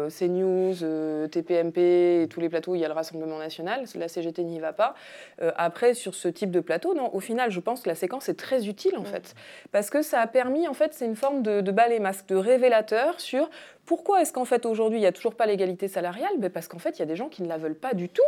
CNews, 0.10 1.28
TPMP, 1.32 1.78
et 2.24 2.28
tous 2.30 2.40
les 2.40 2.48
plateaux 2.48 2.74
où 2.74 2.76
il 2.76 2.82
y 2.82 2.86
a 2.86 2.88
le 2.88 2.94
Rassemblement 2.94 3.40
national. 3.40 3.86
La 3.96 4.08
CGT 4.08 4.44
n'y 4.44 4.60
va 4.60 4.72
pas. 4.72 4.94
Après, 5.56 5.96
sur 5.96 6.14
ce 6.14 6.28
type 6.28 6.52
de 6.52 6.60
plateau, 6.60 6.94
non, 6.94 7.10
au 7.16 7.20
final, 7.20 7.50
je 7.50 7.60
pense 7.60 7.82
que 7.82 7.90
la 7.90 7.96
séquence 7.96 8.30
est 8.30 8.36
très 8.40 8.68
utile 8.68 8.98
en 8.98 9.04
fait, 9.04 9.34
parce 9.72 9.90
que 9.90 10.04
ça 10.04 10.22
a 10.22 10.28
permis, 10.28 10.68
en 10.68 10.76
fait, 10.76 10.94
c'est 10.94 11.06
une 11.08 11.16
forme 11.16 11.42
de, 11.42 11.62
de 11.62 11.72
balai 11.72 12.00
masque, 12.00 12.28
de 12.28 12.36
révélateur 12.36 13.20
sur 13.20 13.50
pourquoi 13.88 14.22
est-ce 14.22 14.34
qu'en 14.34 14.46
fait 14.46 14.66
aujourd'hui 14.66 15.00
il 15.00 15.02
n'y 15.02 15.08
a 15.08 15.12
toujours 15.12 15.34
pas 15.34 15.46
l'égalité 15.46 15.88
salariale? 15.88 16.30
Ben, 16.38 16.52
Parce 16.52 16.68
qu'en 16.68 16.78
fait, 16.78 16.98
il 16.98 17.00
y 17.00 17.02
a 17.02 17.06
des 17.06 17.16
gens 17.16 17.30
qui 17.30 17.42
ne 17.42 17.48
la 17.48 17.58
veulent 17.58 17.74
pas 17.74 17.94
du 17.94 18.10
tout 18.10 18.22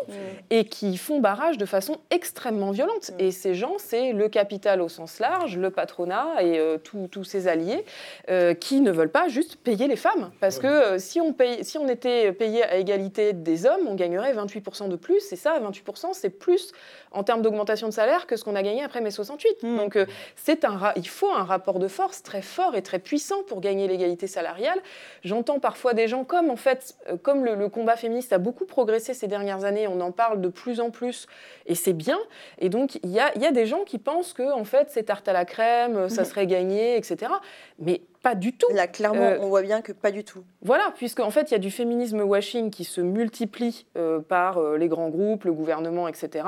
et 0.49 0.65
qui 0.65 0.97
font 0.97 1.19
barrage 1.19 1.57
de 1.57 1.65
façon 1.65 1.97
extrêmement 2.09 2.71
violente. 2.71 3.11
Et 3.19 3.31
ces 3.31 3.53
gens, 3.53 3.75
c'est 3.77 4.13
le 4.13 4.29
capital 4.29 4.81
au 4.81 4.87
sens 4.89 5.19
large, 5.19 5.57
le 5.57 5.69
patronat 5.69 6.41
et 6.41 6.57
euh, 6.57 6.77
tous 6.77 7.23
ses 7.25 7.47
alliés 7.47 7.83
euh, 8.29 8.53
qui 8.53 8.79
ne 8.79 8.91
veulent 8.91 9.11
pas 9.11 9.27
juste 9.27 9.57
payer 9.57 9.87
les 9.87 9.97
femmes. 9.97 10.31
Parce 10.39 10.59
que 10.59 10.67
euh, 10.67 10.97
si, 10.97 11.19
on 11.19 11.33
paye, 11.33 11.63
si 11.65 11.77
on 11.77 11.87
était 11.89 12.31
payé 12.31 12.63
à 12.63 12.77
égalité 12.77 13.33
des 13.33 13.65
hommes, 13.65 13.87
on 13.87 13.95
gagnerait 13.95 14.33
28% 14.33 14.87
de 14.87 14.95
plus. 14.95 15.31
Et 15.33 15.35
ça, 15.35 15.59
28%, 15.59 16.13
c'est 16.13 16.29
plus 16.29 16.71
en 17.11 17.23
termes 17.23 17.41
d'augmentation 17.41 17.87
de 17.87 17.93
salaire 17.93 18.27
que 18.27 18.35
ce 18.35 18.43
qu'on 18.43 18.55
a 18.55 18.63
gagné 18.63 18.83
après 18.83 19.01
mai 19.01 19.11
68. 19.11 19.63
Donc 19.63 19.95
euh, 19.95 20.05
c'est 20.35 20.65
un 20.65 20.79
il 20.95 21.07
faut 21.07 21.31
un 21.31 21.43
rapport 21.43 21.79
de 21.79 21.87
force 21.87 22.23
très 22.23 22.41
fort 22.41 22.75
et 22.75 22.81
très 22.81 22.99
puissant 22.99 23.43
pour 23.47 23.61
gagner 23.61 23.87
l'égalité 23.87 24.27
salariale. 24.27 24.79
J'entends 25.23 25.48
parfois 25.57 25.95
des 25.95 26.07
gens 26.07 26.23
comme 26.23 26.51
en 26.51 26.55
fait 26.55 26.95
euh, 27.09 27.17
comme 27.17 27.43
le, 27.43 27.55
le 27.55 27.69
combat 27.69 27.95
féministe 27.95 28.31
a 28.33 28.37
beaucoup 28.37 28.65
progressé 28.65 29.15
ces 29.15 29.25
dernières 29.27 29.63
années, 29.63 29.87
on 29.87 29.99
en 30.01 30.11
parle 30.11 30.41
de 30.41 30.49
plus 30.49 30.79
en 30.79 30.91
plus 30.91 31.25
et 31.65 31.73
c'est 31.73 31.93
bien. 31.93 32.19
Et 32.59 32.69
donc 32.69 32.99
il 33.03 33.09
y 33.09 33.19
a, 33.19 33.35
y 33.39 33.45
a 33.47 33.51
des 33.51 33.65
gens 33.65 33.83
qui 33.85 33.97
pensent 33.97 34.33
que 34.33 34.51
en 34.51 34.65
fait 34.65 34.89
c'est 34.91 35.03
tarte 35.03 35.27
à 35.27 35.33
la 35.33 35.45
crème, 35.45 35.97
euh, 35.97 36.09
ça 36.09 36.25
serait 36.25 36.45
gagné, 36.45 36.97
etc. 36.97 37.31
Mais 37.79 38.01
pas 38.21 38.35
du 38.35 38.53
tout. 38.53 38.67
Là, 38.73 38.87
clairement, 38.87 39.21
Euh, 39.21 39.37
on 39.41 39.47
voit 39.47 39.61
bien 39.61 39.81
que 39.81 39.91
pas 39.91 40.11
du 40.11 40.23
tout. 40.23 40.43
voilà, 40.61 40.93
puisqu'en 40.95 41.25
en 41.25 41.31
fait, 41.31 41.51
il 41.51 41.53
y 41.53 41.55
a 41.55 41.59
du 41.59 41.71
féminisme 41.71 42.21
washing 42.21 42.69
qui 42.69 42.83
se 42.83 43.01
multiplie 43.01 43.85
euh, 43.97 44.19
par 44.19 44.57
euh, 44.57 44.77
les 44.77 44.87
grands 44.87 45.09
groupes, 45.09 45.45
le 45.45 45.53
gouvernement, 45.53 46.07
etc., 46.07 46.45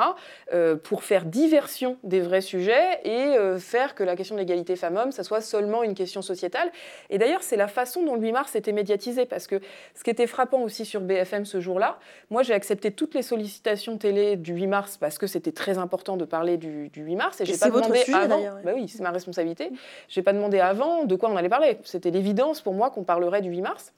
pour 0.83 1.03
faire 1.03 1.25
diversion 1.25 1.97
des 2.03 2.19
vrais 2.19 2.41
sujets 2.41 2.99
et 3.03 3.35
faire 3.59 3.95
que 3.95 4.03
la 4.03 4.15
question 4.15 4.35
de 4.35 4.39
l'égalité 4.41 4.75
femmes-hommes, 4.75 5.11
ça 5.11 5.23
soit 5.23 5.41
seulement 5.41 5.83
une 5.83 5.93
question 5.93 6.21
sociétale. 6.21 6.71
Et 7.09 7.17
d'ailleurs, 7.17 7.43
c'est 7.43 7.55
la 7.55 7.67
façon 7.67 8.03
dont 8.03 8.15
le 8.15 8.21
8 8.21 8.31
mars 8.31 8.55
était 8.55 8.71
médiatisé, 8.71 9.25
parce 9.25 9.47
que 9.47 9.59
ce 9.95 10.03
qui 10.03 10.09
était 10.09 10.27
frappant 10.27 10.61
aussi 10.61 10.85
sur 10.85 11.01
BFM 11.01 11.45
ce 11.45 11.59
jour-là, 11.59 11.99
moi 12.29 12.43
j'ai 12.43 12.53
accepté 12.53 12.91
toutes 12.91 13.13
les 13.15 13.21
sollicitations 13.21 13.97
télé 13.97 14.35
du 14.35 14.53
8 14.53 14.67
mars 14.67 14.97
parce 14.97 15.17
que 15.17 15.27
c'était 15.27 15.51
très 15.51 15.77
important 15.77 16.17
de 16.17 16.25
parler 16.25 16.57
du, 16.57 16.89
du 16.89 17.01
8 17.03 17.15
mars, 17.15 17.39
et 17.39 17.43
Et 17.43 17.45
j'ai 17.47 17.57
pas 17.57 17.69
votre 17.69 17.87
demandé 17.87 18.03
sujet, 18.03 18.17
avant. 18.17 18.41
Bah 18.63 18.71
oui, 18.75 18.87
c'est 18.87 19.01
ma 19.03 19.11
responsabilité. 19.11 19.71
J'ai 20.09 20.21
pas 20.21 20.33
demandé 20.33 20.59
avant 20.59 21.05
de 21.05 21.15
quoi 21.15 21.29
on 21.29 21.37
allait 21.37 21.49
parler. 21.49 21.60
C'était 21.83 22.11
l'évidence 22.11 22.61
pour 22.61 22.73
moi 22.73 22.89
qu'on 22.89 23.03
parlerait 23.03 23.41
du 23.41 23.49
8 23.49 23.61
mars. 23.61 23.93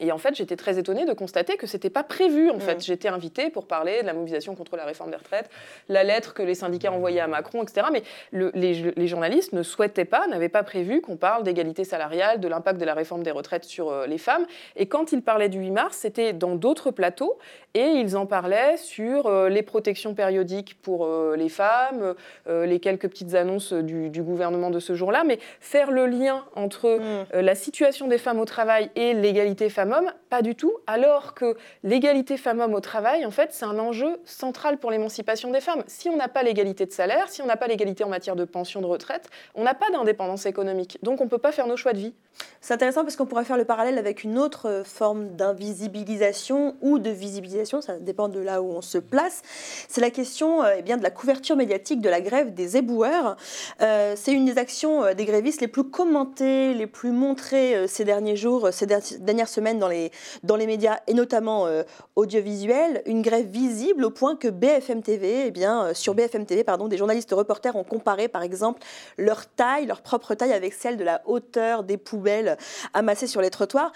Et 0.00 0.12
en 0.12 0.18
fait, 0.18 0.34
j'étais 0.34 0.56
très 0.56 0.78
étonnée 0.78 1.04
de 1.04 1.12
constater 1.12 1.56
que 1.56 1.66
c'était 1.66 1.90
pas 1.90 2.02
prévu. 2.02 2.50
En 2.50 2.58
fait, 2.58 2.82
j'étais 2.84 3.08
invitée 3.08 3.50
pour 3.50 3.66
parler 3.66 4.00
de 4.02 4.06
la 4.06 4.14
mobilisation 4.14 4.54
contre 4.54 4.76
la 4.76 4.84
réforme 4.84 5.10
des 5.10 5.16
retraites, 5.16 5.50
la 5.88 6.02
lettre 6.04 6.34
que 6.34 6.42
les 6.42 6.54
syndicats 6.54 6.90
envoyaient 6.92 7.20
à 7.20 7.26
Macron, 7.26 7.62
etc. 7.62 7.86
Mais 7.92 8.02
le- 8.32 8.50
les, 8.54 8.92
les 8.96 9.06
journalistes 9.06 9.52
ne 9.52 9.62
souhaitaient 9.62 10.04
pas, 10.04 10.26
n'avaient 10.26 10.48
pas 10.48 10.62
prévu 10.62 11.00
qu'on 11.00 11.16
parle 11.16 11.42
d'égalité 11.42 11.84
salariale, 11.84 12.40
de 12.40 12.48
l'impact 12.48 12.80
de 12.80 12.84
la 12.84 12.94
réforme 12.94 13.22
des 13.22 13.30
retraites 13.30 13.64
sur 13.64 13.90
euh, 13.90 14.06
les 14.06 14.18
femmes. 14.18 14.46
Et 14.76 14.86
quand 14.86 15.12
ils 15.12 15.22
parlaient 15.22 15.48
du 15.48 15.58
8 15.60 15.70
mars, 15.70 15.96
c'était 15.98 16.32
dans 16.32 16.54
d'autres 16.56 16.90
plateaux 16.90 17.38
et 17.74 17.84
ils 17.86 18.16
en 18.16 18.26
parlaient 18.26 18.76
sur 18.78 19.26
euh, 19.26 19.48
les 19.48 19.62
protections 19.62 20.14
périodiques 20.14 20.80
pour 20.82 21.04
euh, 21.04 21.36
les 21.36 21.48
femmes, 21.48 22.14
les 22.48 22.80
quelques 22.80 23.08
petites 23.08 23.34
annonces 23.34 23.72
du, 23.72 24.08
du 24.10 24.22
gouvernement 24.22 24.70
de 24.70 24.80
ce 24.80 24.94
jour-là, 24.94 25.24
mais 25.24 25.38
faire 25.60 25.90
le 25.90 26.06
lien 26.06 26.44
entre 26.56 26.86
euh, 26.86 27.24
la 27.32 27.54
situation 27.54 28.06
des 28.08 28.18
femmes 28.18 28.40
au 28.40 28.44
travail 28.44 28.90
et 28.96 29.12
l'égalité 29.14 29.68
femmes-hommes, 29.90 30.12
pas 30.28 30.42
du 30.42 30.54
tout, 30.54 30.72
alors 30.86 31.34
que 31.34 31.56
l'égalité 31.82 32.36
femmes-hommes 32.36 32.74
au 32.74 32.80
travail, 32.80 33.26
en 33.26 33.30
fait, 33.30 33.50
c'est 33.52 33.64
un 33.64 33.78
enjeu 33.78 34.20
central 34.24 34.78
pour 34.78 34.90
l'émancipation 34.90 35.50
des 35.50 35.60
femmes. 35.60 35.82
Si 35.86 36.08
on 36.08 36.16
n'a 36.16 36.28
pas 36.28 36.42
l'égalité 36.42 36.86
de 36.86 36.92
salaire, 36.92 37.28
si 37.28 37.42
on 37.42 37.46
n'a 37.46 37.56
pas 37.56 37.66
l'égalité 37.66 38.04
en 38.04 38.08
matière 38.08 38.36
de 38.36 38.44
pension 38.44 38.80
de 38.80 38.86
retraite, 38.86 39.28
on 39.54 39.64
n'a 39.64 39.74
pas 39.74 39.90
d'indépendance 39.90 40.46
économique, 40.46 40.98
donc 41.02 41.20
on 41.20 41.24
ne 41.24 41.28
peut 41.28 41.38
pas 41.38 41.52
faire 41.52 41.66
nos 41.66 41.76
choix 41.76 41.92
de 41.92 41.98
vie. 41.98 42.14
C'est 42.60 42.74
intéressant 42.74 43.02
parce 43.02 43.16
qu'on 43.16 43.26
pourrait 43.26 43.44
faire 43.44 43.56
le 43.56 43.64
parallèle 43.64 43.98
avec 43.98 44.22
une 44.24 44.38
autre 44.38 44.66
euh, 44.66 44.84
forme 44.84 45.30
d'invisibilisation 45.30 46.76
ou 46.80 46.98
de 46.98 47.10
visibilisation, 47.10 47.80
ça 47.80 47.98
dépend 47.98 48.28
de 48.28 48.38
là 48.38 48.62
où 48.62 48.70
on 48.70 48.82
se 48.82 48.98
place. 48.98 49.42
C'est 49.88 50.00
la 50.00 50.10
question 50.10 50.62
euh, 50.62 50.74
eh 50.78 50.82
bien, 50.82 50.96
de 50.96 51.02
la 51.02 51.10
couverture 51.10 51.56
médiatique 51.56 52.00
de 52.00 52.08
la 52.08 52.20
grève 52.20 52.54
des 52.54 52.76
éboueurs. 52.76 53.36
Euh, 53.82 54.14
c'est 54.16 54.32
une 54.32 54.44
des 54.44 54.58
actions 54.58 55.12
des 55.14 55.24
grévistes 55.24 55.60
les 55.60 55.68
plus 55.68 55.84
commentées, 55.84 56.72
les 56.72 56.86
plus 56.86 57.10
montrées 57.10 57.88
ces 57.88 58.04
derniers 58.04 58.36
jours, 58.36 58.68
ces 58.72 58.86
der- 58.86 59.00
dernières 59.18 59.48
semaines 59.48 59.79
dans 59.80 59.88
les, 59.88 60.66
médias 60.66 61.00
et 61.06 61.14
notamment 61.14 61.66
euh, 61.66 61.82
audiovisuels. 62.14 63.02
Une 63.06 63.22
grève 63.22 63.46
visible 63.46 64.04
au 64.04 64.10
point 64.10 64.36
que 64.36 64.48
BFM 64.48 65.02
TV, 65.02 65.46
eh 65.46 65.50
bien, 65.50 65.86
euh, 65.86 65.94
sur 65.94 66.14
BFM 66.14 66.46
TV, 66.46 66.64
des 66.88 66.96
journalistes 66.96 67.32
reporters 67.32 67.74
ont 67.74 67.84
comparé 67.84 68.28
par 68.28 68.42
exemple 68.42 68.80
leur 69.18 69.46
taille, 69.46 69.86
leur 69.86 70.02
propre 70.02 70.34
taille 70.34 70.52
avec 70.52 70.72
celle 70.72 70.96
de 70.96 71.04
la 71.04 71.22
hauteur 71.26 71.82
des 71.82 71.96
poubelles 71.96 72.56
amassées 72.94 73.26
sur 73.26 73.40
les 73.40 73.50
trottoirs. 73.50 73.92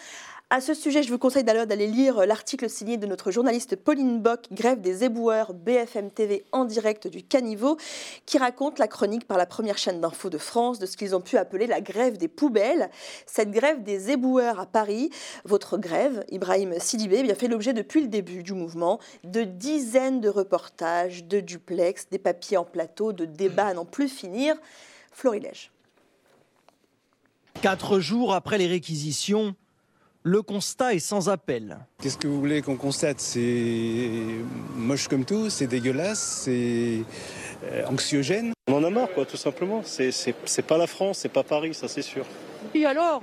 À 0.55 0.61
ce 0.61 0.72
sujet, 0.72 1.02
je 1.02 1.11
vous 1.11 1.18
conseille 1.18 1.42
d'aller 1.42 1.88
lire 1.88 2.26
l'article 2.26 2.70
signé 2.70 2.96
de 2.96 3.07
notre 3.07 3.32
journaliste 3.32 3.74
Pauline 3.74 4.20
Bock, 4.22 4.42
Grève 4.52 4.80
des 4.80 5.02
éboueurs 5.02 5.52
BFM 5.52 6.12
TV 6.12 6.44
en 6.52 6.64
direct 6.64 7.09
du 7.09 7.24
caniveau, 7.24 7.76
qui 8.24 8.38
raconte 8.38 8.78
la 8.78 8.86
chronique 8.86 9.26
par 9.26 9.36
la 9.36 9.46
première 9.46 9.78
chaîne 9.78 10.00
d'info 10.00 10.30
de 10.30 10.38
France 10.38 10.78
de 10.78 10.86
ce 10.86 10.96
qu'ils 10.96 11.16
ont 11.16 11.20
pu 11.20 11.38
appeler 11.38 11.66
la 11.66 11.80
grève 11.80 12.18
des 12.18 12.28
poubelles. 12.28 12.88
Cette 13.26 13.50
grève 13.50 13.82
des 13.82 14.12
éboueurs 14.12 14.61
à 14.61 14.66
Paris, 14.66 15.11
votre 15.44 15.76
grève, 15.76 16.24
Ibrahim 16.30 16.78
Sidibé, 16.78 17.16
eh 17.18 17.22
bien, 17.24 17.34
fait 17.34 17.48
l'objet 17.48 17.72
depuis 17.72 18.02
le 18.02 18.07
début 18.07 18.44
du 18.44 18.52
mouvement 18.52 19.00
de 19.24 19.42
dizaines 19.42 20.20
de 20.20 20.28
reportages, 20.28 21.24
de 21.24 21.40
duplex, 21.40 22.07
des 22.12 22.18
papiers 22.20 22.59
en 22.59 22.64
plateau, 22.64 23.12
de 23.12 23.24
débats 23.24 23.66
à 23.66 23.74
n'en 23.74 23.86
plus 23.86 24.09
finir. 24.09 24.55
Florilège. 25.11 25.72
Quatre 27.61 27.98
jours 27.98 28.34
après 28.34 28.59
les 28.59 28.68
réquisitions, 28.68 29.57
le 30.26 30.40
constat 30.42 30.94
est 30.94 30.98
sans 31.00 31.28
appel. 31.28 31.76
Qu'est-ce 32.02 32.16
que 32.16 32.26
vous 32.26 32.40
voulez 32.40 32.62
qu'on 32.62 32.76
constate? 32.76 33.20
C'est 33.20 34.10
moche 34.74 35.06
comme 35.06 35.24
tout, 35.26 35.50
c'est 35.50 35.66
dégueulasse, 35.66 36.42
c'est 36.44 37.02
euh, 37.64 37.84
anxiogène? 37.86 38.52
On 38.68 38.74
en 38.74 38.84
a 38.84 38.90
marre, 38.90 39.10
quoi, 39.14 39.26
tout 39.26 39.36
simplement. 39.36 39.82
C'est- 39.84 40.10
C'est 40.12 40.34
c'est 40.46 40.62
pas 40.66 40.78
la 40.78 40.86
France, 40.86 41.18
c'est 41.18 41.28
pas 41.28 41.42
Paris, 41.42 41.74
ça 41.74 41.88
c'est 41.88 42.02
sûr. 42.02 42.24
Et 42.74 42.86
alors? 42.86 43.22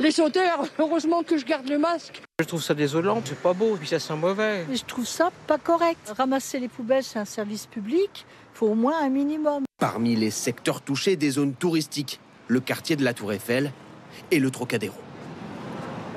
Les 0.00 0.20
odeurs, 0.20 0.64
heureusement 0.78 1.22
que 1.22 1.36
je 1.38 1.44
garde 1.46 1.68
le 1.68 1.78
masque. 1.78 2.22
Je 2.40 2.44
trouve 2.46 2.62
ça 2.62 2.74
désolant, 2.74 3.22
c'est 3.24 3.38
pas 3.38 3.52
beau, 3.52 3.76
puis 3.76 3.86
ça 3.88 3.98
sent 4.00 4.16
mauvais. 4.16 4.66
Je 4.72 4.82
trouve 4.84 5.06
ça 5.06 5.30
pas 5.46 5.58
correct. 5.58 6.12
Ramasser 6.16 6.58
les 6.58 6.68
poubelles, 6.68 7.04
c'est 7.04 7.18
un 7.20 7.24
service 7.24 7.66
public. 7.66 8.26
Il 8.54 8.58
faut 8.58 8.66
au 8.68 8.74
moins 8.74 9.00
un 9.02 9.08
minimum. 9.10 9.64
Parmi 9.78 10.16
les 10.16 10.30
secteurs 10.30 10.80
touchés 10.82 11.16
des 11.16 11.30
zones 11.30 11.54
touristiques, 11.54 12.20
le 12.48 12.60
quartier 12.60 12.96
de 12.96 13.04
la 13.04 13.14
Tour 13.14 13.32
Eiffel 13.32 13.70
et 14.30 14.38
le 14.40 14.50
Trocadéro. 14.50 14.94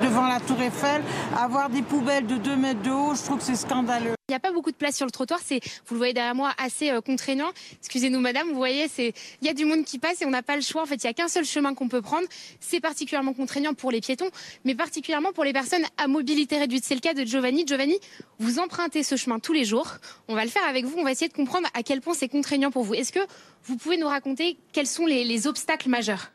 Devant 0.02 0.26
la 0.26 0.40
tour 0.40 0.60
Eiffel, 0.60 1.02
avoir 1.36 1.70
des 1.70 1.82
poubelles 1.82 2.26
de 2.26 2.36
2 2.36 2.56
mètres 2.56 2.82
de 2.82 2.90
haut, 2.90 3.14
je 3.14 3.22
trouve 3.22 3.38
que 3.38 3.44
c'est 3.44 3.56
scandaleux. 3.56 4.12
Il 4.28 4.32
n'y 4.32 4.36
a 4.36 4.40
pas 4.40 4.52
beaucoup 4.52 4.72
de 4.72 4.76
place 4.76 4.96
sur 4.96 5.06
le 5.06 5.12
trottoir, 5.12 5.40
c'est, 5.42 5.60
vous 5.86 5.94
le 5.94 5.98
voyez 5.98 6.12
derrière 6.12 6.34
moi, 6.34 6.52
assez 6.58 6.90
euh, 6.90 7.00
contraignant. 7.00 7.50
Excusez-nous 7.78 8.18
madame, 8.18 8.48
vous 8.48 8.56
voyez, 8.56 8.88
c'est, 8.88 9.14
il 9.40 9.46
y 9.46 9.48
a 9.48 9.54
du 9.54 9.64
monde 9.64 9.84
qui 9.84 9.98
passe 9.98 10.20
et 10.20 10.26
on 10.26 10.30
n'a 10.30 10.42
pas 10.42 10.56
le 10.56 10.62
choix. 10.62 10.82
En 10.82 10.86
fait, 10.86 10.96
il 10.96 11.06
n'y 11.06 11.10
a 11.10 11.14
qu'un 11.14 11.28
seul 11.28 11.44
chemin 11.44 11.74
qu'on 11.74 11.88
peut 11.88 12.02
prendre. 12.02 12.26
C'est 12.58 12.80
particulièrement 12.80 13.32
contraignant 13.32 13.72
pour 13.72 13.90
les 13.90 14.00
piétons, 14.00 14.28
mais 14.64 14.74
particulièrement 14.74 15.32
pour 15.32 15.44
les 15.44 15.52
personnes 15.52 15.84
à 15.96 16.08
mobilité 16.08 16.58
réduite. 16.58 16.84
C'est 16.84 16.96
le 16.96 17.00
cas 17.00 17.14
de 17.14 17.24
Giovanni. 17.24 17.64
Giovanni, 17.66 17.98
vous 18.38 18.58
empruntez 18.58 19.02
ce 19.04 19.16
chemin 19.16 19.38
tous 19.38 19.52
les 19.52 19.64
jours. 19.64 19.92
On 20.28 20.34
va 20.34 20.44
le 20.44 20.50
faire 20.50 20.66
avec 20.68 20.84
vous. 20.84 20.98
On 20.98 21.04
va 21.04 21.12
essayer 21.12 21.28
de 21.28 21.34
comprendre 21.34 21.68
à 21.72 21.82
quel 21.82 22.00
point 22.00 22.14
c'est 22.14 22.28
contraignant 22.28 22.72
pour 22.72 22.82
vous. 22.82 22.94
Est-ce 22.94 23.12
que 23.12 23.24
vous 23.64 23.76
pouvez 23.76 23.96
nous 23.96 24.08
raconter 24.08 24.58
quels 24.72 24.88
sont 24.88 25.06
les, 25.06 25.24
les 25.24 25.46
obstacles 25.46 25.88
majeurs? 25.88 26.32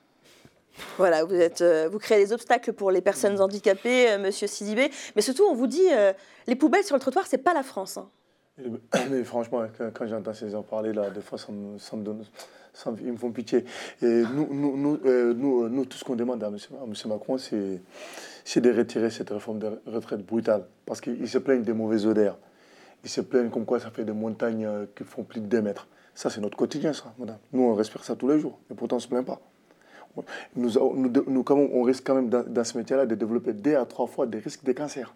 Voilà, 0.98 1.24
vous, 1.24 1.36
êtes, 1.36 1.62
euh, 1.62 1.90
vous 1.92 2.00
créez 2.00 2.18
des 2.24 2.34
obstacles 2.34 2.74
pour 2.74 2.92
les 2.92 3.02
personnes 3.02 3.40
handicapées, 3.40 4.12
euh, 4.12 4.18
monsieur 4.20 4.48
Sidibé. 4.48 4.90
Mais 5.16 5.22
surtout, 5.22 5.44
on 5.50 5.54
vous 5.56 5.68
dit, 5.68 5.88
euh, 5.92 6.14
les 6.48 6.56
poubelles 6.56 6.84
sur 6.84 6.96
le 6.96 7.02
trottoir, 7.02 7.26
c'est 7.28 7.38
pas 7.38 7.54
la 7.54 7.64
France. 7.64 7.98
hein. 7.98 8.10
Mais 9.10 9.24
franchement, 9.24 9.64
quand, 9.94 10.08
j'entends 10.08 10.34
ces 10.34 10.50
gens 10.50 10.62
parler 10.64 10.94
là, 10.94 11.10
des 11.10 11.22
fois, 11.22 11.38
ça 11.38 11.52
me, 11.52 11.78
ça 11.78 11.96
me 11.96 12.04
donne, 12.04 12.24
ça 12.74 12.92
me- 12.92 13.00
ils 13.00 13.12
me 13.12 13.18
font 13.18 13.32
pitié. 13.32 13.66
Et 14.02 14.24
nous, 14.36 14.48
nous, 14.52 14.78
nous, 14.78 15.00
euh, 15.06 15.34
nous, 15.34 15.68
nous, 15.70 15.86
tout 15.86 15.98
ce 15.98 16.04
qu'on 16.04 16.16
demande 16.16 16.44
à 16.44 16.48
M. 16.48 16.58
Macron, 17.06 17.38
c'est, 17.38 17.80
de 18.62 18.72
retirer 18.78 19.10
cette 19.10 19.30
réforme 19.30 19.60
de 19.60 19.82
retraite 19.88 20.26
brutale. 20.26 20.66
Parce 20.86 21.02
qu'ils 21.02 21.28
se 21.30 21.38
plaignent 21.38 21.64
des 21.64 21.74
mauvaises 21.74 22.06
odeurs. 22.06 22.38
Ils 23.04 23.10
se 23.10 23.22
plaignent 23.22 23.50
comme 23.50 23.66
quoi 23.66 23.80
ça 23.80 23.90
fait 23.90 24.04
des 24.04 24.12
montagnes 24.12 24.68
qui 24.96 25.04
font 25.04 25.24
plus 25.24 25.42
de 25.42 25.48
2 25.48 25.62
mètres. 25.62 25.88
Ça, 26.14 26.30
c'est 26.30 26.42
notre 26.42 26.58
quotidien, 26.58 26.94
ça, 26.94 27.14
madame. 27.18 27.38
Nous, 27.54 27.64
on 27.64 27.74
respire 27.74 28.04
ça 28.04 28.16
tous 28.16 28.28
les 28.28 28.38
jours. 28.40 28.60
Et 28.70 28.76
pourtant, 28.76 28.98
on 28.98 29.00
ne 29.00 29.02
se 29.04 29.08
plaint 29.08 29.26
pas. 29.26 29.42
Nous, 30.56 30.72
nous, 30.96 31.12
nous, 31.28 31.44
quand 31.44 31.56
on 31.58 31.84
risque 31.84 32.06
quand 32.06 32.16
même 32.16 32.30
dans, 32.30 32.64
ce 32.64 32.78
métier-là 32.78 33.06
de 33.06 33.16
développer 33.16 33.54
deux 33.54 33.76
à 33.76 33.86
trois 33.86 34.08
fois 34.08 34.26
des 34.26 34.40
risques 34.40 34.64
de 34.64 34.72
cancer. 34.74 35.14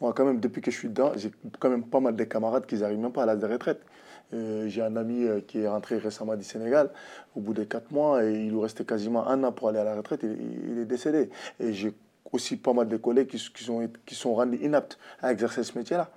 Moi, 0.00 0.12
quand 0.12 0.24
même, 0.24 0.40
depuis 0.40 0.60
que 0.60 0.70
je 0.70 0.76
suis 0.76 0.88
dedans, 0.88 1.12
j'ai 1.16 1.30
quand 1.60 1.70
même 1.70 1.84
pas 1.84 2.00
mal 2.00 2.16
de 2.16 2.24
camarades 2.24 2.66
qui 2.66 2.76
n'arrivent 2.76 2.98
même 2.98 3.12
pas 3.12 3.22
à 3.22 3.26
l'âge 3.26 3.38
de 3.38 3.46
retraite. 3.46 3.80
Euh, 4.32 4.68
j'ai 4.68 4.82
un 4.82 4.96
ami 4.96 5.24
euh, 5.24 5.40
qui 5.40 5.60
est 5.60 5.68
rentré 5.68 5.98
récemment 5.98 6.34
du 6.34 6.44
Sénégal. 6.44 6.90
Au 7.36 7.40
bout 7.40 7.54
de 7.54 7.64
quatre 7.64 7.90
mois, 7.92 8.24
et 8.24 8.32
il 8.32 8.50
lui 8.50 8.60
restait 8.60 8.84
quasiment 8.84 9.26
un 9.28 9.44
an 9.44 9.52
pour 9.52 9.68
aller 9.68 9.78
à 9.78 9.84
la 9.84 9.94
retraite. 9.94 10.22
Il, 10.22 10.78
est 10.78 10.84
décédé. 10.84 11.30
Et 11.60 11.72
j'ai 11.72 11.94
aussi 12.32 12.56
pas 12.56 12.72
mal 12.72 12.88
de 12.88 12.96
collègues 12.96 13.28
qui 13.28 13.38
sont, 13.38 13.88
qui 14.04 14.14
sont 14.14 14.34
rendus 14.34 14.58
inaptes 14.62 14.98
à 15.22 15.30
exercer 15.30 15.62
ce 15.62 15.78
métier-là. 15.78 16.10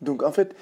Donc, 0.00 0.22
en 0.22 0.32
fait, 0.32 0.54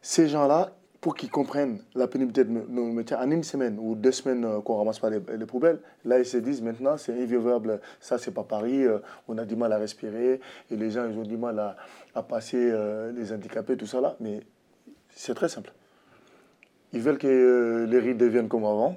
ces 0.00 0.28
gens-là, 0.28 0.72
pour 1.00 1.14
qu'ils 1.14 1.30
comprennent 1.30 1.80
la 1.94 2.08
pénibilité 2.08 2.44
de 2.44 2.50
nos- 2.50 2.92
métiers, 2.92 3.16
en 3.16 3.30
une 3.30 3.44
semaine 3.44 3.78
ou 3.80 3.94
deux 3.94 4.10
semaines 4.12 4.44
euh, 4.44 4.60
qu'on 4.60 4.76
ramasse 4.78 4.98
pas 4.98 5.10
les, 5.10 5.20
les 5.36 5.46
poubelles, 5.46 5.78
là 6.04 6.18
ils 6.18 6.26
se 6.26 6.36
disent 6.38 6.60
maintenant 6.60 6.96
c'est 6.96 7.12
invivable, 7.12 7.80
ça 8.00 8.18
c'est 8.18 8.32
pas 8.32 8.42
Paris, 8.42 8.84
euh, 8.84 8.98
on 9.28 9.38
a 9.38 9.44
du 9.44 9.54
mal 9.54 9.72
à 9.72 9.78
respirer 9.78 10.40
et 10.70 10.76
les 10.76 10.90
gens 10.90 11.08
ils 11.08 11.16
ont 11.16 11.22
du 11.22 11.36
mal 11.36 11.58
à, 11.60 11.76
à 12.14 12.22
passer 12.22 12.58
euh, 12.58 13.12
les 13.12 13.32
handicapés, 13.32 13.76
tout 13.76 13.86
ça 13.86 14.00
là, 14.00 14.16
mais 14.20 14.40
c'est 15.10 15.34
très 15.34 15.48
simple. 15.48 15.72
Ils 16.92 17.00
veulent 17.00 17.18
que 17.18 17.86
les 17.88 17.98
rides 17.98 18.16
deviennent 18.18 18.48
comme 18.48 18.64
avant. 18.64 18.96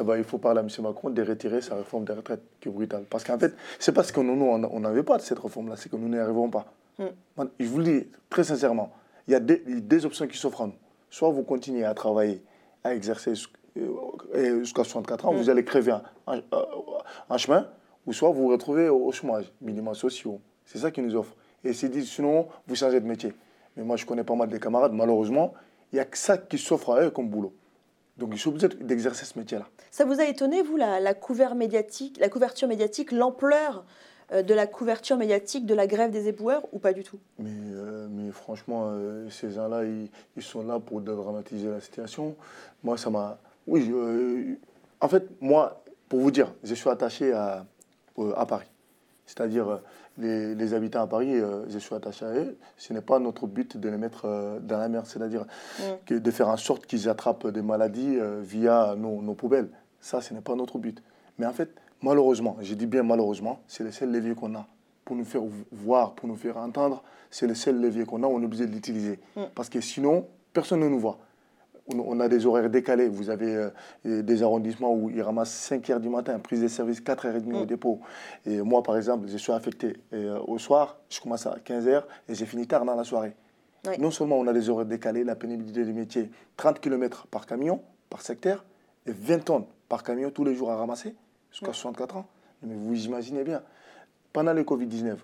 Eh 0.00 0.04
ben, 0.04 0.16
il 0.16 0.22
faut 0.22 0.38
parler 0.38 0.60
à 0.60 0.62
M. 0.62 0.68
Macron 0.80 1.10
de 1.10 1.22
retirer 1.22 1.60
sa 1.60 1.74
réforme 1.74 2.04
des 2.04 2.12
retraites, 2.12 2.42
qui 2.60 2.68
est 2.68 2.70
brutale. 2.70 3.02
Parce 3.10 3.24
qu'en 3.24 3.36
fait, 3.36 3.52
c'est 3.80 3.90
parce 3.90 4.12
que 4.12 4.20
nous, 4.20 4.36
nous, 4.36 4.44
on 4.44 4.78
n'avait 4.80 5.02
pas 5.02 5.16
de 5.16 5.22
cette 5.22 5.40
réforme-là, 5.40 5.74
c'est 5.76 5.90
que 5.90 5.96
nous 5.96 6.08
n'y 6.08 6.16
arriverons 6.18 6.48
pas. 6.50 6.66
Mm. 7.00 7.42
Je 7.58 7.66
vous 7.66 7.78
le 7.78 7.84
dis 7.84 8.06
très 8.30 8.44
sincèrement, 8.44 8.92
il 9.26 9.32
y 9.32 9.34
a 9.34 9.40
des, 9.40 9.56
des 9.58 10.06
options 10.06 10.28
qui 10.28 10.38
s'offrent 10.38 10.62
à 10.62 10.66
nous. 10.68 10.74
Soit 11.10 11.30
vous 11.30 11.42
continuez 11.42 11.84
à 11.84 11.94
travailler, 11.94 12.42
à 12.84 12.94
exercer 12.94 13.32
euh, 13.76 14.58
jusqu'à 14.60 14.84
64 14.84 15.26
ans, 15.26 15.32
Mm. 15.32 15.36
vous 15.36 15.50
allez 15.50 15.64
crever 15.64 15.92
en, 15.92 16.02
en- 16.26 16.40
euh, 16.52 17.38
chemin, 17.38 17.68
ou 18.06 18.12
soit 18.12 18.30
vous 18.30 18.42
vous 18.44 18.48
retrouvez 18.48 18.88
au, 18.88 19.06
au 19.06 19.12
chômage, 19.12 19.52
minimum 19.60 19.94
sociaux. 19.94 20.40
C'est 20.64 20.78
ça 20.78 20.90
qu'ils 20.90 21.04
nous 21.04 21.16
offrent. 21.16 21.34
Et 21.64 21.72
s'ils 21.72 21.90
disent 21.90 22.10
sinon, 22.10 22.48
vous 22.66 22.74
changez 22.74 23.00
de 23.00 23.06
métier. 23.06 23.32
Mais 23.76 23.84
moi, 23.84 23.96
je 23.96 24.04
connais 24.06 24.24
pas 24.24 24.34
mal 24.34 24.48
de 24.48 24.58
camarades, 24.58 24.92
malheureusement, 24.92 25.54
il 25.92 25.96
n'y 25.96 26.00
a 26.00 26.04
que 26.04 26.18
ça 26.18 26.36
qui 26.38 26.58
s'offre 26.58 26.90
à 26.92 27.02
eux 27.04 27.10
comme 27.10 27.28
boulot. 27.28 27.52
Donc 28.16 28.30
ils 28.32 28.38
sont 28.38 28.50
obligés 28.50 28.68
d'exercer 28.68 29.24
ce 29.24 29.38
métier-là. 29.38 29.66
Ça 29.92 30.04
vous 30.04 30.20
a 30.20 30.24
étonné, 30.24 30.62
vous, 30.62 30.76
la, 30.76 31.14
couverture 31.14 31.54
médiatique, 31.54 33.12
l'ampleur 33.12 33.84
de 34.30 34.54
la 34.54 34.66
couverture 34.66 35.16
médiatique 35.16 35.64
de 35.64 35.74
la 35.74 35.86
grève 35.86 36.10
des 36.10 36.28
éboueurs 36.28 36.62
ou 36.72 36.78
pas 36.78 36.92
du 36.92 37.02
tout? 37.02 37.18
Mais, 37.38 37.48
euh, 37.50 38.08
mais 38.10 38.30
franchement, 38.30 38.88
euh, 38.90 39.28
ces 39.30 39.52
gens-là, 39.52 39.84
ils, 39.84 40.10
ils 40.36 40.42
sont 40.42 40.62
là 40.62 40.78
pour 40.78 41.00
dédramatiser 41.00 41.68
la 41.68 41.80
situation. 41.80 42.36
Moi, 42.82 42.98
ça 42.98 43.08
m'a. 43.10 43.38
Oui, 43.66 43.90
euh, 43.90 44.54
en 45.00 45.08
fait, 45.08 45.26
moi, 45.40 45.82
pour 46.08 46.20
vous 46.20 46.30
dire, 46.30 46.52
je 46.62 46.74
suis 46.74 46.90
attaché 46.90 47.32
à, 47.32 47.64
euh, 48.18 48.32
à 48.36 48.44
Paris. 48.44 48.68
C'est-à-dire, 49.26 49.68
euh, 49.68 49.76
les, 50.16 50.54
les 50.54 50.74
habitants 50.74 51.02
à 51.02 51.06
Paris, 51.06 51.38
euh, 51.38 51.64
je 51.68 51.78
suis 51.78 51.94
attaché 51.94 52.24
à 52.24 52.34
eux. 52.34 52.56
Ce 52.76 52.92
n'est 52.92 53.00
pas 53.02 53.18
notre 53.18 53.46
but 53.46 53.76
de 53.76 53.88
les 53.88 53.98
mettre 53.98 54.22
euh, 54.24 54.58
dans 54.58 54.78
la 54.78 54.88
mer, 54.88 55.06
c'est-à-dire 55.06 55.44
que 56.06 56.14
de 56.14 56.30
faire 56.30 56.48
en 56.48 56.56
sorte 56.56 56.86
qu'ils 56.86 57.08
attrapent 57.08 57.46
des 57.46 57.62
maladies 57.62 58.16
euh, 58.18 58.40
via 58.42 58.94
nos, 58.96 59.22
nos 59.22 59.34
poubelles. 59.34 59.68
Ça, 60.00 60.20
ce 60.20 60.34
n'est 60.34 60.40
pas 60.40 60.54
notre 60.54 60.78
but. 60.78 61.02
Mais 61.38 61.46
en 61.46 61.52
fait, 61.52 61.70
malheureusement, 62.02 62.56
je 62.60 62.74
dis 62.74 62.86
bien 62.86 63.02
malheureusement, 63.02 63.60
c'est 63.66 63.84
le 63.84 63.90
seul 63.92 64.10
levier 64.12 64.34
qu'on 64.34 64.54
a 64.54 64.66
pour 65.04 65.16
nous 65.16 65.24
faire 65.24 65.42
voir, 65.72 66.14
pour 66.14 66.28
nous 66.28 66.36
faire 66.36 66.56
entendre. 66.58 67.02
C'est 67.30 67.46
le 67.46 67.54
seul 67.54 67.80
levier 67.80 68.04
qu'on 68.04 68.22
a, 68.22 68.26
on 68.26 68.40
est 68.40 68.44
obligé 68.44 68.66
de 68.66 68.72
l'utiliser. 68.72 69.18
Mm. 69.36 69.42
Parce 69.54 69.68
que 69.68 69.80
sinon, 69.80 70.26
personne 70.52 70.80
ne 70.80 70.88
nous 70.88 70.98
voit. 70.98 71.18
On- 71.90 72.20
a 72.20 72.28
des 72.28 72.44
horaires 72.44 72.68
décalés. 72.68 73.08
Vous 73.08 73.30
avez 73.30 73.70
euh, 74.04 74.22
des 74.22 74.42
arrondissements 74.42 74.92
où 74.94 75.08
ils 75.08 75.22
ramassent 75.22 75.54
5 75.54 75.88
heures 75.88 76.00
du 76.00 76.10
matin, 76.10 76.38
prise 76.38 76.60
de 76.60 76.68
service 76.68 77.00
4h30 77.00 77.54
au 77.54 77.64
dépôt. 77.64 78.00
Et 78.44 78.60
moi, 78.60 78.82
par 78.82 78.98
exemple, 78.98 79.26
je 79.28 79.36
suis 79.38 79.52
affecté 79.52 79.96
et, 80.12 80.16
euh, 80.16 80.38
au 80.46 80.58
soir, 80.58 80.98
je 81.08 81.18
commence 81.18 81.46
à 81.46 81.56
15h 81.64 82.02
et 82.28 82.34
j'ai 82.34 82.44
fini 82.44 82.66
tard 82.66 82.84
dans 82.84 82.94
la 82.94 83.04
soirée. 83.04 83.34
Oui. 83.86 83.94
Non 83.98 84.10
seulement 84.10 84.36
on 84.38 84.46
a 84.48 84.52
des 84.52 84.68
horaires 84.68 84.84
décalés, 84.84 85.24
la 85.24 85.34
pénibilité 85.36 85.82
du 85.86 85.94
métier, 85.94 86.30
30 86.58 86.78
km 86.80 87.26
par 87.28 87.46
camion, 87.46 87.80
par 88.10 88.20
secteur, 88.20 88.66
et 89.06 89.12
20 89.12 89.38
tonnes 89.46 89.64
par 89.88 90.02
camion 90.02 90.30
tous 90.30 90.44
les 90.44 90.54
jours 90.54 90.70
à 90.70 90.76
ramasser, 90.76 91.14
jusqu'à 91.50 91.72
64 91.72 92.16
ans. 92.16 92.26
Mais 92.62 92.74
vous 92.74 93.04
imaginez 93.04 93.44
bien, 93.44 93.62
pendant 94.32 94.52
le 94.52 94.62
Covid-19, 94.62 95.16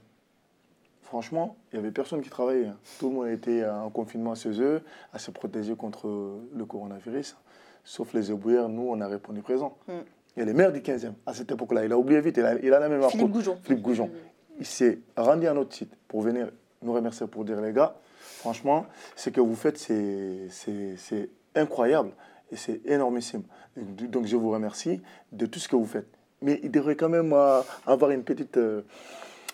franchement, 1.02 1.56
il 1.72 1.78
n'y 1.78 1.84
avait 1.84 1.92
personne 1.92 2.22
qui 2.22 2.30
travaillait. 2.30 2.66
hein. 2.66 2.76
Tout 2.98 3.08
le 3.10 3.14
monde 3.14 3.28
était 3.28 3.66
en 3.66 3.90
confinement 3.90 4.34
chez 4.34 4.60
eux, 4.60 4.82
à 5.12 5.18
se 5.18 5.30
protéger 5.30 5.74
contre 5.76 6.40
le 6.52 6.64
coronavirus. 6.64 7.36
Sauf 7.84 8.14
les 8.14 8.30
éboueurs, 8.30 8.68
nous, 8.68 8.86
on 8.88 9.00
a 9.00 9.06
répondu 9.06 9.42
présent. 9.42 9.76
Mm. 9.88 9.92
Et 10.36 10.44
le 10.44 10.52
maire 10.54 10.72
du 10.72 10.80
15e, 10.80 11.12
à 11.26 11.34
cette 11.34 11.52
époque-là, 11.52 11.84
il 11.84 11.92
a 11.92 11.98
oublié 11.98 12.20
vite, 12.20 12.36
il 12.38 12.44
a, 12.44 12.54
il 12.56 12.72
a 12.72 12.80
la 12.80 12.88
même 12.88 13.02
Philippe. 13.08 13.30
Goujon. 13.30 13.58
Philippe 13.62 13.82
Goujon. 13.82 14.10
Il 14.58 14.66
s'est 14.66 15.00
rendu 15.16 15.46
à 15.46 15.52
notre 15.54 15.74
site 15.74 15.92
pour 16.08 16.22
venir 16.22 16.50
nous 16.82 16.92
remercier 16.92 17.26
pour 17.26 17.44
dire, 17.44 17.60
les 17.60 17.72
gars, 17.72 17.94
franchement, 18.18 18.86
ce 19.16 19.30
que 19.30 19.40
vous 19.40 19.54
faites, 19.54 19.78
c'est 19.78 21.28
incroyable 21.54 22.10
et 22.50 22.56
c'est 22.56 22.80
énormissime. 22.86 23.42
Donc, 23.76 24.26
je 24.26 24.36
vous 24.36 24.50
remercie 24.50 25.00
de 25.32 25.46
tout 25.46 25.58
ce 25.58 25.68
que 25.68 25.76
vous 25.76 25.86
faites. 25.86 26.08
Mais 26.42 26.60
il 26.62 26.70
devrait 26.70 26.96
quand 26.96 27.08
même 27.08 27.32
euh, 27.32 27.60
avoir 27.86 28.10
une 28.10 28.22
petite 28.22 28.56
euh, 28.56 28.82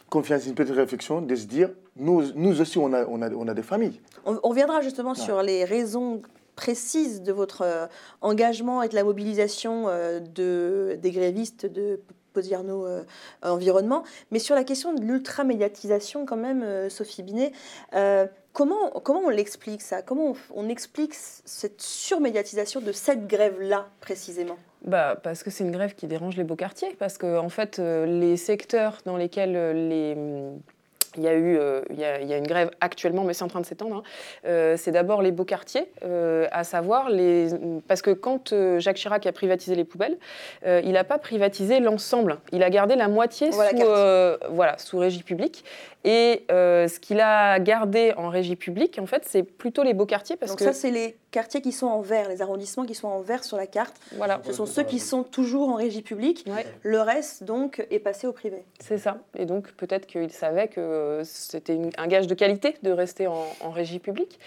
confiance, 0.09 0.47
une 0.47 0.55
petite 0.55 0.75
réflexion, 0.75 1.23
de 1.23 1.35
se 1.35 1.47
dire, 1.47 1.71
nous, 1.97 2.33
nous 2.35 2.61
aussi, 2.61 2.79
on 2.79 2.93
a, 2.93 3.07
on, 3.07 3.23
a, 3.23 3.31
on 3.31 3.49
a 3.49 3.55
des 3.55 3.63
familles. 3.63 4.01
On, 4.25 4.39
on 4.43 4.49
reviendra 4.49 4.81
justement 4.81 5.15
sur 5.15 5.43
les 5.43 5.65
raisons 5.65 6.21
précises 6.57 7.23
de 7.23 7.33
votre 7.33 7.63
euh, 7.63 7.87
engagement 8.21 8.83
et 8.83 8.89
de 8.89 8.95
la 8.95 9.05
mobilisation 9.05 9.87
de, 9.87 10.99
des 11.01 11.11
grévistes 11.11 11.67
de 11.67 12.01
Posiarno 12.33 12.87
euh, 12.87 13.03
Environnement. 13.43 14.05
Mais 14.31 14.39
sur 14.39 14.55
la 14.55 14.65
question 14.65 14.95
de 14.95 15.03
l'ultra-médiatisation, 15.03 16.27
quand 16.27 16.37
même, 16.37 16.63
euh, 16.63 16.89
Sophie 16.89 17.23
Binet, 17.23 17.53
euh, 17.95 18.27
comment, 18.53 18.91
comment 19.03 19.21
on 19.27 19.29
l'explique 19.31 19.83
ça? 19.83 20.03
Comment 20.03 20.35
on, 20.55 20.65
on 20.65 20.69
explique 20.69 21.15
cette 21.15 21.81
surmédiatisation 21.81 22.81
de 22.81 22.93
cette 22.93 23.27
grève-là, 23.27 23.87
précisément? 24.01 24.57
Bah, 24.85 25.17
parce 25.23 25.43
que 25.43 25.51
c'est 25.51 25.65
une 25.65 25.73
grève 25.73 25.95
qui 25.95 26.07
dérange 26.07 26.37
les 26.37 26.45
beaux 26.45 26.57
quartiers, 26.57 26.97
parce 26.99 27.19
que 27.19 27.39
en 27.39 27.51
fait, 27.51 27.79
euh, 27.79 28.07
les 28.07 28.37
secteurs 28.37 28.99
dans 29.05 29.17
lesquels 29.19 29.55
euh, 29.55 29.73
les, 29.75 30.17
il 31.17 31.23
y 31.25 31.29
a 31.29 31.35
eu 31.35 31.59
euh, 31.59 31.83
il 31.91 31.99
y 31.99 32.05
a, 32.05 32.21
il 32.21 32.29
y 32.29 32.33
a 32.33 32.39
une 32.39 32.47
grève 32.47 32.71
actuellement, 32.81 33.25
mais 33.25 33.35
c'est 33.35 33.43
en 33.43 33.49
train 33.49 33.61
de 33.61 33.67
s'étendre. 33.67 33.97
hein. 33.97 34.03
Euh, 34.47 34.77
c'est 34.79 34.93
d'abord 34.93 35.21
les 35.23 35.33
beaux 35.33 35.45
quartiers, 35.45 35.91
euh, 36.05 36.47
à 36.53 36.65
savoir 36.65 37.11
les. 37.11 37.49
Parce 37.89 38.01
que 38.01 38.11
quand 38.13 38.55
Jacques 38.79 38.97
Chirac 38.97 39.27
a 39.27 39.33
privatisé 39.33 39.75
les 39.75 39.85
poubelles, 39.85 40.17
il 40.65 40.93
n'a 40.93 41.05
pas 41.05 41.19
privatisé 41.19 41.81
l'ensemble. 41.81 42.39
Il 42.53 42.63
a 42.63 42.71
gardé 42.71 42.95
la 42.97 43.09
moitié 43.09 43.51
Voilà, 43.51 43.71
sous, 44.39 44.55
voilà, 44.55 44.79
sous 44.79 44.99
régie 44.99 45.25
publique. 45.25 45.65
Et 46.05 46.45
euh, 46.51 46.89
ce 46.89 46.99
qu'il 46.99 47.21
a 47.21 47.59
gardé 47.61 48.15
en 48.17 48.29
régie 48.31 48.57
publique, 48.57 48.99
en 49.01 49.07
fait, 49.07 49.23
c'est 49.27 49.43
plutôt 49.43 49.83
les 49.83 49.93
beaux 49.95 50.07
quartiers. 50.07 50.37
Parce 50.37 50.53
Donc 50.53 50.59
que 50.61 50.65
ça, 50.65 50.73
c'est 50.73 50.91
les 50.91 51.17
quartiers 51.31 51.61
qui 51.61 51.73
sont 51.73 51.87
en 51.87 52.01
vert, 52.01 52.29
les 52.29 52.41
arrondissements 52.43 52.85
qui 52.87 52.95
sont 52.95 53.07
en 53.09 53.21
vert 53.21 53.45
sur 53.45 53.57
la 53.57 53.67
carte. 53.67 53.95
Voilà. 54.17 54.41
Ce 54.45 54.53
sont 54.53 54.67
ceux 54.67 54.83
qui 54.83 54.99
sont 54.99 55.23
toujours 55.23 55.69
en 55.69 55.75
régie 55.75 56.03
publique. 56.03 56.47
Le 56.83 57.01
reste, 57.01 57.45
donc, 57.45 57.87
est 57.91 57.99
passé 57.99 58.27
au 58.27 58.33
privé. 58.33 58.65
C'est 58.81 58.99
ça. 58.99 59.19
Et 59.37 59.45
donc 59.45 59.71
peut-être 59.73 60.07
qu'il 60.07 60.31
savait 60.33 60.69
que 60.69 61.21
c'était 61.25 61.79
un 61.99 62.07
gage 62.07 62.27
de 62.27 62.35
qualité 62.35 62.77
de 62.83 62.91
rester 62.91 63.27
en, 63.27 63.45
en 63.61 63.71
régie 63.71 63.99
publique. 63.99 64.41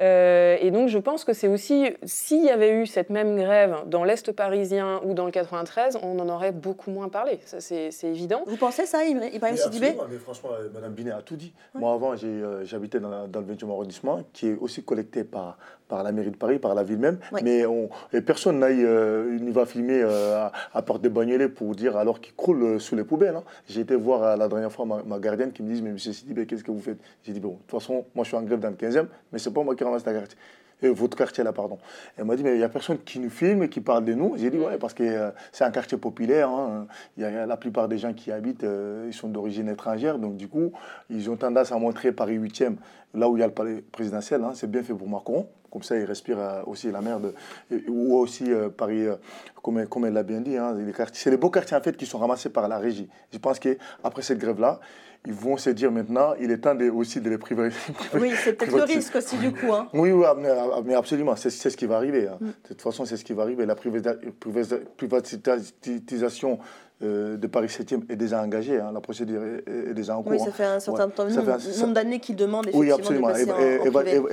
Euh, 0.00 0.56
et 0.60 0.70
donc 0.70 0.88
je 0.88 0.98
pense 0.98 1.24
que 1.24 1.32
c'est 1.32 1.48
aussi, 1.48 1.90
s'il 2.04 2.44
y 2.44 2.50
avait 2.50 2.72
eu 2.72 2.86
cette 2.86 3.10
même 3.10 3.36
grève 3.36 3.76
dans 3.86 4.04
l'Est 4.04 4.32
parisien 4.32 5.00
ou 5.04 5.12
dans 5.12 5.26
le 5.26 5.30
93, 5.32 5.98
on 6.02 6.18
en 6.20 6.28
aurait 6.28 6.52
beaucoup 6.52 6.90
moins 6.90 7.08
parlé. 7.08 7.38
Ça 7.44 7.60
c'est 7.60 7.90
évident. 8.04 8.42
Vous 8.46 8.56
pensez 8.56 8.86
ça, 8.86 9.04
Ibra- 9.04 9.28
Ibrahim 9.34 9.56
Sidibé 9.56 9.94
mais 10.10 10.16
franchement, 10.18 10.50
euh, 10.58 10.68
Madame 10.72 10.94
Binet 11.00 11.12
a 11.12 11.22
tout 11.22 11.36
dit. 11.36 11.52
Moi, 11.74 11.92
avant, 11.94 12.14
euh, 12.22 12.64
j'habitais 12.64 13.00
dans, 13.00 13.08
la- 13.08 13.26
dans 13.26 13.40
le 13.40 13.46
20e 13.46 13.70
arrondissement, 13.70 14.20
qui 14.32 14.48
est 14.48 14.56
aussi 14.60 14.82
collecté 14.84 15.24
par, 15.24 15.56
par 15.88 16.02
la 16.02 16.12
mairie 16.12 16.30
de 16.30 16.36
Paris, 16.36 16.58
par 16.58 16.74
la 16.74 16.82
ville 16.82 16.98
même. 16.98 17.18
Oui. 17.32 17.40
Mais 17.42 17.64
on, 17.64 17.88
et 18.12 18.20
personne 18.20 18.62
euh, 18.62 19.38
n'y 19.38 19.50
va 19.50 19.64
filmer 19.64 20.02
euh, 20.02 20.36
à, 20.46 20.52
à 20.74 20.82
Porte 20.82 21.00
des 21.00 21.08
Bagnolet 21.08 21.48
pour 21.48 21.74
dire 21.74 21.96
alors 21.96 22.20
qu'il 22.20 22.34
croule 22.34 22.62
euh, 22.62 22.78
sous 22.78 22.96
les 22.96 23.04
poubelles. 23.04 23.36
hein. 23.36 23.44
J'ai 23.66 23.80
été 23.80 23.96
voir 23.96 24.22
euh, 24.22 24.36
la 24.36 24.48
dernière 24.48 24.70
fois 24.72 24.84
ma, 24.84 25.02
ma 25.02 25.18
gardienne 25.18 25.52
qui 25.52 25.62
me 25.62 25.72
dit 25.74 25.80
Mais 25.80 25.90
monsieur 25.92 26.12
Sidibé, 26.12 26.44
qu'est-ce 26.46 26.64
que 26.64 26.70
vous 26.70 26.80
faites? 26.82 26.98
J'ai 27.22 27.32
dit 27.32 27.40
Bon, 27.40 27.52
de 27.52 27.54
toute 27.66 27.70
façon, 27.80 28.04
moi, 28.14 28.24
je 28.24 28.28
suis 28.28 28.36
en 28.36 28.42
grève 28.42 28.60
dans 28.60 28.68
le 28.70 28.74
15e, 28.76 29.06
mais 29.32 29.38
c'est 29.38 29.52
pas 29.52 29.62
moi 29.62 29.74
qui 29.74 29.84
ramasse 29.84 30.04
ta 30.04 30.12
quartier. 30.12 30.36
Euh, 30.84 30.92
votre 30.92 31.16
quartier 31.16 31.44
là, 31.44 31.52
pardon. 31.52 31.78
Elle 32.16 32.24
m'a 32.24 32.36
dit, 32.36 32.42
mais 32.42 32.52
il 32.54 32.58
n'y 32.58 32.64
a 32.64 32.68
personne 32.68 32.98
qui 32.98 33.18
nous 33.18 33.30
filme 33.30 33.62
et 33.62 33.68
qui 33.68 33.80
parle 33.80 34.04
de 34.04 34.14
nous. 34.14 34.34
J'ai 34.36 34.50
dit, 34.50 34.58
ouais, 34.58 34.78
parce 34.78 34.94
que 34.94 35.02
euh, 35.02 35.30
c'est 35.52 35.64
un 35.64 35.70
quartier 35.70 35.98
populaire. 35.98 36.48
hein. 36.48 36.86
Il 37.16 37.22
y 37.22 37.26
a, 37.26 37.46
la 37.46 37.56
plupart 37.56 37.88
des 37.88 37.98
gens 37.98 38.12
qui 38.12 38.30
y 38.30 38.32
habitent, 38.32 38.64
euh, 38.64 39.04
ils 39.08 39.12
sont 39.14 39.28
d'origine 39.28 39.68
étrangère. 39.68 40.18
Donc, 40.18 40.36
du 40.36 40.48
coup, 40.48 40.72
ils 41.10 41.28
ont 41.30 41.36
tendance 41.36 41.72
à 41.72 41.78
montrer 41.78 42.12
Paris 42.12 42.38
8e, 42.38 42.76
là 43.14 43.28
où 43.28 43.36
il 43.36 43.40
y 43.40 43.42
a 43.42 43.46
le 43.46 43.52
palais 43.52 43.82
présidentiel. 43.92 44.42
hein. 44.44 44.52
C'est 44.54 44.70
bien 44.70 44.82
fait 44.82 44.94
pour 44.94 45.08
Macron. 45.08 45.46
Comme 45.70 45.82
ça, 45.84 45.96
il 45.96 46.04
respire 46.04 46.38
euh, 46.40 46.62
aussi 46.66 46.90
la 46.90 47.00
mer 47.00 47.20
de. 47.20 47.32
et- 47.70 47.84
Ou 47.88 48.16
aussi 48.16 48.50
Paris, 48.76 49.06
comme, 49.62 49.86
comme 49.86 50.04
elle 50.06 50.14
l'a 50.14 50.22
bien 50.24 50.40
dit. 50.40 50.56
hein, 50.56 50.74
c'est 51.12 51.30
les 51.30 51.36
beaux 51.36 51.50
quartiers, 51.50 51.76
en 51.76 51.80
fait, 51.80 51.96
qui 51.96 52.06
sont 52.06 52.18
ramassés 52.18 52.50
par 52.50 52.66
la 52.68 52.78
régie. 52.78 53.08
Je 53.32 53.38
pense 53.38 53.58
qu'après 53.60 54.22
cette 54.22 54.38
grève-là, 54.38 54.80
ils 55.26 55.32
vont 55.34 55.56
se 55.58 55.70
dire 55.70 55.92
maintenant, 55.92 56.34
il 56.40 56.50
est 56.50 56.58
temps 56.58 56.74
de- 56.74 56.88
aussi 56.90 57.20
de 57.20 57.28
les 57.28 57.38
privatiser. 57.38 57.80
Oui, 58.14 58.32
c'est 58.42 58.54
peut-être 58.54 58.74
le 58.76 58.84
risque 58.84 59.14
aussi, 59.16 59.36
du 59.36 59.52
coup. 59.52 59.72
hein. 59.72 59.88
Oui, 59.92 60.12
oui, 60.12 60.24
mais, 60.38 60.48
mais 60.84 60.94
absolument, 60.94 61.36
c'est 61.36 61.50
ce 61.50 61.76
qui 61.76 61.86
va 61.86 61.96
arriver. 61.96 62.26
hein. 62.28 62.38
Mm. 62.40 62.46
De 62.46 62.52
toute 62.68 62.80
façon, 62.82 63.04
c'est 63.04 63.16
ce 63.18 63.24
qui 63.24 63.32
va 63.34 63.42
arriver. 63.42 63.66
La 63.66 63.74
privatisation 64.96 66.58
euh, 67.02 67.36
de 67.36 67.46
Paris 67.46 67.68
7e 67.68 68.00
est 68.10 68.16
déjà 68.16 68.42
engagée. 68.42 68.78
hein. 68.78 68.90
La 68.92 69.00
procédure 69.00 69.42
est, 69.42 69.90
est 69.90 69.94
déjà 69.94 70.16
en 70.16 70.22
cours. 70.22 70.32
Oui, 70.32 70.38
ça 70.38 70.50
fait 70.52 70.64
un 70.64 70.80
certain 70.80 71.06
Ouais. 71.06 71.12
temps, 71.12 71.28
Ça 71.28 71.36
nombre, 71.36 71.44
fait 71.46 71.52
un- 71.68 71.72
ça- 71.72 71.80
nombre 71.82 71.94
d'années 71.94 72.20
qu'ils 72.20 72.36
demandent 72.36 72.68
Oui, 72.74 72.90
absolument. 72.92 73.28
de 73.28 73.32
en, 73.32 73.88
en 73.88 73.90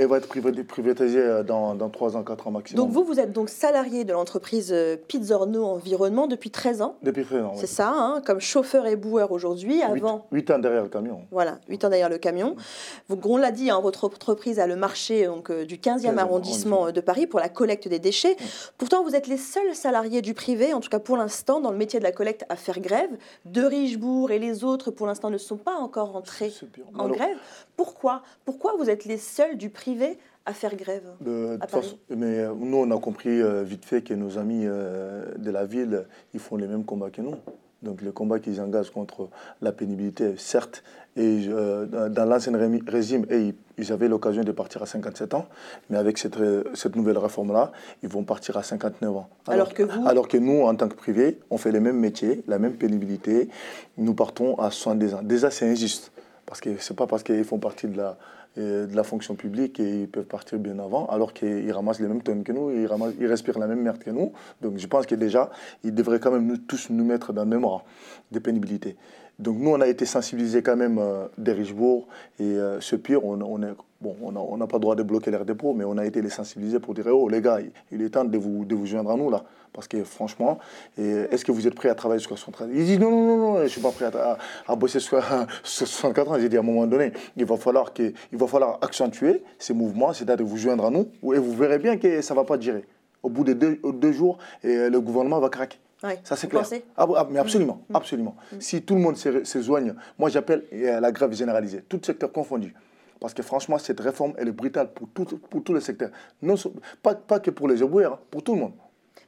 va, 0.08 0.18
être 0.18 0.28
privatisée, 0.68 1.20
euh, 1.22 1.44
dans, 1.44 1.76
dans 1.76 1.90
3 1.90 2.18
ans, 2.18 2.24
4 2.24 2.48
ans 2.48 2.52
maximum. 2.52 2.84
Donc 2.86 2.94
vous, 2.94 3.04
vous 3.04 3.20
êtes 3.20 3.32
donc 3.32 3.50
salarié 3.50 4.04
de 4.04 4.14
l'entreprise 4.14 4.72
euh, 4.74 4.98
Pizzorno 5.08 5.64
Environnement 5.66 6.28
depuis 6.28 6.50
13 6.52 6.82
ans. 6.82 6.96
Depuis 7.04 7.24
13 7.26 7.44
ans. 7.44 7.54
C'est 7.56 7.68
ça, 7.68 7.90
hein, 7.94 8.22
comme 8.26 8.40
chauffeur 8.42 8.86
et 8.88 8.96
boueur 8.96 9.32
aujourd'hui. 9.32 9.82
Avant, 9.82 10.28
8 10.32 10.52
ans 10.52 10.60
derrière 10.60 10.84
le 10.84 10.90
camion. 10.90 11.22
Voilà, 11.32 11.60
8 11.70 11.86
ans 11.86 11.90
derrière 11.90 12.10
le 12.10 12.18
camion. 12.18 12.56
Donc, 13.10 13.26
on 13.26 13.38
l'a 13.38 13.52
dit, 13.52 13.70
hein, 13.70 13.80
votre 13.82 14.04
entreprise 14.06 14.60
a 14.60 14.68
le 14.68 14.76
marché 14.76 15.26
donc, 15.28 15.52
du 15.52 15.78
15e 15.78 15.98
15e 15.98 16.18
arrondissement 16.18 16.92
de 16.92 17.00
Paris 17.02 17.28
pour 17.28 17.40
la 17.40 17.50
collecte 17.50 17.88
des 17.88 18.00
déchets. 18.00 18.36
Pourtant, 18.78 19.04
vous 19.04 19.16
êtes 19.16 19.28
les 19.28 19.38
seuls 19.38 19.74
salariés 19.74 20.22
du 20.22 20.34
privé, 20.34 20.74
en 20.74 20.80
tout 20.82 20.90
cas 20.90 21.00
pour 21.00 21.16
l'instant, 21.18 21.62
dans 21.62 21.72
le 21.72 21.78
métier 21.78 21.98
de 22.00 22.04
la 22.04 22.12
collecte 22.12 22.44
à 22.50 22.56
faire 22.58 22.80
grève. 22.80 23.10
De 23.46 23.62
Richebourg 23.64 24.32
et 24.32 24.40
les 24.40 24.64
autres, 24.64 24.92
pour 24.92 25.08
l'instant, 25.08 25.30
ne 25.30 25.38
sont 25.38 25.58
pas 25.58 25.76
encore 25.76 26.16
entrés 26.16 26.52
en 26.96 27.06
Alors- 27.06 27.16
grève. 27.16 27.38
Pourquoi? 27.76 28.24
Pourquoi 28.46 28.76
vous 28.78 28.90
êtes 28.90 29.06
les 29.06 29.18
seuls 29.18 29.58
du 29.58 29.70
privé 29.70 30.18
à 30.46 30.54
faire 30.54 30.76
grève 30.76 31.04
De, 31.22 31.26
de 31.26 31.58
à 31.62 31.68
Paris? 31.68 31.84
façon, 31.84 31.98
mais 32.10 32.40
euh, 32.40 32.54
nous, 32.58 32.78
on 32.78 32.92
a 32.92 33.00
compris 33.00 33.42
euh, 33.42 33.64
vite 33.64 33.86
fait 33.86 34.02
que 34.02 34.14
nos 34.14 34.38
amis 34.38 34.64
euh, 34.66 35.34
de 35.38 35.52
la 35.52 35.66
ville, 35.66 36.06
ils 36.34 36.40
font 36.40 36.56
les 36.56 36.68
mêmes 36.68 36.86
combats 36.86 37.10
que 37.10 37.22
nous. 37.22 37.36
Donc 37.84 38.02
le 38.02 38.12
combat 38.12 38.40
qu'ils 38.40 38.60
engagent 38.60 38.92
contre 38.92 39.30
la 39.62 39.72
pénibilité, 39.72 40.34
certes, 40.38 40.84
et 41.16 41.46
euh, 41.48 42.10
dans 42.10 42.26
l'ancien 42.26 42.54
régime, 42.88 43.26
et 43.30 43.54
ils, 43.78 43.92
avaient 43.92 44.08
l'occasion 44.08 44.44
de 44.44 44.52
partir 44.52 44.84
à 44.84 44.86
57 44.86 45.34
ans, 45.34 45.48
mais 45.90 45.98
avec 45.98 46.18
cette, 46.18 46.38
euh, 46.38 46.64
cette 46.74 46.96
nouvelle 46.96 47.18
réforme-là, 47.18 47.72
ils 48.04 48.10
vont 48.10 48.24
partir 48.24 48.58
à 48.58 48.64
59 48.64 49.16
ans. 49.16 49.30
Alors 49.48 49.74
que 49.74 49.84
vous 49.84 50.08
Alors 50.08 50.28
que 50.28 50.38
nous, 50.38 50.62
en 50.62 50.76
tant 50.76 50.88
que 50.88 50.96
privé, 50.96 51.40
on 51.50 51.58
fait 51.58 51.72
les 51.72 51.80
mêmes 51.80 52.00
métiers, 52.00 52.44
la 52.48 52.60
même 52.60 52.74
pénibilité, 52.74 53.50
nous 53.98 54.14
partons 54.14 54.56
à 54.60 54.70
70 54.70 55.14
ans. 55.16 55.22
Déjà, 55.24 55.50
c'est 55.50 55.70
injuste, 55.70 56.12
parce 56.46 56.62
que 56.62 56.78
c'est 56.80 56.96
pas 56.96 57.08
parce 57.08 57.24
qu'ils 57.24 57.44
font 57.44 57.58
partie 57.58 57.88
de 57.88 57.98
la, 57.98 58.18
de 58.58 58.96
la 58.96 59.04
fonction 59.04 59.36
publique 59.36 59.80
et 59.80 60.02
ils 60.02 60.08
peuvent 60.08 60.26
partir 60.26 60.60
bien 60.60 60.80
avant, 60.80 61.06
alors 61.08 61.34
qu'ils 61.34 61.72
ramassent 61.72 62.00
les 62.00 62.08
mêmes 62.08 62.24
tonnes 62.24 62.44
que 62.44 62.52
nous, 62.52 62.72
ils, 62.72 62.88
ramassent- 62.88 63.16
ils 63.20 63.28
respirent 63.28 63.60
la 63.60 63.68
même 63.68 63.82
merde 63.82 64.00
que 64.00 64.10
nous. 64.10 64.32
Donc 64.62 64.78
je 64.78 64.88
pense 64.88 65.06
que 65.06 65.16
déjà, 65.16 65.50
ils 65.84 65.94
devraient 65.94 66.20
quand 66.20 66.32
même 66.32 66.46
nous, 66.46 66.58
tous 66.58 66.90
nous 66.90 67.06
mettre 67.06 67.34
dans 67.34 67.44
le 67.44 67.50
même 67.50 67.66
rang 67.66 67.84
de 68.32 68.40
pénibilité. 68.40 68.96
Donc 69.40 69.58
nous, 69.60 69.70
on 69.70 69.82
a 69.82 69.88
été 69.88 70.06
sensibilisés 70.06 70.64
quand 70.64 70.76
même 70.76 70.98
euh, 70.98 71.28
des 71.38 71.52
Richebourg 71.52 72.08
et 72.40 72.44
euh, 72.44 72.82
ce 72.82 72.96
pire, 72.96 73.24
on, 73.24 73.40
on 73.42 73.62
est, 73.62 73.76
bon, 74.02 74.16
on 74.22 74.58
n'a 74.58 74.68
pas 74.68 74.78
le 74.78 74.82
droit 74.82 74.96
de 74.96 75.04
bloquer 75.04 75.32
l'air 75.32 75.46
dépôt, 75.46 75.74
mais 75.74 75.84
on 75.84 75.98
a 75.98 76.06
été 76.06 76.22
les 76.22 76.30
sensibiliser 76.30 76.80
pour 76.80 76.94
dire, 76.94 77.08
oh 77.08 77.28
les 77.30 77.42
gars, 77.42 77.60
il- 77.92 78.02
est 78.02 78.10
temps 78.10 78.26
de 78.26 78.38
vous, 78.38 78.66
de 78.66 78.76
vous 78.76 78.86
joindre 78.86 79.12
à 79.12 79.16
nous 79.16 79.30
là. 79.30 79.44
Parce 79.74 79.88
que 79.88 80.04
franchement, 80.04 80.58
est-ce 80.98 81.46
que 81.46 81.52
vous 81.52 81.68
êtes 81.68 81.76
prêts 81.76 81.90
à 81.90 81.96
travailler 81.96 82.20
jusqu'à 82.20 82.36
63 82.36 82.68
Ils 82.74 82.86
disent 82.86 83.00
non, 83.00 83.12
non, 83.12 83.28
non, 83.28 83.38
non, 83.38 83.58
je 83.58 83.64
ne 83.64 83.68
suis 83.68 83.82
pas 83.82 83.92
prêt 83.92 84.06
à, 84.06 84.32
à, 84.34 84.38
à 84.72 84.76
bosser 84.76 85.00
jusqu'à 85.00 85.46
64 85.64 86.32
ans. 86.32 86.40
J'ai 86.40 86.50
dit 86.50 86.58
à 86.58 86.62
un 86.62 86.64
moment 86.64 86.88
donné, 86.88 87.12
il 87.36 87.46
va 87.46 87.58
falloir, 87.58 87.94
que, 87.94 88.12
il 88.32 88.38
va 88.38 88.48
falloir 88.48 88.80
accentuer 88.82 89.44
ces 89.60 89.74
mouvements, 89.74 90.14
c'est-à-dire 90.14 90.46
vous 90.46 90.58
joindre 90.58 90.86
à 90.86 90.90
nous, 90.90 91.08
et 91.34 91.38
vous 91.38 91.54
verrez 91.54 91.78
bien 91.80 91.98
que 91.98 92.22
ça 92.22 92.34
ne 92.34 92.40
va 92.40 92.46
pas 92.46 92.58
durer. 92.58 92.86
Au 93.22 93.30
bout 93.30 93.44
de 93.44 93.54
deux, 93.54 93.80
deux 93.94 94.12
jours, 94.14 94.38
et 94.64 94.90
le 94.90 95.00
gouvernement 95.02 95.40
va 95.40 95.50
craquer. 95.50 95.78
Ouais. 96.04 96.20
Ça, 96.24 96.36
c'est 96.36 96.48
clair. 96.48 96.64
Ah, 96.96 97.08
ah, 97.16 97.28
mais 97.30 97.40
absolument, 97.40 97.82
absolument. 97.94 98.36
Si 98.60 98.84
tout 98.84 98.94
le 98.96 99.02
monde 99.02 99.18
se, 99.18 99.44
se 99.44 99.62
joigne, 99.62 99.94
moi 100.20 100.30
j'appelle 100.30 100.64
la 100.72 101.12
grève 101.12 101.34
généralisée, 101.34 101.84
tout 101.90 102.00
secteur 102.04 102.32
confondu. 102.32 102.74
Parce 103.20 103.34
que 103.34 103.44
franchement, 103.44 103.78
cette 103.78 104.00
réforme, 104.00 104.34
elle 104.38 104.48
est 104.48 104.52
brutale 104.52 104.92
pour, 104.94 105.08
tout, 105.10 105.26
pour 105.38 105.64
tous 105.64 105.74
les 105.74 105.82
secteurs. 105.82 106.12
Non, 106.42 106.56
pas, 107.02 107.16
pas 107.16 107.40
que 107.40 107.52
pour 107.52 107.68
les 107.68 107.82
éboueurs, 107.82 108.14
hein, 108.14 108.20
pour 108.30 108.44
tout 108.44 108.54
le 108.54 108.62
monde. 108.62 108.74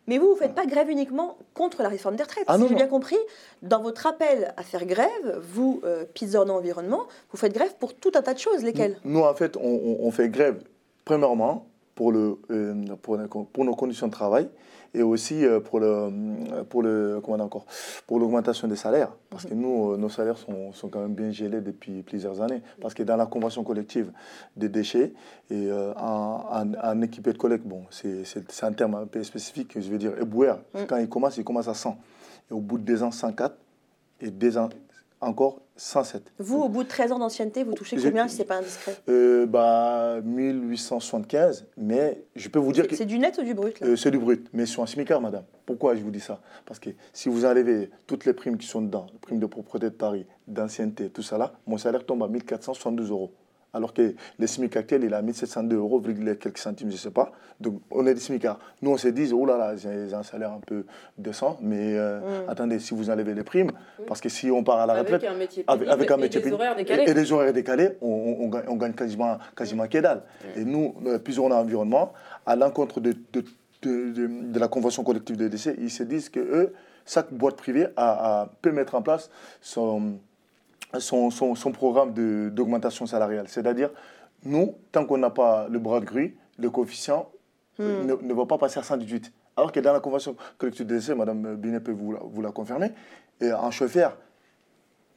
Mais 0.08 0.18
vous, 0.18 0.28
vous 0.28 0.34
ne 0.34 0.40
faites 0.40 0.56
pas 0.56 0.66
grève 0.66 0.90
uniquement 0.90 1.38
contre 1.54 1.84
la 1.84 1.90
réforme 1.90 2.16
des 2.16 2.24
retraites. 2.24 2.46
Ah 2.48 2.58
si 2.58 2.68
j'ai 2.68 2.76
bien 2.76 2.88
compris, 2.88 3.18
dans 3.62 3.82
votre 3.82 4.08
appel 4.08 4.54
à 4.58 4.64
faire 4.64 4.86
grève, 4.86 5.40
vous, 5.42 5.82
euh, 5.84 6.04
Pizzorno 6.14 6.54
Environnement, 6.54 7.04
vous 7.32 7.38
faites 7.38 7.54
grève 7.54 7.76
pour 7.80 7.94
tout 7.94 8.12
un 8.16 8.22
tas 8.22 8.34
de 8.34 8.40
choses. 8.40 8.64
Lesquelles? 8.64 8.98
Nous, 9.04 9.22
en 9.22 9.34
fait, 9.36 9.56
on, 9.56 10.10
fait 10.12 10.30
grève, 10.30 10.64
premièrement, 11.06 11.68
pour, 11.94 12.12
le, 12.12 12.40
euh, 12.50 12.74
pour 13.02 13.66
nos 13.66 13.76
conditions 13.76 14.08
de 14.08 14.12
travail 14.12 14.50
et 14.94 15.02
aussi 15.04 15.46
euh, 15.46 15.60
pour 15.60 15.80
le, 15.80 16.10
pour 16.70 16.82
le 16.84 17.20
comment 17.24 17.44
encore, 17.44 17.66
pour 18.08 18.20
l'augmentation 18.20 18.68
des 18.68 18.76
salaires. 18.76 19.12
Parce 19.30 19.46
que 19.46 19.54
nous, 19.54 19.92
euh, 19.94 19.98
nos 19.98 20.10
salaires 20.10 20.38
sont, 20.38 20.72
sont 20.74 20.90
quand 20.90 21.00
même 21.02 21.14
bien 21.14 21.32
gelés 21.32 21.62
depuis 21.62 22.02
plusieurs 22.04 22.42
années. 22.42 22.62
Parce 22.82 22.94
que 22.94 23.04
dans 23.04 23.16
la 23.18 23.26
convention 23.26 23.64
collective 23.64 24.12
des 24.56 24.70
déchets 24.70 25.14
et 25.52 25.68
euh, 25.70 25.94
en, 25.96 27.02
équipé 27.02 27.34
de 27.34 27.38
collecte, 27.38 27.66
bon, 27.66 27.84
c'est 27.90 28.26
c'est- 28.26 28.52
c'est 28.52 28.66
un 28.66 28.74
terme 28.74 28.96
un 28.96 29.06
peu 29.06 29.24
spécifique, 29.24 29.74
je 29.80 29.90
veux 29.90 29.98
dire, 29.98 30.14
éboueur, 30.20 30.60
Mm. 30.74 30.80
quand 30.88 30.98
il 30.98 31.08
commence, 31.10 31.38
il 31.38 31.44
commence 31.44 31.68
à 31.68 31.74
100. 31.74 31.98
Et 32.50 32.54
au 32.54 32.60
bout 32.60 32.78
de 32.78 32.84
deux 32.84 33.04
ans, 33.04 33.12
104. 33.12 33.56
Et 34.22 34.32
deux 34.32 34.58
ans 34.58 34.70
encore, 35.22 35.62
107. 35.76 36.34
Vous, 36.40 36.60
au 36.62 36.70
bout 36.70 36.84
de 36.84 36.88
13 36.88 37.12
ans 37.12 37.20
d'ancienneté, 37.20 37.64
vous 37.64 37.74
touchez 37.74 37.98
combien 37.98 38.28
si 38.28 38.36
ce 38.36 38.42
n'est 38.42 38.46
pas 38.48 38.58
indiscret 38.58 38.96
Euh, 39.10 39.46
bah, 39.46 40.20
1875, 40.24 41.68
mais 41.78 42.24
je 42.36 42.50
peux 42.50 42.60
vous 42.60 42.72
dire 42.72 42.88
que... 42.88 42.96
C'est 42.96 43.06
du 43.06 43.20
net 43.20 43.38
ou 43.38 43.44
du 43.44 43.54
brut 43.54 43.82
Euh, 43.82 43.96
c'est 43.96 44.12
du 44.12 44.18
brut, 44.20 44.48
mais 44.54 44.66
suis 44.66 44.82
un 44.82 44.86
smicard, 44.86 45.22
madame. 45.22 45.44
Pourquoi 45.66 45.96
je 45.96 46.02
vous 46.02 46.12
dis 46.12 46.20
ça? 46.20 46.42
Parce 46.66 46.80
que 46.80 46.90
si 47.14 47.30
vous 47.30 47.46
enlevez 47.46 47.90
toutes 48.08 48.26
les 48.26 48.34
primes 48.34 48.58
qui 48.58 48.68
sont 48.68 48.82
dedans, 48.82 49.08
les 49.12 49.20
primes 49.20 49.40
de 49.40 49.46
propreté 49.46 49.86
de 49.88 49.96
Paris, 49.96 50.26
d'ancienneté, 50.48 51.10
tout 51.10 51.22
ça 51.22 51.38
là, 51.38 51.54
mon 51.68 51.78
salaire 51.78 52.06
tombe 52.06 52.24
à 52.24 52.28
1472 52.28 53.12
euros. 53.12 53.32
Alors 53.74 53.94
que 53.94 54.16
le 54.40 54.48
SMIC 54.48 54.76
actuel, 54.78 55.04
il 55.04 55.12
est 55.14 55.16
à 55.16 55.22
1702 55.22 55.76
euros, 55.76 56.02
quelques 56.02 56.58
centimes, 56.58 56.88
je 56.90 56.94
ne 56.94 56.98
sais 56.98 57.12
pas. 57.12 57.32
Donc, 57.60 57.82
on 57.92 58.08
est 58.08 58.14
des 58.16 58.20
smicards. 58.20 58.58
Nous, 58.82 58.90
on 58.90 58.98
se 58.98 59.10
dit, 59.10 59.32
oh 59.34 59.46
là 59.46 59.58
là, 59.58 59.76
j'ai 59.76 60.12
un 60.14 60.24
salaire 60.24 60.52
un 60.54 60.60
peu 60.66 60.86
décent, 61.18 61.58
mais 61.62 61.96
euh, 61.98 62.20
Mm. 62.20 62.50
attendez, 62.50 62.80
si 62.80 62.94
vous 62.96 63.10
enlevez 63.10 63.34
les 63.36 63.44
primes, 63.44 63.72
parce 64.08 64.22
que 64.22 64.30
si 64.30 64.50
on 64.50 64.64
part 64.64 64.80
à 64.80 64.86
la 64.88 64.94
Avec 64.94 65.12
retraite. 65.14 65.30
un 65.32 65.36
métier 65.38 65.64
avec, 65.68 65.82
pénible 65.82 65.94
avec 65.94 66.12
un 66.12 66.18
et 66.18 66.22
métier 66.22 66.40
des 66.40 66.44
pénible 66.46 66.62
horaires 66.62 66.76
décalés. 66.76 67.04
Et, 67.04 67.10
et 67.10 67.14
des 67.14 67.32
horaires 67.32 67.54
décalés, 67.54 67.90
on, 68.02 68.50
on- 68.52 68.62
on 68.70 68.76
gagne, 68.76 68.94
quasiment, 68.94 69.38
quasiment 69.56 69.88
que 69.88 69.98
dalle. 70.00 70.24
Et 70.56 70.64
nous, 70.66 70.96
euh, 71.06 71.20
plus 71.20 71.38
on 71.38 71.52
a 71.52 71.56
environnement, 71.56 72.14
à 72.46 72.56
l'encontre 72.56 73.00
de, 73.02 73.12
de, 73.34 73.44
de- 73.84 74.12
de- 74.12 74.52
de 74.52 74.60
la 74.60 74.68
convention 74.68 75.04
collective 75.04 75.38
des 75.38 75.50
décès, 75.50 75.76
ils 75.80 75.92
se 75.92 76.04
disent 76.04 76.30
que 76.30 76.40
eux, 76.40 76.74
chaque 77.06 77.32
boîte 77.34 77.56
privée 77.58 77.88
a, 77.98 78.42
a- 78.42 78.50
peut 78.62 78.72
mettre 78.72 78.96
en 78.96 79.02
place 79.02 79.30
son, 79.62 80.18
son, 80.98 81.30
son- 81.30 81.56
son 81.56 81.72
programme 81.72 82.14
d'augmentation 82.52 83.06
salariale. 83.06 83.48
C'est-à-dire, 83.48 83.92
nous, 84.44 84.76
tant 84.92 85.06
qu'on 85.06 85.18
n'a 85.18 85.30
pas 85.30 85.68
le 85.70 85.80
bras 85.80 86.00
de 86.00 86.06
grue, 86.06 86.38
le 86.58 86.70
coefficient 86.70 87.30
Hmm. 87.78 88.06
ne, 88.06 88.14
ne 88.16 88.34
va 88.34 88.46
pas 88.46 88.58
passer 88.58 88.78
à 88.78 88.84
118. 88.84 89.32
Alors 89.56 89.72
que 89.72 89.80
dans 89.80 89.94
la 89.94 90.02
convention 90.02 90.36
collective 90.58 90.86
de 90.86 90.96
décès, 90.96 91.16
Mme 91.16 91.56
Binet 91.56 91.80
peut 91.80 91.94
vous 91.94 92.12
la, 92.12 92.20
vous 92.22 92.42
la 92.42 92.52
confirmer, 92.52 92.92
et 93.40 93.50
un 93.52 93.72
chauffeur 93.72 94.18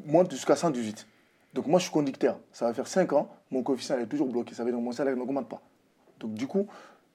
monte 0.04 0.30
jusqu'à 0.30 0.54
118. 0.54 1.06
Donc 1.54 1.66
moi, 1.66 1.78
je 1.80 1.84
suis 1.84 1.92
conducteur. 1.92 2.38
Ça 2.52 2.66
va 2.66 2.72
faire 2.74 2.86
5 2.86 3.12
ans, 3.14 3.28
mon 3.50 3.62
coefficient 3.64 3.98
est 3.98 4.06
toujours 4.06 4.28
bloqué. 4.28 4.54
Ça 4.54 4.62
veut 4.62 4.70
dire 4.70 4.78
que 4.78 4.84
mon 4.84 4.92
salaire 4.92 5.16
n'augmente 5.16 5.48
pas. 5.48 5.60
Donc 6.20 6.34
du 6.34 6.46
coup, 6.46 6.68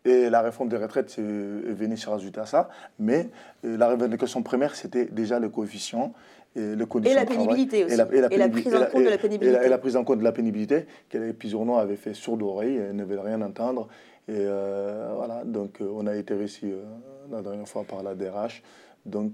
et 0.04 0.30
la 0.30 0.42
réforme 0.42 0.68
des 0.70 0.78
retraites 0.78 1.18
est 1.18 1.22
venue 1.22 1.96
se 1.98 2.10
rajouter 2.10 2.40
à 2.42 2.46
ça. 2.46 2.70
Mais 3.00 3.30
euh, 3.66 3.78
la 3.78 3.88
revendication 3.90 4.44
première, 4.44 4.76
c'était 4.76 5.06
déjà 5.06 5.40
le 5.40 5.48
coefficient 5.50 6.14
et 6.58 6.88
conditions 6.88 7.16
la 7.16 7.26
de 7.26 7.30
travail. 7.30 7.46
pénibilité 7.48 7.86
aussi. 7.86 7.94
Et 7.94 7.98
la, 7.98 8.08
et 8.12 8.22
la 8.22 8.34
Et 8.34 8.38
la 8.38 8.48
pénibil- 8.48 8.62
prise 8.64 8.76
en 8.76 8.86
compte 8.86 9.04
de 9.04 9.10
la 9.10 9.18
pénibilité. 9.18 9.66
Et 9.66 9.70
la, 9.70 9.78
prise 9.78 9.96
en 9.98 10.04
compte 10.04 10.20
de 10.20 10.24
la 10.24 10.32
pénibilité, 10.32 10.86
que 11.10 11.18
les 11.18 11.34
Pisorno 11.34 11.78
avait 11.78 11.96
fait 11.96 12.14
sourde 12.14 12.42
oreille, 12.44 12.78
et 12.78 12.94
ne 12.94 13.04
veulent 13.04 13.20
rien 13.20 13.42
entendre. 13.42 13.88
Et 14.28 14.34
euh, 14.36 15.14
voilà, 15.16 15.44
donc 15.46 15.80
euh, 15.82 15.90
on 15.94 16.06
a 16.08 16.16
été 16.16 16.34
reçu 16.34 16.72
euh, 16.72 16.84
la 17.32 17.42
dernière 17.42 17.68
fois 17.68 17.84
par 17.84 18.04
la 18.04 18.14
DRH. 18.16 18.62
Donc 19.06 19.32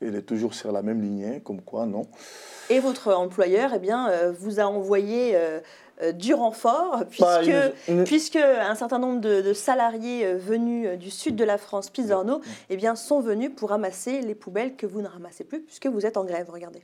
il 0.00 0.16
est 0.16 0.22
toujours 0.22 0.54
sur 0.54 0.72
la 0.72 0.82
même 0.82 1.00
lignée, 1.00 1.40
comme 1.44 1.60
quoi, 1.60 1.86
non. 1.86 2.06
Et 2.70 2.80
votre 2.80 3.12
employeur, 3.14 3.70
eh 3.76 3.78
bien, 3.78 4.10
vous 4.32 4.58
a 4.58 4.64
envoyé 4.64 5.36
du 6.10 6.34
renfort, 6.34 7.04
puisque, 7.08 8.34
Bah, 8.34 8.68
un 8.68 8.74
certain 8.74 8.98
nombre 8.98 9.20
de, 9.20 9.40
de 9.42 9.52
salariés 9.52 10.26
euh, 10.26 10.36
venus 10.36 10.88
euh, 10.88 10.96
du 10.96 11.10
sud 11.10 11.36
de 11.36 11.44
la 11.44 11.58
France, 11.58 11.90
Pisorno, 11.90 12.40
eh 12.70 12.76
bien, 12.76 12.96
sont 12.96 13.20
venus 13.20 13.52
pour 13.54 13.70
ramasser 13.70 14.20
les 14.20 14.34
poubelles 14.34 14.74
que 14.74 14.86
vous 14.86 15.02
ne 15.02 15.06
ramassez 15.06 15.44
plus, 15.44 15.60
puisque 15.60 15.86
vous 15.86 16.04
êtes 16.04 16.16
en 16.16 16.24
grève. 16.24 16.50
Regardez. 16.50 16.82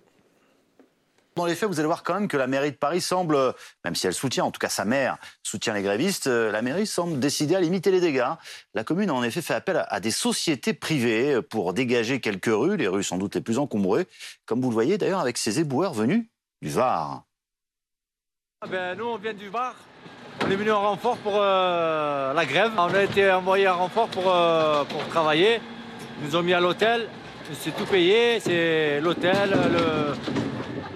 Dans 1.37 1.47
les 1.47 1.55
faits, 1.55 1.69
vous 1.69 1.79
allez 1.79 1.87
voir 1.87 2.03
quand 2.03 2.15
même 2.15 2.27
que 2.27 2.37
la 2.37 2.49
mairie 2.49 2.73
de 2.73 2.77
Paris 2.77 3.01
semble, 3.01 3.37
euh, 3.37 3.53
même 3.85 3.95
si 3.95 4.09
elle 4.09 4.13
soutient, 4.15 4.45
en 4.45 4.51
tout 4.51 4.59
cas 4.59 4.69
sa 4.69 4.85
maire 4.85 5.19
soutient 5.45 5.73
les 5.73 5.83
grévistes, 5.83 6.27
euh, 6.27 6.51
la 6.51 6.63
mairie 6.63 6.85
semble 6.85 7.21
décider 7.21 7.55
à 7.55 7.61
limiter 7.61 7.93
les 7.93 8.01
dégâts. 8.01 8.33
La 8.75 8.83
commune 8.83 9.09
a 9.11 9.15
en 9.15 9.23
effet 9.23 9.41
fait 9.41 9.55
appel 9.55 9.85
à- 9.89 10.01
des 10.01 10.11
sociétés 10.11 10.75
privées 10.75 11.35
euh, 11.35 11.43
pour 11.43 11.75
dégager 11.75 12.21
quelques 12.21 12.51
rues, 12.53 12.77
les 12.77 12.89
rues 12.89 13.05
sans 13.05 13.19
doute 13.19 13.37
les 13.37 13.41
plus 13.41 13.59
encombrées, 13.59 14.09
comme 14.47 14.61
vous 14.61 14.71
le 14.71 14.75
voyez 14.75 14.99
d'ailleurs 14.99 15.21
avec 15.21 15.39
ces 15.39 15.61
éboueurs 15.61 15.95
venus 15.95 16.27
du 16.61 16.71
Var. 16.71 17.23
Ah 18.61 18.67
ben, 18.69 18.99
nous, 18.99 19.05
on 19.05 19.19
vient 19.19 19.35
du 19.35 19.49
Var. 19.51 19.73
On 20.45 20.51
est 20.51 20.57
venu 20.57 20.73
en 20.73 20.81
renfort 20.81 21.17
pour 21.19 21.35
euh, 21.37 22.33
la 22.33 22.45
grève. 22.45 22.73
On 22.77 22.93
a 22.93 23.03
été 23.05 23.31
envoyé 23.31 23.69
en 23.69 23.79
renfort 23.79 24.09
pour, 24.09 24.25
euh, 24.27 24.83
pour 24.83 25.07
travailler. 25.07 25.61
Ils 26.21 26.27
nous 26.27 26.35
ont 26.35 26.43
mis 26.43 26.55
à 26.55 26.59
l'hôtel. 26.59 27.07
C'est 27.53 27.71
tout 27.77 27.85
payé. 27.85 28.41
C'est 28.41 29.01
l'hôtel, 29.01 29.57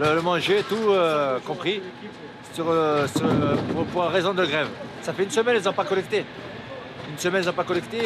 le, 0.00 0.04
le, 0.04 0.20
manger, 0.22 0.64
tout 0.68 0.74
euh, 0.74 1.38
compris. 1.46 1.80
Sur, 2.52 2.64
pour, 3.72 3.84
pour 3.86 4.04
raison 4.06 4.34
de 4.34 4.44
grève. 4.44 4.68
Ça 5.00 5.12
fait 5.12 5.22
une 5.22 5.30
semaine, 5.30 5.56
ils 5.60 5.64
n'ont 5.64 5.72
pas 5.72 5.84
collecté. 5.84 6.24
Une 7.12 7.18
semaine, 7.18 7.44
ils 7.44 7.46
n'ont 7.46 7.52
pas 7.52 7.62
collecté. 7.62 8.00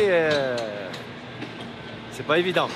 c'est 2.12 2.26
pas 2.26 2.38
évident. 2.38 2.68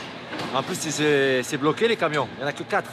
En 0.54 0.62
plus, 0.62 0.76
c'est 0.80 1.56
bloqué 1.58 1.88
les 1.88 1.96
camions. 1.96 2.26
Il 2.38 2.38
n'y 2.38 2.44
en 2.44 2.48
a 2.48 2.52
que 2.54 2.62
4. 2.62 2.90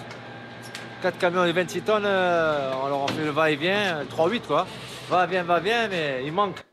4 1.01 1.17
camions 1.19 1.45
de 1.45 1.51
26 1.51 1.81
tonnes, 1.81 2.03
euh, 2.05 2.71
on 2.83 2.87
leur 2.87 3.09
fait 3.11 3.23
le 3.23 3.31
va-et-vient, 3.31 4.03
3-8 4.05 4.41
quoi. 4.41 4.65
Va-vient, 5.09 5.43
va-vient, 5.43 5.87
mais 5.87 6.23
il 6.25 6.31
manque. 6.31 6.63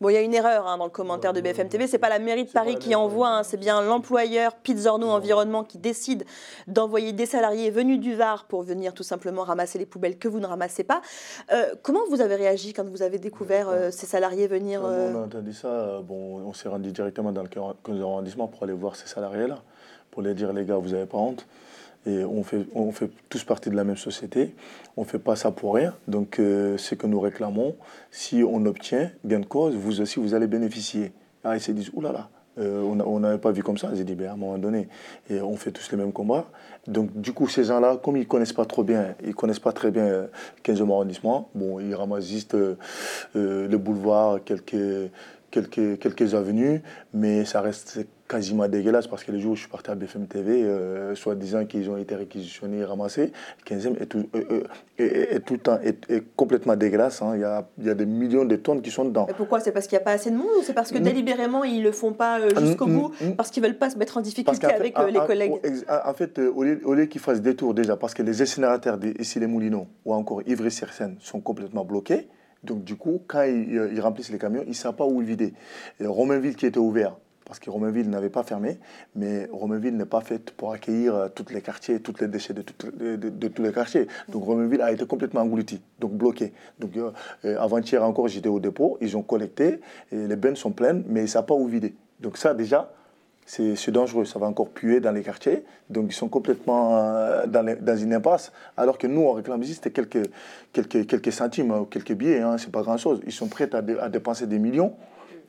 Bon, 0.00 0.10
il 0.10 0.14
y 0.14 0.16
a 0.16 0.20
une 0.20 0.34
erreur 0.34 0.68
hein, 0.68 0.78
dans 0.78 0.84
le 0.84 0.90
commentaire 0.90 1.32
de 1.32 1.40
BFM 1.40 1.68
TV. 1.68 1.88
C'est 1.88 1.98
pas 1.98 2.08
la 2.08 2.20
mairie 2.20 2.44
de 2.44 2.50
Paris 2.50 2.76
qui 2.76 2.94
envoie, 2.94 3.30
hein, 3.30 3.42
c'est 3.42 3.56
bien 3.56 3.82
l'employeur 3.82 4.54
Pizzorno 4.54 5.08
Environnement 5.08 5.64
qui 5.64 5.78
décide 5.78 6.24
d'envoyer 6.68 7.12
des 7.12 7.26
salariés 7.26 7.70
venus 7.70 7.98
du 7.98 8.14
Var 8.14 8.44
pour 8.44 8.62
venir 8.62 8.94
tout 8.94 9.02
simplement 9.02 9.42
ramasser 9.42 9.76
les 9.76 9.86
poubelles 9.86 10.16
que 10.16 10.28
vous 10.28 10.38
ne 10.38 10.46
ramassez 10.46 10.84
pas. 10.84 11.02
Euh, 11.52 11.74
comment 11.82 12.06
vous 12.10 12.20
avez 12.20 12.36
réagi 12.36 12.72
quand 12.72 12.88
vous 12.88 13.02
avez 13.02 13.18
découvert 13.18 13.68
euh, 13.68 13.90
ces 13.90 14.06
salariés 14.06 14.46
venir 14.46 14.82
euh, 14.84 15.12
on 15.12 15.22
a 15.22 15.24
entendu 15.26 15.52
ça, 15.52 16.00
bon, 16.04 16.44
on 16.46 16.52
s'est 16.52 16.68
rendu 16.68 16.92
directement 16.92 17.32
dans 17.32 17.42
le 17.42 17.48
15e 17.48 18.00
arrondissement 18.00 18.46
pour 18.46 18.62
aller 18.62 18.74
voir 18.74 18.94
ces 18.94 19.08
salariés-là, 19.08 19.58
pour 20.12 20.22
leur 20.22 20.34
dire 20.34 20.52
les 20.52 20.64
gars, 20.64 20.76
vous 20.76 20.90
n'avez 20.90 21.06
pas 21.06 21.18
honte. 21.18 21.44
Et 22.06 22.24
on 22.24 22.42
fait, 22.42 22.66
on 22.74 22.90
fait 22.92 23.10
tous 23.28 23.44
partie 23.44 23.70
de 23.70 23.76
la 23.76 23.84
même 23.84 23.96
société. 23.96 24.54
On 24.96 25.02
ne 25.02 25.06
fait 25.06 25.18
pas 25.18 25.36
ça 25.36 25.50
pour 25.50 25.74
rien. 25.74 25.94
Donc, 26.06 26.38
euh, 26.38 26.78
ce 26.78 26.94
que 26.94 27.06
nous 27.06 27.20
réclamons, 27.20 27.76
si 28.10 28.42
on 28.42 28.64
obtient 28.66 29.10
gain 29.24 29.40
de 29.40 29.46
cause, 29.46 29.74
vous 29.74 30.00
aussi, 30.00 30.20
vous 30.20 30.34
allez 30.34 30.46
bénéficier. 30.46 31.12
Ah, 31.44 31.56
ils 31.56 31.60
se 31.60 31.72
disent, 31.72 31.90
oulala, 31.92 32.30
euh, 32.58 32.80
on 32.82 33.20
n'avait 33.20 33.38
pas 33.38 33.52
vu 33.52 33.62
comme 33.62 33.78
ça. 33.78 33.90
J'ai 33.94 34.04
dit, 34.04 34.14
ben, 34.14 34.28
à 34.28 34.32
un 34.32 34.36
moment 34.36 34.58
donné, 34.58 34.88
et 35.28 35.40
on 35.40 35.56
fait 35.56 35.70
tous 35.70 35.90
les 35.90 35.98
mêmes 35.98 36.12
combats. 36.12 36.46
Donc, 36.88 37.20
du 37.20 37.32
coup, 37.32 37.48
ces 37.48 37.64
gens-là, 37.64 37.98
comme 38.02 38.16
ils 38.16 38.20
ne 38.20 38.24
connaissent 38.24 38.54
pas 38.54 38.64
trop 38.64 38.82
bien, 38.82 39.14
ils 39.22 39.34
connaissent 39.34 39.58
pas 39.58 39.72
très 39.72 39.90
bien 39.90 40.06
euh, 40.06 40.26
15e 40.64 40.90
arrondissement, 40.90 41.50
bon, 41.54 41.78
ils 41.80 41.94
ramassent 41.94 42.28
juste 42.28 42.54
euh, 42.54 42.76
euh, 43.36 43.68
le 43.68 43.78
boulevard, 43.78 44.42
quelques, 44.42 45.10
quelques, 45.50 45.98
quelques 45.98 46.34
avenues, 46.34 46.82
mais 47.12 47.44
ça 47.44 47.60
reste 47.60 48.00
quasiment 48.28 48.68
dégueulasse 48.68 49.06
parce 49.06 49.24
que 49.24 49.32
les 49.32 49.40
jours 49.40 49.52
où 49.52 49.56
je 49.56 49.60
suis 49.62 49.70
parti 49.70 49.90
à 49.90 49.94
BFM 49.94 50.26
TV, 50.26 50.62
euh, 50.62 51.14
soi-disant 51.14 51.64
qu'ils 51.64 51.88
ont 51.88 51.96
été 51.96 52.14
réquisitionnés 52.14 52.78
et 52.78 52.84
ramassés, 52.84 53.32
le 53.60 53.64
15e 53.76 53.96
est 54.02 54.06
tout, 54.06 54.28
euh, 54.34 54.42
euh, 54.50 54.62
est- 54.98 55.40
tout 55.46 55.54
le 55.54 55.60
temps 55.60 55.78
est, 55.82 55.98
est 56.10 56.22
complètement 56.36 56.76
dégueulasse. 56.76 57.22
hein. 57.22 57.32
Il, 57.34 57.40
y 57.40 57.44
a, 57.44 57.66
il 57.78 57.86
y 57.86 57.90
a 57.90 57.94
des 57.94 58.04
millions 58.06 58.44
de 58.44 58.56
tonnes 58.56 58.82
qui 58.82 58.90
sont 58.90 59.04
dedans. 59.06 59.26
Et 59.30 59.34
pourquoi? 59.34 59.60
C'est 59.60 59.72
parce 59.72 59.86
qu'il 59.86 59.96
n'y 59.96 60.02
a 60.02 60.04
pas 60.04 60.12
assez 60.12 60.30
de 60.30 60.36
monde 60.36 60.46
ou 60.58 60.62
c'est 60.62 60.74
parce 60.74 60.92
que 60.92 60.98
délibérément 60.98 61.64
ils 61.64 61.82
le 61.82 61.92
font 61.92 62.12
pas 62.12 62.38
euh, 62.40 62.50
jusqu'au 62.56 62.86
bout 62.86 63.12
parce 63.36 63.50
qu'ils 63.50 63.62
veulent 63.62 63.78
pas 63.78 63.90
se 63.90 63.96
mettre 63.98 64.18
en 64.18 64.20
difficulté 64.20 64.66
fait, 64.66 64.74
avec 64.74 64.98
les 64.98 65.20
collègues? 65.26 65.52
En 66.04 66.12
fait, 66.14 66.38
au 66.38 66.62
lieu, 66.94 67.06
qu'ils 67.06 67.20
fassent 67.20 67.40
des 67.42 67.56
tours 67.56 67.72
déjà, 67.74 67.96
parce 67.96 68.12
que 68.14 68.22
les 68.22 68.42
incinérateurs 68.42 68.98
ici 69.18 69.40
les 69.40 69.46
Moulineaux 69.46 69.86
ou 70.04 70.12
encore 70.12 70.42
Ivry-sur-Seine 70.46 71.16
sont 71.20 71.40
complètement 71.40 71.84
bloqués. 71.84 72.28
Donc 72.62 72.84
du 72.84 72.96
coup, 72.96 73.22
quand 73.26 73.42
ils, 73.44 73.90
ils 73.94 74.00
remplissent 74.00 74.30
les 74.32 74.38
camions, 74.38 74.62
ils 74.64 74.70
ne 74.70 74.74
savent 74.74 74.96
pas 74.96 75.06
où 75.06 75.20
les 75.20 75.26
vider. 75.28 75.54
Romainville 76.00 76.56
qui 76.56 76.66
était 76.66 76.78
ouvert, 76.78 77.16
parce 77.48 77.58
que 77.58 77.70
Romainville 77.70 78.08
n'avait 78.10 78.28
pas 78.28 78.42
fermé, 78.42 78.78
mais 79.16 79.48
Romainville 79.50 79.96
n'est 79.96 80.04
pas 80.04 80.20
faite 80.20 80.52
pour 80.52 80.72
accueillir 80.72 81.14
euh, 81.14 81.28
tous 81.34 81.46
les 81.52 81.62
quartiers, 81.62 82.00
tous 82.00 82.14
les 82.20 82.28
déchets 82.28 82.54
de, 82.54 82.62
tous 82.62 83.62
les 83.62 83.72
quartiers. 83.72 84.06
Donc 84.28 84.44
Romainville 84.44 84.82
a 84.82 84.92
été 84.92 85.06
complètement 85.06 85.40
englouti, 85.40 85.80
donc 85.98 86.12
bloqué. 86.12 86.52
Donc 86.78 86.92
euh, 86.96 87.58
avant-hier 87.58 88.04
encore, 88.04 88.28
j'étais 88.28 88.48
au 88.48 88.60
dépôt, 88.60 88.98
ils 89.00 89.16
ont 89.16 89.22
collecté, 89.22 89.80
les 90.12 90.36
bennes 90.36 90.56
sont 90.56 90.70
pleines, 90.70 91.02
mais 91.08 91.22
ne 91.22 91.26
savent 91.26 91.46
pas 91.46 91.54
où 91.54 91.66
vider. 91.66 91.94
Donc 92.20 92.36
ça 92.36 92.54
déjà, 92.54 92.92
c'est 93.48 93.90
dangereux, 93.90 94.26
ça 94.26 94.38
va 94.38 94.46
encore 94.46 94.68
puer 94.68 95.00
dans 95.00 95.12
les 95.12 95.22
quartiers. 95.22 95.64
Donc 95.88 96.06
ils 96.10 96.14
sont 96.14 96.28
complètement 96.28 96.98
euh, 96.98 97.46
dans, 97.46 97.96
une 97.96 98.12
impasse. 98.12 98.52
Alors 98.76 98.98
que 98.98 99.06
nous, 99.06 99.22
on 99.22 99.32
réclame 99.32 99.62
juste 99.62 99.90
quelques, 99.90 100.28
quelques, 100.72 101.06
quelques 101.06 101.32
centimes 101.32 101.70
ou 101.72 101.84
quelques 101.86 102.12
billets, 102.12 102.40
hein, 102.40 102.58
c'est 102.58 102.70
pas 102.70 102.82
grand-chose. 102.82 103.20
Ils 103.26 103.32
sont 103.32 103.48
prêts 103.48 103.70
à 103.74 104.08
dépenser 104.10 104.46
des 104.46 104.58
millions. 104.58 104.94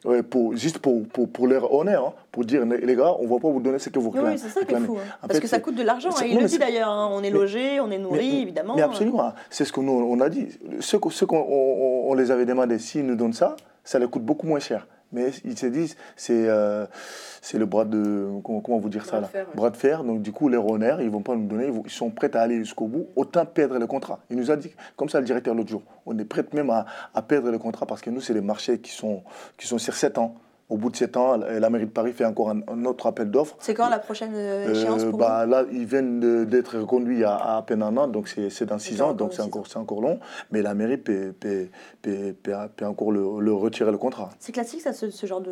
Ouais, 0.06 0.24
pour, 0.24 0.56
juste 0.56 0.80
pour, 0.80 1.08
pour, 1.08 1.30
pour 1.30 1.47
leur 1.47 1.74
honneur, 1.74 2.08
hein, 2.08 2.14
pour 2.32 2.45
dire 2.45 2.66
les 2.66 2.95
gars, 2.95 3.14
on 3.20 3.24
ne 3.24 3.28
va 3.30 3.39
pas 3.39 3.50
vous 3.50 3.60
donner 3.60 3.80
ce 3.80 3.89
que 3.89 4.00
vous 4.00 4.10
réclamez. 4.10 4.34
oui, 4.36 4.39
c'est 4.39 4.50
ça 4.50 4.66
qui 4.66 4.74
est 4.74 4.80
fou. 4.80 4.97
hein. 4.97 5.08
Parce 5.22 5.34
fait, 5.34 5.39
que 5.41 5.47
ça 5.47 5.60
coûte 5.60 5.76
de 5.76 5.84
l'argent. 5.84 6.10
hein. 6.12 6.24
Il 6.26 6.36
non, 6.36 6.41
le 6.41 6.47
dit 6.47 6.58
d'ailleurs. 6.58 6.89
On 7.12 7.22
est 7.24 7.30
logé, 7.30 7.80
on 7.80 7.89
est 7.91 7.97
nourri, 7.97 8.18
mais- 8.32 8.41
évidemment. 8.41 8.76
Mais 8.76 8.82
absolument, 8.82 9.34
c'est 9.50 9.66
ce 9.66 9.74
que 9.74 9.82
nous 9.82 9.91
on 9.91 10.20
a 10.22 10.30
dit. 10.30 10.47
Ce 10.80 10.97
qu'on 10.97 11.10
ce 11.10 11.26
qu'on- 11.26 11.38
on, 11.50 12.10
on 12.12 12.14
les 12.14 12.32
avait 12.32 12.45
demandé, 12.45 12.80
s'ils 12.80 13.06
nous 13.06 13.16
donnent 13.16 13.34
ça, 13.34 13.56
ça 13.84 14.00
leur 14.00 14.10
coûte 14.10 14.24
beaucoup 14.24 14.47
moins 14.47 14.60
cher. 14.60 14.88
Mais 15.12 15.32
ils 15.43 15.57
se 15.57 15.66
disent, 15.66 15.95
c'est 16.16 16.47
euh, 16.47 16.86
le 17.53 17.66
bras 17.66 17.86
de. 17.86 18.30
Comment, 18.43 18.62
comment 18.62 18.78
vous 18.78 18.89
dire 18.89 19.05
ça 19.05 19.14
Bras 19.14 19.22
là 19.22 19.28
fer, 19.28 19.47
ouais. 19.47 19.55
Bras 19.55 19.70
de 19.72 19.78
fer. 19.78 20.03
Donc 20.03 20.22
du 20.22 20.32
coup, 20.32 20.49
les 20.49 20.57
honneurs, 20.57 21.01
ils 21.01 21.10
vont 21.10 21.22
pas 21.22 21.36
nous 21.36 21.47
donner, 21.47 21.72
ils, 21.86 21.89
sont 21.89 22.12
prêts 22.12 22.36
à 22.36 22.41
aller 22.41 22.57
jusqu'au 22.57 22.88
bout, 22.88 23.07
autant 23.16 23.45
perdre 23.45 23.80
le 23.80 23.88
contrat. 23.88 24.20
Il 24.30 24.38
nous 24.38 24.51
a 24.51 24.55
dit, 24.55 24.72
comme 24.95 25.10
ça 25.10 25.20
le 25.20 25.26
directeur 25.26 25.55
l'autre 25.55 25.70
jour, 25.70 25.82
on 26.05 26.18
est 26.18 26.26
prêt 26.26 26.45
même 26.53 26.70
à, 26.70 26.86
à 27.14 27.22
perdre 27.22 27.49
le 27.49 27.57
contrat 27.57 27.86
parce 27.86 28.02
que 28.02 28.10
nous, 28.10 28.22
c'est 28.22 28.34
des 28.34 28.41
marchés 28.41 28.80
qui 28.80 28.91
sont, 28.91 29.23
qui 29.57 29.68
sont 29.68 29.80
sur 29.80 29.95
7 29.95 30.19
ans. 30.19 30.36
Au 30.70 30.78
bout 30.78 30.91
de 30.91 30.96
7 30.96 31.18
ans, 31.18 31.36
la 31.38 31.70
mairie 31.72 31.86
de 31.88 31.91
Paris 31.91 32.14
fait 32.14 32.26
encore 32.26 32.52
un, 32.52 32.62
un 32.68 32.86
autre 32.86 33.08
appel 33.08 33.32
d'offres. 33.32 33.56
C'est 33.60 33.74
quand 33.74 33.90
la 33.90 33.98
prochaine 34.00 34.34
euh, 34.36 34.72
échéance 34.72 35.04
Euh, 35.04 35.10
pour 35.10 35.18
bah, 35.20 35.46
Là, 35.48 35.64
ils 35.72 35.86
viennent 35.86 36.46
d'être 36.46 36.78
reconduits 36.78 37.24
à, 37.24 37.58
à 37.58 37.62
peine 37.64 37.82
un 37.82 37.98
an, 37.98 38.08
donc 38.08 38.28
c'est 38.28 38.66
dans 38.66 38.78
six 38.78 38.98
dans 38.98 39.06
ans, 39.06 39.08
encore 39.10 39.18
donc 39.18 39.34
c'est 39.34 39.41
encore, 39.41 39.66
encore 39.76 40.02
long. 40.02 40.20
Mais 40.52 40.62
la 40.62 40.76
mairie 40.76 40.98
peut, 40.98 41.34
peut- 41.40 41.70
peut- 42.04 42.36
peut- 42.44 42.86
encore 42.86 43.12
le, 43.12 43.40
le 43.40 43.54
retirer 43.54 43.91
le 43.91 43.98
contrat. 43.98 44.30
vous 44.30 44.36
C'est 44.40 44.52
classique, 44.52 44.82
ça, 44.82 44.94
ce, 44.94 45.10
ce 45.10 45.26
genre 45.26 45.41
de, 45.41 45.52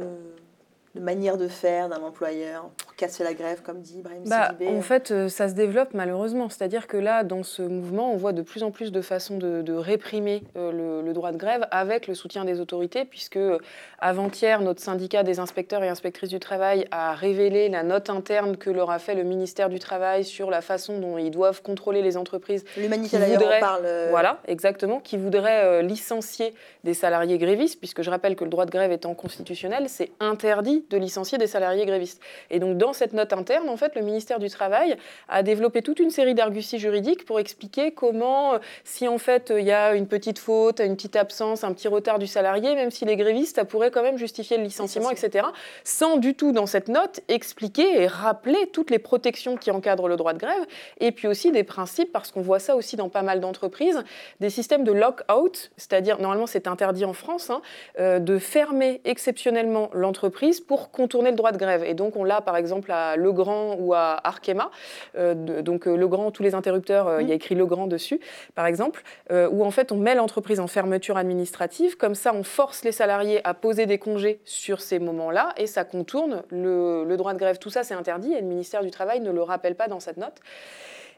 de 0.97 1.03
manière 1.03 1.37
de 1.37 1.47
faire 1.47 1.89
d'un 1.89 2.01
employeur 2.01 2.69
pour 2.77 2.95
casser 2.95 3.23
la 3.23 3.33
grève, 3.33 3.61
comme 3.61 3.81
dit 3.81 3.99
Ibrahim 3.99 4.23
Bah, 4.25 4.51
en 4.67 4.81
fait, 4.81 5.11
euh, 5.11 5.29
ça 5.29 5.47
se 5.47 5.53
développe 5.53 5.93
malheureusement. 5.93 6.49
C'est-à-dire 6.49 6.87
que 6.87 6.97
là, 6.97 7.23
dans 7.23 7.43
ce 7.43 7.61
mouvement, 7.61 8.11
on 8.11 8.17
voit 8.17 8.33
de 8.33 8.41
plus 8.41 8.63
en 8.63 8.71
plus 8.71 8.91
de 8.91 9.01
façons 9.01 9.37
de, 9.37 9.61
de 9.61 9.73
réprimer 9.73 10.43
euh, 10.55 10.71
le, 10.71 11.05
le 11.07 11.13
droit 11.13 11.31
de 11.31 11.37
grève 11.37 11.67
avec 11.71 12.07
le 12.07 12.15
soutien 12.15 12.45
des 12.45 12.59
autorités, 12.59 13.05
puisque 13.05 13.37
euh, 13.37 13.59
avant-hier, 13.99 14.61
notre 14.61 14.81
syndicat 14.81 15.23
des 15.23 15.39
inspecteurs 15.39 15.83
et 15.83 15.89
inspectrices 15.89 16.29
du 16.29 16.39
travail 16.39 16.87
a 16.91 17.13
révélé 17.13 17.69
la 17.69 17.83
note 17.83 18.09
interne 18.09 18.57
que 18.57 18.69
leur 18.69 18.89
a 18.89 18.99
fait 18.99 19.15
le 19.15 19.23
ministère 19.23 19.69
du 19.69 19.79
Travail 19.79 20.23
sur 20.23 20.49
la 20.49 20.61
façon 20.61 20.99
dont 20.99 21.17
ils 21.17 21.31
doivent 21.31 21.61
contrôler 21.61 22.01
les 22.01 22.17
entreprises. 22.17 22.65
L'humanité 22.77 23.17
d'ailleurs 23.19 23.39
voudraient- 23.39 23.59
parle. 23.59 23.87
Voilà, 24.09 24.39
exactement, 24.47 24.99
qui 24.99 25.17
voudraient 25.17 25.83
licencier 25.83 26.53
des 26.83 26.93
salariés 26.93 27.37
grévistes, 27.37 27.79
puisque 27.79 28.01
je 28.01 28.09
rappelle 28.09 28.35
que 28.35 28.43
le 28.43 28.49
droit 28.49 28.65
de 28.65 28.71
grève 28.71 28.91
étant 28.91 29.13
constitutionnel, 29.13 29.85
c'est 29.87 30.09
interdit 30.19 30.85
de 30.89 30.97
licencier 30.97 31.37
des 31.37 31.47
salariés 31.47 31.85
grévistes. 31.85 32.21
Et 32.49 32.59
donc 32.59 32.77
dans 32.77 32.93
cette 32.93 33.13
note 33.13 33.33
interne, 33.33 33.69
en 33.69 33.77
fait, 33.77 33.95
le 33.95 34.01
ministère 34.01 34.39
du 34.39 34.49
Travail 34.49 34.95
a 35.29 35.43
développé 35.43 35.81
toute 35.81 35.99
une 35.99 36.09
série 36.09 36.35
d'arguties 36.35 36.79
juridiques 36.79 37.25
pour 37.25 37.39
expliquer 37.39 37.91
comment, 37.91 38.53
euh, 38.53 38.57
si 38.83 39.07
en 39.07 39.17
fait 39.17 39.53
il 39.55 39.65
y 39.65 39.71
a 39.71 39.95
une 39.95 40.07
petite 40.07 40.39
faute, 40.39 40.79
une 40.79 40.95
petite 40.95 41.15
absence, 41.15 41.63
un 41.63 41.73
petit 41.73 41.87
retard 41.87 42.19
du 42.19 42.27
salarié, 42.27 42.75
même 42.75 42.91
s'il 42.91 43.09
est 43.09 43.15
gréviste, 43.15 43.55
ça 43.55 43.65
pourrait 43.65 43.91
quand 43.91 44.03
même 44.03 44.17
justifier 44.17 44.57
le 44.57 44.63
licenciement, 44.63 45.11
etc. 45.11 45.47
Sans 45.83 46.17
du 46.17 46.35
tout 46.35 46.51
dans 46.51 46.65
cette 46.65 46.87
note 46.87 47.21
expliquer 47.27 48.01
et 48.01 48.07
rappeler 48.07 48.69
toutes 48.71 48.91
les 48.91 48.99
protections 48.99 49.57
qui 49.57 49.71
encadrent 49.71 50.07
le 50.07 50.15
droit 50.15 50.33
de 50.33 50.39
grève, 50.39 50.65
et 50.99 51.11
puis 51.11 51.27
aussi 51.27 51.51
des 51.51 51.63
principes, 51.63 52.11
parce 52.11 52.31
qu'on 52.31 52.41
voit 52.41 52.59
ça 52.59 52.75
aussi 52.75 52.95
dans 52.95 53.09
pas 53.09 53.21
mal 53.21 53.39
d'entreprises, 53.39 54.03
des 54.39 54.49
systèmes 54.49 54.83
de 54.83 54.91
lock-out, 54.91 55.71
c'est-à-dire 55.77 56.19
normalement 56.19 56.47
c'est 56.47 56.67
interdit 56.67 57.05
en 57.05 57.13
France, 57.13 57.49
hein, 57.49 57.61
euh, 57.99 58.19
de 58.19 58.37
fermer 58.37 59.01
exceptionnellement 59.05 59.89
l'entreprise 59.93 60.59
pour 60.59 60.76
contourner 60.91 61.31
le 61.31 61.35
droit 61.35 61.51
de 61.51 61.57
grève. 61.57 61.83
Et 61.83 61.93
donc 61.93 62.15
on 62.15 62.23
l'a 62.23 62.41
par 62.41 62.55
exemple 62.55 62.91
à 62.91 63.15
Legrand 63.15 63.75
ou 63.79 63.93
à 63.93 64.19
Arkema, 64.23 64.69
euh, 65.17 65.61
donc 65.61 65.87
euh, 65.87 65.95
Legrand, 65.95 66.31
tous 66.31 66.43
les 66.43 66.53
interrupteurs, 66.53 67.07
euh, 67.07 67.21
il 67.21 67.27
y 67.27 67.31
a 67.31 67.35
écrit 67.35 67.55
Legrand 67.55 67.87
dessus, 67.87 68.19
par 68.55 68.65
exemple, 68.65 69.03
euh, 69.31 69.49
où 69.51 69.65
en 69.65 69.71
fait 69.71 69.91
on 69.91 69.97
met 69.97 70.15
l'entreprise 70.15 70.59
en 70.59 70.67
fermeture 70.67 71.17
administrative, 71.17 71.97
comme 71.97 72.15
ça 72.15 72.33
on 72.33 72.43
force 72.43 72.83
les 72.83 72.91
salariés 72.91 73.41
à 73.43 73.53
poser 73.53 73.85
des 73.85 73.97
congés 73.97 74.39
sur 74.45 74.81
ces 74.81 74.99
moments-là, 74.99 75.53
et 75.57 75.67
ça 75.67 75.83
contourne 75.83 76.43
le, 76.49 77.03
le 77.03 77.17
droit 77.17 77.33
de 77.33 77.39
grève. 77.39 77.57
Tout 77.57 77.69
ça 77.71 77.83
c'est 77.83 77.95
interdit, 77.95 78.33
et 78.33 78.41
le 78.41 78.47
ministère 78.47 78.83
du 78.83 78.91
Travail 78.91 79.19
ne 79.21 79.31
le 79.31 79.41
rappelle 79.41 79.75
pas 79.75 79.87
dans 79.87 79.99
cette 79.99 80.17
note. 80.17 80.39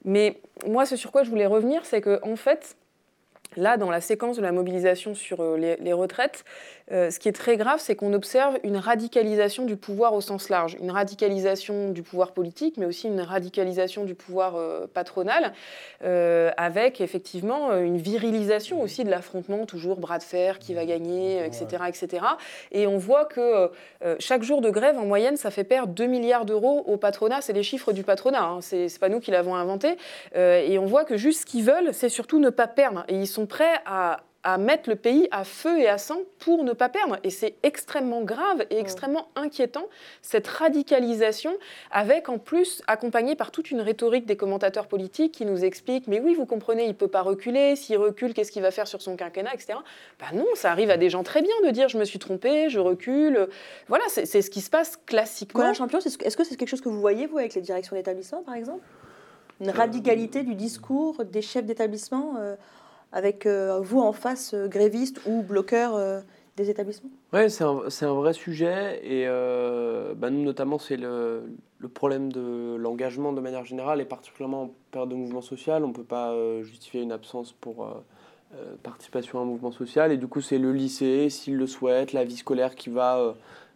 Mais 0.06 0.40
moi, 0.65 0.86
ce 0.86 0.95
sur 0.95 1.11
quoi 1.11 1.23
je 1.23 1.30
voulais 1.30 1.45
revenir, 1.45 1.86
c'est 1.86 1.99
que 1.99 2.19
en 2.23 2.38
fait, 2.38 2.77
Là, 3.56 3.78
dans 3.78 3.90
la 3.90 4.02
séquence 4.02 4.38
de 4.38 4.42
la 4.42 4.52
mobilisation 4.52 5.16
sur 5.16 5.42
euh, 5.42 5.58
les, 5.58 5.76
les 5.78 5.94
retraites, 5.94 6.46
euh, 6.92 7.12
ce 7.12 7.20
qui 7.20 7.30
est 7.30 7.34
très 7.34 7.56
grave, 7.58 7.80
c'est 7.80 7.96
qu'on 7.96 8.14
observe 8.14 8.58
une 8.64 8.78
radicalisation 8.78 9.66
du 9.66 9.76
pouvoir 9.76 10.14
au 10.14 10.22
sens 10.22 10.50
large, 10.50 10.76
une 10.82 10.90
radicalisation 10.90 11.92
du 11.92 12.02
pouvoir 12.02 12.32
politique, 12.32 12.78
mais 12.78 12.86
aussi 12.86 13.08
une 13.08 13.22
radicalisation 13.22 14.06
du 14.06 14.16
pouvoir 14.16 14.56
euh, 14.56 14.88
patronal, 14.92 15.54
euh, 16.04 16.50
avec 16.58 17.00
effectivement 17.00 17.74
une 17.78 17.98
virilisation 17.98 18.82
aussi 18.82 19.04
de 19.04 19.10
l'affrontement, 19.10 19.66
toujours 19.66 19.98
bras 19.98 20.18
de 20.18 20.24
fer, 20.24 20.58
qui 20.58 20.74
va 20.74 20.86
gagner, 20.86 21.42
euh, 21.42 21.46
etc., 21.46 21.84
etc. 21.88 22.26
Et 22.72 22.88
on 22.88 22.98
voit 22.98 23.26
que 23.26 23.70
chaque 24.20 24.44
jour 24.44 24.62
de 24.62 24.70
grève, 24.70 24.98
en 24.98 25.06
moyenne, 25.06 25.38
ça 25.38 25.52
fait 25.52 25.64
perdre 25.64 25.94
2 25.94 26.06
milliards 26.06 26.46
d'euros 26.46 26.84
au 26.88 26.98
patronat. 26.98 27.42
C'est 27.42 27.54
les 27.54 27.64
chiffres 27.64 27.92
du 27.92 28.04
patronat, 28.04 28.44
hein. 28.44 28.60
c'est 28.62 29.00
pas 29.00 29.10
nous 29.10 29.20
qui 29.20 29.32
l'avons 29.32 29.56
inventé. 29.56 29.98
Et 30.36 30.78
on 30.80 30.86
voit 30.86 31.06
que 31.06 31.18
juste 31.18 31.42
ce 31.42 31.46
qu'ils 31.46 31.64
veulent, 31.64 31.94
c'est 31.94 32.10
surtout 32.10 32.40
ne 32.40 32.50
pas 32.50 32.68
perdre. 32.68 33.04
Et 33.08 33.16
ils 33.16 33.28
sont 33.28 33.39
prêts 33.45 33.82
à, 33.86 34.22
à 34.44 34.57
mettre 34.57 34.90
le 34.90 34.95
pays 34.95 35.28
à 35.32 35.44
feu 35.44 35.80
et 35.80 35.88
à 35.88 35.98
sang 35.98 36.20
pour 36.40 36.64
ne 36.64 36.72
pas 36.72 36.88
perdre. 36.88 37.18
Et 37.24 37.30
c'est 37.30 37.56
extrêmement 37.64 38.22
grave 38.22 38.66
et 38.70 38.80
extrêmement 38.80 39.28
inquiétant, 39.36 39.86
cette 40.22 40.48
radicalisation, 40.48 41.52
avec 41.91 42.30
en 42.30 42.38
plus 42.38 42.82
accompagné 42.88 43.36
par 43.36 43.52
toute 43.52 43.70
une 43.72 43.82
rhétorique 43.82 44.26
des 44.26 44.38
commentateurs 44.38 44.88
politiques 44.88 45.34
qui 45.34 45.45
nous 45.45 45.66
expliquent, 45.66 46.07
mais 46.07 46.20
oui, 46.20 46.36
vous 46.36 46.45
comprenez, 46.45 46.86
il 46.86 46.95
peut 46.95 47.07
pas 47.07 47.22
reculer, 47.22 47.76
s'il 47.76 47.98
recule, 47.98 48.34
qu'est-ce 48.34 48.52
qu'il 48.52 48.61
va 48.61 48.72
faire 48.72 48.88
sur 48.88 49.02
son 49.02 49.18
quinquennat, 49.18 49.53
etc. 49.53 49.74
Bah 50.20 50.28
non, 50.34 50.45
ça 50.56 50.72
arrive 50.72 50.90
à 50.90 50.98
des 50.98 51.10
gens 51.10 51.24
très 51.24 51.41
bien 51.41 51.53
de 51.66 51.72
dire, 51.72 51.90
je 51.90 51.98
me 51.98 52.06
suis 52.06 52.20
trompé, 52.20 52.70
je 52.70 52.80
recule. 52.80 53.49
Voilà, 53.88 54.06
c'est 54.07 54.41
ce 54.41 54.49
qui 54.49 54.61
se 54.61 54.70
passe 54.70 54.98
classiquement. 55.06 55.61
Colin 55.61 55.74
Champion, 55.74 55.99
est-ce 55.99 56.18
que 56.18 56.26
est-ce 56.26 56.38
que 56.38 56.44
c'est 56.45 56.56
quelque 56.56 56.70
chose 56.70 56.82
que 56.82 56.90
vous 56.90 56.99
voyez, 56.99 57.28
vous, 57.28 57.38
avec 57.38 57.56
les 57.56 57.61
directions 57.61 57.95
d'établissement, 57.95 58.41
par 58.44 58.56
exemple? 58.56 58.84
Une 59.60 59.72
radicalité 59.72 60.44
du 60.44 60.56
discours 60.56 61.26
des 61.26 61.41
chefs 61.41 61.66
d'établissement, 61.66 62.36
euh, 62.40 62.56
avec 63.11 63.45
euh, 63.45 63.80
vous 63.80 63.99
en 63.99 64.14
face, 64.14 64.53
euh, 64.53 64.68
grévistes 64.68 65.22
ou 65.26 65.41
bloqueurs 65.41 65.95
euh, 65.95 66.22
des 66.57 66.69
établissements? 66.69 67.10
Oui, 67.34 67.49
c'est 67.49 67.64
un, 67.64 67.81
un 68.02 68.14
vrai 68.14 68.34
sujet 68.34 68.99
et 69.03 69.26
bah, 70.15 70.30
nous 70.30 70.44
notamment 70.44 70.77
c'est 70.77 70.98
le, 70.98 71.44
problème 71.94 72.31
de 72.31 72.76
l'engagement 72.76 73.34
de 73.34 73.41
manière 73.41 73.65
générale 73.65 74.02
et 74.02 74.06
particulièrement 74.06 74.64
en 74.64 74.72
période 74.91 75.10
de 75.10 75.15
mouvement 75.15 75.41
social. 75.41 75.84
On 75.84 75.90
ne 75.90 75.94
peut 75.94 76.03
pas 76.03 76.36
justifier 76.64 77.02
une 77.02 77.11
absence 77.11 77.53
pour 77.53 77.88
participation 78.84 79.40
à 79.40 79.44
un 79.44 79.45
mouvement 79.45 79.72
social 79.72 80.11
et 80.11 80.18
du 80.18 80.27
coup 80.27 80.41
c'est 80.41 80.57
le 80.57 80.73
lycée, 80.73 81.30
s'il 81.30 81.56
le 81.56 81.68
souhaite, 81.68 82.14
la 82.14 82.26
vie 82.26 82.36
scolaire 82.36 82.76
qui 82.76 82.90
va 82.90 83.36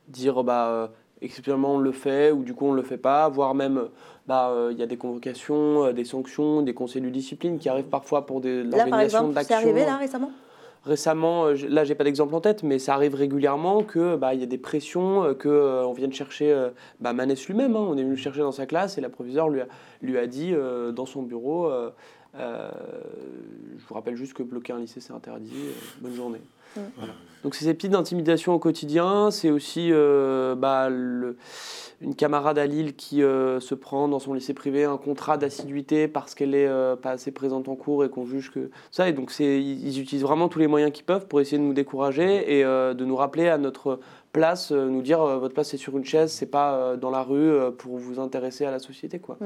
dire 0.09 0.43
bah, 0.43 0.91
exceptionnellement 1.23 1.75
on 1.75 1.79
le 1.79 1.91
fait 1.91 2.31
ou 2.31 2.43
du 2.43 2.53
coup 2.53 2.65
on 2.67 2.71
ne 2.71 2.77
le 2.77 2.83
fait 2.83 2.97
pas, 2.97 3.29
voire 3.29 3.55
même 3.55 3.83
bah, 4.27 4.49
euh, 4.51 4.69
il 4.71 4.77
y 4.79 4.83
a 4.83 4.85
des 4.85 4.97
convocations, 4.97 5.85
euh, 5.85 5.93
des 5.93 6.05
sanctions, 6.05 6.61
des 6.61 6.73
conseils 6.73 7.01
de 7.01 7.09
discipline 7.09 7.57
qui 7.57 7.69
arrivent 7.69 7.85
parfois 7.89 8.25
pour 8.25 8.41
des, 8.41 8.63
Là, 8.63 8.69
par 8.69 8.79
l'organisation 8.79 9.03
exemple, 9.03 9.29
c'est 9.29 9.49
d'actions. 9.49 9.55
arrivé, 9.69 9.85
là, 9.85 9.97
récemment 9.97 10.31
Récemment, 10.85 11.45
euh, 11.45 11.55
là 11.69 11.85
j'ai 11.85 11.95
pas 11.95 12.03
d'exemple 12.03 12.35
en 12.35 12.41
tête, 12.41 12.61
mais 12.63 12.77
ça 12.77 12.93
arrive 12.93 13.15
régulièrement 13.15 13.83
que 13.83 14.17
bah 14.17 14.33
il 14.33 14.41
y 14.41 14.43
a 14.43 14.47
des 14.47 14.57
pressions, 14.57 15.23
euh, 15.23 15.33
que 15.33 15.47
euh, 15.47 15.85
on 15.87 15.93
vienne 15.93 16.11
chercher 16.11 16.51
euh, 16.51 16.71
bah, 16.99 17.13
Manès 17.13 17.47
lui-même. 17.47 17.77
hein, 17.77 17.85
on 17.87 17.93
est 17.97 18.01
venu 18.01 18.11
le 18.11 18.17
chercher 18.17 18.41
dans 18.41 18.51
sa 18.51 18.65
classe 18.65 18.97
et 18.97 19.01
la 19.01 19.07
proviseure 19.07 19.47
lui 19.47 19.61
a, 19.61 19.67
lui 20.01 20.17
a 20.17 20.27
dit 20.27 20.51
euh, 20.53 20.91
dans 20.91 21.05
son 21.05 21.21
bureau. 21.21 21.71
Euh, 22.35 22.69
je 23.77 23.85
vous 23.87 23.93
rappelle 23.95 24.15
juste 24.15 24.33
que 24.33 24.43
bloquer 24.43 24.73
un 24.73 24.79
lycée 24.79 24.99
c'est 24.99 25.13
interdit. 25.13 25.51
euh, 25.55 25.71
bonne 26.01 26.15
journée. 26.15 26.41
Voilà. 26.97 27.13
Donc 27.43 27.53
c'est 27.53 27.65
ces 27.65 27.73
petites 27.75 27.93
intimidations 27.93 28.53
au 28.55 28.59
quotidien. 28.59 29.29
C'est 29.29 29.51
aussi 29.51 29.89
euh, 29.91 30.55
bah, 30.55 30.89
le- 30.89 31.37
une 32.01 32.15
camarade 32.15 32.57
à 32.57 32.65
Lille 32.65 32.95
qui 32.95 33.17
se 33.19 33.75
prend 33.75 34.07
dans 34.07 34.17
son 34.19 34.33
lycée 34.33 34.53
privé 34.55 34.83
un 34.83 34.97
contrat 34.97 35.37
d'assiduité 35.37 36.07
parce 36.07 36.33
qu'elle 36.35 36.55
est 36.55 36.67
euh, 36.67 36.95
pas 36.95 37.11
assez 37.11 37.31
présente 37.31 37.67
en 37.69 37.75
cours 37.75 38.03
et 38.03 38.09
qu'on 38.09 38.25
juge 38.25 38.51
que 38.51 38.71
ça. 38.91 39.07
Et 39.07 39.13
donc 39.13 39.29
c'est, 39.29 39.61
ils, 39.61 39.87
ils 39.87 40.01
utilisent 40.01 40.23
vraiment 40.23 40.49
tous 40.49 40.57
les 40.59 40.67
moyens 40.67 40.91
qu'ils 40.91 41.05
peuvent 41.05 41.27
pour 41.27 41.39
essayer 41.41 41.59
de 41.59 41.63
nous 41.63 41.73
décourager 41.73 42.59
et 42.59 42.63
de 42.63 43.05
nous 43.05 43.15
rappeler 43.15 43.47
à 43.49 43.57
notre 43.59 43.99
place, 44.31 44.71
nous 44.71 45.01
dire 45.03 45.19
votre 45.23 45.53
place 45.53 45.69
c'est 45.69 45.77
sur 45.77 45.95
une 45.95 46.05
chaise, 46.05 46.31
c'est 46.31 46.47
pas 46.47 46.97
dans 46.97 47.11
la 47.11 47.21
rue 47.21 47.53
pour 47.77 47.97
vous 47.97 48.19
intéresser 48.19 48.65
à 48.65 48.71
la 48.71 48.79
société 48.79 49.19
quoi. 49.19 49.37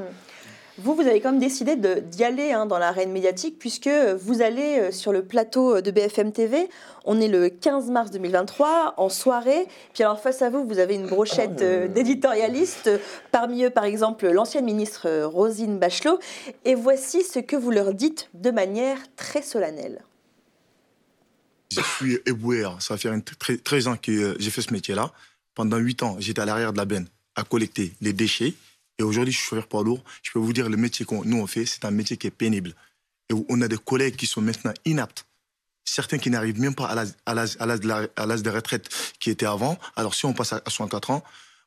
Vous, 0.78 0.94
vous 0.94 1.02
avez 1.02 1.20
quand 1.20 1.32
même 1.32 1.40
décidé 1.40 1.76
d'y 1.76 2.24
aller 2.24 2.52
hein, 2.52 2.66
dans 2.66 2.78
l'arène 2.78 3.10
médiatique, 3.10 3.58
puisque 3.58 3.90
vous 4.20 4.42
allez 4.42 4.78
euh, 4.78 4.92
sur 4.92 5.12
le 5.12 5.24
plateau 5.24 5.80
de 5.80 5.90
BFM 5.90 6.32
TV. 6.32 6.68
On 7.04 7.20
est 7.20 7.28
le 7.28 7.48
15 7.48 7.90
mars 7.90 8.10
2023, 8.10 8.94
en 8.96 9.08
soirée. 9.08 9.66
Puis 9.94 10.04
alors, 10.04 10.20
face 10.20 10.42
à 10.42 10.50
vous, 10.50 10.66
vous 10.66 10.78
avez 10.78 10.94
une 10.94 11.06
brochette 11.06 11.62
euh, 11.62 11.88
d'éditorialistes. 11.88 12.90
Parmi 13.32 13.64
eux, 13.64 13.70
par 13.70 13.84
exemple, 13.84 14.28
l'ancienne 14.28 14.66
ministre 14.66 15.08
euh, 15.08 15.26
Rosine 15.26 15.78
Bachelot. 15.78 16.18
Et 16.64 16.74
voici 16.74 17.24
ce 17.24 17.38
que 17.38 17.56
vous 17.56 17.70
leur 17.70 17.94
dites 17.94 18.28
de 18.34 18.50
manière 18.50 18.98
très 19.16 19.42
solennelle. 19.42 20.02
Je 21.70 21.80
suis 21.80 22.18
éboueur. 22.26 22.80
Ça 22.80 22.96
fait 22.96 23.10
13 23.62 23.88
ans 23.88 23.96
que 23.96 24.12
euh, 24.12 24.36
j'ai 24.38 24.50
fait 24.50 24.62
ce 24.62 24.72
métier-là. 24.72 25.12
Pendant 25.54 25.76
8 25.76 26.02
ans, 26.02 26.16
j'étais 26.18 26.40
à 26.40 26.44
l'arrière 26.44 26.72
de 26.72 26.78
la 26.78 26.84
benne 26.84 27.08
à 27.36 27.44
collecter 27.44 27.92
les 28.00 28.12
déchets. 28.12 28.54
Et 28.98 29.02
aujourd'hui, 29.02 29.32
je 29.32 29.38
suis 29.38 29.46
chauffeur 29.48 29.66
poids 29.68 29.82
lourd. 29.84 30.02
Je 30.22 30.30
peux 30.32 30.38
vous 30.38 30.52
dire, 30.52 30.68
le 30.68 30.76
métier 30.76 31.06
que 31.06 31.14
nous 31.14 31.38
on 31.38 31.46
fait, 31.46 31.66
c'est 31.66 31.84
un 31.84 31.90
métier 31.90 32.16
qui 32.16 32.26
est 32.26 32.30
pénible. 32.32 32.74
Et 33.30 33.34
où 33.34 33.46
on 33.48 33.60
a 33.62 33.68
des 33.68 33.76
collègues 33.78 34.16
qui 34.16 34.26
sont 34.26 34.40
maintenant 34.40 34.72
inaptes. 34.84 35.26
Certains 35.84 36.18
qui 36.18 36.30
n'arrivent 36.30 36.60
même 36.60 36.74
pas 36.74 36.86
à 36.86 36.94
l'âge- 36.94 37.14
à 37.24 37.34
l'âge 37.34 37.56
à 37.60 37.66
l'âge 37.66 37.80
de, 37.80 37.88
la- 37.88 38.08
à 38.16 38.26
l'âge 38.26 38.42
de 38.42 38.50
retraite 38.50 38.88
qui 39.20 39.30
était 39.30 39.46
avant. 39.46 39.78
Alors, 39.96 40.14
si 40.14 40.24
on 40.26 40.32
passe 40.34 40.52
à 40.52 40.62
à 40.64 40.70
64 40.70 41.10
ans, 41.10 41.22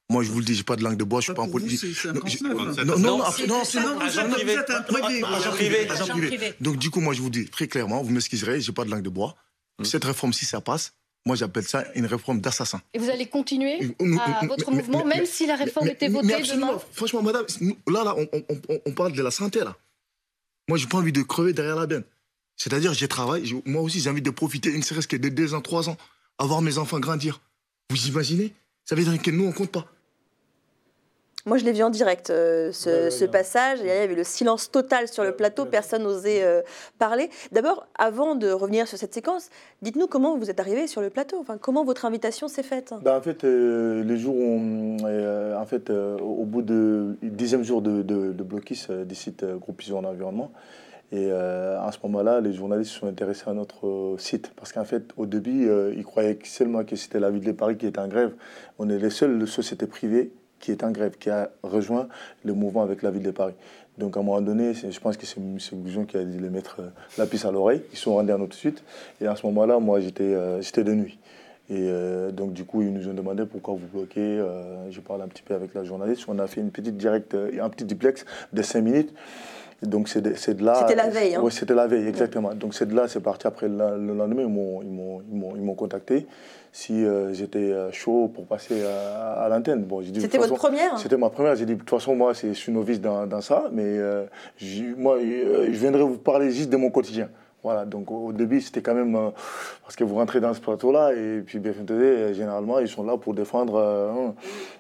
moi, 0.09 0.23
je 0.23 0.29
vous 0.31 0.39
le 0.39 0.45
dis, 0.45 0.55
j'ai 0.55 0.63
pas 0.63 0.75
de 0.75 0.83
langue 0.83 0.97
de 0.97 1.03
bois, 1.05 1.21
je 1.21 1.25
suis 1.25 1.33
pas 1.33 1.41
en 1.41 1.47
politique. 1.49 1.79
Non, 2.43 2.53
non, 2.53 2.65
non, 2.65 2.97
Non, 2.97 3.17
non, 3.19 3.23
c'est- 3.31 3.47
non, 3.47 3.63
c'est 3.63 3.71
c'est- 3.71 3.77
ça, 3.79 3.93
non, 3.93 3.99
agent 4.01 4.23
non, 4.27 4.33
privé. 4.33 4.55
Agent 5.23 5.51
privé. 5.51 5.87
Donc, 6.59 6.77
du 6.77 6.89
coup, 6.89 6.99
moi, 6.99 7.13
je 7.13 7.21
vous 7.21 7.29
dis 7.29 7.45
très 7.49 7.67
clairement, 7.67 8.03
vous 8.03 8.11
m'excuserez, 8.11 8.59
j'ai 8.61 8.73
pas 8.73 8.83
de 8.83 8.91
langue 8.91 9.03
de 9.03 9.09
bois. 9.09 9.35
Cette 9.83 10.03
réforme, 10.03 10.33
si 10.33 10.45
ça 10.45 10.59
passe, 10.61 10.93
moi, 11.25 11.35
j'appelle 11.35 11.63
ça 11.63 11.85
une 11.95 12.05
réforme 12.05 12.41
d'assassin. 12.41 12.81
Et 12.93 12.99
vous 12.99 13.09
allez 13.09 13.27
continuer 13.27 13.95
à 14.19 14.45
votre 14.47 14.71
mouvement, 14.71 15.05
même 15.05 15.25
si 15.25 15.45
la 15.45 15.55
réforme 15.55 15.87
était 15.87 16.07
votée 16.07 16.41
demain 16.51 16.79
Franchement, 16.93 17.21
madame, 17.21 17.45
là, 17.87 18.03
là, 18.03 18.15
on, 18.17 18.27
on- 18.33 18.61
on- 18.69 18.79
on 18.87 18.91
parle 18.93 19.13
de 19.13 19.21
la 19.21 19.31
santé, 19.31 19.59
là. 19.59 19.75
Moi, 20.67 20.77
j'ai 20.77 20.87
pas 20.87 20.97
envie 20.97 21.11
de 21.11 21.21
crever 21.21 21.53
derrière 21.53 21.75
la 21.75 21.85
benne. 21.85 22.03
C'est-à-dire, 22.55 22.93
j'ai 22.93 23.07
travaillé, 23.07 23.61
moi 23.65 23.81
aussi, 23.81 23.99
j'ai 23.99 24.09
envie 24.09 24.21
de 24.21 24.29
profiter, 24.29 24.69
une 24.71 24.83
serait-ce 24.83 25.07
que 25.07 25.15
de 25.17 25.29
deux 25.29 25.53
ans, 25.53 25.61
trois 25.61 25.89
ans, 25.89 25.97
avoir 26.37 26.61
mes 26.61 26.77
enfants 26.77 26.99
grandir. 26.99 27.41
Vous 27.89 28.07
imaginez? 28.07 28.53
Ça 28.85 28.95
veut 28.95 29.03
dire 29.03 29.21
que 29.21 29.31
nous, 29.31 29.45
on 29.45 29.51
compte 29.51 29.71
pas. 29.71 29.85
Moi, 31.45 31.57
je 31.57 31.65
l'ai 31.65 31.71
vu 31.71 31.81
en 31.81 31.89
direct, 31.89 32.29
euh, 32.29 32.71
ce, 32.71 33.09
ce 33.09 33.25
passage. 33.25 33.81
Et 33.81 33.85
il 33.85 33.87
y 33.87 33.91
avait 33.91 34.15
le 34.15 34.23
silence 34.23 34.69
total 34.69 35.07
sur 35.07 35.23
le 35.23 35.31
plateau. 35.31 35.65
Personne 35.65 36.03
n'osait 36.03 36.43
euh, 36.43 36.61
parler. 36.99 37.29
D'abord, 37.51 37.87
avant 37.97 38.35
de 38.35 38.51
revenir 38.51 38.87
sur 38.87 38.97
cette 38.97 39.13
séquence, 39.13 39.49
dites-nous 39.81 40.07
comment 40.07 40.37
vous 40.37 40.51
êtes 40.51 40.59
arrivé 40.59 40.85
sur 40.85 41.01
le 41.01 41.09
plateau. 41.09 41.37
Enfin, 41.39 41.57
comment 41.57 41.83
votre 41.83 42.05
invitation 42.05 42.47
s'est 42.47 42.63
faite? 42.63 42.93
Ben, 43.01 43.17
en 43.17 43.21
fait, 43.21 43.43
euh, 43.43 44.03
les 44.03 44.17
jours 44.17 44.35
où, 44.35 44.97
en 45.01 45.65
fait, 45.65 45.89
au 45.89 46.45
bout 46.45 46.61
du 46.61 47.17
dixième 47.23 47.63
jour 47.63 47.81
de, 47.81 48.03
de, 48.03 48.31
de 48.33 48.43
blocus 48.43 48.89
des 48.89 49.15
sites 49.15 49.43
en 49.43 50.03
environnement, 50.03 50.51
et 51.11 51.31
à 51.31 51.89
ce 51.91 51.97
moment-là, 52.03 52.39
les 52.39 52.53
journalistes 52.53 52.91
se 52.91 52.99
sont 52.99 53.07
intéressés 53.07 53.43
à 53.47 53.53
notre 53.53 54.15
site. 54.17 54.51
Parce 54.55 54.71
qu'en 54.71 54.85
fait, 54.85 55.03
au 55.17 55.25
début, 55.25 55.69
ils 55.95 56.05
croyaient 56.05 56.39
seulement 56.45 56.83
que 56.83 56.95
c'était 56.95 57.19
la 57.19 57.29
ville 57.29 57.43
de 57.43 57.51
Paris 57.51 57.77
qui 57.77 57.87
était 57.87 57.99
en 57.99 58.07
grève. 58.07 58.33
On 58.79 58.89
est 58.89 58.97
les 58.97 59.09
seules 59.09 59.45
sociétés 59.47 59.87
privées 59.87 60.31
qui 60.61 60.71
est 60.71 60.83
en 60.83 60.91
grève, 60.91 61.17
qui 61.17 61.29
a 61.29 61.49
rejoint 61.63 62.07
le 62.45 62.53
mouvement 62.53 62.83
avec 62.83 63.01
la 63.01 63.11
ville 63.11 63.23
de 63.23 63.31
Paris. 63.31 63.55
Donc 63.97 64.15
à 64.15 64.21
un 64.21 64.23
moment 64.23 64.41
donné, 64.41 64.73
je 64.73 64.99
pense 64.99 65.17
que 65.17 65.25
c'est 65.25 65.39
M. 65.39 65.57
Goujon 65.73 66.05
qui 66.05 66.17
a 66.17 66.23
dit 66.23 66.39
les 66.39 66.49
mettre 66.49 66.77
euh, 66.79 66.89
la 67.17 67.25
puce 67.25 67.43
à 67.43 67.51
l'oreille. 67.51 67.83
Ils 67.91 67.97
sont 67.97 68.15
rendus 68.15 68.31
à 68.31 68.37
notre 68.37 68.55
suite. 68.55 68.83
Et 69.19 69.27
à 69.27 69.35
ce 69.35 69.45
moment-là, 69.47 69.79
moi, 69.79 69.99
j'étais 69.99 70.23
euh, 70.23 70.61
de 70.61 70.93
nuit. 70.93 71.19
Et 71.71 71.87
euh, 71.87 72.31
donc, 72.31 72.51
du 72.51 72.65
coup, 72.65 72.81
ils 72.81 72.91
nous 72.91 73.07
ont 73.07 73.13
demandé 73.13 73.45
pourquoi 73.45 73.75
vous 73.75 73.87
bloquez. 73.87 74.19
Euh, 74.19 74.91
je 74.91 74.99
parle 74.99 75.21
un 75.21 75.27
petit 75.29 75.41
peu 75.41 75.53
avec 75.53 75.73
la 75.73 75.85
journaliste. 75.85 76.25
On 76.27 76.37
a 76.37 76.45
fait 76.45 76.59
une 76.59 76.69
petite 76.69 76.97
direct, 76.97 77.33
euh, 77.33 77.49
un 77.61 77.69
petit 77.69 77.85
duplex 77.85 78.25
de 78.51 78.61
5 78.61 78.81
minutes. 78.81 79.13
Donc, 79.81 80.09
c'est 80.09 80.21
de, 80.21 80.31
de 80.31 80.65
là. 80.65 80.75
C'était 80.75 80.95
la 80.95 81.09
veille, 81.09 81.35
hein 81.35 81.41
Oui, 81.41 81.51
c'était 81.51 81.73
la 81.73 81.87
veille, 81.87 82.07
exactement. 82.07 82.53
Donc, 82.53 82.73
c'est 82.73 82.87
de 82.87 82.93
là, 82.93 83.07
c'est 83.07 83.21
parti. 83.21 83.47
Après, 83.47 83.69
le, 83.69 83.97
le 83.97 84.13
lendemain, 84.13 84.41
ils 84.41 84.49
m'ont, 84.49 84.81
ils 84.81 84.91
m'ont, 84.91 85.21
ils 85.31 85.37
m'ont, 85.37 85.55
ils 85.55 85.61
m'ont 85.61 85.75
contacté 85.75 86.27
si 86.71 87.03
euh, 87.05 87.33
j'étais 87.33 87.59
euh, 87.71 87.91
chaud 87.91 88.31
pour 88.33 88.45
passer 88.45 88.83
à, 88.83 89.33
à 89.43 89.49
l'antenne. 89.49 89.83
Bon, 89.83 90.01
C'était 90.03 90.37
votre 90.37 90.55
première 90.55 90.97
C'était 90.97 91.17
ma 91.17 91.29
première. 91.29 91.55
J'ai 91.55 91.65
dit, 91.65 91.73
de 91.73 91.79
toute 91.79 91.89
façon, 91.89 92.15
moi, 92.15 92.33
je 92.33 92.53
suis 92.53 92.71
novice 92.71 93.01
dans, 93.01 93.27
dans 93.27 93.41
ça, 93.41 93.69
mais 93.73 93.83
euh, 93.85 94.25
moi, 94.97 95.17
je 95.19 95.69
viendrai 95.71 96.03
vous 96.03 96.17
parler 96.17 96.51
juste 96.51 96.69
de 96.69 96.77
mon 96.77 96.89
quotidien. 96.89 97.29
Voilà, 97.63 97.85
donc 97.85 98.09
au 98.09 98.33
début, 98.33 98.59
c'était 98.59 98.81
quand 98.81 98.95
même. 98.95 99.15
euh, 99.15 99.29
parce 99.83 99.95
que 99.95 100.03
vous 100.03 100.15
rentrez 100.15 100.39
dans 100.39 100.51
ce 100.53 100.59
plateau-là, 100.61 101.13
et 101.13 101.41
puis 101.45 101.59
BFM 101.59 101.85
TV, 101.85 102.33
généralement, 102.33 102.79
ils 102.79 102.87
sont 102.87 103.03
là 103.03 103.17
pour 103.17 103.35
défendre 103.35 103.75
euh, 103.75 104.09
hein, 104.09 104.33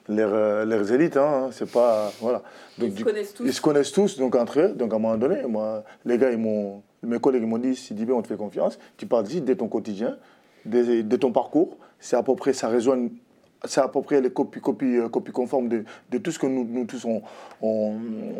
leurs, 0.09 0.65
leurs 0.65 0.91
élites. 0.91 1.15
Hein, 1.17 1.49
c'est 1.51 1.69
pas. 1.69 2.11
Voilà. 2.21 2.41
Donc, 2.79 2.87
Ils 2.87 2.91
se 2.93 2.95
du- 2.97 3.03
connaissent 3.03 3.33
tous. 3.35 3.43
Ils 3.45 3.53
se 3.53 3.61
connaissent 3.61 3.91
tous, 3.91 4.17
donc 4.17 4.35
entre 4.35 4.59
eux. 4.61 4.69
Donc 4.69 4.93
à 4.93 4.95
un 4.95 4.99
moment 4.99 5.15
donné, 5.17 5.43
moi, 5.47 5.83
les 6.05 6.17
gars, 6.17 6.31
ils 6.31 6.39
m'ont. 6.39 6.81
Mes 7.03 7.19
collègues 7.19 7.43
m'ont 7.47 7.57
dit 7.59 7.75
Sidibé, 7.75 8.13
on 8.13 8.21
te 8.23 8.27
fait 8.27 8.37
confiance, 8.37 8.77
tu 8.97 9.05
parles 9.07 9.27
juste 9.27 9.45
de 9.45 9.53
ton 9.55 9.67
quotidien, 9.67 10.17
de, 10.65 11.01
de 11.01 11.15
ton 11.15 11.31
parcours. 11.31 11.77
C'est 11.99 12.15
à 12.15 12.23
peu 12.23 12.35
près, 12.35 12.53
ça 12.53 12.67
résonne 12.67 13.11
c'est 13.65 13.81
à 13.81 13.87
peu 13.87 14.01
près 14.01 14.21
les 14.21 14.31
copies, 14.31 14.59
copies, 14.59 14.97
euh, 14.97 15.09
copies 15.09 15.31
conformes 15.31 15.69
de, 15.69 15.83
de 16.09 16.17
tout 16.17 16.31
ce 16.31 16.39
que 16.39 16.47
nous, 16.47 16.65
nous 16.65 16.85
tous 16.85 17.05
on, 17.05 17.21
on, 17.61 17.95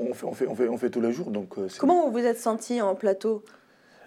on 0.09 0.13
fait, 0.13 0.25
on, 0.25 0.55
fait, 0.55 0.67
on, 0.67 0.77
fait, 0.77 0.89
tous 0.89 1.01
les 1.01 1.11
jours. 1.11 1.29
Donc, 1.29 1.57
euh, 1.57 1.67
Comment 1.79 2.07
vous 2.07 2.11
vous 2.11 2.25
êtes 2.25 2.39
senti 2.39 2.81
en 2.81 2.95
plateau? 2.95 3.43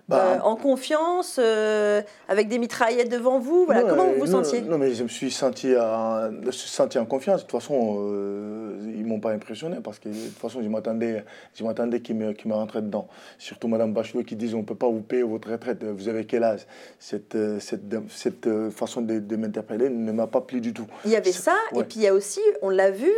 Bah, 0.09 0.35
Euh, 0.37 0.39
En 0.41 0.57
confiance, 0.57 1.39
euh, 1.43 2.03
avec 2.29 2.49
des 2.49 2.59
mitraillettes 2.59 3.11
devant 3.11 3.39
vous 3.39 3.65
voilà. 3.65 3.83
Non, 3.83 3.89
Comment 3.89 4.03
euh, 4.05 4.13
vous 4.19 4.27
vous 4.27 4.33
non, 4.33 4.45
sentiez? 4.45 4.61
Non, 4.61 4.77
mais 4.77 4.93
je 4.95 5.03
me 5.03 5.09
suis 5.09 5.31
senti, 5.31 5.75
à- 5.75 6.31
je 6.31 6.47
me 6.47 6.53
suis 6.53 6.69
senti 6.69 6.99
en 6.99 7.07
confiance. 7.07 7.41
De 7.45 7.47
toute 7.51 7.59
façon, 7.61 7.97
euh, 8.01 8.79
ils 8.85 9.03
ne 9.03 9.09
m'ont 9.09 9.21
pas 9.21 9.31
impressionné 9.33 9.77
parce 9.83 9.99
que 9.99 10.11
de 10.11 10.15
toute 10.15 10.39
façon, 10.39 10.63
je 10.63 10.69
m'attendais, 10.69 11.25
je 11.55 11.65
m'attendais 11.65 12.01
qu'ils 12.01 12.17
me, 12.17 12.33
qu'ils 12.33 12.51
me 12.51 12.55
rentraient 12.55 12.83
dedans. 12.83 13.09
Surtout 13.39 13.67
Mme 13.69 13.95
Bachelot 13.95 14.25
qui 14.25 14.37
dit 14.37 14.55
on 14.55 14.59
ne 14.59 14.63
peut 14.65 14.75
pas 14.75 14.89
vous 14.89 15.01
payer 15.01 15.23
votre 15.23 15.51
retraite, 15.51 15.83
vous 15.85 16.09
avez 16.09 16.27
quel 16.27 16.45
âge? 16.45 16.67
Cette, 16.99 17.37
cette, 17.61 17.83
cette 18.11 18.71
façon 18.71 19.01
de, 19.01 19.19
de 19.21 19.37
m'interpeller 19.37 19.89
ne 19.89 20.13
m'a 20.13 20.27
pas 20.27 20.43
plu 20.43 20.61
du 20.61 20.75
tout. 20.75 20.87
Il 21.07 21.13
y 21.13 21.17
avait 21.17 21.33
ça, 21.33 21.55
et 21.75 21.83
puis 21.83 21.97
il 21.97 22.03
y 22.03 22.09
a 22.09 22.13
aussi, 22.15 22.41
on 22.61 22.69
l'a 22.69 22.91
vu, 22.91 23.11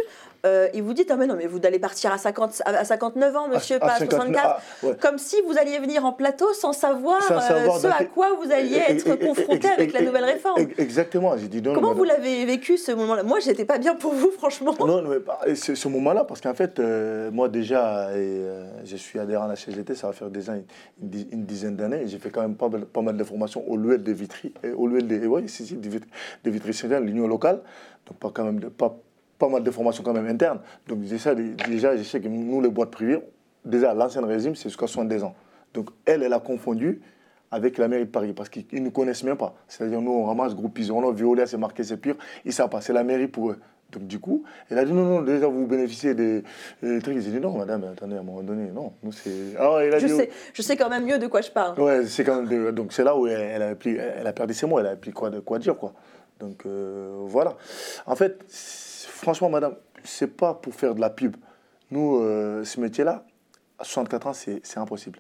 euh, 0.44 0.68
et 0.72 0.80
vous 0.80 0.92
dites, 0.92 1.10
ah 1.10 1.16
mais 1.16 1.26
non, 1.26 1.34
mais 1.36 1.46
vous 1.46 1.60
allez 1.64 1.78
partir 1.78 2.12
à, 2.12 2.18
50, 2.18 2.62
à 2.64 2.84
59 2.84 3.36
ans, 3.36 3.48
monsieur, 3.48 3.76
À- 3.76 3.80
pas 3.80 3.86
à 3.86 3.94
à 3.94 3.98
59, 3.98 4.20
64. 4.20 4.44
ah, 4.82 4.86
ouais. 4.86 4.96
Comme 5.00 5.18
si 5.18 5.36
vous 5.46 5.56
alliez 5.58 5.78
venir 5.78 6.04
en 6.04 6.12
plateau 6.12 6.52
sans 6.52 6.72
savoir, 6.72 7.22
Sans 7.22 7.34
euh, 7.36 7.78
ce 7.80 7.86
à 7.86 8.04
quoi 8.04 8.28
vous 8.42 8.52
alliez 8.52 8.76
Et- 8.88 8.92
être 8.92 9.06
et- 9.08 9.18
confronté 9.26 9.68
avec 9.68 9.92
la 9.92 10.02
nouvelle 10.02 10.24
réforme. 10.24 10.66
Exactement. 10.78 11.36
J'ai 11.36 11.48
dit 11.48 11.62
non, 11.62 11.74
Comment 11.74 11.90
non, 11.90 11.94
vous 11.94 12.04
l'avez 12.04 12.44
vécu 12.44 12.76
ce 12.76 12.92
moment-là? 12.92 13.22
Moi, 13.22 13.40
j'étais 13.40 13.64
pas 13.64 13.78
bien 13.78 13.94
pour 13.94 14.12
vous, 14.12 14.30
franchement. 14.30 14.74
Non, 14.78 15.02
non, 15.02 15.08
mais 15.08 15.50
et 15.50 15.54
ce, 15.54 15.74
ce 15.74 15.88
moment-là, 15.88 16.24
parce 16.24 16.40
qu'en 16.40 16.54
fait, 16.54 16.78
euh, 16.78 17.30
moi 17.30 17.48
déjà, 17.48 18.08
euh, 18.08 18.66
je 18.84 18.96
suis 18.96 19.18
adhérent 19.18 19.44
à 19.44 19.48
la 19.48 19.56
CGT, 19.56 19.94
ça 19.94 20.06
va 20.08 20.12
faire 20.12 20.30
déjà 20.30 20.54
une, 20.54 20.64
une 21.32 21.44
dizaine 21.44 21.76
d'années, 21.76 22.02
et 22.02 22.08
j'ai 22.08 22.18
fait 22.18 22.30
quand 22.30 22.42
même 22.42 22.56
pas, 22.56 22.68
mal- 22.68 22.86
pas 22.86 23.02
mal 23.02 23.16
de 23.16 23.24
formations 23.24 23.64
au 23.68 23.76
LUL 23.76 24.02
de 24.02 24.12
Vitry, 24.12 24.52
au 24.76 24.86
LUL 24.86 25.06
de, 25.06 25.26
ouais, 25.26 25.42
de 25.42 25.88
Vitry, 25.88 26.08
de 26.44 26.50
Vitry 26.50 26.72
l'union 27.02 27.26
locale, 27.26 27.60
donc 28.06 28.18
pas, 28.18 28.30
quand 28.32 28.44
même 28.44 28.60
de, 28.60 28.68
pas, 28.68 28.96
pas 29.38 29.48
mal 29.48 29.62
de 29.62 29.70
formations 29.70 30.02
quand 30.02 30.12
même 30.12 30.26
internes. 30.26 30.60
Donc 30.86 31.00
déjà, 31.00 31.34
déjà, 31.34 31.96
je 31.96 32.02
sais 32.02 32.20
que 32.20 32.28
nous, 32.28 32.60
les 32.60 32.68
boîtes 32.70 32.90
privées, 32.90 33.20
déjà, 33.64 33.94
l'ancien 33.94 34.24
régime, 34.24 34.54
c'est 34.54 34.68
jusqu'à 34.68 34.86
70 34.86 35.22
ans. 35.24 35.34
Donc 35.74 35.90
elle, 36.04 36.22
elle 36.22 36.32
a 36.32 36.40
confondu 36.40 37.00
avec 37.50 37.78
la 37.78 37.86
mairie 37.88 38.06
de 38.06 38.10
Paris, 38.10 38.32
parce 38.32 38.48
qu'ils 38.48 38.66
ne 38.72 38.80
nous 38.80 38.90
connaissent 38.90 39.22
même 39.22 39.36
pas. 39.36 39.54
C'est-à-dire, 39.68 40.00
nous, 40.00 40.10
on 40.10 40.24
ramasse 40.24 40.54
groupe 40.54 40.78
Isono, 40.78 41.12
Violet, 41.12 41.46
c'est 41.46 41.56
marqué, 41.56 41.84
c'est 41.84 41.96
pire, 41.96 42.16
ils 42.44 42.52
savent 42.52 42.68
pas, 42.68 42.80
c'est 42.80 42.92
la 42.92 43.04
mairie 43.04 43.28
pour 43.28 43.50
eux. 43.50 43.58
Donc, 43.92 44.04
du 44.08 44.18
coup, 44.18 44.42
elle 44.68 44.78
a 44.78 44.84
dit 44.84 44.92
non, 44.92 45.04
non, 45.04 45.22
déjà, 45.22 45.46
vous 45.46 45.64
bénéficiez 45.64 46.12
des, 46.12 46.42
des 46.82 47.00
trucs. 47.00 47.20
J'ai 47.20 47.30
dit 47.30 47.38
non, 47.38 47.56
madame, 47.56 47.84
attendez, 47.84 48.16
à 48.16 48.18
un 48.18 48.22
moment 48.24 48.42
donné, 48.42 48.68
non. 48.72 48.94
Nous, 49.04 49.12
c'est. 49.12 49.30
Ah, 49.60 49.76
elle 49.80 49.94
a 49.94 49.98
Je 50.00 50.06
dit, 50.08 50.12
sais, 50.16 50.28
je 50.54 50.60
sais 50.62 50.76
quand 50.76 50.88
même 50.90 51.04
mieux 51.06 51.20
de 51.20 51.28
quoi 51.28 51.40
je 51.40 51.52
parle. 51.52 51.80
Ouais, 51.80 52.04
c'est 52.06 52.24
quand 52.24 52.42
même. 52.42 52.48
de- 52.48 52.72
Donc, 52.72 52.92
c'est 52.92 53.04
là 53.04 53.16
où 53.16 53.28
elle, 53.28 53.40
elle 53.40 53.62
a, 53.62 53.68
appris- 53.74 53.96
elle 53.96 54.26
a 54.26 54.32
perdu 54.32 54.54
ses 54.54 54.66
mots, 54.66 54.80
elle 54.80 54.86
a 54.86 54.90
appris 54.90 55.12
quoi, 55.12 55.30
de 55.30 55.38
quoi 55.38 55.60
dire, 55.60 55.76
quoi. 55.76 55.92
Donc, 56.40 56.66
euh, 56.66 57.14
voilà. 57.28 57.54
En 58.06 58.16
fait, 58.16 58.44
franchement, 59.16 59.48
madame, 59.48 59.76
c'est 60.04 60.26
pas 60.36 60.54
pour 60.54 60.74
faire 60.74 60.94
de 60.94 61.00
la 61.00 61.10
pub. 61.10 61.36
Nous, 61.90 62.18
euh, 62.20 62.64
ce 62.64 62.80
métier-là, 62.80 63.24
à 63.78 63.84
64 63.84 64.26
ans, 64.28 64.32
c'est 64.32 64.60
impossible. 64.78 65.18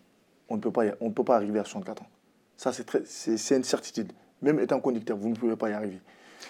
On 0.48 0.56
ne 0.56 0.60
peut 0.60 0.70
pas, 0.70 0.86
y- 0.86 0.94
on 1.00 1.06
ne 1.06 1.12
peut 1.12 1.24
pas 1.24 1.36
arriver 1.36 1.58
à 1.58 1.64
64 1.64 2.02
ans. 2.02 2.06
Ça, 2.56 2.72
c'est 2.72 3.56
une 3.56 3.64
certitude. 3.64 4.12
Même 4.42 4.60
étant 4.60 4.80
conducteur, 4.80 5.16
vous 5.16 5.28
ne 5.28 5.34
pouvez 5.34 5.56
pas 5.56 5.70
y 5.70 5.72
arriver. 5.72 6.00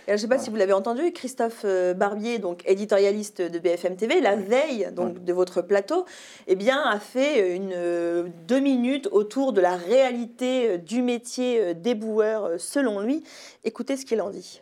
Et 0.08 0.10
je 0.10 0.12
ne 0.12 0.16
sais 0.18 0.28
pas 0.28 0.38
si 0.38 0.50
vous 0.50 0.56
l'avez 0.56 0.72
entendu, 0.72 1.12
Christophe 1.12 1.62
euh, 1.64 1.94
Barbier, 1.94 2.38
donc 2.38 2.62
éditorialiste 2.68 3.40
de 3.42 3.58
BFM 3.58 3.96
TV, 3.96 4.20
la 4.20 4.36
veille 4.36 4.88
donc, 4.92 5.24
de 5.24 5.32
votre 5.32 5.62
plateau, 5.62 6.04
eh 6.46 6.54
bien, 6.54 6.80
a 6.82 7.00
fait 7.00 7.54
une, 7.56 7.72
euh, 7.74 8.28
deux 8.46 8.60
minutes 8.60 9.08
autour 9.10 9.52
de 9.52 9.60
la 9.60 9.76
réalité 9.76 10.78
du 10.78 11.02
métier 11.02 11.74
d'éboueur, 11.74 12.50
selon 12.58 13.00
lui. 13.00 13.24
Écoutez 13.64 13.96
ce 13.96 14.04
qu'il 14.04 14.20
en 14.20 14.30
dit. 14.30 14.60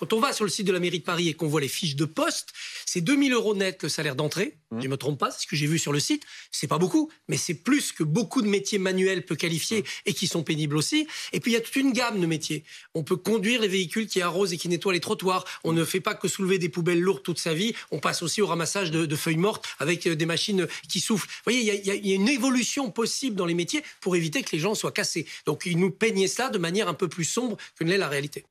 Quand 0.00 0.14
on 0.14 0.20
va 0.20 0.32
sur 0.32 0.44
le 0.46 0.50
site 0.50 0.66
de 0.66 0.72
la 0.72 0.80
mairie 0.80 1.00
de 1.00 1.04
Paris 1.04 1.28
et 1.28 1.34
qu'on 1.34 1.46
voit 1.46 1.60
les 1.60 1.68
fiches 1.68 1.94
de 1.94 2.06
poste, 2.06 2.48
c'est 2.86 3.02
2000 3.02 3.34
euros 3.34 3.54
net 3.54 3.82
le 3.82 3.90
salaire 3.90 4.16
d'entrée. 4.16 4.56
Je 4.72 4.76
ne 4.86 4.88
me 4.88 4.96
trompe 4.96 5.18
pas, 5.18 5.30
c'est 5.30 5.42
ce 5.42 5.46
que 5.46 5.56
j'ai 5.56 5.66
vu 5.66 5.78
sur 5.78 5.92
le 5.92 6.00
site. 6.00 6.22
C'est 6.52 6.68
pas 6.68 6.78
beaucoup, 6.78 7.10
mais 7.28 7.36
c'est 7.36 7.54
plus 7.54 7.92
que 7.92 8.02
beaucoup 8.02 8.40
de 8.40 8.46
métiers 8.48 8.78
manuels 8.78 9.24
peu 9.26 9.36
qualifiés 9.36 9.84
et 10.06 10.14
qui 10.14 10.26
sont 10.26 10.42
pénibles 10.42 10.76
aussi. 10.76 11.06
Et 11.34 11.40
puis 11.40 11.50
il 11.50 11.54
y 11.54 11.56
a 11.58 11.60
toute 11.60 11.76
une 11.76 11.92
gamme 11.92 12.18
de 12.20 12.26
métiers. 12.26 12.64
On 12.94 13.02
peut 13.04 13.16
conduire 13.16 13.60
les 13.60 13.68
véhicules 13.68 14.06
qui 14.06 14.22
arrosent 14.22 14.52
et 14.54 14.56
qui 14.58 14.68
nettoient 14.68 14.92
les 14.94 15.00
trottoirs. 15.00 15.44
On 15.64 15.72
ne 15.72 15.84
fait 15.84 16.00
pas 16.00 16.14
que 16.14 16.28
soulever 16.28 16.58
des 16.58 16.68
poubelles 16.70 17.00
lourdes 17.00 17.22
toute 17.22 17.38
sa 17.38 17.52
vie. 17.52 17.74
On 17.90 17.98
passe 17.98 18.22
aussi 18.22 18.40
au 18.40 18.46
ramassage 18.46 18.90
de, 18.90 19.04
de 19.06 19.16
feuilles 19.16 19.36
mortes 19.36 19.66
avec 19.80 20.06
euh, 20.06 20.14
des 20.16 20.26
machines 20.26 20.66
qui 20.88 21.00
soufflent. 21.00 21.28
Vous 21.28 21.52
voyez, 21.52 21.60
il 21.60 21.84
y, 21.84 21.88
y 21.88 21.90
a- 21.90 21.94
il 21.94 22.06
y 22.06 22.12
a 22.12 22.14
une 22.14 22.28
évolution 22.28 22.90
possible 22.90 23.36
dans 23.36 23.46
les 23.46 23.54
métiers 23.54 23.82
pour 24.00 24.16
éviter 24.16 24.42
que 24.42 24.50
les 24.52 24.58
gens 24.60 24.74
soient 24.74 24.92
cassés. 24.92 25.26
Donc 25.46 25.62
ils 25.66 25.76
nous 25.78 25.90
peignaient 25.90 26.28
cela 26.28 26.48
de 26.48 26.58
manière 26.58 26.88
un 26.88 26.94
peu 26.94 27.08
plus 27.08 27.24
sombre 27.24 27.56
que 27.76 27.84
ne 27.84 27.90
l'est 27.90 27.98
la 27.98 28.08
réalité. 28.08 28.44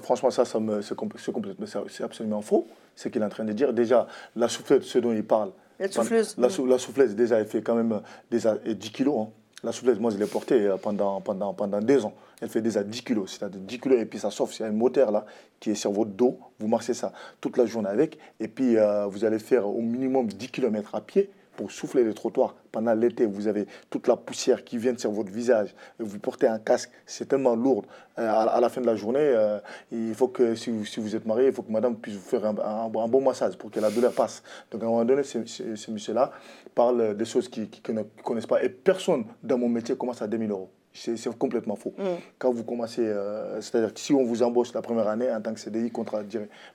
Franchement, 0.00 0.30
ça, 0.30 0.44
ça 0.44 0.60
me- 0.60 0.80
c'est 0.82 2.04
absolument 2.04 2.40
faux. 2.42 2.66
Ce 2.96 3.08
qu'il 3.08 3.20
est 3.22 3.24
en 3.24 3.28
train 3.28 3.44
de 3.44 3.52
dire. 3.52 3.72
Déjà, 3.72 4.06
la 4.36 4.48
souffleuse, 4.48 4.84
ce 4.84 4.98
dont 4.98 5.12
il 5.12 5.24
parle. 5.24 5.50
La 5.78 5.86
souffleuse. 6.04 6.34
La, 6.38 6.48
sou- 6.50 6.66
la 6.66 6.78
souffleuse, 6.78 7.14
déjà, 7.14 7.38
elle 7.38 7.46
fait 7.46 7.62
quand 7.62 7.74
même 7.74 8.00
déjà 8.30 8.56
euh, 8.66 8.74
10 8.74 8.90
kilos. 8.92 9.26
hein. 9.26 9.28
La 9.62 9.72
souffleuse, 9.72 9.98
moi, 9.98 10.10
je 10.10 10.16
l'ai 10.18 10.26
portée 10.26 10.66
euh, 10.66 10.76
pendant, 10.76 11.20
pendant, 11.20 11.52
pendant 11.54 11.80
deux 11.80 12.04
ans. 12.04 12.14
Elle 12.40 12.48
fait 12.48 12.62
déjà 12.62 12.82
10 12.82 13.02
kilos. 13.02 13.30
C'est-à-dire 13.38 13.60
10 13.60 13.78
kilos, 13.80 13.98
et 14.00 14.06
puis 14.06 14.18
ça 14.18 14.30
s'offre. 14.30 14.54
Il 14.58 14.62
y 14.62 14.66
a 14.66 14.68
un 14.68 14.72
moteur 14.72 15.10
là 15.10 15.24
qui 15.58 15.70
est 15.70 15.74
sur 15.74 15.90
votre 15.92 16.10
dos. 16.10 16.38
Vous 16.58 16.68
marchez 16.68 16.94
ça 16.94 17.12
toute 17.40 17.56
la 17.56 17.66
journée 17.66 17.88
avec. 17.88 18.18
Et 18.38 18.48
puis, 18.48 18.76
euh, 18.76 19.06
vous 19.06 19.24
allez 19.24 19.38
faire 19.38 19.66
au 19.68 19.80
minimum 19.80 20.26
10 20.26 20.48
km 20.48 20.94
à 20.94 21.00
pied 21.00 21.30
pour 21.56 21.70
souffler 21.70 22.04
les 22.04 22.14
trottoirs. 22.14 22.54
Pendant 22.72 22.94
l'été, 22.94 23.26
vous 23.26 23.46
avez 23.48 23.66
toute 23.90 24.06
la 24.06 24.16
poussière 24.16 24.64
qui 24.64 24.78
vient 24.78 24.96
sur 24.96 25.10
votre 25.10 25.30
visage. 25.30 25.74
Et 25.98 26.02
vous 26.04 26.18
portez 26.18 26.46
un 26.46 26.58
casque, 26.58 26.90
c'est 27.06 27.26
tellement 27.28 27.54
lourd. 27.56 27.84
Euh, 28.18 28.28
à, 28.28 28.42
à 28.42 28.60
la 28.60 28.68
fin 28.68 28.80
de 28.80 28.86
la 28.86 28.96
journée, 28.96 29.18
euh, 29.20 29.58
il 29.90 30.14
faut 30.14 30.28
que, 30.28 30.54
si 30.54 30.70
vous, 30.70 30.84
si 30.84 31.00
vous 31.00 31.14
êtes 31.16 31.26
marié, 31.26 31.48
il 31.48 31.52
faut 31.52 31.62
que 31.62 31.72
madame 31.72 31.96
puisse 31.96 32.14
vous 32.16 32.20
faire 32.28 32.44
un, 32.46 32.56
un- 32.58 32.84
un 32.86 33.08
bon 33.08 33.20
massage 33.20 33.56
pour 33.56 33.70
que 33.70 33.80
la 33.80 33.90
douleur 33.90 34.12
passe. 34.12 34.42
Donc 34.70 34.82
à 34.82 34.86
un 34.86 34.88
moment 34.88 35.04
donné, 35.04 35.22
ce, 35.22 35.44
ce- 35.46 35.74
ce 35.74 35.90
monsieur-là 35.90 36.30
parle 36.74 37.16
des 37.16 37.24
choses 37.24 37.48
qu'ils 37.48 37.68
qui, 37.68 37.92
ne 37.92 38.02
connaissent 38.24 38.46
pas. 38.46 38.62
Et 38.62 38.68
personne 38.68 39.24
dans 39.42 39.58
mon 39.58 39.68
métier 39.68 39.96
commence 39.96 40.22
à 40.22 40.26
2000 40.26 40.50
euros. 40.50 40.70
C'est 40.92 41.14
complètement 41.38 41.76
faux. 41.76 41.94
Mm. 41.98 42.02
Quand 42.38 42.50
vous 42.52 42.64
commencez, 42.64 43.02
euh, 43.06 43.60
c'est-à-dire 43.60 43.94
que 43.94 44.00
si 44.00 44.12
on 44.12 44.24
vous 44.24 44.42
embauche 44.42 44.72
la 44.74 44.82
première 44.82 45.06
année 45.06 45.30
en 45.30 45.40
tant 45.40 45.54
que 45.54 45.60
CDI, 45.60 45.90
contrat 45.90 46.22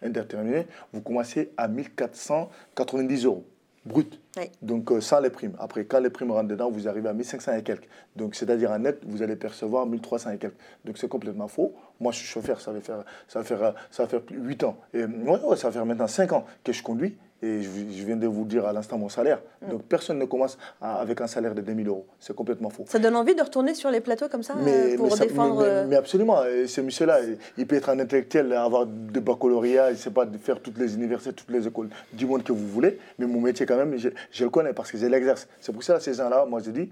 indéterminé, 0.01 0.67
vous 0.93 1.01
commencez 1.01 1.51
à 1.57 1.67
1490 1.67 3.25
euros 3.25 3.45
brut. 3.85 4.19
Oui. 4.37 4.49
Donc 4.61 4.91
euh, 4.91 5.01
sans 5.01 5.19
les 5.19 5.29
primes. 5.29 5.55
Après, 5.59 5.85
quand 5.85 5.99
les 5.99 6.09
primes 6.09 6.31
rentrent 6.31 6.49
dedans, 6.49 6.69
vous 6.69 6.87
arrivez 6.87 7.09
à 7.09 7.13
1500 7.13 7.53
et 7.53 7.63
quelques. 7.63 7.87
Donc 8.15 8.35
c'est-à-dire 8.35 8.71
en 8.71 8.79
net, 8.79 9.01
vous 9.05 9.21
allez 9.21 9.35
percevoir 9.35 9.85
1300 9.85 10.31
et 10.31 10.37
quelques. 10.37 10.57
Donc 10.83 10.97
c'est 10.97 11.07
complètement 11.07 11.47
faux. 11.47 11.73
Moi, 11.99 12.11
je 12.11 12.17
suis 12.17 12.27
chauffeur, 12.27 12.59
ça 12.59 12.71
va 12.71 12.81
faire, 12.81 13.03
ça 13.27 13.39
va 13.39 13.45
faire, 13.45 13.63
euh, 13.63 13.71
ça 13.91 14.03
va 14.03 14.09
faire 14.09 14.21
plus 14.21 14.37
8 14.37 14.63
ans. 14.63 14.77
Et 14.93 15.05
ouais, 15.05 15.39
ouais, 15.43 15.55
ça 15.55 15.67
va 15.67 15.71
faire 15.71 15.85
maintenant 15.85 16.07
5 16.07 16.33
ans 16.33 16.45
que 16.63 16.73
je 16.73 16.83
conduis. 16.83 17.17
Et 17.41 17.61
je, 17.61 17.69
je 17.69 18.03
viens 18.05 18.15
de 18.15 18.27
vous 18.27 18.45
dire 18.45 18.65
à 18.65 18.71
l'instant 18.73 18.97
mon 18.97 19.09
salaire. 19.09 19.41
Mm. 19.61 19.69
Donc 19.71 19.83
personne 19.83 20.17
ne 20.17 20.25
commence 20.25 20.57
à- 20.81 20.95
avec 21.01 21.19
un 21.21 21.27
salaire 21.27 21.53
de 21.53 21.61
2000 21.61 21.87
euros. 21.87 22.05
C'est 22.19 22.35
complètement 22.35 22.69
faux. 22.69 22.85
Ça 22.87 22.97
donne 22.97 23.15
envie 23.15 23.35
de 23.35 23.41
retourner 23.41 23.73
sur 23.75 23.91
les 23.91 23.99
plateaux 24.01 24.29
comme 24.29 24.41
ça 24.41 24.55
euh, 24.57 24.95
pour 24.97 25.15
ça- 25.15 25.25
défendre. 25.25 25.57
mais- 25.61 25.67
euh, 25.67 25.85
mais 25.87 25.95
absolument. 25.97 26.43
Et 26.45 26.65
ce 26.67 26.81
monsieur-là, 26.81 27.19
il- 27.57 27.67
peut 27.67 27.75
être 27.75 27.89
un 27.89 27.99
intellectuel, 27.99 28.51
avoir 28.53 28.85
de 28.85 29.19
baccalauréat, 29.19 29.89
il 29.89 29.93
ne 29.93 29.97
sait 29.97 30.11
pas 30.11 30.25
de 30.25 30.37
faire 30.37 30.61
toutes 30.61 30.77
les 30.77 30.95
universités, 30.95 31.33
toutes 31.35 31.51
les 31.51 31.67
écoles 31.67 31.89
du 32.13 32.25
monde 32.25 32.43
que 32.43 32.53
vous 32.53 32.67
voulez. 32.67 32.99
Mais 33.19 33.25
mon 33.27 33.41
métier, 33.41 33.65
quand 33.65 33.77
même, 33.77 33.97
je, 33.97 34.09
je 34.31 34.43
le 34.43 34.49
connais 34.49 34.73
parce 34.73 34.91
que 34.91 34.97
je 34.97 35.05
l'exerce. 35.05 35.47
C'est 35.59 35.71
pour 35.73 35.83
ça, 35.83 35.99
ces 35.99 36.13
gens-là, 36.13 36.45
moi, 36.45 36.61
je 36.63 36.71
dis, 36.71 36.89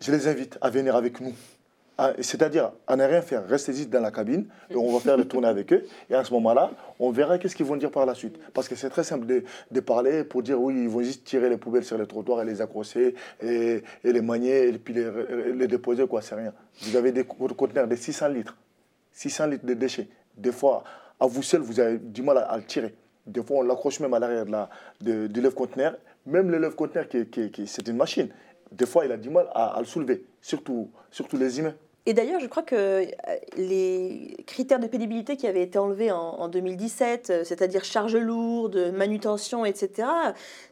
je 0.00 0.10
les 0.12 0.26
invite 0.28 0.58
à 0.60 0.70
venir 0.70 0.96
avec 0.96 1.20
nous. 1.20 1.32
À- 1.98 2.12
c'est-à-dire 2.20 2.70
à 2.86 2.96
ne 2.96 3.04
rien 3.04 3.20
faire, 3.20 3.46
juste 3.48 3.90
dans 3.90 4.00
la 4.00 4.12
cabine 4.12 4.46
on 4.74 4.92
va 4.92 5.00
faire 5.00 5.16
le 5.16 5.26
tournée 5.26 5.48
avec 5.48 5.72
eux. 5.72 5.84
Et 6.08 6.14
à 6.14 6.22
ce 6.24 6.32
moment-là, 6.34 6.70
on 7.00 7.10
verra 7.10 7.38
qu'est-ce 7.38 7.56
qu'ils 7.56 7.66
vont 7.66 7.76
dire 7.76 7.90
par 7.90 8.06
la 8.06 8.14
suite. 8.14 8.38
Parce 8.54 8.68
que 8.68 8.76
c'est 8.76 8.88
très 8.88 9.02
simple 9.02 9.26
de, 9.26 9.80
parler 9.80 10.22
pour 10.24 10.42
dire 10.42 10.60
oui, 10.60 10.74
ils 10.82 10.88
vont 10.88 11.02
juste 11.02 11.24
tirer 11.24 11.50
les 11.50 11.56
poubelles 11.56 11.84
sur 11.84 11.98
les 11.98 12.06
trottoirs 12.06 12.42
et 12.42 12.44
les 12.44 12.60
accrocher 12.60 13.14
et, 13.42 13.82
les 14.04 14.20
manier 14.22 14.68
et 14.68 14.78
puis 14.78 14.94
les, 14.94 15.66
déposer, 15.66 16.06
quoi, 16.06 16.22
c'est 16.22 16.36
rien. 16.36 16.52
Vous 16.82 16.94
avez 16.96 17.10
des 17.12 17.24
co- 17.24 17.48
conteneurs 17.48 17.88
de 17.88 17.96
600 17.96 18.28
litres. 18.28 18.56
600 19.12 19.46
litres 19.46 19.66
de 19.66 19.74
déchets. 19.74 20.08
Des 20.36 20.52
fois, 20.52 20.84
à 21.18 21.26
vous 21.26 21.42
seul, 21.42 21.60
vous 21.62 21.80
avez 21.80 21.98
du 21.98 22.22
mal 22.22 22.38
à, 22.38 22.56
le 22.56 22.62
tirer. 22.62 22.94
Des 23.26 23.42
fois, 23.42 23.58
on 23.58 23.62
l'accroche 23.62 23.98
même 24.00 24.14
à 24.14 24.20
l'arrière 24.20 24.46
de 25.00 25.26
du 25.26 25.40
lève-conteneur. 25.40 25.96
Même 26.26 26.50
le 26.50 26.58
lève-conteneur, 26.58 27.08
qui, 27.08 27.66
c'est 27.66 27.88
une 27.88 27.96
machine. 27.96 28.28
Des 28.70 28.86
fois, 28.86 29.04
il 29.04 29.12
a 29.12 29.16
du 29.16 29.30
mal 29.30 29.46
à, 29.52 29.76
à 29.76 29.80
le 29.80 29.86
soulever, 29.86 30.24
surtout, 30.40 30.90
surtout 31.10 31.36
les 31.36 31.58
humains. 31.58 31.74
Et 32.08 32.14
d'ailleurs, 32.14 32.40
je 32.40 32.46
crois 32.46 32.62
que 32.62 32.74
euh, 32.74 33.04
les 33.58 34.34
critères 34.46 34.78
de 34.78 34.86
pénibilité 34.86 35.36
qui 35.36 35.46
avaient 35.46 35.60
été 35.62 35.78
enlevés 35.78 36.10
en, 36.10 36.16
en 36.16 36.48
2017, 36.48 37.28
euh, 37.28 37.44
c'est-à-dire 37.44 37.84
charge 37.84 38.16
lourde, 38.16 38.92
manutention, 38.96 39.66
etc., 39.66 40.08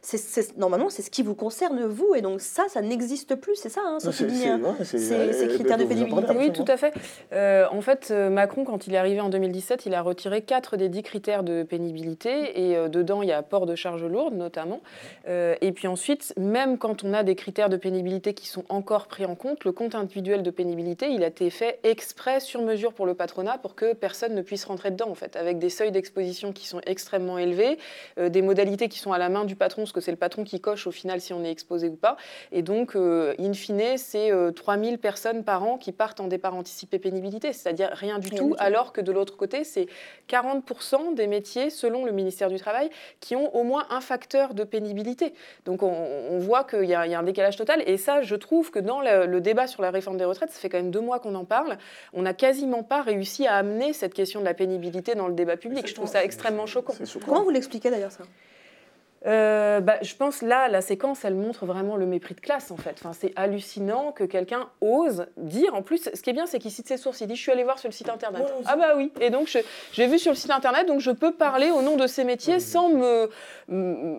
c'est- 0.01 0.17
c'est- 0.17 0.57
normalement, 0.57 0.89
c'est 0.89 1.03
ce 1.03 1.11
qui 1.11 1.21
vous 1.21 1.35
concerne, 1.35 1.85
vous. 1.85 2.15
Et 2.15 2.21
donc 2.21 2.41
ça, 2.41 2.63
ça 2.69 2.81
n'existe 2.81 3.35
plus, 3.35 3.55
c'est 3.55 3.69
ça, 3.69 3.81
hein, 3.85 3.99
Sophie 3.99 4.17
c'est- 4.17 4.25
Digne, 4.25 4.39
c'est- 4.39 4.67
ouais, 4.67 4.75
c'est- 4.83 4.97
ces, 4.97 5.13
euh, 5.13 5.31
ces 5.31 5.43
euh, 5.45 5.53
critères 5.53 5.77
de 5.77 5.83
pénibilité. 5.83 6.33
Oui, 6.35 6.51
tout 6.51 6.65
à 6.67 6.75
fait. 6.75 6.91
Euh, 7.33 7.67
en 7.71 7.81
fait, 7.81 8.09
Macron, 8.09 8.63
quand 8.63 8.87
il 8.87 8.95
est 8.95 8.97
arrivé 8.97 9.21
en 9.21 9.29
2017, 9.29 9.85
il 9.85 9.93
a 9.93 10.01
retiré 10.01 10.41
quatre 10.41 10.75
des 10.75 10.89
dix 10.89 11.03
critères 11.03 11.43
de 11.43 11.61
pénibilité. 11.61 12.59
Et 12.67 12.75
euh, 12.75 12.87
dedans, 12.87 13.21
il 13.21 13.29
y 13.29 13.31
a 13.31 13.43
port 13.43 13.67
de 13.67 13.75
charge 13.75 14.03
lourde, 14.03 14.33
notamment. 14.33 14.81
Euh, 15.27 15.53
et 15.61 15.71
puis 15.71 15.87
ensuite, 15.87 16.33
même 16.35 16.79
quand 16.79 17.03
on 17.03 17.13
a 17.13 17.21
des 17.21 17.35
critères 17.35 17.69
de 17.69 17.77
pénibilité 17.77 18.33
qui 18.33 18.47
sont 18.47 18.63
encore 18.69 19.05
pris 19.07 19.25
en 19.25 19.35
compte, 19.35 19.65
le 19.65 19.71
compte 19.71 19.93
individuel 19.93 20.41
de 20.41 20.49
pénibilité, 20.49 21.09
il 21.11 21.23
a 21.23 21.26
été 21.27 21.49
fait 21.49 21.79
exprès 21.83 22.39
sur 22.39 22.61
mesure 22.61 22.93
pour 22.93 23.05
le 23.05 23.13
patronat 23.13 23.57
pour 23.57 23.75
que 23.75 23.93
personne 23.93 24.33
ne 24.33 24.41
puisse 24.41 24.65
rentrer 24.65 24.91
dedans, 24.91 25.09
en 25.09 25.15
fait, 25.15 25.35
avec 25.35 25.59
des 25.59 25.69
seuils 25.69 25.91
d'exposition 25.91 26.53
qui 26.53 26.67
sont 26.67 26.81
extrêmement 26.85 27.37
élevés, 27.37 27.77
euh, 28.17 28.29
des 28.29 28.41
modalités 28.41 28.89
qui 28.89 28.99
sont 28.99 29.13
à 29.13 29.17
la 29.17 29.29
main 29.29 29.45
du 29.45 29.55
patron, 29.55 29.83
parce 29.83 29.91
que 29.91 30.01
c'est 30.01 30.11
le 30.11 30.17
patron 30.17 30.43
qui 30.43 30.59
coche 30.59 30.87
au 30.87 30.91
final 30.91 31.21
si 31.21 31.33
on 31.33 31.43
est 31.43 31.51
exposé 31.51 31.89
ou 31.89 31.95
pas. 31.95 32.17
Et 32.51 32.61
donc, 32.61 32.95
euh, 32.95 33.35
in 33.39 33.53
fine, 33.53 33.97
c'est 33.97 34.31
euh, 34.31 34.51
3000 34.51 34.97
personnes 34.97 35.43
par 35.43 35.63
an 35.63 35.77
qui 35.77 35.91
partent 35.91 36.19
en 36.19 36.27
départ 36.27 36.55
anticipé 36.55 36.99
pénibilité, 36.99 37.53
c'est-à-dire 37.53 37.89
rien 37.93 38.19
du 38.19 38.31
tout, 38.31 38.55
alors 38.57 38.93
que 38.93 39.01
de 39.01 39.11
l'autre 39.11 39.37
côté, 39.37 39.63
c'est 39.63 39.87
40% 40.29 41.13
des 41.13 41.27
métiers, 41.27 41.69
selon 41.69 42.05
le 42.05 42.11
ministère 42.11 42.49
du 42.49 42.57
Travail, 42.57 42.89
qui 43.19 43.35
ont 43.35 43.55
au 43.55 43.63
moins 43.63 43.85
un 43.89 44.01
facteur 44.01 44.53
de 44.53 44.63
pénibilité. 44.63 45.33
Donc 45.65 45.83
on, 45.83 45.91
on 46.31 46.39
voit 46.39 46.63
qu'il 46.63 46.85
y, 46.85 46.95
a 46.95 47.05
il 47.05 47.11
y 47.11 47.15
a 47.15 47.19
un 47.19 47.23
décalage 47.23 47.57
total. 47.57 47.83
Et 47.85 47.97
ça, 47.97 48.21
je 48.21 48.35
trouve 48.35 48.71
que 48.71 48.79
dans 48.79 49.01
le, 49.01 49.25
le 49.25 49.41
débat 49.41 49.67
sur 49.67 49.81
la 49.81 49.91
réforme 49.91 50.17
des 50.17 50.25
retraites, 50.25 50.51
ça 50.51 50.59
fait 50.59 50.69
quand 50.69 50.77
même 50.77 50.91
deux 50.91 51.01
mois 51.01 51.16
qu'on 51.19 51.35
en 51.35 51.45
parle, 51.45 51.77
on 52.13 52.21
n'a 52.21 52.33
quasiment 52.33 52.83
pas 52.83 53.01
réussi 53.01 53.47
à 53.47 53.55
amener 53.55 53.93
cette 53.93 54.13
question 54.13 54.39
de 54.39 54.45
la 54.45 54.53
pénibilité 54.53 55.15
dans 55.15 55.27
le 55.27 55.33
débat 55.33 55.57
public. 55.57 55.87
Je 55.87 55.93
trouve 55.93 56.07
ça 56.07 56.23
extrêmement 56.23 56.65
choquant. 56.65 56.93
Comment 57.25 57.43
vous 57.43 57.49
l'expliquez 57.49 57.89
d'ailleurs 57.89 58.11
ça? 58.11 58.23
Euh, 59.27 59.79
bah, 59.81 59.97
je 60.01 60.15
pense 60.15 60.41
là, 60.41 60.67
la 60.69 60.81
séquence, 60.81 61.25
elle 61.25 61.35
montre 61.35 61.65
vraiment 61.65 61.97
le 61.97 62.05
mépris 62.05 62.33
de 62.35 62.39
classe 62.39 62.71
en 62.71 62.77
fait. 62.77 62.95
Enfin, 62.99 63.11
c'est 63.13 63.33
hallucinant 63.35 64.11
que 64.11 64.23
quelqu'un 64.23 64.69
ose 64.81 65.25
dire. 65.37 65.75
En 65.75 65.81
plus, 65.81 66.09
ce 66.13 66.21
qui 66.21 66.29
est 66.29 66.33
bien, 66.33 66.45
c'est 66.45 66.59
qu'il 66.59 66.71
cite 66.71 66.87
ses 66.87 66.97
sources. 66.97 67.21
Il 67.21 67.27
dit 67.27 67.35
Je 67.35 67.41
suis 67.41 67.51
allé 67.51 67.63
voir 67.63 67.77
sur 67.79 67.89
le 67.89 67.93
site 67.93 68.09
internet. 68.09 68.43
ah 68.65 68.75
bah 68.75 68.93
oui. 68.95 69.11
Et 69.19 69.29
donc, 69.29 69.55
j'ai 69.91 70.07
vu 70.07 70.17
sur 70.19 70.31
le 70.31 70.37
site 70.37 70.51
internet, 70.51 70.87
donc 70.87 71.01
je 71.01 71.11
peux 71.11 71.31
parler 71.33 71.69
au 71.71 71.81
nom 71.81 71.95
de 71.97 72.07
ces 72.07 72.23
métiers 72.23 72.59
sans 72.59 72.89
me 72.89 73.29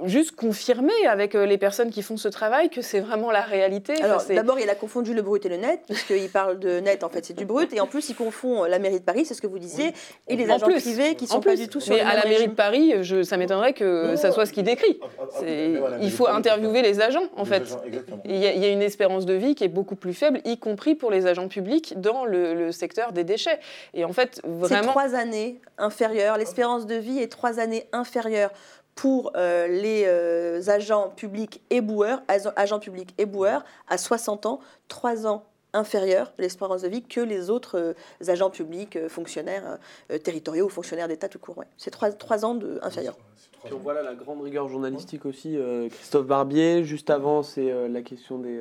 juste 0.04 0.36
confirmer 0.36 0.92
avec 1.08 1.34
euh, 1.34 1.46
les 1.46 1.56
personnes 1.56 1.90
qui 1.90 2.02
font 2.02 2.16
ce 2.18 2.28
travail 2.28 2.68
que 2.68 2.82
c'est 2.82 3.00
vraiment 3.00 3.30
la 3.30 3.40
réalité. 3.40 4.02
Alors 4.02 4.22
d'abord, 4.28 4.58
il 4.60 4.68
a 4.68 4.74
confondu 4.74 5.14
le 5.14 5.22
brut 5.22 5.44
et 5.46 5.48
le 5.48 5.56
net, 5.56 5.80
puisqu'il 5.88 6.28
parle 6.28 6.58
de 6.58 6.80
net, 6.80 7.02
en 7.02 7.08
fait, 7.08 7.24
c'est 7.24 7.36
du 7.36 7.46
brut, 7.46 7.72
et 7.72 7.80
en 7.80 7.86
plus, 7.86 8.10
il 8.10 8.14
confond 8.14 8.64
euh, 8.64 8.68
la 8.68 8.78
mairie 8.78 9.00
de 9.00 9.04
Paris, 9.04 9.24
c'est 9.24 9.34
ce 9.34 9.40
que 9.40 9.46
vous 9.46 9.58
disiez, 9.58 9.94
et 10.28 10.36
les 10.36 10.50
En 10.50 10.56
agents 10.56 10.66
plus, 10.66 10.82
privés 10.82 11.14
qui 11.14 11.26
sont 11.26 11.40
pas 11.40 11.50
plus. 11.52 11.60
du 11.60 11.68
tout 11.68 11.80
sur 11.80 11.94
Mais 11.94 12.00
le 12.00 12.06
à 12.06 12.14
même 12.14 12.24
la 12.24 12.28
mairie 12.30 12.48
de 12.48 12.54
Paris, 12.54 12.94
je, 13.02 13.22
ça 13.22 13.36
m'étonnerait 13.38 13.72
que 13.72 14.16
ça 14.16 14.32
soit 14.32 14.44
ce 14.44 14.52
qu'il 14.52 14.64
décrit. 14.64 14.97
C'est- 15.38 15.74
Il 16.00 16.10
faut 16.10 16.26
interviewer 16.26 16.82
les 16.82 17.00
agents, 17.00 17.22
en 17.36 17.42
Les 17.44 17.48
fait. 17.48 17.62
agents. 17.62 17.80
Il 18.24 18.36
y, 18.36 18.46
a, 18.46 18.52
il 18.52 18.60
y 18.62 18.64
a 18.64 18.68
une 18.70 18.82
espérance 18.82 19.26
de 19.26 19.34
vie 19.34 19.54
qui 19.54 19.64
est 19.64 19.68
beaucoup 19.68 19.96
plus 19.96 20.14
faible, 20.14 20.40
y 20.44 20.58
compris 20.58 20.94
pour 20.94 21.10
les 21.10 21.26
agents 21.26 21.48
publics 21.48 22.00
dans 22.00 22.24
le, 22.24 22.54
le 22.54 22.72
secteur 22.72 23.12
des 23.12 23.24
déchets. 23.24 23.58
Et 23.94 24.04
en 24.04 24.12
fait, 24.12 24.40
C'est 24.68 24.80
trois 24.82 25.14
années 25.14 25.60
inférieures. 25.78 26.36
L'espérance 26.38 26.86
de 26.86 26.94
vie 26.94 27.18
est 27.20 27.28
trois 27.30 27.58
années 27.60 27.86
inférieure 27.92 28.50
pour 28.94 29.32
euh, 29.36 29.68
les 29.68 30.04
euh, 30.06 30.60
agents 30.68 31.10
publics 31.14 31.62
éboueurs, 31.70 32.22
as- 32.28 32.52
agents 32.56 32.80
publics 32.80 33.14
éboueurs 33.18 33.64
à 33.88 33.96
60 33.96 34.46
ans, 34.46 34.58
trois 34.88 35.26
ans 35.26 35.44
inférieure 35.74 36.32
l'espérance 36.38 36.80
de 36.82 36.88
vie 36.88 37.02
que 37.02 37.20
les 37.20 37.50
autres 37.50 37.78
euh, 37.78 37.92
agents 38.26 38.50
publics, 38.50 38.96
euh, 38.96 39.08
fonctionnaires 39.08 39.78
euh, 40.10 40.18
territoriaux 40.18 40.66
ou 40.66 40.68
fonctionnaires 40.70 41.06
d'État 41.08 41.28
tout 41.28 41.38
court. 41.38 41.58
ouais. 41.58 41.66
C'est 41.76 41.90
trois, 41.90 42.10
trois 42.10 42.44
ans 42.44 42.54
de 42.54 42.80
inférieur. 42.82 43.16
Puis 43.64 43.74
on 43.74 43.78
voit 43.78 43.94
là 43.94 44.02
la 44.02 44.14
grande 44.14 44.40
rigueur 44.42 44.68
journalistique 44.68 45.26
aussi. 45.26 45.56
euh, 45.56 45.88
Christophe 45.88 46.26
Barbier, 46.26 46.84
juste 46.84 47.10
avant, 47.10 47.42
c'est 47.42 47.70
euh, 47.70 47.88
la 47.88 48.02
question 48.02 48.38
des, 48.38 48.58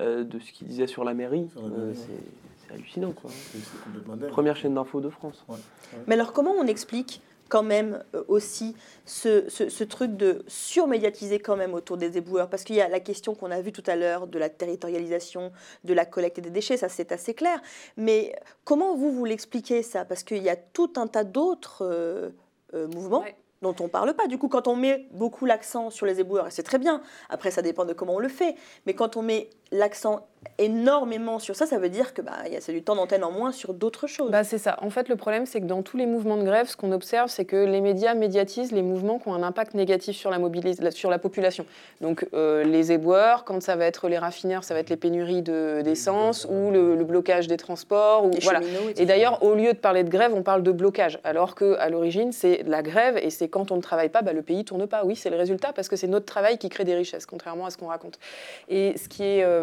euh, 0.00 0.24
de 0.24 0.38
ce 0.38 0.52
qu'il 0.52 0.66
disait 0.68 0.86
sur 0.86 1.04
la 1.04 1.14
mairie. 1.14 1.48
C'est- 1.94 2.72
hallucinant. 2.74 3.12
Quoi. 3.12 3.30
Première 4.28 4.54
chaîne 4.54 4.74
d'info 4.74 5.00
de 5.00 5.08
France. 5.08 5.42
Mais 6.06 6.14
alors 6.14 6.34
comment 6.34 6.50
on 6.52 6.66
explique 6.66 7.22
quand 7.48 7.62
même 7.62 8.04
euh, 8.14 8.22
aussi 8.28 8.76
ce, 9.06 9.48
ce- 9.48 9.70
ce 9.70 9.84
truc 9.84 10.18
de 10.18 10.44
surmédiatiser 10.48 11.38
quand 11.38 11.56
même 11.56 11.72
autour 11.72 11.96
des 11.96 12.18
éboueurs? 12.18 12.50
Parce 12.50 12.64
qu'il 12.64 12.76
y 12.76 12.82
a 12.82 12.88
la 12.90 13.00
question 13.00 13.34
qu'on 13.34 13.50
a 13.50 13.62
vue 13.62 13.72
tout 13.72 13.82
à 13.86 13.96
l'heure 13.96 14.26
de 14.26 14.38
la 14.38 14.50
territorialisation, 14.50 15.50
de 15.84 15.94
la 15.94 16.04
collecte 16.04 16.40
des 16.40 16.50
déchets, 16.50 16.76
ça 16.76 16.90
c'est 16.90 17.10
assez 17.10 17.32
clair. 17.32 17.58
Mais 17.96 18.36
comment 18.64 18.94
vous, 18.94 19.12
vous 19.12 19.24
l'expliquez 19.24 19.82
ça? 19.82 20.04
Parce 20.04 20.22
qu'il 20.22 20.42
y 20.42 20.50
a 20.50 20.56
tout 20.56 20.92
un 20.96 21.06
tas 21.06 21.24
d'autres 21.24 21.86
euh, 21.86 22.28
euh, 22.74 22.86
mouvements. 22.88 23.24
Dont 23.62 23.74
on 23.80 23.84
ne 23.84 23.88
parle 23.88 24.14
pas. 24.14 24.26
Du 24.26 24.38
coup, 24.38 24.48
quand 24.48 24.68
on 24.68 24.76
met 24.76 25.08
beaucoup 25.12 25.44
l'accent 25.44 25.90
sur 25.90 26.06
les 26.06 26.20
éboueurs, 26.20 26.46
et 26.46 26.50
c'est 26.50 26.62
très 26.62 26.78
bien, 26.78 27.02
après 27.28 27.50
ça 27.50 27.62
dépend 27.62 27.84
de 27.84 27.92
comment 27.92 28.14
on 28.14 28.18
le 28.18 28.28
fait, 28.28 28.54
mais 28.86 28.94
quand 28.94 29.16
on 29.16 29.22
met 29.22 29.50
l'accent 29.72 30.26
énormément 30.58 31.38
sur 31.38 31.56
ça, 31.56 31.66
ça 31.66 31.78
veut 31.78 31.88
dire 31.88 32.14
que 32.14 32.22
bah, 32.22 32.32
y 32.50 32.56
a- 32.56 32.60
c'est 32.60 32.72
du 32.72 32.82
temps 32.82 32.94
d'antenne 32.96 33.24
en 33.24 33.30
moins 33.32 33.52
sur 33.52 33.74
d'autres 33.74 34.06
choses. 34.06 34.30
Bah, 34.30 34.44
c'est 34.44 34.58
ça. 34.58 34.76
En 34.82 34.90
fait, 34.90 35.08
le 35.08 35.16
problème, 35.16 35.46
c'est 35.46 35.60
que 35.60 35.66
dans 35.66 35.82
tous 35.82 35.96
les 35.96 36.06
mouvements 36.06 36.36
de 36.36 36.42
grève, 36.44 36.68
ce 36.68 36.76
qu'on 36.76 36.92
observe, 36.92 37.28
c'est 37.28 37.44
que 37.44 37.56
les 37.56 37.80
médias 37.80 38.14
médiatisent 38.14 38.72
les 38.72 38.82
mouvements 38.82 39.18
qui 39.18 39.28
ont 39.28 39.34
un 39.34 39.42
impact 39.42 39.74
négatif 39.74 40.16
sur 40.16 40.30
la, 40.30 40.38
mobilis- 40.38 40.90
sur 40.92 41.10
la 41.10 41.18
population. 41.18 41.66
Donc, 42.00 42.26
euh, 42.34 42.64
les 42.64 42.92
éboueurs, 42.92 43.44
quand 43.44 43.60
ça 43.62 43.76
va 43.76 43.84
être 43.86 44.08
les 44.08 44.18
raffineurs, 44.18 44.64
ça 44.64 44.74
va 44.74 44.80
être 44.80 44.90
les 44.90 44.96
pénuries 44.96 45.42
de- 45.42 45.82
d'essence 45.82 46.46
ou 46.48 46.70
le, 46.70 46.94
le 46.96 47.04
blocage 47.04 47.46
des 47.48 47.56
transports. 47.56 48.24
Ou, 48.24 48.30
Les 48.30 48.40
voilà. 48.40 48.60
Et 48.96 49.06
d'ailleurs, 49.06 49.42
au 49.42 49.54
lieu 49.54 49.72
de 49.72 49.78
parler 49.78 50.04
de 50.04 50.10
grève, 50.10 50.32
on 50.34 50.42
parle 50.42 50.62
de 50.62 50.72
blocage. 50.72 51.18
Alors 51.24 51.54
qu'à 51.56 51.88
l'origine, 51.88 52.32
c'est 52.32 52.62
la 52.66 52.82
grève 52.82 53.16
et 53.20 53.30
c'est 53.30 53.48
quand 53.48 53.70
on 53.72 53.76
ne 53.76 53.82
travaille 53.82 54.08
pas, 54.08 54.22
bah, 54.22 54.32
le 54.32 54.42
pays 54.42 54.64
tourne 54.64 54.86
pas. 54.86 55.04
Oui, 55.04 55.16
c'est 55.16 55.30
le 55.30 55.36
résultat 55.36 55.72
parce 55.72 55.88
que 55.88 55.96
c'est 55.96 56.06
notre 56.06 56.26
travail 56.26 56.58
qui 56.58 56.68
crée 56.68 56.84
des 56.84 56.94
richesses, 56.94 57.26
contrairement 57.26 57.66
à 57.66 57.70
ce 57.70 57.76
qu'on 57.76 57.86
raconte. 57.88 58.18
Et 58.68 58.96
ce 58.96 59.08
qui 59.08 59.24
est. 59.24 59.44
euh, 59.44 59.57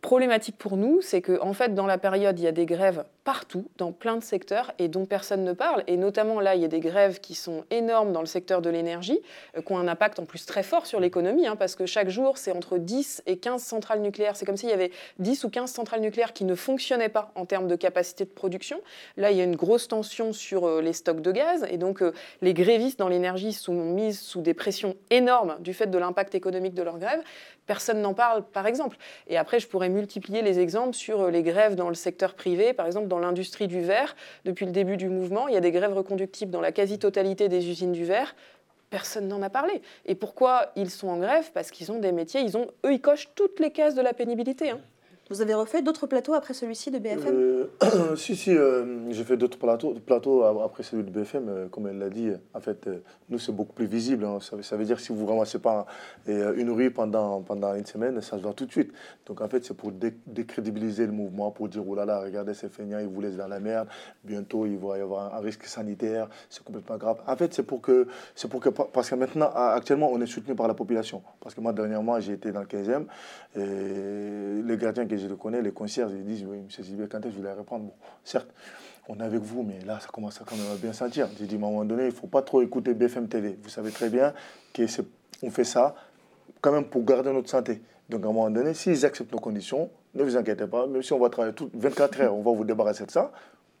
problématique 0.00 0.56
pour 0.58 0.76
nous, 0.76 1.00
c'est 1.02 1.20
que 1.20 1.40
en 1.40 1.52
fait, 1.52 1.74
dans 1.74 1.86
la 1.86 1.98
période, 1.98 2.38
il 2.38 2.42
y 2.42 2.48
a 2.48 2.52
des 2.52 2.66
grèves 2.66 3.04
partout, 3.24 3.66
dans 3.76 3.92
plein 3.92 4.16
de 4.16 4.24
secteurs, 4.24 4.72
et 4.78 4.88
dont 4.88 5.06
personne 5.06 5.44
ne 5.44 5.52
parle. 5.52 5.84
Et 5.86 5.96
notamment 5.96 6.40
là, 6.40 6.56
il 6.56 6.62
y 6.62 6.64
a 6.64 6.68
des 6.68 6.80
grèves 6.80 7.20
qui 7.20 7.34
sont 7.34 7.64
énormes 7.70 8.12
dans 8.12 8.20
le 8.20 8.26
secteur 8.26 8.62
de 8.62 8.68
l'énergie, 8.68 9.20
euh, 9.56 9.62
qui 9.62 9.72
ont 9.72 9.78
un 9.78 9.86
impact 9.86 10.18
en 10.18 10.24
plus 10.24 10.44
très 10.44 10.62
fort 10.62 10.86
sur 10.86 10.98
l'économie, 10.98 11.46
hein, 11.46 11.54
parce 11.54 11.76
que 11.76 11.86
chaque 11.86 12.08
jour, 12.08 12.36
c'est 12.36 12.50
entre 12.50 12.78
10 12.78 13.22
et 13.26 13.36
15 13.36 13.62
centrales 13.62 14.00
nucléaires. 14.00 14.34
C'est 14.34 14.44
comme 14.44 14.56
s'il 14.56 14.70
y 14.70 14.72
avait 14.72 14.90
10 15.20 15.44
ou 15.44 15.50
15 15.50 15.70
centrales 15.70 16.00
nucléaires 16.00 16.32
qui 16.32 16.44
ne 16.44 16.54
fonctionnaient 16.54 17.08
pas 17.08 17.30
en 17.36 17.46
termes 17.46 17.68
de 17.68 17.76
capacité 17.76 18.24
de 18.24 18.30
production. 18.30 18.80
Là, 19.16 19.30
il 19.30 19.36
y 19.36 19.40
a 19.40 19.44
une 19.44 19.56
grosse 19.56 19.86
tension 19.86 20.32
sur 20.32 20.66
euh, 20.66 20.82
les 20.82 20.92
stocks 20.92 21.20
de 21.20 21.30
gaz, 21.30 21.66
et 21.70 21.76
donc 21.76 22.02
euh, 22.02 22.12
les 22.40 22.54
grévistes 22.54 22.98
dans 22.98 23.08
l'énergie 23.08 23.52
sont 23.52 23.74
mis 23.74 24.14
sous 24.14 24.40
des 24.40 24.54
pressions 24.54 24.96
énormes 25.10 25.56
du 25.60 25.74
fait 25.74 25.86
de 25.86 25.98
l'impact 25.98 26.34
économique 26.34 26.74
de 26.74 26.82
leur 26.82 26.98
grève. 26.98 27.20
Personne 27.66 28.02
n'en 28.02 28.14
parle, 28.14 28.42
par 28.42 28.66
exemple. 28.66 28.96
Et 29.28 29.36
après, 29.36 29.60
je 29.60 29.68
pourrais 29.68 29.88
multiplier 29.88 30.42
les 30.42 30.58
exemples 30.58 30.94
sur 30.94 31.30
les 31.30 31.44
grèves 31.44 31.76
dans 31.76 31.88
le 31.88 31.94
secteur 31.94 32.34
privé, 32.34 32.72
par 32.72 32.86
exemple 32.86 33.06
dans 33.12 33.18
l'industrie 33.18 33.68
du 33.68 33.82
verre. 33.82 34.16
Depuis 34.46 34.64
le 34.64 34.72
début 34.72 34.96
du 34.96 35.10
mouvement, 35.10 35.46
il 35.48 35.54
y 35.54 35.56
a 35.56 35.60
des 35.60 35.70
grèves 35.70 35.92
reconductibles 35.92 36.50
dans 36.50 36.62
la 36.62 36.72
quasi-totalité 36.72 37.48
des 37.50 37.68
usines 37.68 37.92
du 37.92 38.04
verre. 38.04 38.34
Personne 38.88 39.28
n'en 39.28 39.42
a 39.42 39.50
parlé. 39.50 39.82
Et 40.06 40.14
pourquoi 40.14 40.72
ils 40.76 40.90
sont 40.90 41.08
en 41.08 41.18
grève? 41.18 41.50
Parce 41.52 41.70
qu'ils 41.70 41.92
ont 41.92 41.98
des 41.98 42.12
métiers, 42.12 42.40
ils 42.40 42.56
ont, 42.56 42.68
eux, 42.86 42.92
ils 42.94 43.00
cochent 43.00 43.28
toutes 43.34 43.60
les 43.60 43.70
cases 43.70 43.94
de 43.94 44.00
la 44.00 44.14
pénibilité. 44.14 44.70
hein. 44.70 44.80
Vous 45.32 45.40
avez 45.40 45.54
refait 45.54 45.80
d'autres 45.80 46.06
plateaux 46.06 46.34
après 46.34 46.52
celui-ci 46.52 46.90
de 46.90 46.98
BFM 46.98 47.34
Euh, 47.34 47.66
si, 48.16 48.36
si, 48.36 48.54
euh, 48.54 49.10
j'ai 49.10 49.24
fait 49.24 49.38
d'autres 49.38 49.56
plateaux, 49.56 49.94
plateaux 49.94 50.42
après 50.44 50.82
celui 50.82 51.04
de 51.04 51.10
BFM, 51.10 51.48
euh, 51.48 51.68
comme 51.68 51.86
elle 51.86 51.98
l'a 51.98 52.10
dit. 52.10 52.32
En 52.52 52.60
fait, 52.60 52.86
euh, 52.86 52.98
nous, 53.30 53.38
c'est 53.38 53.50
beaucoup 53.52 53.72
plus 53.72 53.86
visible. 53.86 54.26
hein. 54.26 54.40
Ça, 54.42 54.76
veut- 54.76 54.84
dire 54.84 54.96
que 54.96 55.02
si 55.02 55.10
vous 55.10 55.24
ne 55.24 55.30
ramassez 55.30 55.58
pas 55.58 55.86
une 56.26 56.70
rue 56.70 56.90
pendant, 56.90 57.40
pendant 57.40 57.74
une 57.74 57.86
semaine, 57.86 58.20
ça 58.20 58.36
se 58.36 58.42
voit 58.42 58.52
tout 58.52 58.66
de 58.66 58.70
suite. 58.72 58.92
Donc, 59.24 59.40
en 59.40 59.48
fait, 59.48 59.64
c'est 59.64 59.74
pour 59.74 59.90
dé- 59.90 60.12
décrédibiliser 60.26 61.06
le 61.06 61.12
mouvement, 61.12 61.50
pour 61.50 61.66
dire, 61.66 61.82
oh 61.88 61.94
là 61.94 62.04
là, 62.04 62.20
regardez 62.20 62.52
ces 62.52 62.68
feignants, 62.68 62.98
ils 62.98 63.08
vous 63.08 63.22
laissent 63.22 63.38
dans 63.38 63.48
la 63.48 63.58
merde. 63.58 63.88
Bientôt, 64.24 64.66
il 64.66 64.76
va 64.76 64.98
y 64.98 65.00
avoir 65.00 65.34
un, 65.34 65.40
risque 65.40 65.64
sanitaire. 65.64 66.28
C'est 66.50 66.62
complètement 66.62 66.98
grave. 66.98 67.22
En 67.26 67.36
fait, 67.36 67.54
c'est 67.54 67.62
pour 67.62 67.80
que, 67.80 68.06
pour 68.50 68.60
que, 68.60 68.68
parce 68.68 69.08
que 69.08 69.14
maintenant, 69.14 69.50
actuellement, 69.54 70.10
on 70.12 70.20
est 70.20 70.26
soutenu 70.26 70.54
par 70.54 70.68
la 70.68 70.74
population. 70.74 71.22
Parce 71.40 71.54
que 71.54 71.62
moi, 71.62 71.72
dernièrement, 71.72 72.20
j'ai 72.20 72.34
été 72.34 72.52
dans 72.52 72.60
le 72.60 72.66
15e. 72.66 73.06
Et 73.56 74.62
les 74.62 74.76
gardiens 74.76 75.06
que 75.06 75.21
je 75.22 75.28
le 75.28 75.36
connais, 75.36 75.62
les 75.62 75.72
concierges, 75.72 76.12
ils 76.12 76.24
disent, 76.24 76.44
oui, 76.46 76.58
monsieur 76.58 76.82
Zibé, 76.82 77.06
quand 77.08 77.18
est-ce 77.18 77.28
que 77.28 77.38
je 77.38 77.42
vais 77.42 77.52
reprendre 77.52 77.86
Bon, 77.86 77.94
certes, 78.24 78.48
on 79.08 79.18
est 79.18 79.22
avec 79.24 79.40
vous, 79.40 79.62
mais 79.62 79.80
là, 79.84 79.98
ça 80.00 80.08
commence 80.08 80.40
à 80.40 80.44
quand 80.44 80.56
même 80.56 80.70
à 80.72 80.76
bien 80.76 80.92
sentir. 80.92 81.28
J'ai 81.38 81.46
dit, 81.46 81.54
à 81.54 81.58
un 81.58 81.60
moment 81.60 81.84
donné, 81.84 82.04
il 82.04 82.10
ne 82.10 82.12
faut 82.12 82.26
pas 82.26 82.42
trop 82.42 82.62
écouter 82.62 82.94
BFM 82.94 83.28
TV. 83.28 83.58
Vous 83.62 83.68
savez 83.68 83.90
très 83.90 84.10
bien 84.10 84.32
qu'on 84.74 85.50
fait 85.50 85.64
ça 85.64 85.94
quand 86.60 86.72
même 86.72 86.84
pour 86.84 87.04
garder 87.04 87.32
notre 87.32 87.50
santé. 87.50 87.82
Donc, 88.08 88.24
à 88.24 88.28
un 88.28 88.32
moment 88.32 88.50
donné, 88.50 88.74
s'ils 88.74 89.04
acceptent 89.04 89.32
nos 89.32 89.38
conditions, 89.38 89.90
ne 90.14 90.22
vous 90.22 90.36
inquiétez 90.36 90.66
pas, 90.66 90.86
même 90.86 91.02
si 91.02 91.12
on 91.12 91.18
va 91.18 91.30
travailler 91.30 91.54
toutes 91.54 91.74
24 91.74 92.20
heures, 92.20 92.34
on 92.34 92.42
va 92.42 92.52
vous 92.52 92.64
débarrasser 92.64 93.06
de 93.06 93.10
ça, 93.10 93.32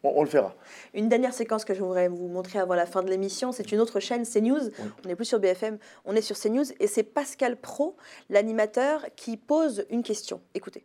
on, 0.02 0.12
on 0.16 0.22
le 0.22 0.28
fera. 0.28 0.54
Une 0.94 1.08
dernière 1.08 1.34
séquence 1.34 1.64
que 1.64 1.74
je 1.74 1.80
voudrais 1.80 2.08
vous 2.08 2.28
montrer 2.28 2.58
avant 2.58 2.74
la 2.74 2.86
fin 2.86 3.02
de 3.02 3.10
l'émission, 3.10 3.52
c'est 3.52 3.70
une 3.72 3.80
autre 3.80 4.00
chaîne, 4.00 4.24
CNews. 4.24 4.70
On 5.04 5.08
n'est 5.08 5.16
plus 5.16 5.26
sur 5.26 5.38
BFM, 5.38 5.78
on 6.04 6.16
est 6.16 6.22
sur 6.22 6.38
CNews 6.38 6.64
et 6.80 6.86
c'est 6.86 7.02
Pascal 7.04 7.56
Pro, 7.56 7.96
l'animateur, 8.30 9.06
qui 9.16 9.36
pose 9.36 9.84
une 9.90 10.02
question. 10.02 10.40
Écoutez. 10.54 10.84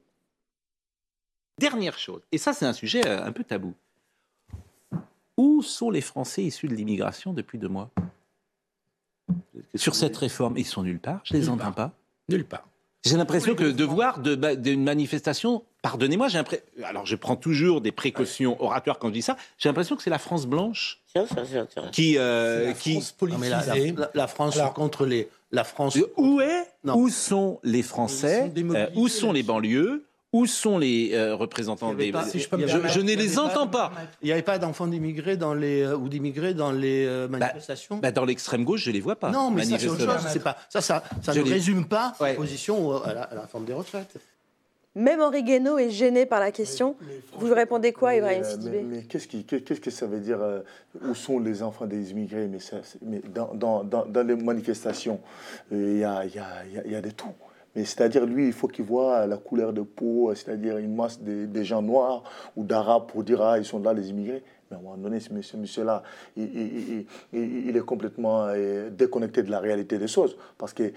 Dernière 1.59 1.97
chose, 1.97 2.21
et 2.31 2.38
ça 2.38 2.53
c'est 2.53 2.65
un 2.65 2.73
sujet 2.73 3.05
euh, 3.07 3.23
un 3.25 3.31
peu 3.31 3.43
tabou. 3.43 3.73
Où 5.38 5.61
sont 5.61 5.89
les 5.89 6.01
Français 6.01 6.43
issus 6.43 6.67
de 6.67 6.75
l'immigration 6.75 7.34
depuis 7.34 7.57
deux 7.57 7.67
mois? 7.67 7.89
Sur 9.75 9.95
cette 9.95 10.15
réforme, 10.17 10.57
ils 10.57 10.65
sont 10.65 10.84
nulle 10.84 10.99
part, 10.99 11.21
je 11.23 11.34
les 11.34 11.41
Nulle 11.41 11.49
entends 11.49 11.71
pas. 11.71 11.91
Nulle 12.29 12.45
part. 12.45 12.67
J'ai 13.05 13.15
l'impression 13.17 13.55
que 13.55 13.63
de 13.71 13.84
voir 13.84 14.19
de, 14.19 14.35
d'une 14.55 14.84
manifestation, 14.84 15.63
pardonnez-moi, 15.81 16.27
j'ai 16.27 16.38
l'impression, 16.39 16.65
alors 16.84 17.05
je 17.05 17.15
prends 17.15 17.35
toujours 17.35 17.79
des 17.81 17.91
précautions 17.91 18.61
oratoires 18.61 18.99
quand 18.99 19.07
je 19.09 19.13
dis 19.13 19.21
ça, 19.21 19.38
j'ai 19.57 19.69
l'impression 19.69 19.95
que 19.95 20.03
c'est 20.03 20.09
la 20.09 20.17
France 20.19 20.45
blanche 20.45 20.99
qui, 21.91 22.17
euh, 22.17 22.73
qui, 22.73 22.95
Non, 23.21 23.38
mais 23.39 23.49
la, 23.49 23.65
la- 23.65 23.75
la- 23.75 24.11
la 24.13 24.27
France 24.27 24.59
contre 24.75 25.05
les. 25.05 25.29
La 25.51 25.63
France. 25.63 25.97
où 26.17 26.41
est, 26.41 26.67
Non. 26.84 26.97
où 26.97 27.07
sont 27.09 27.59
les 27.63 27.81
Français, 27.81 28.51
sont 28.53 28.75
euh, 28.75 28.88
où 28.95 29.07
sont 29.07 29.31
les 29.31 29.43
banlieues, 29.43 30.03
où 30.33 30.45
sont 30.45 30.77
les 30.77 31.11
euh, 31.13 31.35
représentants 31.35 31.93
des, 31.93 32.11
pas- 32.11 32.25
si 32.25 32.39
je 32.39 32.49
peux 32.49 32.57
me 32.57 32.67
je, 32.67 32.73
permettre, 32.73 32.93
je 32.93 32.99
ne 32.99 33.13
les 33.15 33.39
entends 33.39 33.67
pas. 33.67 33.91
Il 34.21 34.25
n'y 34.25 34.31
avait 34.33 34.41
pas 34.41 34.57
d'enfants 34.59 34.87
d'immigrés 34.87 35.37
dans 35.37 35.53
les 35.53 35.81
euh, 35.81 35.95
ou 35.95 36.09
d'immigrés 36.09 36.53
dans 36.53 36.71
les 36.71 37.05
euh, 37.05 37.27
manifestations. 37.29 37.97
Bah, 37.97 38.11
dans 38.11 38.25
l'extrême 38.25 38.63
gauche, 38.65 38.83
je 38.83 38.91
les 38.91 38.99
vois 38.99 39.15
pas. 39.15 39.31
non, 39.31 39.51
mais 39.51 39.63
ça 39.63 39.79
c'est 39.79 39.87
autre 39.87 39.99
chose. 39.99 40.07
manifestement. 40.07 40.33
C'est 40.33 40.43
pas 40.43 40.57
ça. 40.69 40.81
Ça, 40.81 41.03
ça 41.23 41.33
ne 41.33 41.43
les- 41.43 41.51
résume 41.51 41.85
pas 41.87 42.13
la 42.19 42.33
position 42.33 43.01
à 43.03 43.13
la, 43.13 43.21
à 43.23 43.35
la 43.35 43.41
réforme 43.41 43.65
des 43.65 43.73
retraites. 43.73 44.15
Même 44.95 45.21
Henri 45.21 45.43
Guénaud 45.43 45.77
est 45.77 45.91
gêné 45.91 46.25
par 46.25 46.39
la 46.39 46.51
question. 46.51 46.95
Vous 47.37 47.45
lui 47.45 47.53
répondez 47.53 47.93
quoi, 47.93 48.09
Mais, 48.09 48.17
Ibrahim 48.17 48.43
Sidibé 48.43 48.81
Mais, 48.81 48.97
mais 48.97 49.03
qu'est-ce, 49.03 49.79
que 49.79 49.91
ça 49.91 50.07
veut 50.07 50.19
dire 50.19 50.39
euh, 50.41 50.61
Où 51.03 51.13
sont 51.13 51.39
les 51.39 51.61
enfants 51.61 51.85
des 51.85 52.09
immigrés? 52.11 52.47
Mais, 52.47 52.57
ça, 52.59 52.77
mais 53.03 53.21
dans, 53.33 53.53
dans, 53.53 53.83
dans, 53.83 54.05
dans 54.07 54.25
les 54.27 54.35
manifestations, 54.35 55.19
euh, 55.71 55.91
il 55.93 55.99
y, 55.99 56.03
a, 56.03 56.25
y, 56.25 56.39
a, 56.39 56.65
il 56.67 56.73
y 56.73 56.77
a- 56.79 56.83
il 56.85 56.91
y 56.91 56.95
a 56.95 57.01
de 57.01 57.11
tout. 57.11 57.27
Mais 57.77 57.85
c'est-à-dire, 57.85 58.25
lui, 58.25 58.47
il 58.47 58.53
faut 58.53 58.67
qu'il 58.67 58.85
voit 58.85 59.27
la 59.27 59.37
couleur 59.37 59.71
de 59.71 59.81
peau, 59.81 60.33
c'est-à-dire 60.33 60.79
une 60.79 60.95
masse 60.95 61.21
de, 61.21 61.61
gens 61.63 61.83
noirs 61.83 62.23
ou 62.55 62.63
d'arabes 62.63 63.05
pour 63.07 63.23
dire 63.23 63.39
Ah, 63.39 63.59
ils 63.59 63.65
sont 63.65 63.79
là, 63.79 63.93
les 63.93 64.09
immigrés. 64.09 64.41
Mais 64.71 64.77
à 64.77 64.79
un 64.79 64.81
moment 64.83 64.97
donné, 64.97 65.19
ce 65.19 65.31
monsieur- 65.31 65.59
monsieur-là, 65.59 66.01
il, 66.35 66.43
il- 66.43 66.77
il- 66.89 67.05
il- 67.33 67.69
il 67.69 67.77
est 67.77 67.85
complètement 67.85 68.47
euh, 68.47 68.89
déconnecté 68.89 69.43
de 69.43 69.51
la 69.51 69.59
réalité 69.59 69.99
des 69.99 70.07
choses. 70.07 70.35
Parce 70.57 70.73
que 70.73 70.91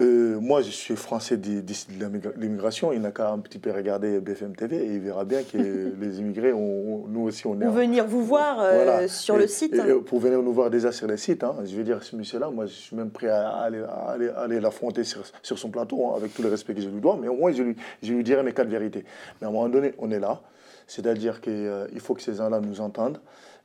euh, 0.00 0.38
moi, 0.40 0.62
je 0.62 0.70
suis 0.70 0.94
français 0.94 1.36
d'i- 1.36 1.62
d'ici 1.62 1.86
de 1.90 1.98
l'immigra- 2.04 2.30
l'immigration. 2.36 2.92
Il 2.92 3.00
n'a 3.00 3.10
qu'à 3.10 3.30
un 3.30 3.38
petit 3.38 3.58
peu 3.58 3.70
regarder 3.72 4.20
BFM 4.20 4.54
TV 4.54 4.76
et 4.76 4.94
il 4.94 5.00
verra 5.00 5.24
bien 5.24 5.42
que 5.42 5.56
les 6.00 6.20
immigrés, 6.20 6.52
on- 6.52 7.04
on- 7.04 7.08
nous 7.08 7.22
aussi, 7.22 7.46
on 7.46 7.60
est. 7.60 7.64
Ou 7.64 7.68
en- 7.68 7.72
venir 7.72 8.06
vous 8.06 8.24
voir 8.24 8.60
euh, 8.60 8.74
Voilà. 8.84 9.08
sur 9.08 9.34
Et- 9.36 9.40
le 9.40 9.46
site. 9.48 9.74
et- 9.74 9.90
et 9.90 9.94
pour 9.94 10.20
venir 10.20 10.40
nous 10.42 10.52
voir 10.52 10.70
déjà 10.70 10.92
sur 10.92 11.06
le 11.08 11.16
site, 11.16 11.42
hein, 11.42 11.56
je 11.64 11.74
veux 11.76 11.84
dire, 11.84 12.02
ce 12.04 12.14
monsieur-là, 12.14 12.50
moi, 12.50 12.66
je 12.66 12.72
suis 12.74 12.94
même 12.96 13.10
prêt 13.10 13.28
à 13.28 13.48
aller, 13.48 13.80
à 13.82 14.10
aller, 14.10 14.28
à 14.28 14.40
aller 14.42 14.60
l'affronter 14.60 15.02
sur, 15.04 15.22
sur 15.42 15.58
son 15.58 15.70
plateau, 15.70 16.06
hein, 16.06 16.12
avec 16.16 16.32
tout 16.32 16.42
le 16.42 16.48
respect 16.48 16.74
que 16.74 16.80
je 16.80 16.88
lui 16.88 17.00
dois, 17.00 17.18
mais 17.20 17.28
au 17.28 17.34
moins, 17.34 17.50
je 17.52 17.62
lui, 17.64 17.76
je 18.02 18.12
lui 18.12 18.22
dirai 18.22 18.42
mes 18.44 18.52
quatre 18.52 18.68
vérités. 18.68 19.04
Mais 19.40 19.46
à 19.46 19.50
un 19.50 19.52
moment 19.52 19.68
donné, 19.68 19.94
on 19.98 20.10
est 20.12 20.20
là, 20.20 20.40
c'est-à-dire 20.86 21.40
qu'il 21.40 22.00
faut 22.00 22.14
que 22.14 22.22
ces 22.22 22.34
gens-là 22.34 22.60
nous 22.60 22.80
entendent. 22.80 23.18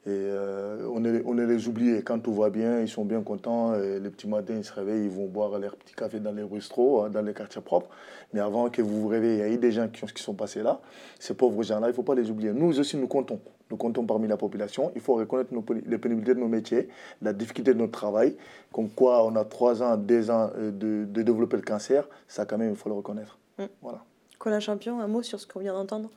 Et 0.05 0.09
euh, 0.09 0.85
on, 0.93 1.05
est, 1.05 1.23
on 1.25 1.37
est 1.37 1.45
les 1.45 1.67
oubliés. 1.69 2.01
Quand 2.01 2.19
tout 2.19 2.33
va 2.33 2.49
bien, 2.49 2.81
ils 2.81 2.89
sont 2.89 3.05
bien 3.05 3.21
contents. 3.21 3.73
Et 3.75 3.99
les 3.99 4.09
petits 4.09 4.27
matins, 4.27 4.55
ils 4.57 4.63
se 4.65 4.73
réveillent, 4.73 5.05
ils 5.05 5.09
vont 5.09 5.27
boire 5.27 5.57
leur 5.57 5.77
petit 5.77 5.93
café 5.95 6.19
dans 6.19 6.33
les 6.33 6.43
bistrots, 6.43 7.03
hein, 7.03 7.09
dans 7.09 7.21
les 7.21 7.33
quartiers 7.33 7.61
propres. 7.61 7.87
Mais 8.33 8.41
avant 8.41 8.69
que 8.69 8.81
vous 8.81 9.01
vous 9.01 9.07
réveillez, 9.07 9.35
il 9.35 9.39
y 9.39 9.43
a 9.43 9.47
eu 9.47 9.57
des 9.57 9.71
gens 9.71 9.87
qui, 9.87 10.05
qui 10.05 10.21
sont 10.21 10.33
passés 10.33 10.61
là. 10.61 10.81
Ces 11.19 11.35
pauvres 11.35 11.63
gens-là, 11.63 11.87
il 11.87 11.91
ne 11.91 11.95
faut 11.95 12.03
pas 12.03 12.15
les 12.15 12.29
oublier. 12.29 12.51
Nous 12.51 12.79
aussi, 12.79 12.97
nous 12.97 13.07
comptons. 13.07 13.39
Nous 13.71 13.77
comptons 13.77 14.05
parmi 14.05 14.27
la 14.27 14.35
population. 14.37 14.91
Il 14.93 15.01
faut 15.01 15.15
reconnaître 15.15 15.53
nos, 15.53 15.63
les 15.85 15.97
pénibilités 15.97 16.35
de 16.35 16.39
nos 16.39 16.49
métiers, 16.49 16.89
la 17.21 17.31
difficulté 17.31 17.73
de 17.73 17.79
notre 17.79 17.93
travail. 17.93 18.35
Comme 18.73 18.89
quoi, 18.89 19.25
on 19.25 19.35
a 19.37 19.45
trois 19.45 19.81
ans, 19.81 19.95
deux 19.95 20.29
ans 20.29 20.51
euh, 20.57 20.69
de, 20.69 21.05
de 21.05 21.21
développer 21.21 21.55
le 21.55 21.63
cancer. 21.63 22.07
Ça, 22.27 22.45
quand 22.45 22.57
même, 22.57 22.71
il 22.71 22.75
faut 22.75 22.89
le 22.89 22.95
reconnaître. 22.95 23.39
Mm. 23.57 23.63
Voilà. 23.81 24.03
Colin 24.37 24.59
Champion, 24.59 24.99
un 24.99 25.07
mot 25.07 25.23
sur 25.23 25.39
ce 25.39 25.47
qu'on 25.47 25.61
vient 25.61 25.73
d'entendre? 25.73 26.09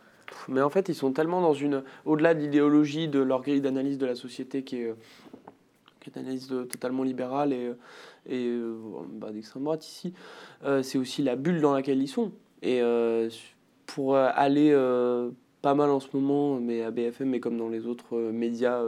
Mais 0.49 0.63
en 0.63 0.71
fait, 0.71 0.89
ils 0.89 0.95
sont 0.95 1.13
tellement 1.13 1.41
dans 1.41 1.55
une. 1.55 1.83
Au-delà 2.05 2.35
de 2.35 2.41
l'idéologie, 2.41 3.09
de 3.09 3.21
leur 3.21 3.43
grille 3.43 3.61
d'analyse 3.61 3.99
de 3.99 4.07
la 4.07 4.15
société 4.15 4.63
qui 4.63 4.77
est, 4.79 4.89
euh, 4.89 4.95
qui 6.01 6.11
est 6.11 6.17
une 6.17 6.27
analyse 6.27 6.49
totalement 6.49 7.03
libérale 7.03 7.53
et, 7.53 7.69
euh, 7.69 7.75
et 8.29 8.59
bah, 9.13 9.31
d'extrême 9.33 9.65
droite 9.65 9.87
ici, 9.87 10.13
c'est 10.83 10.99
aussi 10.99 11.23
la 11.23 11.37
bulle 11.37 11.61
dans 11.61 11.75
laquelle 11.75 12.03
ils 12.03 12.09
sont. 12.09 12.33
Et 12.63 12.83
pour 13.87 14.17
aller 14.17 14.75
pas 15.63 15.75
mal 15.75 15.91
en 15.91 16.01
ce 16.01 16.09
moment, 16.13 16.59
mais 16.59 16.83
à 16.83 16.91
BFM, 16.91 17.29
mais 17.29 17.41
comme 17.41 17.57
dans 17.57 17.69
les 17.69 17.87
autres 17.87 18.17
médias. 18.17 18.83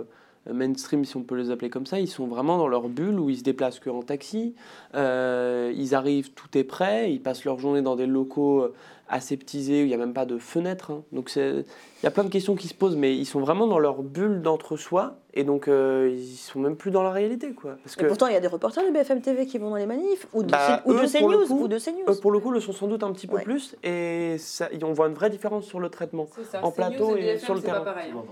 mainstream 0.52 1.04
si 1.04 1.16
on 1.16 1.22
peut 1.22 1.36
les 1.36 1.50
appeler 1.52 1.70
comme 1.70 1.86
ça, 1.86 2.00
ils 2.00 2.08
sont 2.08 2.26
vraiment 2.26 2.58
dans 2.58 2.66
leur 2.66 2.88
bulle 2.88 3.20
où 3.20 3.30
ils 3.30 3.38
se 3.38 3.44
déplacent 3.44 3.78
que 3.78 3.90
en 3.90 4.02
taxi, 4.02 4.56
ils 4.94 5.94
arrivent, 5.94 6.32
tout 6.32 6.58
est 6.58 6.64
prêt, 6.64 7.12
ils 7.12 7.22
passent 7.22 7.44
leur 7.44 7.60
journée 7.60 7.82
dans 7.82 7.94
des 7.94 8.06
locaux 8.06 8.72
aseptisés 9.08 9.82
où 9.82 9.84
il 9.84 9.88
n'y 9.88 9.94
a 9.94 9.98
même 9.98 10.14
pas 10.14 10.24
de 10.26 10.38
fenêtre. 10.38 10.90
hein. 10.90 11.02
Donc 11.12 11.28
c'est- 11.30 11.64
il 12.00 12.04
y 12.04 12.06
a 12.06 12.10
plein 12.12 12.24
de 12.24 12.28
questions 12.28 12.54
qui 12.54 12.68
se 12.68 12.74
posent, 12.74 12.96
mais 12.96 13.16
ils 13.16 13.26
sont 13.26 13.40
vraiment 13.40 13.66
dans 13.66 13.78
leur 13.80 14.02
bulle 14.02 14.40
d'entre-soi 14.40 15.16
et 15.34 15.42
donc 15.44 15.66
euh, 15.66 16.14
ils 16.16 16.36
sont 16.36 16.60
même 16.60 16.76
plus 16.76 16.90
dans 16.92 17.02
la 17.02 17.10
réalité. 17.10 17.52
Quoi. 17.52 17.76
Parce 17.82 17.96
Et 18.00 18.06
pourtant, 18.06 18.26
il 18.28 18.34
y 18.34 18.36
a 18.36 18.40
des 18.40 18.46
reporters 18.46 18.84
de 18.84 18.90
BFM 18.92 19.20
TV 19.20 19.46
qui 19.46 19.58
vont 19.58 19.70
dans 19.70 19.76
les 19.76 19.86
manifs, 19.86 20.26
ou 20.32 20.42
de, 20.44 20.50
bah, 20.50 20.82
ou 20.84 20.92
eux, 20.92 21.06
CNews, 21.06 21.46
coup- 21.46 21.62
ou 21.64 21.68
de 21.68 21.78
CNews. 21.78 22.04
eux, 22.08 22.14
pour 22.20 22.30
le 22.30 22.38
coup, 22.38 22.50
le 22.52 22.60
sont 22.60 22.72
sans 22.72 22.86
doute 22.86 23.02
un 23.02 23.12
petit 23.12 23.26
peu 23.26 23.38
plus 23.40 23.76
et 23.82 24.36
ça, 24.38 24.68
on 24.82 24.92
voit 24.92 25.08
une 25.08 25.14
vraie 25.14 25.30
différence 25.30 25.64
sur 25.64 25.80
le 25.80 25.88
traitement 25.88 26.28
ça, 26.50 26.58
en 26.64 26.70
CNews 26.70 26.72
plateau 26.72 27.16
et 27.16 27.20
et, 27.20 27.22
BFM, 27.34 27.38
sur 27.44 27.54
le 27.54 27.60
terrain. 27.62 27.80
pareil, 27.80 28.12
hein. 28.14 28.22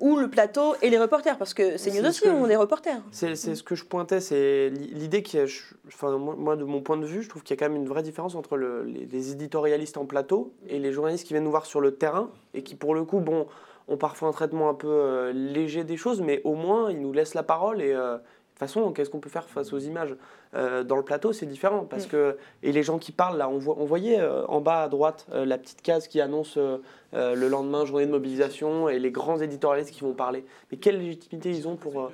Ou 0.00 0.16
le 0.16 0.28
plateau 0.30 0.74
et 0.80 0.88
les 0.88 0.98
reporters, 0.98 1.36
parce 1.36 1.52
que 1.52 1.76
CNews 1.76 2.08
aussi 2.08 2.22
que- 2.22 2.28
ont 2.30 2.46
des 2.46 2.56
reporters. 2.56 3.02
C'est 3.10 3.34
c'est 3.36 3.54
ce 3.54 3.62
que 3.62 3.74
je 3.74 3.84
pointais, 3.84 4.20
c'est 4.20 4.70
l'i- 4.70 4.94
l'idée 4.94 5.22
qu'il 5.22 5.40
y 5.40 5.42
a, 5.42 5.46
je- 5.46 5.60
enfin, 5.88 6.16
moi, 6.16 6.34
moi, 6.38 6.56
de 6.56 6.64
mon 6.64 6.80
point 6.80 6.96
de 6.96 7.04
vue, 7.04 7.22
je 7.22 7.28
trouve 7.28 7.42
qu'il 7.42 7.54
y 7.54 7.58
a 7.58 7.60
quand 7.62 7.70
même 7.70 7.80
une 7.82 7.88
vraie 7.88 8.02
différence 8.02 8.34
entre 8.34 8.56
le- 8.56 8.84
les, 8.84 9.04
les 9.04 9.32
éditorialistes 9.32 9.98
en 9.98 10.06
plateau 10.06 10.19
et 10.68 10.78
les 10.78 10.92
journalistes 10.92 11.26
qui 11.26 11.32
viennent 11.34 11.44
nous 11.44 11.50
voir 11.50 11.66
sur 11.66 11.80
le 11.80 11.94
terrain 11.94 12.30
et 12.54 12.62
qui, 12.62 12.74
pour 12.74 12.94
le 12.94 13.04
coup, 13.04 13.20
bon, 13.20 13.46
ont 13.88 13.96
parfois 13.96 14.28
un 14.28 14.32
traitement 14.32 14.68
un 14.68 14.74
peu 14.74 14.88
euh, 14.88 15.32
léger 15.32 15.84
des 15.84 15.96
choses, 15.96 16.20
mais 16.20 16.40
au 16.44 16.54
moins, 16.54 16.90
ils 16.90 17.00
nous 17.00 17.12
laissent 17.12 17.34
la 17.34 17.42
parole 17.42 17.82
et. 17.82 17.92
euh, 17.92 18.16
de 18.16 18.62
toute 18.64 18.68
façon, 18.74 18.92
qu'est-ce 18.92 19.08
qu'on 19.08 19.20
peut 19.20 19.30
faire 19.30 19.48
face 19.48 19.72
aux 19.72 19.78
images? 19.78 20.14
Euh, 20.54 20.84
Dans 20.84 20.96
le 20.96 21.02
plateau, 21.02 21.32
c'est 21.32 21.46
différent 21.46 21.86
parce 21.88 22.04
Mm. 22.04 22.10
que 22.10 22.36
et 22.62 22.72
les 22.72 22.82
gens 22.82 22.98
qui 22.98 23.10
parlent 23.10 23.38
là, 23.38 23.48
on, 23.48 23.56
voit, 23.56 23.76
on 23.78 23.86
voyait 23.86 24.20
euh, 24.20 24.44
en 24.48 24.60
bas 24.60 24.82
à 24.82 24.88
droite 24.90 25.24
euh, 25.32 25.46
la 25.46 25.56
petite 25.56 25.80
case 25.80 26.08
qui 26.08 26.20
annonce 26.20 26.58
le 26.58 27.48
lendemain 27.48 27.86
journée 27.86 28.04
de 28.04 28.10
mobilisation 28.10 28.90
et 28.90 28.98
les 28.98 29.10
grands 29.10 29.38
éditorialistes 29.40 29.92
qui 29.94 30.02
vont 30.02 30.12
parler. 30.12 30.44
Mais 30.70 30.76
quelle 30.76 30.98
légitimité 30.98 31.48
ils 31.50 31.66
ont 31.68 31.76
pour 31.76 32.10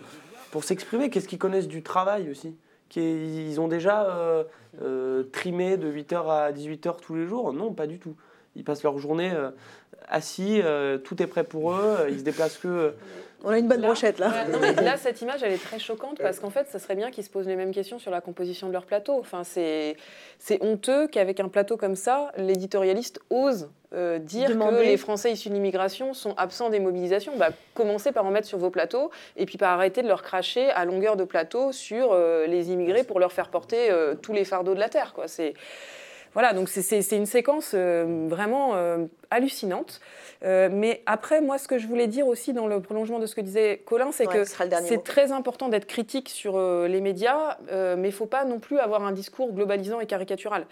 pour 0.53 0.63
s'exprimer? 0.63 1.11
Qu'est-ce 1.11 1.27
qu'ils 1.27 1.41
connaissent 1.41 1.67
du 1.67 1.83
travail 1.83 2.31
aussi? 2.31 2.55
Qui- 2.91 3.49
Ils 3.51 3.61
ont 3.61 3.67
déjà 3.67 4.07
euh, 4.83 5.07
euh, 5.17 5.23
trimé 5.25 5.77
de 5.77 5.91
8h 5.91 6.29
à 6.29 6.53
18h 6.53 7.01
tous 7.01 7.15
les 7.15 7.27
jours 7.27 7.53
Non, 7.53 7.73
pas 7.73 7.87
du 7.87 7.99
tout. 7.99 8.17
Ils 8.55 8.65
passent 8.65 8.83
leur 8.83 8.99
journée 8.99 9.33
euh, 9.33 9.51
assis, 10.09 10.61
euh, 10.63 10.99
tout 10.99 11.23
est 11.23 11.27
prêt 11.27 11.45
pour 11.45 11.73
eux, 11.73 12.07
ils 12.09 12.19
se 12.19 12.25
déplacent 12.25 12.59
que... 12.59 12.95
On 13.45 13.51
a 13.51 13.59
une 13.59 13.69
bonne 13.69 13.83
brochette 13.83 14.19
là. 14.19 14.29
Ouais, 14.31 14.53
non, 14.53 14.59
mais 14.61 14.73
là, 14.83 14.97
cette 14.97 15.21
image, 15.23 15.43
elle 15.43 15.53
est 15.53 15.63
très 15.63 15.79
choquante 15.79 16.19
parce 16.21 16.41
qu'en 16.41 16.51
fait, 16.51 16.67
ça 16.69 16.79
serait 16.79 16.95
bien 16.97 17.11
qu'ils 17.11 17.23
se 17.25 17.31
posent 17.31 17.47
les 17.47 17.55
mêmes 17.57 17.73
questions 17.73 17.99
sur 17.99 18.11
la 18.11 18.21
composition 18.21 18.67
de 18.67 18.73
leur 18.73 18.87
plateau. 18.87 19.19
Enfin, 19.21 19.43
c'est 19.45 19.97
honteux 20.61 21.07
qu'avec 21.09 21.39
un 21.41 21.49
plateau 21.49 21.77
comme 21.77 21.95
ça, 21.97 22.33
l'éditorialiste 22.37 23.21
ose 23.31 23.69
euh, 23.95 24.19
dire 24.19 24.49
Demander. 24.51 24.79
que 24.79 24.83
les 24.83 24.97
Français 24.97 25.31
issus 25.33 25.49
de 25.49 25.55
l'immigration 25.55 26.13
sont 26.13 26.35
absents 26.37 26.71
des 26.71 26.81
mobilisations. 26.81 27.37
Bah, 27.37 27.51
commencez 27.75 28.11
par 28.11 28.27
en 28.27 28.31
mettre 28.31 28.49
sur 28.49 28.59
vos 28.59 28.71
plateaux 28.71 29.11
et 29.37 29.47
puis 29.47 29.59
par 29.59 29.73
arrêter 29.73 30.03
de 30.03 30.09
leur 30.09 30.23
cracher 30.23 30.71
à 30.71 30.85
longueur 30.85 31.17
de 31.17 31.25
plateau 31.25 31.71
sur 31.73 32.13
euh, 32.13 32.47
les 32.47 32.73
immigrés 32.73 33.05
pour 33.05 33.21
leur 33.21 33.33
faire 33.33 33.49
porter 33.51 33.91
euh, 33.91 34.15
tous 34.15 34.33
les 34.33 34.45
fardeaux 34.45 34.75
de 34.75 34.81
la 34.81 34.89
terre. 34.89 35.13
Quoi. 35.15 35.29
C'est 35.29 35.55
voilà, 36.33 36.53
donc 36.53 36.69
c'est- 36.69 37.17
une 37.17 37.25
séquence 37.25 37.71
euh, 37.75 38.27
vraiment 38.29 38.73
euh, 38.75 39.07
hallucinante. 39.31 40.01
Euh, 40.45 40.69
mais 40.71 41.03
après, 41.07 41.41
moi, 41.41 41.59
ce 41.59 41.69
que 41.69 41.79
je 41.79 41.87
voulais 41.87 42.07
dire 42.07 42.27
aussi 42.27 42.53
dans 42.53 42.67
le 42.67 42.81
prolongement 42.81 43.19
de 43.19 43.27
ce 43.27 43.35
que 43.35 43.41
disait 43.41 43.83
Colin, 43.85 44.13
c'est 44.13 44.27
Ouais, 44.27 44.43
que 44.43 44.45
c'est 44.45 45.05
très 45.05 45.33
important 45.33 45.69
d'être 45.69 45.87
critique 45.87 46.29
sur 46.29 46.57
euh, 46.57 46.89
les 46.89 47.01
médias, 47.01 47.59
euh, 47.71 47.97
mais 47.97 48.09
il 48.09 48.13
ne 48.13 48.17
faut 48.17 48.27
pas 48.27 48.45
non 48.45 48.59
plus 48.59 48.79
avoir 48.79 49.05
un 49.05 49.13
discours 49.13 49.53
globalisant 49.53 50.01
et 50.01 50.07
caricatural. 50.07 50.67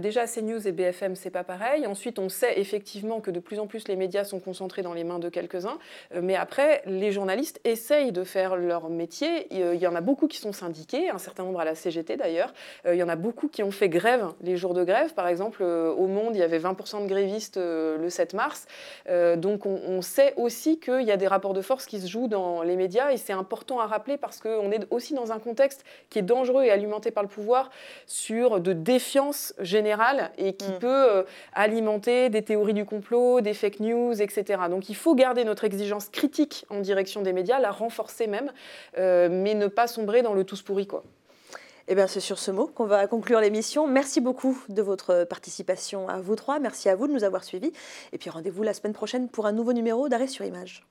Déjà, 0.00 0.26
CNews 0.26 0.66
et 0.66 0.72
BFM, 0.72 1.14
c'est 1.14 1.30
pas 1.30 1.44
pareil. 1.44 1.86
Ensuite, 1.86 2.18
on 2.18 2.28
sait 2.28 2.58
effectivement 2.58 3.20
que 3.20 3.30
de 3.30 3.38
plus 3.38 3.60
en 3.60 3.68
plus 3.68 3.86
les 3.86 3.94
médias 3.94 4.24
sont 4.24 4.40
concentrés 4.40 4.82
dans 4.82 4.94
les 4.94 5.04
mains 5.04 5.20
de 5.20 5.28
quelques-uns. 5.28 5.78
Mais 6.20 6.34
après, 6.34 6.82
les 6.86 7.12
journalistes 7.12 7.60
essayent 7.64 8.10
de 8.10 8.24
faire 8.24 8.56
leur 8.56 8.90
métier. 8.90 9.46
Il 9.52 9.80
y 9.80 9.86
en 9.86 9.94
a 9.94 10.00
beaucoup 10.00 10.26
qui 10.26 10.38
sont 10.38 10.52
syndiqués, 10.52 11.08
un 11.08 11.18
certain 11.18 11.44
nombre 11.44 11.60
à 11.60 11.64
la 11.64 11.76
CGT 11.76 12.16
d'ailleurs. 12.16 12.52
Il 12.84 12.96
y 12.96 13.02
en 13.02 13.08
a 13.08 13.14
beaucoup 13.14 13.46
qui 13.46 13.62
ont 13.62 13.70
fait 13.70 13.88
grève 13.88 14.26
les 14.42 14.56
jours 14.56 14.74
de 14.74 14.82
grève. 14.82 15.14
Par 15.14 15.28
exemple, 15.28 15.62
au 15.62 16.06
Monde, 16.08 16.34
il 16.34 16.40
y 16.40 16.42
avait 16.42 16.58
20% 16.58 17.04
de 17.04 17.08
grévistes 17.08 17.60
le 17.96 18.10
7 18.10 18.34
mars. 18.34 18.66
Euh, 19.08 19.36
donc 19.36 19.66
on, 19.66 19.80
on 19.86 20.02
sait 20.02 20.34
aussi 20.36 20.78
qu'il 20.78 21.02
y 21.02 21.12
a 21.12 21.16
des 21.16 21.26
rapports 21.26 21.54
de 21.54 21.62
force 21.62 21.86
qui 21.86 22.00
se 22.00 22.06
jouent 22.06 22.28
dans 22.28 22.62
les 22.62 22.76
médias 22.76 23.12
et 23.12 23.16
c'est 23.16 23.32
important 23.32 23.80
à 23.80 23.86
rappeler 23.86 24.16
parce 24.16 24.40
qu'on 24.40 24.70
est 24.70 24.86
aussi 24.90 25.14
dans 25.14 25.32
un 25.32 25.38
contexte 25.38 25.84
qui 26.10 26.18
est 26.18 26.22
dangereux 26.22 26.64
et 26.64 26.70
alimenté 26.70 27.10
par 27.10 27.22
le 27.22 27.28
pouvoir 27.28 27.70
sur 28.06 28.60
de 28.60 28.72
défiance 28.72 29.54
générale 29.58 30.30
et 30.38 30.54
qui 30.54 30.70
peut 30.72 30.86
euh, 30.88 31.22
alimenter 31.52 32.30
des 32.30 32.42
théories 32.42 32.74
du 32.74 32.84
complot, 32.84 33.40
des 33.40 33.54
fake 33.54 33.80
news, 33.80 34.20
etc. 34.20 34.62
Donc 34.70 34.88
il 34.88 34.96
faut 34.96 35.14
garder 35.14 35.44
notre 35.44 35.64
exigence 35.64 36.08
critique 36.08 36.66
en 36.70 36.80
direction 36.80 37.22
des 37.22 37.32
médias, 37.32 37.58
la 37.58 37.70
renforcer 37.70 38.26
même, 38.26 38.52
euh, 38.98 39.28
mais 39.30 39.54
ne 39.54 39.66
pas 39.66 39.86
sombrer 39.86 40.22
dans 40.22 40.34
le 40.34 40.44
tous 40.44 40.62
pourri 40.62 40.86
quoi. 40.86 41.02
Eh 41.88 41.94
bien, 41.94 42.06
c'est 42.06 42.20
sur 42.20 42.38
ce 42.38 42.50
mot 42.50 42.66
qu'on 42.66 42.86
va 42.86 43.06
conclure 43.06 43.40
l'émission. 43.40 43.86
Merci 43.86 44.20
beaucoup 44.20 44.58
de 44.68 44.82
votre 44.82 45.24
participation 45.24 46.08
à 46.08 46.20
vous 46.20 46.34
trois. 46.34 46.58
Merci 46.58 46.88
à 46.88 46.96
vous 46.96 47.06
de 47.06 47.12
nous 47.12 47.24
avoir 47.24 47.44
suivis. 47.44 47.72
Et 48.12 48.18
puis 48.18 48.30
rendez-vous 48.30 48.62
la 48.62 48.74
semaine 48.74 48.92
prochaine 48.92 49.28
pour 49.28 49.46
un 49.46 49.52
nouveau 49.52 49.72
numéro 49.72 50.08
d'Arrêt 50.08 50.26
sur 50.26 50.44
Image. 50.44 50.84